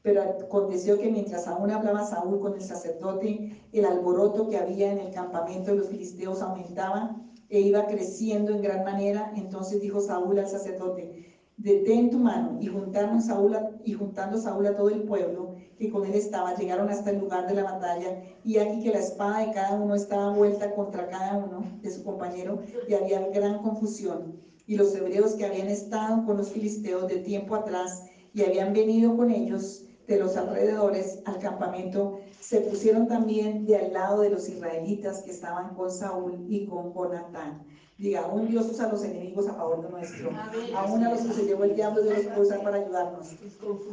Pero 0.01 0.21
aconteció 0.21 0.99
que 0.99 1.09
mientras 1.09 1.47
aún 1.47 1.71
hablaba 1.71 2.05
Saúl 2.05 2.39
con 2.39 2.53
el 2.53 2.61
sacerdote, 2.61 3.67
el 3.71 3.86
alboroto 3.86 4.47
que 4.47 4.57
había 4.57 4.91
en 4.91 4.99
el 4.99 5.11
campamento 5.11 5.71
de 5.71 5.78
los 5.78 5.88
filisteos 5.88 6.43
aumentaba 6.43 7.15
e 7.49 7.59
iba 7.59 7.88
creciendo 7.88 8.51
en 8.51 8.61
gran 8.61 8.84
manera. 8.84 9.32
Entonces 9.36 9.82
dijo 9.82 9.99
Saúl 9.99 10.38
al 10.38 10.47
sacerdote, 10.47 11.26
detén 11.57 12.11
tu 12.11 12.19
mano. 12.19 12.59
Y, 12.61 12.67
juntaron 12.67 13.19
Saúl 13.19 13.57
y 13.84 13.93
juntando 13.93 14.38
Saúl 14.38 14.67
a 14.67 14.76
todo 14.76 14.89
el 14.89 15.03
pueblo 15.03 15.55
que 15.80 15.89
con 15.89 16.05
él 16.05 16.13
estaba, 16.13 16.55
llegaron 16.55 16.89
hasta 16.89 17.09
el 17.09 17.19
lugar 17.19 17.47
de 17.47 17.55
la 17.55 17.63
batalla. 17.63 18.21
Y 18.43 18.59
aquí 18.59 18.84
que 18.84 18.91
la 18.91 18.99
espada 18.99 19.39
de 19.39 19.53
cada 19.53 19.73
uno 19.73 19.95
estaba 19.95 20.32
vuelta 20.32 20.76
contra 20.76 21.07
cada 21.07 21.38
uno 21.38 21.65
de 21.82 21.89
su 21.89 22.03
compañero 22.03 22.59
y 22.88 22.93
había 22.93 23.28
gran 23.30 23.63
confusión. 23.63 24.39
Y 24.68 24.76
los 24.76 24.95
hebreos 24.95 25.36
que 25.36 25.45
habían 25.45 25.68
estado 25.68 26.26
con 26.26 26.38
los 26.38 26.49
filisteos 26.49 27.07
de 27.07 27.18
tiempo 27.18 27.55
atrás 27.55 28.03
y 28.34 28.43
habían 28.43 28.74
venido 28.74 29.16
con 29.16 29.32
ellos 29.32 29.86
de 30.07 30.20
los 30.20 30.36
alrededores 30.36 31.22
al 31.26 31.39
campamento, 31.39 32.20
se 32.39 32.61
pusieron 32.61 33.07
también 33.07 33.66
de 33.66 33.78
al 33.78 33.93
lado 33.93 34.22
de 34.22 34.30
los 34.30 34.47
israelitas 34.47 35.24
que 35.24 35.32
estaban 35.32 35.74
con 35.74 35.91
Saúl 35.91 36.45
y 36.47 36.68
con 36.68 36.93
Jonatán. 36.93 37.66
Diga, 37.97 38.26
aún 38.26 38.47
Dios 38.47 38.70
usa 38.70 38.88
a 38.88 38.91
los 38.91 39.03
enemigos 39.05 39.47
a 39.47 39.53
favor 39.53 39.82
de 39.82 39.89
nuestro. 39.89 40.30
Aún 40.76 41.03
a 41.03 41.11
los 41.11 41.22
que 41.22 41.34
se 41.34 41.45
llevó 41.45 41.63
el 41.63 41.76
diablo, 41.76 42.01
Dios 42.03 42.26
los 42.38 42.49
para 42.49 42.78
ayudarnos. 42.78 43.38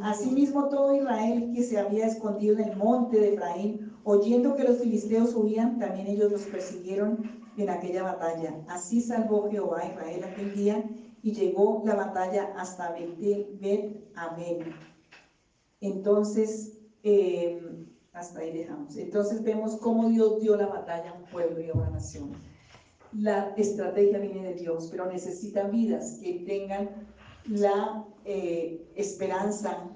Asimismo, 0.01 0.67
todo 0.67 0.93
Israel 0.93 1.51
que 1.55 1.63
se 1.63 1.79
había 1.79 2.07
escondido 2.07 2.57
en 2.57 2.69
el 2.69 2.75
monte 2.75 3.17
de 3.17 3.33
Efraín, 3.33 3.92
oyendo 4.03 4.55
que 4.55 4.63
los 4.63 4.79
filisteos 4.79 5.35
huían, 5.35 5.79
también 5.79 6.07
ellos 6.07 6.31
los 6.31 6.41
persiguieron 6.43 7.43
en 7.57 7.69
aquella 7.69 8.03
batalla. 8.03 8.63
Así 8.67 9.01
salvó 9.01 9.49
Jehová 9.49 9.81
a 9.81 9.87
Israel 9.87 10.23
aquel 10.23 10.55
día 10.55 10.83
y 11.21 11.31
llegó 11.31 11.83
la 11.85 11.95
batalla 11.95 12.53
hasta 12.57 12.93
Bet 12.93 14.11
Abel. 14.15 14.73
Entonces, 15.79 16.77
eh, 17.03 17.61
hasta 18.13 18.39
ahí 18.39 18.51
dejamos. 18.51 18.95
Entonces 18.95 19.43
vemos 19.43 19.75
cómo 19.77 20.09
Dios 20.09 20.41
dio 20.41 20.55
la 20.55 20.67
batalla 20.67 21.11
a 21.11 21.13
un 21.13 21.25
pueblo 21.25 21.59
y 21.61 21.69
a 21.69 21.73
una 21.73 21.89
nación. 21.89 22.31
La 23.11 23.53
estrategia 23.57 24.19
viene 24.19 24.43
de 24.43 24.55
Dios, 24.55 24.87
pero 24.89 25.05
necesitan 25.05 25.71
vidas 25.71 26.19
que 26.21 26.43
tengan 26.45 26.89
la 27.47 28.05
eh, 28.25 28.89
esperanza 28.95 29.89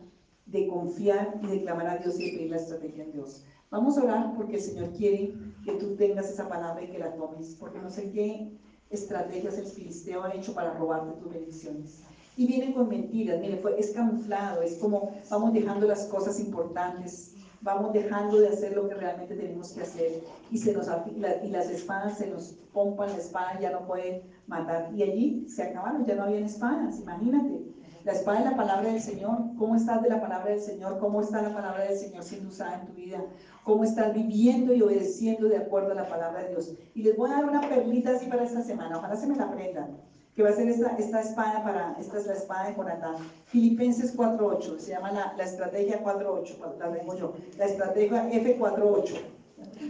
de 0.46 0.68
confiar 0.68 1.40
y 1.44 1.48
de 1.48 1.62
clamar 1.62 1.88
a 1.88 1.98
Dios 1.98 2.20
y 2.20 2.32
pedir 2.32 2.52
la 2.52 2.58
estrategia 2.58 3.04
en 3.04 3.12
Dios. 3.12 3.44
Vamos 3.70 3.98
a 3.98 4.04
orar 4.04 4.34
porque 4.36 4.56
el 4.56 4.62
Señor 4.62 4.92
quiere 4.92 5.34
que 5.64 5.74
tú 5.74 5.96
tengas 5.96 6.30
esa 6.30 6.48
palabra 6.48 6.84
y 6.84 6.88
que 6.88 7.00
la 7.00 7.16
tomes, 7.16 7.56
porque 7.60 7.80
no 7.80 7.90
sé 7.90 8.12
qué 8.12 8.52
estrategias 8.90 9.58
el 9.58 9.66
filisteo 9.66 10.24
ha 10.24 10.34
hecho 10.34 10.54
para 10.54 10.74
robarte 10.74 11.20
tus 11.20 11.34
bendiciones. 11.34 12.04
Y 12.38 12.48
viene 12.48 12.74
con 12.74 12.88
mentiras, 12.88 13.40
mire, 13.42 13.58
fue, 13.58 13.78
es 13.80 13.92
camuflado, 13.92 14.62
es 14.62 14.78
como 14.78 15.12
vamos 15.30 15.54
dejando 15.54 15.88
las 15.88 16.06
cosas 16.06 16.40
importantes 16.40 17.36
vamos 17.62 17.94
dejando 17.94 18.40
de 18.40 18.50
hacer 18.50 18.76
lo 18.76 18.88
que 18.88 18.96
realmente 18.96 19.36
tenemos 19.36 19.72
que 19.72 19.82
hacer 19.82 20.24
y, 20.52 20.58
se 20.58 20.74
nos, 20.74 20.88
y 21.16 21.50
las 21.50 21.70
espadas 21.70 22.18
se 22.18 22.28
nos 22.28 22.54
pompan 22.74 23.10
la 23.10 23.18
espada, 23.18 23.60
ya 23.60 23.72
no 23.72 23.86
pueden 23.86 24.22
matar. 24.48 24.90
Y 24.96 25.04
allí 25.04 25.50
se 25.50 25.64
acabaron, 25.64 26.06
ya 26.06 26.16
no 26.16 26.24
habían 26.24 26.44
espadas, 26.44 27.00
imagínate. 27.00 27.62
La 28.04 28.14
espada 28.14 28.40
es 28.40 28.46
la 28.46 28.56
palabra 28.56 28.90
del 28.90 29.02
Señor. 29.02 29.38
¿Cómo 29.58 29.76
estás 29.76 30.02
de 30.02 30.10
la 30.10 30.22
palabra 30.22 30.52
del 30.52 30.62
Señor? 30.62 30.98
¿Cómo 30.98 31.20
está 31.20 31.42
la 31.42 31.54
palabra 31.54 31.84
del 31.84 31.98
Señor 31.98 32.24
siendo 32.24 32.50
usada 32.50 32.80
en 32.80 32.88
tu 32.88 32.94
vida? 32.94 33.22
¿Cómo 33.68 33.84
estás 33.84 34.14
viviendo 34.14 34.74
y 34.74 34.82
obedeciendo 34.82 35.50
de 35.50 35.58
acuerdo 35.58 35.92
a 35.92 35.96
la 35.96 36.08
palabra 36.08 36.42
de 36.42 36.52
Dios? 36.52 36.74
Y 36.96 37.04
les 37.04 37.18
voy 37.18 37.30
a 37.30 37.34
dar 37.34 37.50
una 37.50 37.68
perlita 37.68 38.12
así 38.12 38.28
para 38.28 38.46
esta 38.46 38.62
semana. 38.62 38.98
Ojalá 38.98 39.18
se 39.18 39.28
me 39.28 39.36
la 39.36 39.44
aprendan 39.44 39.98
que 40.34 40.42
va 40.42 40.52
a 40.52 40.54
ser 40.54 40.70
esta, 40.70 40.96
esta 40.96 41.20
espada 41.20 41.62
para, 41.66 41.98
esta 42.00 42.18
es 42.18 42.28
la 42.28 42.34
espada 42.36 42.70
de 42.70 42.76
Jonatán. 42.78 43.16
Filipenses 43.48 44.16
4.8, 44.16 44.80
se 44.80 44.92
llama 44.92 45.12
la, 45.12 45.34
la 45.36 45.44
estrategia 45.44 46.02
4.8, 46.02 46.78
la 46.80 46.94
tengo 46.94 47.16
yo, 47.18 47.34
la 47.58 47.66
estrategia 47.66 48.30
F4.8. 48.30 49.18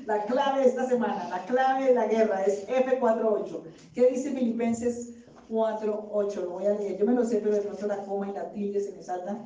La 0.08 0.24
clave 0.24 0.62
de 0.62 0.70
esta 0.70 0.88
semana, 0.88 1.30
la 1.30 1.46
clave 1.46 1.86
de 1.86 1.94
la 1.94 2.08
guerra 2.08 2.42
es 2.46 2.68
F48. 2.68 3.62
¿Qué 3.94 4.10
dice 4.10 4.32
Filipenses 4.32 5.14
4.8? 5.52 6.36
Lo 6.42 6.50
voy 6.50 6.66
a 6.66 6.74
leer. 6.74 6.98
Yo 6.98 7.06
me 7.06 7.14
lo 7.14 7.24
sé, 7.24 7.42
pero 7.44 7.54
de 7.54 7.62
pronto 7.62 7.86
la 7.86 8.04
coma 8.06 8.28
y 8.28 8.34
la 8.34 8.50
tilde 8.50 8.80
se 8.80 8.92
me 8.94 9.04
salta. 9.04 9.38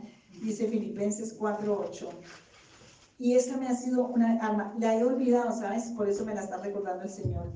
Dice 0.41 0.67
Filipenses 0.67 1.37
4.8. 1.37 2.07
Y 3.21 3.35
esta 3.35 3.55
me 3.55 3.67
ha 3.67 3.75
sido 3.75 4.07
una 4.07 4.39
arma, 4.41 4.73
la 4.79 4.97
he 4.97 5.03
olvidado, 5.03 5.51
¿sabes? 5.51 5.93
Por 5.95 6.09
eso 6.09 6.25
me 6.25 6.33
la 6.33 6.41
está 6.41 6.57
recordando 6.57 7.03
el 7.03 7.09
Señor, 7.09 7.51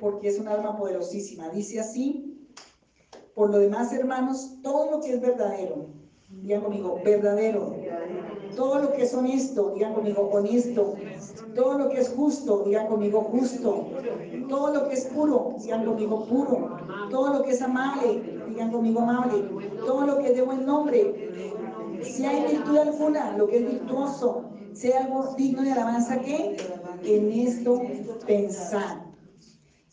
porque 0.00 0.26
es 0.26 0.40
una 0.40 0.54
arma 0.54 0.76
poderosísima. 0.76 1.48
Dice 1.50 1.78
así, 1.78 2.44
por 3.32 3.50
lo 3.50 3.58
demás, 3.60 3.92
hermanos, 3.92 4.56
todo 4.64 4.90
lo 4.90 5.00
que 5.00 5.12
es 5.12 5.20
verdadero, 5.20 5.86
digan 6.28 6.62
conmigo, 6.62 7.00
verdadero. 7.04 7.76
Todo 8.56 8.80
lo 8.80 8.92
que 8.94 9.04
es 9.04 9.14
honesto, 9.14 9.74
digan 9.74 9.94
conmigo, 9.94 10.22
honesto. 10.22 10.96
Todo 11.54 11.78
lo 11.78 11.88
que 11.88 12.00
es 12.00 12.08
justo, 12.08 12.64
digan 12.64 12.88
conmigo, 12.88 13.20
justo. 13.20 13.86
Todo 14.48 14.74
lo 14.74 14.88
que 14.88 14.94
es 14.94 15.04
puro, 15.04 15.54
digan 15.62 15.84
conmigo, 15.84 16.26
puro. 16.26 16.78
Todo 17.12 17.32
lo 17.32 17.44
que 17.44 17.52
es 17.52 17.62
amable, 17.62 18.40
digan 18.48 18.72
conmigo, 18.72 19.02
amable. 19.02 19.48
Todo 19.86 20.04
lo 20.04 20.18
que 20.18 20.30
es 20.30 20.36
de 20.36 20.42
buen 20.42 20.66
nombre. 20.66 21.30
Si 22.02 22.26
hay 22.26 22.56
virtud 22.56 22.76
alguna, 22.76 23.36
lo 23.36 23.46
que 23.46 23.58
es 23.58 23.70
virtuoso, 23.70 24.55
sea 24.76 25.04
algo 25.04 25.34
digno 25.36 25.62
de 25.62 25.72
alabanza, 25.72 26.20
que 26.20 26.56
en 27.04 27.32
esto 27.32 27.82
pensar. 28.26 29.06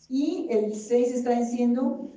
Y 0.08 0.46
el 0.50 0.74
6 0.74 1.14
está 1.14 1.30
diciendo, 1.30 2.10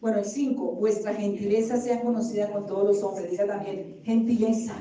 bueno, 0.00 0.18
el 0.18 0.24
5, 0.24 0.72
vuestra 0.72 1.14
gentileza 1.14 1.76
sea 1.76 2.02
conocida 2.02 2.50
con 2.50 2.66
todos 2.66 2.84
los 2.84 3.02
hombres. 3.02 3.30
Diga 3.30 3.46
también, 3.46 4.00
gentileza. 4.02 4.74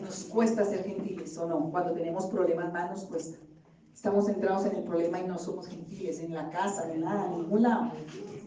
Nos 0.00 0.24
cuesta 0.24 0.64
ser 0.64 0.84
gentiles 0.84 1.36
o 1.38 1.46
no. 1.46 1.70
Cuando 1.70 1.92
tenemos 1.92 2.26
problemas 2.26 2.72
más 2.72 2.90
nos 2.90 3.04
cuesta. 3.04 3.38
Estamos 3.94 4.26
centrados 4.26 4.66
en 4.66 4.76
el 4.76 4.84
problema 4.84 5.20
y 5.20 5.26
no 5.26 5.38
somos 5.38 5.68
gentiles, 5.68 6.20
en 6.20 6.34
la 6.34 6.50
casa, 6.50 6.86
de 6.86 6.98
nada, 6.98 7.26
en 7.26 7.42
ningún 7.42 7.62
lado. 7.62 7.92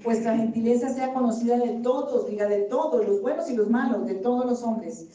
Vuestra 0.03 0.35
gentileza 0.35 0.89
sea 0.89 1.13
conocida 1.13 1.57
de 1.57 1.79
todos, 1.81 2.27
diga 2.27 2.47
de 2.47 2.63
todos, 2.63 3.07
los 3.07 3.21
buenos 3.21 3.49
y 3.49 3.55
los 3.55 3.69
malos, 3.69 4.05
de 4.05 4.15
todos 4.15 4.45
los 4.45 4.63
hombres. 4.63 5.07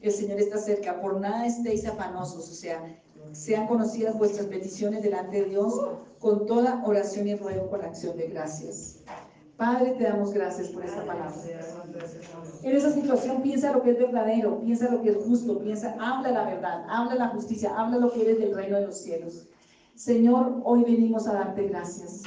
El 0.00 0.12
Señor 0.12 0.40
está 0.40 0.58
cerca, 0.58 1.00
por 1.00 1.20
nada 1.20 1.46
estéis 1.46 1.86
afanosos, 1.86 2.50
o 2.50 2.54
sea, 2.54 2.82
sean 3.32 3.66
conocidas 3.66 4.16
vuestras 4.18 4.46
peticiones 4.46 5.02
delante 5.02 5.42
de 5.42 5.50
Dios 5.50 5.80
con 6.18 6.46
toda 6.46 6.82
oración 6.84 7.28
y 7.28 7.34
ruego 7.34 7.68
con 7.70 7.82
acción 7.82 8.16
de 8.16 8.28
gracias. 8.28 9.02
Padre, 9.56 9.92
te 9.92 10.04
damos 10.04 10.34
gracias 10.34 10.68
por 10.68 10.84
esta 10.84 11.04
palabra. 11.06 11.34
En 12.62 12.76
esa 12.76 12.92
situación 12.92 13.40
piensa 13.40 13.72
lo 13.72 13.82
que 13.82 13.92
es 13.92 13.98
verdadero, 13.98 14.60
piensa 14.60 14.90
lo 14.90 15.00
que 15.00 15.10
es 15.10 15.16
justo, 15.16 15.58
piensa, 15.58 15.96
habla 15.98 16.30
la 16.30 16.44
verdad, 16.44 16.84
habla 16.88 17.14
la 17.14 17.28
justicia, 17.28 17.74
habla 17.74 17.96
lo 17.96 18.12
que 18.12 18.22
eres 18.22 18.38
del 18.38 18.54
reino 18.54 18.76
de 18.78 18.86
los 18.86 18.98
cielos. 18.98 19.48
Señor, 19.96 20.60
hoy 20.62 20.84
venimos 20.84 21.26
a 21.26 21.32
darte 21.32 21.68
gracias, 21.68 22.22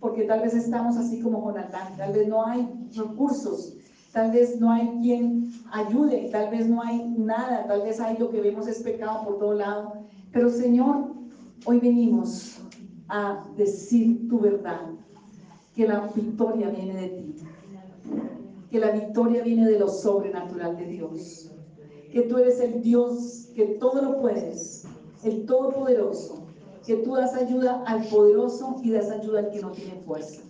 porque 0.00 0.24
tal 0.24 0.40
vez 0.40 0.52
estamos 0.52 0.96
así 0.96 1.20
como 1.20 1.44
Jonatán, 1.44 1.96
tal 1.96 2.12
vez 2.12 2.26
no 2.26 2.44
hay 2.44 2.68
recursos, 2.96 3.76
tal 4.12 4.32
vez 4.32 4.60
no 4.60 4.72
hay 4.72 4.98
quien 5.00 5.52
ayude, 5.70 6.28
tal 6.32 6.50
vez 6.50 6.68
no 6.68 6.82
hay 6.82 7.14
nada, 7.16 7.68
tal 7.68 7.82
vez 7.82 8.00
hay 8.00 8.18
lo 8.18 8.30
que 8.30 8.40
vemos 8.40 8.66
es 8.66 8.82
pecado 8.82 9.24
por 9.24 9.38
todo 9.38 9.54
lado. 9.54 9.92
Pero 10.32 10.50
Señor, 10.50 11.12
hoy 11.66 11.78
venimos 11.78 12.60
a 13.06 13.46
decir 13.56 14.28
tu 14.28 14.40
verdad, 14.40 14.90
que 15.76 15.86
la 15.86 16.00
victoria 16.12 16.68
viene 16.68 17.00
de 17.00 17.08
ti, 17.10 17.36
que 18.72 18.80
la 18.80 18.90
victoria 18.90 19.44
viene 19.44 19.68
de 19.68 19.78
lo 19.78 19.86
sobrenatural 19.86 20.76
de 20.76 20.86
Dios, 20.86 21.52
que 22.10 22.22
tú 22.22 22.38
eres 22.38 22.58
el 22.58 22.82
Dios 22.82 23.50
que 23.54 23.66
todo 23.78 24.02
lo 24.02 24.20
puedes, 24.20 24.84
el 25.22 25.46
Todopoderoso, 25.46 26.37
que 26.88 26.96
tú 26.96 27.16
das 27.16 27.34
ayuda 27.34 27.82
al 27.84 28.02
poderoso 28.08 28.76
y 28.82 28.90
das 28.90 29.10
ayuda 29.10 29.40
al 29.40 29.50
que 29.50 29.60
no 29.60 29.72
tiene 29.72 30.00
fuerza. 30.06 30.40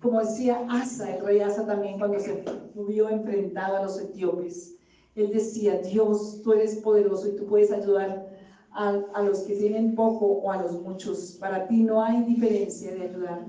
Como 0.00 0.20
decía 0.20 0.66
Asa, 0.70 1.14
el 1.14 1.22
rey 1.22 1.40
Asa 1.40 1.66
también 1.66 1.98
cuando 1.98 2.18
se 2.18 2.42
vio 2.74 3.10
enfrentado 3.10 3.76
a 3.76 3.82
los 3.82 4.00
etíopes, 4.00 4.78
él 5.14 5.30
decía, 5.30 5.76
Dios, 5.76 6.40
tú 6.42 6.54
eres 6.54 6.76
poderoso 6.76 7.28
y 7.28 7.36
tú 7.36 7.44
puedes 7.44 7.70
ayudar 7.70 8.26
a, 8.70 8.88
a, 9.12 9.22
los 9.22 9.40
que 9.40 9.56
tienen 9.56 9.94
poco 9.94 10.24
o 10.24 10.50
a 10.50 10.56
los 10.56 10.80
muchos. 10.80 11.36
Para 11.38 11.68
ti 11.68 11.82
no 11.82 12.02
hay 12.02 12.22
diferencia 12.22 12.94
de 12.94 13.02
ayudar. 13.02 13.44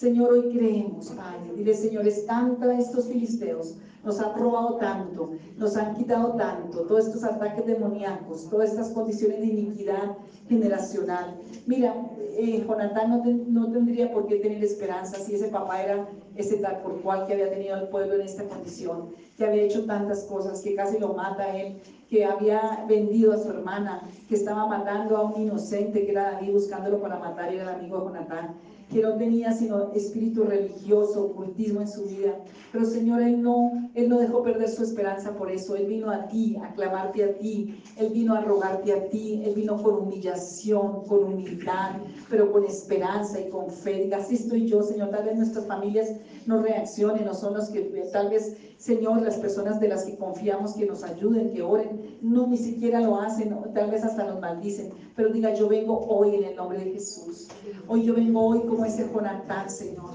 Señor, 0.00 0.32
hoy 0.32 0.56
creemos, 0.56 1.10
Padre. 1.10 1.52
Dile, 1.54 1.74
Señor, 1.74 2.06
tanta 2.26 2.72
estos 2.78 3.04
filisteos, 3.04 3.76
nos 4.02 4.18
han 4.18 4.34
robado 4.34 4.76
tanto, 4.76 5.32
nos 5.58 5.76
han 5.76 5.94
quitado 5.94 6.36
tanto, 6.36 6.86
todos 6.86 7.08
estos 7.08 7.22
ataques 7.22 7.66
demoníacos, 7.66 8.48
todas 8.48 8.70
estas 8.70 8.88
condiciones 8.92 9.40
de 9.40 9.46
iniquidad 9.48 10.16
generacional. 10.48 11.36
Mira, 11.66 11.94
eh, 12.30 12.64
Jonatán 12.66 13.10
no, 13.48 13.70
tendría 13.72 14.10
por 14.10 14.26
qué 14.26 14.36
tener 14.36 14.64
esperanza 14.64 15.18
si 15.18 15.34
ese 15.34 15.48
papá 15.48 15.82
era 15.82 16.08
ese 16.34 16.56
tal 16.56 16.80
por 16.80 17.02
cual 17.02 17.26
que 17.26 17.34
había 17.34 17.50
tenido 17.50 17.74
al 17.74 17.90
pueblo 17.90 18.14
en 18.14 18.22
esta 18.22 18.44
condición, 18.44 19.10
que 19.36 19.44
había 19.44 19.64
hecho 19.64 19.84
tantas 19.84 20.24
cosas, 20.24 20.62
que 20.62 20.74
casi 20.74 20.98
lo 20.98 21.12
mata 21.12 21.54
él, 21.54 21.78
que 22.08 22.24
había 22.24 22.86
vendido 22.88 23.34
a 23.34 23.36
su 23.36 23.50
hermana, 23.50 24.00
que 24.30 24.34
estaba 24.34 24.66
matando 24.66 25.18
a 25.18 25.24
un 25.24 25.42
inocente 25.42 26.06
que 26.06 26.12
era 26.12 26.32
David 26.32 26.54
buscándolo 26.54 27.02
para 27.02 27.18
matar 27.18 27.52
y 27.52 27.56
era 27.56 27.64
el 27.64 27.80
amigo 27.80 27.98
de 27.98 28.04
Jonatán 28.06 28.56
que 28.90 29.02
no 29.02 29.14
tenía 29.16 29.52
sino 29.52 29.92
espíritu 29.92 30.44
religioso, 30.44 31.26
ocultismo 31.26 31.80
en 31.80 31.88
su 31.88 32.04
vida. 32.04 32.36
Pero 32.72 32.84
Señor, 32.84 33.22
Él 33.22 33.40
no, 33.40 33.88
Él 33.94 34.08
no 34.08 34.18
dejó 34.18 34.42
perder 34.42 34.68
su 34.68 34.82
esperanza 34.82 35.34
por 35.36 35.50
eso. 35.50 35.76
Él 35.76 35.86
vino 35.86 36.10
a 36.10 36.26
ti, 36.26 36.56
a 36.62 36.72
clamarte 36.74 37.24
a 37.24 37.38
ti. 37.38 37.82
Él 37.96 38.10
vino 38.12 38.34
a 38.34 38.40
rogarte 38.40 38.92
a 38.92 39.08
ti. 39.08 39.42
Él 39.44 39.54
vino 39.54 39.80
con 39.80 39.94
humillación, 39.94 41.04
con 41.06 41.24
humildad, 41.24 41.96
pero 42.28 42.50
con 42.50 42.64
esperanza 42.64 43.40
y 43.40 43.48
con 43.48 43.70
fe. 43.70 44.10
Así 44.12 44.34
estoy 44.34 44.66
yo, 44.66 44.82
Señor. 44.82 45.10
Tal 45.10 45.24
vez 45.24 45.36
nuestras 45.36 45.66
familias 45.66 46.08
no 46.46 46.62
reaccionen, 46.62 47.24
no 47.24 47.34
son 47.34 47.54
los 47.54 47.68
que 47.68 47.80
tal 48.12 48.30
vez, 48.30 48.56
Señor, 48.78 49.22
las 49.22 49.36
personas 49.36 49.80
de 49.80 49.88
las 49.88 50.04
que 50.04 50.16
confiamos 50.16 50.74
que 50.74 50.86
nos 50.86 51.02
ayuden, 51.02 51.52
que 51.52 51.62
oren, 51.62 52.18
no 52.22 52.46
ni 52.46 52.56
siquiera 52.56 53.00
lo 53.00 53.20
hacen, 53.20 53.56
tal 53.74 53.90
vez 53.90 54.04
hasta 54.04 54.24
nos 54.24 54.40
maldicen. 54.40 54.90
Pero 55.16 55.30
diga, 55.30 55.54
yo 55.54 55.68
vengo 55.68 55.98
hoy 56.06 56.36
en 56.36 56.44
el 56.44 56.56
nombre 56.56 56.78
de 56.78 56.92
Jesús. 56.92 57.48
Hoy 57.88 58.04
yo 58.04 58.14
vengo 58.14 58.40
hoy 58.40 58.60
como 58.60 58.84
ese 58.84 59.08
Jonatán, 59.12 59.68
Señor. 59.68 60.10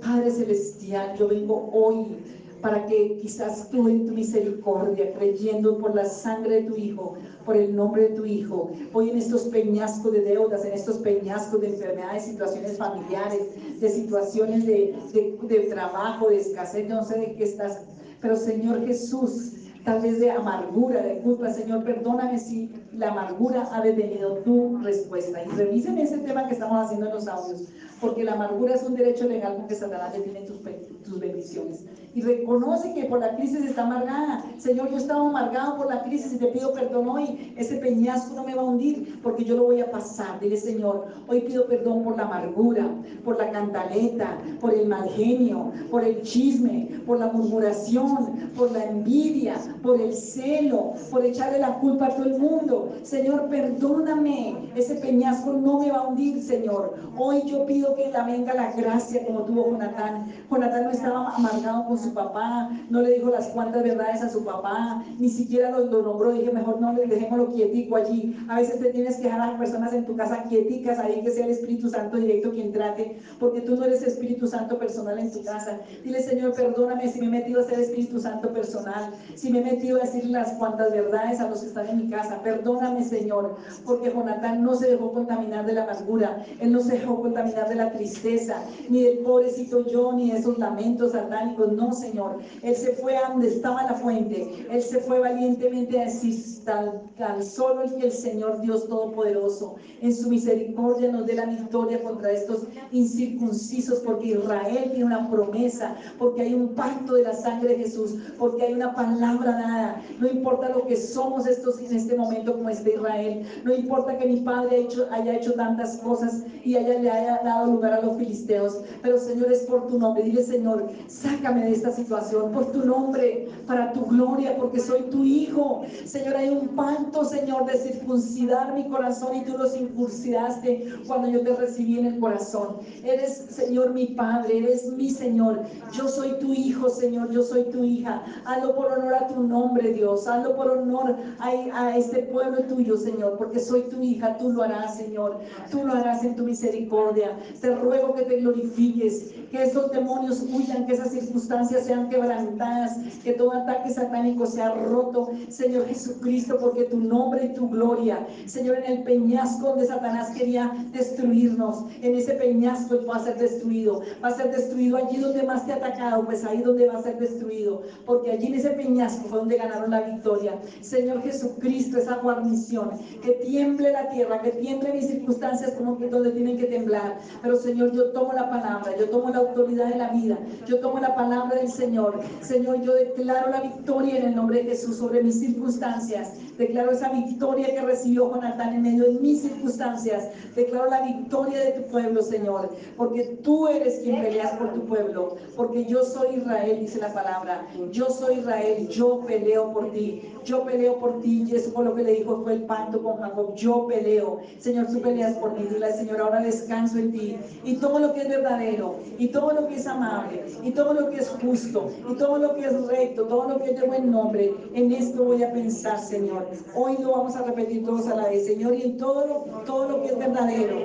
Padre 0.00 0.30
Celestial, 0.30 1.16
yo 1.18 1.28
vengo 1.28 1.70
hoy 1.72 2.16
para 2.60 2.86
que 2.86 3.18
quizás 3.20 3.70
tú 3.70 3.88
en 3.88 4.06
tu 4.06 4.12
misericordia, 4.12 5.12
creyendo 5.14 5.78
por 5.78 5.94
la 5.94 6.04
sangre 6.04 6.62
de 6.62 6.68
tu 6.68 6.76
Hijo, 6.76 7.14
por 7.44 7.56
el 7.56 7.74
nombre 7.74 8.08
de 8.08 8.16
tu 8.16 8.24
Hijo, 8.24 8.70
hoy 8.92 9.10
en 9.10 9.18
estos 9.18 9.42
peñascos 9.44 10.12
de 10.12 10.20
deudas, 10.20 10.64
en 10.64 10.74
estos 10.74 10.98
peñascos 10.98 11.60
de 11.60 11.68
enfermedades, 11.68 12.24
situaciones 12.24 12.76
familiares, 12.76 13.40
de 13.80 13.88
situaciones 13.88 14.66
de, 14.66 14.94
de, 15.12 15.60
trabajo, 15.70 16.28
de 16.28 16.38
escasez, 16.38 16.88
no 16.88 17.02
sé 17.04 17.18
de 17.18 17.34
qué 17.34 17.44
estás, 17.44 17.80
pero 18.20 18.36
Señor 18.36 18.86
Jesús, 18.86 19.54
tal 19.84 20.02
vez 20.02 20.20
de 20.20 20.30
amargura, 20.30 21.02
de 21.02 21.18
culpa. 21.18 21.52
Señor, 21.52 21.84
perdóname 21.84 22.38
si 22.38 22.70
la 22.92 23.10
amargura 23.10 23.66
ha 23.72 23.80
detenido 23.80 24.36
tu 24.38 24.78
respuesta. 24.82 25.42
Y 25.42 25.48
revisen 25.48 25.96
ese 25.98 26.18
tema 26.18 26.46
que 26.46 26.54
estamos 26.54 26.84
haciendo 26.84 27.06
en 27.06 27.14
los 27.14 27.26
audios, 27.26 27.68
porque 28.00 28.24
la 28.24 28.32
amargura 28.32 28.74
es 28.74 28.82
un 28.82 28.94
derecho 28.94 29.26
legal 29.26 29.56
con 29.56 29.68
que 29.68 29.74
Satanás 29.74 30.12
detiene 30.12 30.40
tus, 30.42 30.58
tus 31.04 31.20
bendiciones. 31.20 31.84
Y 32.12 32.22
reconoce 32.22 32.92
que 32.92 33.04
por 33.04 33.20
la 33.20 33.36
crisis 33.36 33.64
está 33.64 33.82
amargada. 33.82 34.44
Señor, 34.58 34.90
yo 34.90 34.96
estaba 34.96 35.28
amargado 35.28 35.76
por 35.76 35.88
la 35.88 36.02
crisis 36.02 36.32
y 36.32 36.38
te 36.38 36.46
pido 36.46 36.72
perdón 36.72 37.08
hoy. 37.08 37.54
Ese 37.56 37.76
peñasco 37.76 38.34
no 38.34 38.42
me 38.42 38.54
va 38.54 38.62
a 38.62 38.64
hundir 38.64 39.20
porque 39.22 39.44
yo 39.44 39.56
lo 39.56 39.64
voy 39.64 39.80
a 39.80 39.90
pasar. 39.90 40.40
Dile, 40.40 40.56
Señor, 40.56 41.06
hoy 41.28 41.42
pido 41.42 41.66
perdón 41.66 42.02
por 42.02 42.16
la 42.16 42.24
amargura, 42.24 42.88
por 43.24 43.38
la 43.38 43.50
cantaleta, 43.52 44.38
por 44.60 44.74
el 44.74 44.88
mal 44.88 45.08
genio, 45.10 45.70
por 45.88 46.02
el 46.02 46.22
chisme, 46.22 47.00
por 47.06 47.20
la 47.20 47.28
murmuración, 47.28 48.50
por 48.56 48.72
la 48.72 48.86
envidia, 48.86 49.54
por 49.80 50.00
el 50.00 50.12
celo, 50.12 50.94
por 51.12 51.24
echarle 51.24 51.60
la 51.60 51.78
culpa 51.78 52.06
a 52.06 52.16
todo 52.16 52.24
el 52.24 52.38
mundo. 52.38 52.92
Señor, 53.04 53.48
perdóname. 53.48 54.70
Ese 54.74 54.96
peñasco 54.96 55.52
no 55.52 55.78
me 55.78 55.92
va 55.92 55.98
a 55.98 56.08
hundir, 56.08 56.42
Señor. 56.42 56.94
Hoy 57.16 57.42
yo 57.46 57.66
pido 57.66 57.89
que 57.94 58.10
venga 58.26 58.54
la 58.54 58.72
gracia 58.72 59.24
como 59.26 59.44
tuvo 59.44 59.70
Jonatán. 59.70 60.32
Jonatán 60.50 60.84
no 60.84 60.90
estaba 60.90 61.34
amargado 61.34 61.86
con 61.86 61.98
su 61.98 62.12
papá, 62.12 62.70
no 62.88 63.02
le 63.02 63.14
dijo 63.14 63.30
las 63.30 63.48
cuantas 63.48 63.82
verdades 63.82 64.22
a 64.22 64.28
su 64.28 64.44
papá, 64.44 65.02
ni 65.18 65.28
siquiera 65.28 65.70
lo, 65.70 65.86
lo 65.86 66.02
nombró, 66.02 66.32
dije, 66.32 66.52
mejor 66.52 66.80
no, 66.80 66.92
dejémoslo 66.94 67.52
quietico 67.52 67.96
allí. 67.96 68.36
A 68.48 68.56
veces 68.56 68.80
te 68.80 68.90
tienes 68.90 69.16
que 69.16 69.24
dejar 69.24 69.40
a 69.40 69.46
las 69.48 69.58
personas 69.58 69.92
en 69.92 70.04
tu 70.04 70.16
casa 70.16 70.44
quieticas 70.48 70.98
ahí, 70.98 71.22
que 71.22 71.30
sea 71.30 71.46
el 71.46 71.52
Espíritu 71.52 71.88
Santo 71.88 72.16
directo 72.16 72.50
quien 72.50 72.72
trate, 72.72 73.18
porque 73.38 73.60
tú 73.60 73.76
no 73.76 73.84
eres 73.84 74.02
Espíritu 74.02 74.46
Santo 74.46 74.78
personal 74.78 75.18
en 75.18 75.32
tu 75.32 75.42
casa. 75.44 75.80
Dile, 76.02 76.22
Señor, 76.22 76.54
perdóname 76.54 77.08
si 77.08 77.20
me 77.20 77.26
he 77.26 77.30
metido 77.30 77.60
a 77.60 77.64
ser 77.64 77.80
Espíritu 77.80 78.20
Santo 78.20 78.52
personal, 78.52 79.12
si 79.34 79.50
me 79.50 79.60
he 79.60 79.64
metido 79.64 79.98
a 79.98 80.04
decir 80.04 80.26
las 80.26 80.52
cuantas 80.52 80.92
verdades 80.92 81.40
a 81.40 81.48
los 81.48 81.60
que 81.60 81.68
están 81.68 81.88
en 81.88 81.96
mi 81.96 82.10
casa. 82.10 82.42
Perdóname, 82.42 83.04
Señor, 83.04 83.56
porque 83.84 84.10
Jonatán 84.10 84.62
no 84.62 84.74
se 84.74 84.90
dejó 84.90 85.12
contaminar 85.12 85.66
de 85.66 85.72
la 85.74 85.84
amargura, 85.84 86.44
él 86.60 86.72
no 86.72 86.80
se 86.80 86.98
dejó 86.98 87.20
contaminar 87.20 87.68
de 87.68 87.74
la 87.74 87.79
tristeza, 87.88 88.62
ni 88.88 89.02
del 89.02 89.18
pobrecito 89.18 89.86
yo, 89.86 90.12
ni 90.12 90.30
de 90.30 90.38
esos 90.38 90.58
lamentos 90.58 91.12
satánicos. 91.12 91.72
No, 91.72 91.92
Señor, 91.92 92.38
él 92.62 92.74
se 92.74 92.92
fue 92.92 93.16
a 93.16 93.30
donde 93.30 93.48
estaba 93.48 93.84
la 93.84 93.94
fuente, 93.94 94.66
él 94.70 94.82
se 94.82 94.98
fue 95.00 95.20
valientemente 95.20 96.00
a 96.00 96.04
decir, 96.04 96.64
tan, 96.64 97.10
tan 97.16 97.42
solo 97.44 97.82
el 97.82 97.94
que 97.94 98.06
el 98.06 98.12
Señor 98.12 98.60
Dios 98.60 98.88
Todopoderoso, 98.88 99.76
en 100.00 100.14
su 100.14 100.28
misericordia 100.28 101.10
nos 101.10 101.26
dé 101.26 101.34
la 101.34 101.46
victoria 101.46 102.02
contra 102.02 102.32
estos 102.32 102.64
incircuncisos, 102.92 104.00
porque 104.00 104.28
Israel 104.28 104.90
tiene 104.90 105.04
una 105.04 105.30
promesa, 105.30 105.96
porque 106.18 106.42
hay 106.42 106.54
un 106.54 106.74
pacto 106.74 107.14
de 107.14 107.22
la 107.22 107.34
sangre 107.34 107.70
de 107.70 107.84
Jesús, 107.84 108.14
porque 108.38 108.62
hay 108.62 108.74
una 108.74 108.94
palabra 108.94 109.52
dada. 109.52 110.02
No 110.18 110.28
importa 110.28 110.68
lo 110.70 110.86
que 110.86 110.96
somos 110.96 111.46
estos 111.46 111.78
en 111.80 111.96
este 111.96 112.16
momento 112.16 112.54
como 112.54 112.68
este 112.68 112.94
Israel, 112.94 113.46
no 113.64 113.74
importa 113.74 114.18
que 114.18 114.26
mi 114.26 114.40
padre 114.40 114.76
haya 114.76 114.76
hecho, 114.76 115.06
haya 115.10 115.36
hecho 115.36 115.54
tantas 115.54 115.98
cosas 115.98 116.44
y 116.64 116.76
haya, 116.76 116.98
le 116.98 117.10
haya 117.10 117.40
dado 117.42 117.69
lugar 117.70 117.94
a 117.94 118.00
los 118.00 118.16
filisteos, 118.16 118.82
pero 119.02 119.18
Señor 119.18 119.52
es 119.52 119.60
por 119.60 119.86
tu 119.86 119.98
nombre. 119.98 120.24
Dile 120.24 120.42
Señor, 120.42 120.88
sácame 121.08 121.64
de 121.64 121.72
esta 121.72 121.90
situación 121.90 122.52
por 122.52 122.72
tu 122.72 122.84
nombre, 122.84 123.48
para 123.66 123.92
tu 123.92 124.06
gloria, 124.06 124.56
porque 124.56 124.80
soy 124.80 125.02
tu 125.10 125.24
hijo. 125.24 125.82
Señor, 126.04 126.36
hay 126.36 126.48
un 126.48 126.68
pacto, 126.68 127.24
Señor, 127.24 127.66
de 127.66 127.78
circuncidar 127.78 128.74
mi 128.74 128.88
corazón 128.88 129.36
y 129.36 129.44
tú 129.44 129.56
lo 129.56 129.68
circuncidaste 129.68 130.92
cuando 131.06 131.28
yo 131.28 131.42
te 131.42 131.54
recibí 131.54 131.98
en 131.98 132.06
el 132.06 132.20
corazón. 132.20 132.78
Eres, 133.04 133.46
Señor, 133.50 133.92
mi 133.92 134.06
Padre, 134.06 134.58
eres 134.58 134.86
mi 134.92 135.10
Señor. 135.10 135.62
Yo 135.92 136.08
soy 136.08 136.38
tu 136.38 136.52
hijo, 136.52 136.88
Señor, 136.88 137.30
yo 137.30 137.42
soy 137.42 137.64
tu 137.64 137.84
hija. 137.84 138.22
Hazlo 138.44 138.74
por 138.74 138.92
honor 138.92 139.14
a 139.14 139.28
tu 139.28 139.42
nombre, 139.42 139.92
Dios. 139.92 140.26
Hazlo 140.26 140.56
por 140.56 140.70
honor 140.70 141.16
a, 141.38 141.48
a 141.48 141.96
este 141.96 142.20
pueblo 142.24 142.62
tuyo, 142.64 142.96
Señor, 142.96 143.36
porque 143.38 143.60
soy 143.60 143.82
tu 143.82 144.00
hija. 144.02 144.36
Tú 144.38 144.50
lo 144.50 144.62
harás, 144.62 144.96
Señor. 144.96 145.38
Tú 145.70 145.84
lo 145.84 145.94
harás 145.94 146.24
en 146.24 146.36
tu 146.36 146.44
misericordia. 146.44 147.38
Te 147.60 147.74
ruego 147.74 148.14
que 148.14 148.22
te 148.22 148.36
glorifiques, 148.36 149.34
que 149.50 149.62
esos 149.62 149.90
demonios 149.90 150.42
huyan, 150.42 150.86
que 150.86 150.94
esas 150.94 151.10
circunstancias 151.10 151.84
sean 151.84 152.08
quebrantadas, 152.08 152.96
que 153.22 153.32
todo 153.32 153.52
ataque 153.52 153.90
satánico 153.90 154.46
sea 154.46 154.74
roto, 154.74 155.30
Señor 155.48 155.86
Jesucristo, 155.86 156.56
porque 156.58 156.84
tu 156.84 156.98
nombre 156.98 157.44
y 157.44 157.54
tu 157.54 157.68
gloria, 157.68 158.26
Señor, 158.46 158.78
en 158.78 158.92
el 158.92 159.02
peñasco 159.02 159.68
donde 159.68 159.86
Satanás 159.86 160.30
quería 160.30 160.72
destruirnos, 160.92 161.84
en 162.00 162.14
ese 162.14 162.32
peñasco 162.34 163.04
va 163.06 163.16
a 163.16 163.24
ser 163.24 163.36
destruido, 163.36 164.02
va 164.22 164.28
a 164.28 164.34
ser 164.34 164.50
destruido 164.50 164.96
allí 164.96 165.18
donde 165.18 165.42
más 165.42 165.66
te 165.66 165.72
ha 165.72 165.76
atacado, 165.76 166.24
pues 166.24 166.44
ahí 166.44 166.62
donde 166.62 166.86
va 166.86 166.98
a 166.98 167.02
ser 167.02 167.18
destruido, 167.18 167.82
porque 168.06 168.30
allí 168.30 168.46
en 168.46 168.54
ese 168.54 168.70
peñasco 168.70 169.28
fue 169.28 169.38
donde 169.38 169.56
ganaron 169.56 169.90
la 169.90 170.00
victoria. 170.00 170.58
Señor 170.80 171.22
Jesucristo, 171.22 171.98
esa 171.98 172.16
guarnición, 172.16 172.90
que 173.22 173.32
tiemble 173.32 173.92
la 173.92 174.08
tierra, 174.08 174.40
que 174.40 174.50
tiemble 174.50 174.92
mis 174.92 175.08
circunstancias 175.08 175.72
como 175.72 175.98
que 175.98 176.08
donde 176.08 176.30
tienen 176.30 176.56
que 176.56 176.64
temblar. 176.64 177.18
Pero 177.42 177.56
Señor, 177.56 177.92
yo 177.92 178.10
tomo 178.10 178.32
la 178.32 178.50
palabra, 178.50 178.96
yo 178.98 179.08
tomo 179.08 179.30
la 179.30 179.38
autoridad 179.38 179.86
de 179.86 179.98
la 179.98 180.08
vida, 180.08 180.38
yo 180.66 180.78
tomo 180.80 181.00
la 181.00 181.14
palabra 181.14 181.56
del 181.56 181.70
Señor. 181.70 182.20
Señor, 182.40 182.82
yo 182.82 182.94
declaro 182.94 183.50
la 183.50 183.60
victoria 183.60 184.18
en 184.18 184.28
el 184.28 184.36
nombre 184.36 184.62
de 184.62 184.70
Jesús 184.70 184.96
sobre 184.96 185.22
mis 185.22 185.40
circunstancias. 185.40 186.32
Declaro 186.58 186.92
esa 186.92 187.10
victoria 187.10 187.74
que 187.74 187.80
recibió 187.80 188.30
Jonatán 188.30 188.74
en 188.74 188.82
medio 188.82 189.04
de 189.04 189.18
mis 189.20 189.40
circunstancias. 189.40 190.28
Declaro 190.54 190.90
la 190.90 191.02
victoria 191.02 191.58
de 191.58 191.72
tu 191.72 191.90
pueblo, 191.90 192.22
Señor, 192.22 192.70
porque 192.96 193.38
tú 193.42 193.66
eres 193.68 194.00
quien 194.00 194.22
peleas 194.22 194.52
por 194.52 194.74
tu 194.74 194.84
pueblo, 194.84 195.36
porque 195.56 195.86
yo 195.86 196.04
soy 196.04 196.36
Israel, 196.36 196.78
dice 196.80 196.98
la 196.98 197.12
palabra. 197.14 197.66
Yo 197.92 198.10
soy 198.10 198.40
Israel, 198.40 198.88
yo 198.88 199.20
peleo 199.26 199.72
por 199.72 199.90
ti. 199.92 200.22
Yo 200.44 200.64
peleo 200.64 200.98
por 200.98 201.20
ti 201.20 201.44
y 201.48 201.54
eso 201.54 201.70
fue 201.70 201.84
lo 201.84 201.94
que 201.94 202.02
le 202.02 202.12
dijo, 202.14 202.42
fue 202.42 202.54
el 202.54 202.62
pacto 202.62 203.02
con 203.02 203.16
Jacob. 203.16 203.54
Yo 203.54 203.86
peleo. 203.86 204.40
Señor, 204.58 204.86
tú 204.86 205.00
peleas 205.00 205.36
por 205.36 205.58
mí. 205.58 205.66
Dile, 205.66 205.92
Señor, 205.92 206.20
ahora 206.20 206.40
descanso 206.40 206.98
en 206.98 207.12
ti. 207.12 207.29
Y 207.64 207.74
todo 207.74 207.98
lo 207.98 208.12
que 208.14 208.22
es 208.22 208.28
verdadero, 208.28 208.96
y 209.18 209.28
todo 209.28 209.52
lo 209.52 209.66
que 209.68 209.76
es 209.76 209.86
amable, 209.86 210.44
y 210.62 210.70
todo 210.70 210.94
lo 210.94 211.10
que 211.10 211.18
es 211.18 211.28
justo, 211.28 211.90
y 212.08 212.14
todo 212.14 212.38
lo 212.38 212.54
que 212.54 212.66
es 212.66 212.86
recto, 212.86 213.24
todo 213.26 213.48
lo 213.48 213.58
que 213.58 213.70
es 213.70 213.80
de 213.80 213.86
buen 213.86 214.10
nombre, 214.10 214.54
en 214.74 214.92
esto 214.92 215.24
voy 215.24 215.42
a 215.42 215.52
pensar, 215.52 215.98
Señor. 215.98 216.48
Hoy 216.74 216.96
lo 217.00 217.12
vamos 217.12 217.36
a 217.36 217.42
repetir 217.42 217.84
todos 217.84 218.06
a 218.08 218.16
la 218.16 218.28
vez, 218.28 218.46
Señor, 218.46 218.74
y 218.74 218.82
en 218.82 218.98
todo 218.98 219.26
lo, 219.26 219.62
todo 219.64 219.88
lo 219.88 220.02
que 220.02 220.08
es 220.08 220.18
verdadero, 220.18 220.76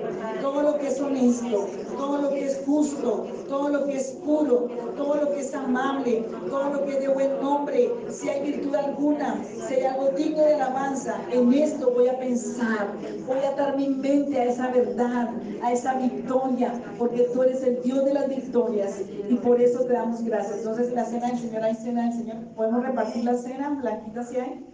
todo 0.41 0.61
lo 0.61 0.77
que 0.77 0.88
es 0.88 0.99
honesto, 0.99 1.67
todo 1.97 2.22
lo 2.22 2.30
que 2.30 2.45
es 2.45 2.61
justo, 2.65 3.27
todo 3.47 3.69
lo 3.69 3.85
que 3.85 3.97
es 3.97 4.11
puro, 4.23 4.67
todo 4.95 5.15
lo 5.15 5.31
que 5.31 5.39
es 5.39 5.53
amable, 5.53 6.26
todo 6.49 6.69
lo 6.73 6.85
que 6.85 6.91
es 6.91 6.99
de 6.99 7.07
buen 7.09 7.41
nombre, 7.41 7.91
si 8.09 8.30
hay 8.30 8.51
virtud 8.51 8.76
alguna, 8.76 9.43
si 9.67 9.76
hay 9.76 9.84
algo 9.84 10.09
digno 10.09 10.41
de 10.43 10.55
alabanza, 10.55 11.19
en 11.31 11.53
esto 11.53 11.91
voy 11.91 12.07
a 12.07 12.17
pensar, 12.19 12.88
voy 13.27 13.39
a 13.39 13.51
dar 13.55 13.77
mi 13.77 13.89
mente 13.89 14.39
a 14.39 14.45
esa 14.45 14.69
verdad, 14.69 15.30
a 15.61 15.72
esa 15.72 15.95
victoria, 15.95 16.73
porque 16.97 17.30
tú 17.34 17.43
eres 17.43 17.63
el 17.63 17.81
Dios 17.81 18.05
de 18.05 18.13
las 18.13 18.27
victorias 18.30 19.01
y 19.30 19.35
por 19.35 19.61
eso 19.61 19.85
te 19.85 19.93
damos 19.93 20.23
gracias. 20.23 20.59
Entonces, 20.59 20.93
la 20.93 21.05
cena 21.05 21.27
del 21.27 21.39
Señor, 21.39 21.63
hay 21.63 21.76
cena 21.76 22.03
del 22.03 22.13
Señor. 22.13 22.38
¿Podemos 22.55 22.84
repartir 22.84 23.23
la 23.23 23.35
cena? 23.35 23.69
Blanquita, 23.69 24.23
si 24.23 24.38
hay. 24.38 24.65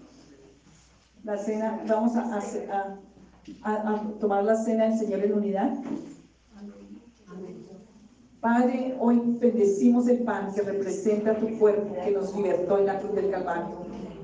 La 1.24 1.38
cena, 1.38 1.82
vamos 1.88 2.16
a, 2.16 2.40
a, 3.64 3.72
a 3.72 4.04
tomar 4.20 4.44
la 4.44 4.56
cena 4.56 4.86
del 4.86 4.98
Señor 4.98 5.24
en 5.24 5.34
unidad. 5.34 5.74
Padre, 8.42 8.98
hoy 9.00 9.22
bendecimos 9.40 10.08
el 10.08 10.24
pan 10.24 10.52
que 10.52 10.64
representa 10.64 11.38
tu 11.38 11.60
cuerpo 11.60 11.94
que 12.04 12.10
nos 12.10 12.36
libertó 12.36 12.80
en 12.80 12.88
la 12.88 12.98
cruz 12.98 13.14
del 13.14 13.30
Calvario. 13.30 13.76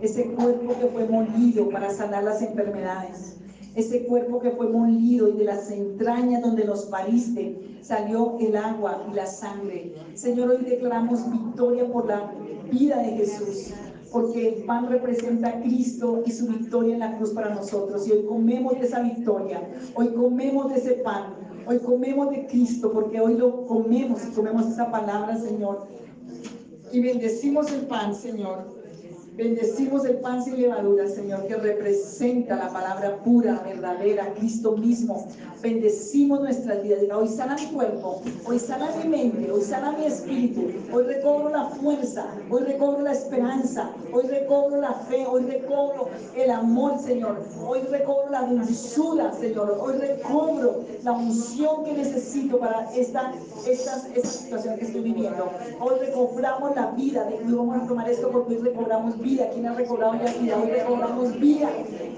Ese 0.01 0.31
cuerpo 0.31 0.73
que 0.79 0.87
fue 0.87 1.07
molido 1.07 1.69
para 1.69 1.91
sanar 1.91 2.23
las 2.23 2.41
enfermedades. 2.41 3.37
Ese 3.75 4.05
cuerpo 4.05 4.39
que 4.39 4.49
fue 4.49 4.69
molido 4.69 5.27
y 5.27 5.33
de 5.33 5.43
las 5.43 5.69
entrañas 5.69 6.41
donde 6.41 6.65
nos 6.65 6.85
pariste 6.85 7.77
salió 7.81 8.37
el 8.39 8.55
agua 8.55 9.05
y 9.07 9.13
la 9.13 9.27
sangre. 9.27 9.93
Señor, 10.15 10.49
hoy 10.49 10.65
declaramos 10.65 11.31
victoria 11.31 11.87
por 11.87 12.07
la 12.07 12.33
vida 12.71 12.97
de 12.97 13.17
Jesús 13.17 13.71
porque 14.11 14.47
el 14.47 14.63
pan 14.63 14.89
representa 14.89 15.49
a 15.49 15.61
Cristo 15.61 16.23
y 16.25 16.31
su 16.31 16.47
victoria 16.47 16.95
en 16.95 17.01
la 17.01 17.17
cruz 17.17 17.33
para 17.33 17.53
nosotros. 17.53 18.07
Y 18.07 18.13
hoy 18.13 18.25
comemos 18.25 18.79
de 18.79 18.87
esa 18.87 19.01
victoria, 19.01 19.61
hoy 19.93 20.07
comemos 20.07 20.73
de 20.73 20.79
ese 20.79 20.93
pan, 21.03 21.35
hoy 21.67 21.79
comemos 21.79 22.29
de 22.29 22.47
Cristo, 22.47 22.91
porque 22.91 23.19
hoy 23.19 23.35
lo 23.35 23.65
comemos 23.65 24.25
y 24.25 24.31
comemos 24.31 24.67
esa 24.67 24.89
palabra, 24.89 25.37
Señor. 25.37 25.87
Y 26.91 27.01
bendecimos 27.01 27.71
el 27.71 27.81
pan, 27.87 28.15
Señor. 28.15 28.76
Bendecimos 29.37 30.03
el 30.05 30.17
pan 30.17 30.43
sin 30.43 30.59
levadura, 30.59 31.07
Señor, 31.07 31.45
que 31.45 31.55
representa 31.57 32.55
la 32.55 32.73
palabra 32.73 33.17
pura, 33.17 33.61
verdadera, 33.63 34.33
Cristo 34.33 34.75
mismo. 34.75 35.27
Bendecimos 35.61 36.39
nuestras 36.39 36.81
vidas. 36.81 37.01
Hoy 37.15 37.27
sana 37.27 37.55
mi 37.55 37.67
cuerpo, 37.67 38.23
hoy 38.45 38.57
sana 38.57 38.89
mi 39.03 39.09
mente, 39.09 39.51
hoy 39.51 39.61
sana 39.61 39.91
mi 39.91 40.05
espíritu. 40.05 40.63
Hoy 40.91 41.03
recobro 41.03 41.49
la 41.49 41.65
fuerza, 41.65 42.25
hoy 42.49 42.63
recobro 42.63 43.01
la 43.01 43.11
esperanza, 43.11 43.91
hoy 44.11 44.25
recobro 44.25 44.81
la 44.81 44.93
fe, 44.93 45.27
hoy 45.27 45.43
recobro 45.43 46.09
el 46.35 46.49
amor, 46.49 46.97
Señor. 46.99 47.39
Hoy 47.63 47.81
recobro 47.91 48.31
la 48.31 48.41
dulzura, 48.41 49.31
Señor. 49.33 49.77
Hoy 49.79 49.97
recobro 49.97 50.83
la 51.03 51.11
unción 51.11 51.85
que 51.85 51.93
necesito 51.93 52.57
para 52.57 52.91
esta, 52.95 53.33
esta, 53.67 54.01
esta 54.15 54.27
situación 54.27 54.77
que 54.77 54.85
estoy 54.85 55.01
viviendo. 55.01 55.51
Hoy 55.79 55.99
recobramos 55.99 56.75
la 56.75 56.87
vida. 56.91 57.29
Y 57.47 57.51
vamos 57.51 57.83
a 57.83 57.87
tomar 57.87 58.09
esto 58.09 58.31
porque 58.31 58.55
hoy 58.55 58.61
recobramos 58.61 59.19
vida 59.19 59.26
vida, 59.27 59.49
quien 59.49 59.65
ha 59.65 59.73
recobrado 59.73 60.13
ya 60.15 60.33
vida, 60.39 60.57
hoy 60.57 60.71
recobramos 60.71 61.39
vida. 61.39 61.69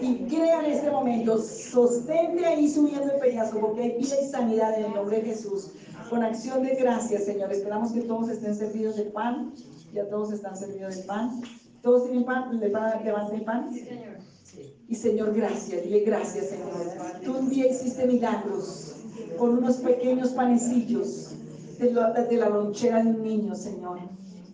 Y 0.02 0.16
crea 0.28 0.66
en 0.66 0.72
este 0.72 0.92
momento, 0.92 1.38
sostente 1.40 2.46
ahí 2.46 2.70
subiendo 2.70 3.12
el 3.12 3.20
peñasco, 3.20 3.60
porque 3.60 3.82
hay 3.82 3.98
vida 3.98 4.16
y 4.22 4.30
sanidad 4.30 4.78
en 4.78 4.86
el 4.86 4.94
nombre 4.94 5.18
de 5.18 5.30
Jesús. 5.30 5.72
Con 6.10 6.24
acción 6.24 6.64
de 6.64 6.76
gracias, 6.76 7.26
Señor. 7.26 7.52
Esperamos 7.52 7.92
que 7.92 8.02
todos 8.02 8.30
estén 8.30 8.56
servidos 8.56 8.96
de 8.96 9.06
pan. 9.06 9.54
Ya 9.94 10.08
todos 10.08 10.32
están 10.32 10.56
servidos 10.56 10.98
de 10.98 11.04
pan. 11.04 11.42
¿Todos 11.82 12.04
tienen 12.04 12.26
pan? 12.26 12.60
¿Le 12.60 12.70
van 12.70 12.84
a 12.84 13.02
levantar 13.02 13.36
el 13.36 13.44
pan? 13.44 13.74
Sí, 13.74 13.80
Señor. 13.80 14.20
Y 14.88 14.96
Señor, 14.96 15.34
gracias. 15.36 15.84
Dile 15.84 16.00
gracias, 16.00 16.48
Señor. 16.48 16.70
Tú 17.24 17.38
un 17.38 17.50
día 17.50 17.68
hiciste 17.68 18.06
milagros 18.06 18.96
con 19.38 19.58
unos 19.58 19.78
pequeños 19.78 20.32
panecillos 20.32 21.36
de 21.78 21.92
la, 21.92 22.12
de 22.12 22.38
la 22.38 22.50
lonchera 22.50 23.04
de 23.04 23.10
un 23.10 23.24
niño, 23.24 23.56
Señor. 23.56 24.00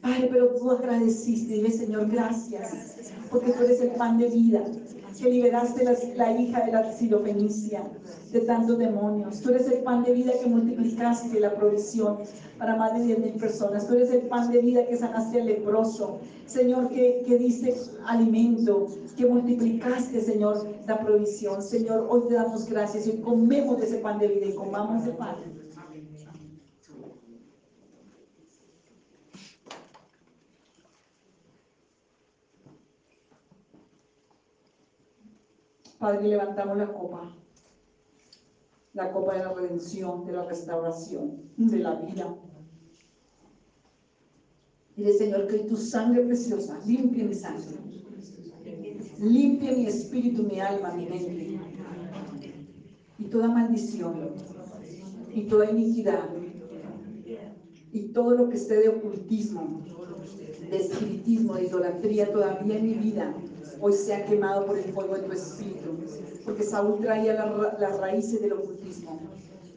Padre, 0.05 0.29
pero 0.31 0.49
tú 0.49 0.69
agradeciste, 0.69 1.55
dile 1.55 1.71
Señor, 1.71 2.07
gracias, 2.11 2.95
porque 3.31 3.51
tú 3.53 3.63
eres 3.63 3.81
el 3.81 3.89
pan 3.91 4.19
de 4.19 4.27
vida. 4.29 4.63
que 5.19 5.29
liberaste 5.29 5.83
la, 5.83 5.93
la 6.15 6.39
hija 6.39 6.63
de 6.63 6.73
la 6.73 6.91
sirofenicia 6.91 7.81
de 8.31 8.41
tantos 8.41 8.77
demonios. 8.77 9.41
Tú 9.41 9.49
eres 9.49 9.67
el 9.67 9.79
pan 9.79 10.03
de 10.03 10.13
vida 10.13 10.33
que 10.39 10.47
multiplicaste 10.47 11.39
la 11.39 11.55
provisión 11.55 12.19
para 12.59 12.75
más 12.75 12.93
de 12.93 13.05
10 13.05 13.19
mil 13.19 13.33
personas. 13.33 13.87
Tú 13.87 13.95
eres 13.95 14.11
el 14.11 14.27
pan 14.27 14.51
de 14.51 14.61
vida 14.61 14.85
que 14.85 14.95
sanaste 14.95 15.41
al 15.41 15.47
leproso. 15.47 16.19
Señor, 16.45 16.89
que, 16.89 17.23
que 17.25 17.37
diste 17.39 17.73
alimento, 18.05 18.87
que 19.17 19.25
multiplicaste, 19.25 20.21
Señor, 20.21 20.67
la 20.85 20.99
provisión. 20.99 21.63
Señor, 21.63 22.05
hoy 22.09 22.27
te 22.27 22.35
damos 22.35 22.69
gracias 22.69 23.07
y 23.07 23.17
comemos 23.21 23.79
de 23.79 23.87
ese 23.87 23.97
pan 23.97 24.19
de 24.19 24.27
vida 24.27 24.45
y 24.47 24.53
comamos 24.53 25.03
de 25.03 25.13
pan. 25.13 25.64
Padre, 35.99 36.27
levantamos 36.27 36.77
la 36.77 36.91
copa, 36.91 37.31
la 38.93 39.11
copa 39.11 39.33
de 39.33 39.39
la 39.39 39.53
redención, 39.53 40.25
de 40.25 40.33
la 40.33 40.43
restauración, 40.43 41.39
de 41.57 41.79
la 41.79 41.93
vida. 41.95 42.35
Dile, 44.95 45.13
Señor, 45.13 45.47
que 45.47 45.59
tu 45.59 45.77
sangre 45.77 46.21
preciosa 46.21 46.79
limpie 46.85 47.23
mi 47.23 47.33
sangre, 47.33 47.77
limpie 49.19 49.75
mi 49.75 49.87
espíritu, 49.87 50.43
mi 50.43 50.59
alma, 50.59 50.91
mi 50.91 51.05
mente, 51.05 51.59
y 53.17 53.23
toda 53.25 53.47
maldición, 53.47 54.31
y 55.33 55.43
toda 55.43 55.69
iniquidad, 55.69 56.29
y 57.91 58.01
todo 58.09 58.31
lo 58.31 58.49
que 58.49 58.55
esté 58.55 58.79
de 58.79 58.89
ocultismo, 58.89 59.81
de 60.69 60.77
espiritismo, 60.77 61.55
de 61.55 61.65
idolatría 61.65 62.31
todavía 62.31 62.77
en 62.77 62.83
mi 62.83 62.93
vida, 62.95 63.33
hoy 63.79 63.93
sea 63.93 64.25
quemado 64.25 64.65
por 64.65 64.77
el 64.77 64.85
fuego 64.85 65.15
de 65.15 65.23
tu 65.23 65.31
espíritu. 65.31 65.97
Porque 66.43 66.63
Saúl 66.63 66.99
traía 66.99 67.33
las 67.79 67.97
raíces 67.99 68.41
del 68.41 68.53
ocultismo. 68.53 69.19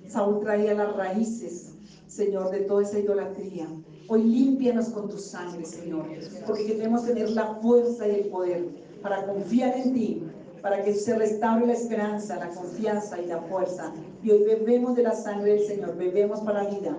Saúl 0.08 0.40
traía 0.40 0.74
las 0.74 0.96
raíces, 0.96 1.74
Señor, 2.06 2.50
de 2.50 2.60
toda 2.60 2.82
esa 2.82 2.98
idolatría. 2.98 3.68
Hoy 4.08 4.24
límpianos 4.24 4.88
con 4.88 5.08
tu 5.08 5.18
sangre, 5.18 5.64
Señor, 5.66 6.06
porque 6.46 6.66
queremos 6.66 7.04
tener 7.04 7.28
la 7.30 7.56
fuerza 7.56 8.08
y 8.08 8.12
el 8.12 8.28
poder 8.28 8.68
para 9.02 9.26
confiar 9.26 9.76
en 9.76 9.92
ti, 9.92 10.22
para 10.62 10.82
que 10.82 10.94
se 10.94 11.16
restaure 11.16 11.66
la 11.66 11.74
esperanza, 11.74 12.36
la 12.36 12.48
confianza 12.48 13.20
y 13.20 13.26
la 13.26 13.42
fuerza. 13.42 13.92
Y 14.22 14.30
hoy 14.30 14.44
bebemos 14.44 14.96
de 14.96 15.02
la 15.02 15.12
sangre 15.12 15.54
del 15.54 15.66
Señor, 15.66 15.96
bebemos 15.96 16.40
para 16.40 16.68
vida. 16.68 16.96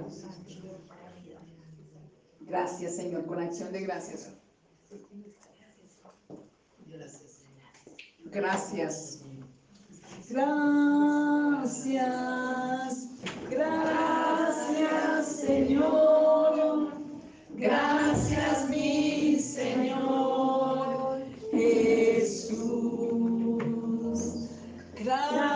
Gracias, 2.42 2.96
Señor, 2.96 3.26
con 3.26 3.40
acción 3.40 3.72
de 3.72 3.82
gracias. 3.82 4.30
Gracias. 8.32 9.24
Gracias. 10.30 10.60
Gracias, 13.50 15.26
Señor. 15.28 16.94
Gracias, 17.56 18.70
mi 18.70 19.40
Señor 19.40 21.20
Jesús. 21.52 22.60
Gracias. 24.96 25.49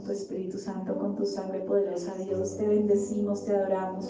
Con 0.00 0.06
tu 0.06 0.12
Espíritu 0.12 0.58
Santo, 0.58 0.96
con 0.96 1.14
tu 1.14 1.26
sangre 1.26 1.60
poderosa, 1.60 2.14
Dios. 2.24 2.56
Te 2.56 2.66
bendecimos, 2.66 3.44
te 3.44 3.54
adoramos, 3.54 4.08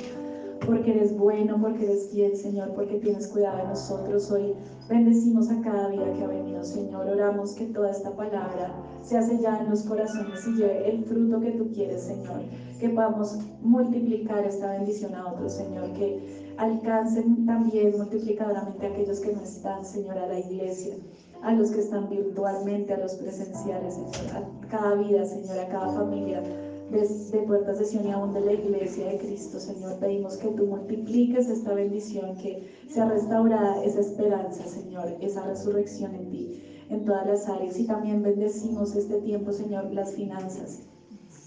porque 0.65 0.93
eres 0.93 1.17
bueno, 1.17 1.59
porque 1.61 1.85
eres 1.85 2.11
fiel, 2.11 2.37
Señor, 2.37 2.75
porque 2.75 3.01
tienes 3.01 3.27
cuidado 3.27 3.59
de 3.59 3.65
nosotros. 3.65 4.31
Hoy 4.31 4.55
bendecimos 4.89 5.51
a 5.51 5.61
cada 5.63 5.89
vida 5.89 6.13
que 6.13 6.23
ha 6.23 6.29
venido, 6.29 6.63
Señor. 6.63 7.09
Oramos 7.09 7.55
que 7.55 7.67
toda 7.67 7.91
esta 7.91 8.15
palabra 8.15 8.73
sea 9.03 9.23
sellada 9.23 9.63
en 9.63 9.71
los 9.71 9.83
corazones 9.83 10.47
y 10.47 10.55
lleve 10.55 10.91
el 10.91 11.05
fruto 11.05 11.41
que 11.41 11.53
tú 11.53 11.71
quieres, 11.73 12.03
Señor. 12.03 12.43
Que 12.79 12.91
podamos 12.91 13.39
multiplicar 13.61 14.45
esta 14.45 14.71
bendición 14.73 15.15
a 15.17 15.33
otros, 15.33 15.55
Señor. 15.55 15.93
Que 15.95 16.55
alcancen 16.57 17.47
también 17.47 17.97
multiplicadoramente 17.97 18.87
a 18.87 18.91
aquellos 18.91 19.19
que 19.19 19.33
no 19.33 19.43
están, 19.43 19.85
Señor, 19.85 20.19
a 20.19 20.29
la 20.29 20.39
iglesia 20.39 20.95
a 21.43 21.53
los 21.53 21.71
que 21.71 21.81
están 21.81 22.09
virtualmente, 22.09 22.93
a 22.93 22.99
los 22.99 23.15
presenciales, 23.15 23.99
a 24.35 24.69
cada 24.69 24.95
vida, 24.95 25.25
Señor, 25.25 25.59
a 25.59 25.69
cada 25.69 25.93
familia 25.93 26.43
de, 26.91 27.09
de 27.09 27.39
Puertas 27.47 27.79
de 27.79 27.85
Sion 27.85 28.07
y 28.07 28.11
aún 28.11 28.33
de 28.33 28.41
la 28.41 28.53
iglesia 28.53 29.07
de 29.07 29.19
Cristo, 29.19 29.59
Señor. 29.59 29.99
Pedimos 29.99 30.37
que 30.37 30.49
tú 30.49 30.67
multipliques 30.67 31.49
esta 31.49 31.73
bendición, 31.73 32.37
que 32.37 32.69
sea 32.89 33.07
restaurada 33.09 33.83
esa 33.85 34.01
esperanza, 34.01 34.65
Señor, 34.65 35.17
esa 35.21 35.45
resurrección 35.45 36.15
en 36.15 36.31
ti, 36.31 36.63
en 36.91 37.05
todas 37.05 37.27
las 37.27 37.49
áreas. 37.49 37.79
Y 37.79 37.87
también 37.87 38.23
bendecimos 38.23 38.95
este 38.97 39.21
tiempo, 39.21 39.53
Señor, 39.53 39.93
las 39.93 40.13
finanzas 40.13 40.90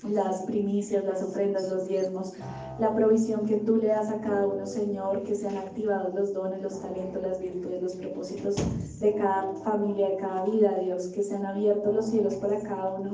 las 0.10 0.42
primicias, 0.44 1.06
las 1.06 1.24
ofrendas, 1.24 1.72
los 1.72 1.88
diezmos, 1.88 2.34
la 2.80 2.94
provisión 2.94 3.46
que 3.46 3.58
tú 3.58 3.78
le 3.78 3.88
das 3.88 4.10
a 4.10 4.20
cada 4.20 4.48
uno, 4.48 4.66
Señor, 4.66 5.24
que 5.24 5.36
sean 5.36 5.58
activados 5.58 6.14
los 6.14 6.34
dones, 6.34 6.62
los 6.62 6.82
talentos, 6.82 7.22
las 7.22 7.40
virtudes, 7.40 7.82
los 7.82 7.96
propósitos 7.96 8.56
de 9.00 9.14
cada 9.14 9.54
familia, 9.64 10.10
de 10.10 10.16
cada 10.18 10.46
vida, 10.46 10.78
Dios, 10.80 11.08
que 11.08 11.24
sean 11.24 11.46
abiertos 11.46 11.94
los 11.94 12.06
cielos 12.08 12.36
para 12.36 12.58
cada 12.62 12.96
uno, 12.96 13.12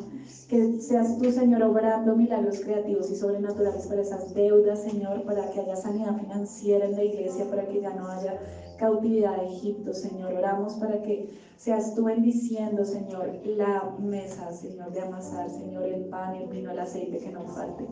que 0.47 0.81
seas 0.81 1.17
tú, 1.17 1.29
Señor, 1.31 1.63
obrando 1.63 2.15
milagros 2.15 2.59
creativos 2.61 3.11
y 3.11 3.15
sobrenaturales 3.15 3.85
para 3.87 4.01
esas 4.01 4.33
deudas, 4.33 4.81
Señor, 4.83 5.23
para 5.23 5.49
que 5.51 5.59
haya 5.59 5.75
sanidad 5.75 6.17
financiera 6.17 6.85
en 6.85 6.95
la 6.95 7.03
iglesia, 7.03 7.45
para 7.49 7.67
que 7.67 7.81
ya 7.81 7.93
no 7.93 8.07
haya 8.07 8.39
cautividad 8.79 9.37
de 9.37 9.47
Egipto, 9.47 9.93
Señor. 9.93 10.33
Oramos 10.33 10.73
para 10.75 11.01
que 11.01 11.29
seas 11.57 11.93
tú 11.93 12.05
bendiciendo, 12.05 12.85
Señor, 12.85 13.39
la 13.45 13.95
mesa, 13.99 14.51
Señor, 14.53 14.91
de 14.93 15.01
amasar, 15.01 15.49
Señor, 15.49 15.83
el 15.83 16.05
pan, 16.05 16.35
el 16.35 16.47
vino, 16.47 16.71
el 16.71 16.79
aceite, 16.79 17.17
que 17.17 17.31
no 17.31 17.45
falte. 17.45 17.85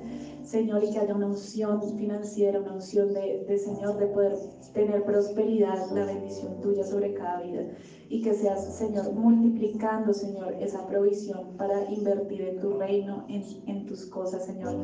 Señor, 0.44 0.84
y 0.84 0.92
que 0.92 1.00
haya 1.00 1.14
una 1.14 1.28
unción 1.28 1.82
financiera, 1.98 2.62
una 2.62 2.74
unción 2.74 3.14
de, 3.14 3.46
de 3.48 3.60
Señor, 3.60 3.98
de 3.98 4.08
poder 4.08 4.38
tener 4.74 5.04
prosperidad, 5.04 5.92
la 5.92 6.06
bendición 6.06 6.62
tuya 6.62 6.84
sobre 6.84 7.14
cada 7.14 7.42
vida 7.42 7.64
y 8.10 8.22
que 8.22 8.34
seas, 8.34 8.78
Señor, 8.78 9.12
multiplicando, 9.12 10.14
Señor, 10.14 10.56
esa 10.62 10.88
provisión 10.88 11.58
para 11.58 11.92
invertir 11.92 12.42
en 12.42 12.60
tu 12.62 12.78
reino, 12.78 13.26
en, 13.28 13.44
en 13.68 13.86
tus 13.86 14.06
cosas, 14.06 14.46
Señor. 14.46 14.78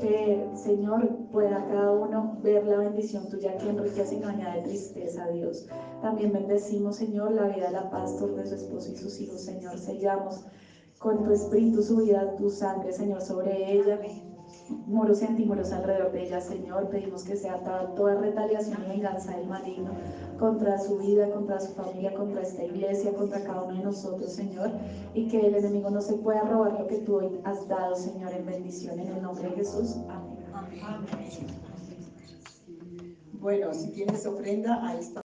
Que, 0.00 0.48
Señor, 0.54 1.08
pueda 1.32 1.66
cada 1.66 1.90
uno 1.90 2.38
ver 2.42 2.64
la 2.66 2.78
bendición 2.78 3.28
tuya 3.28 3.56
que 3.58 3.68
enriquece 3.68 4.14
y 4.14 4.20
no 4.20 4.28
añade 4.28 4.62
tristeza 4.62 5.24
a 5.24 5.30
Dios. 5.30 5.66
También 6.02 6.32
bendecimos, 6.32 6.96
Señor, 6.96 7.32
la 7.32 7.48
vida 7.48 7.66
de 7.66 7.72
la 7.72 7.90
pastor, 7.90 8.36
de 8.36 8.46
su 8.46 8.54
esposo 8.54 8.92
y 8.92 8.96
sus 8.96 9.20
hijos, 9.20 9.40
Señor. 9.40 9.76
Sellamos 9.76 10.46
con 10.98 11.24
tu 11.24 11.32
espíritu 11.32 11.82
su 11.82 11.96
vida, 11.96 12.36
tu 12.36 12.48
sangre, 12.48 12.92
Señor, 12.92 13.22
sobre 13.22 13.72
ella 13.72 14.00
muros 14.70 15.22
y 15.22 15.26
antimuros 15.26 15.72
alrededor 15.72 16.12
de 16.12 16.24
ella, 16.24 16.40
Señor. 16.40 16.88
Pedimos 16.88 17.24
que 17.24 17.36
sea 17.36 17.60
toda 17.96 18.14
retaliación 18.16 18.84
y 18.84 18.88
venganza 18.88 19.36
del 19.36 19.46
maligno 19.46 19.90
contra 20.38 20.78
su 20.78 20.98
vida, 20.98 21.30
contra 21.30 21.60
su 21.60 21.74
familia, 21.74 22.14
contra 22.14 22.42
esta 22.42 22.64
iglesia, 22.64 23.14
contra 23.14 23.42
cada 23.42 23.62
uno 23.62 23.74
de 23.76 23.84
nosotros, 23.84 24.32
Señor. 24.32 24.70
Y 25.14 25.28
que 25.28 25.46
el 25.46 25.54
enemigo 25.54 25.90
no 25.90 26.00
se 26.00 26.14
pueda 26.14 26.42
robar 26.42 26.80
lo 26.80 26.86
que 26.86 26.98
tú 26.98 27.16
hoy 27.16 27.40
has 27.44 27.66
dado, 27.68 27.94
Señor, 27.96 28.32
en 28.32 28.46
bendición. 28.46 28.98
En 28.98 29.08
el 29.08 29.22
nombre 29.22 29.48
de 29.50 29.56
Jesús. 29.56 29.96
Amén. 30.08 30.38
Bueno, 33.40 33.72
si 33.72 33.90
tienes 33.92 34.26
ofrenda, 34.26 34.84
ahí 34.84 34.98
está. 34.98 35.22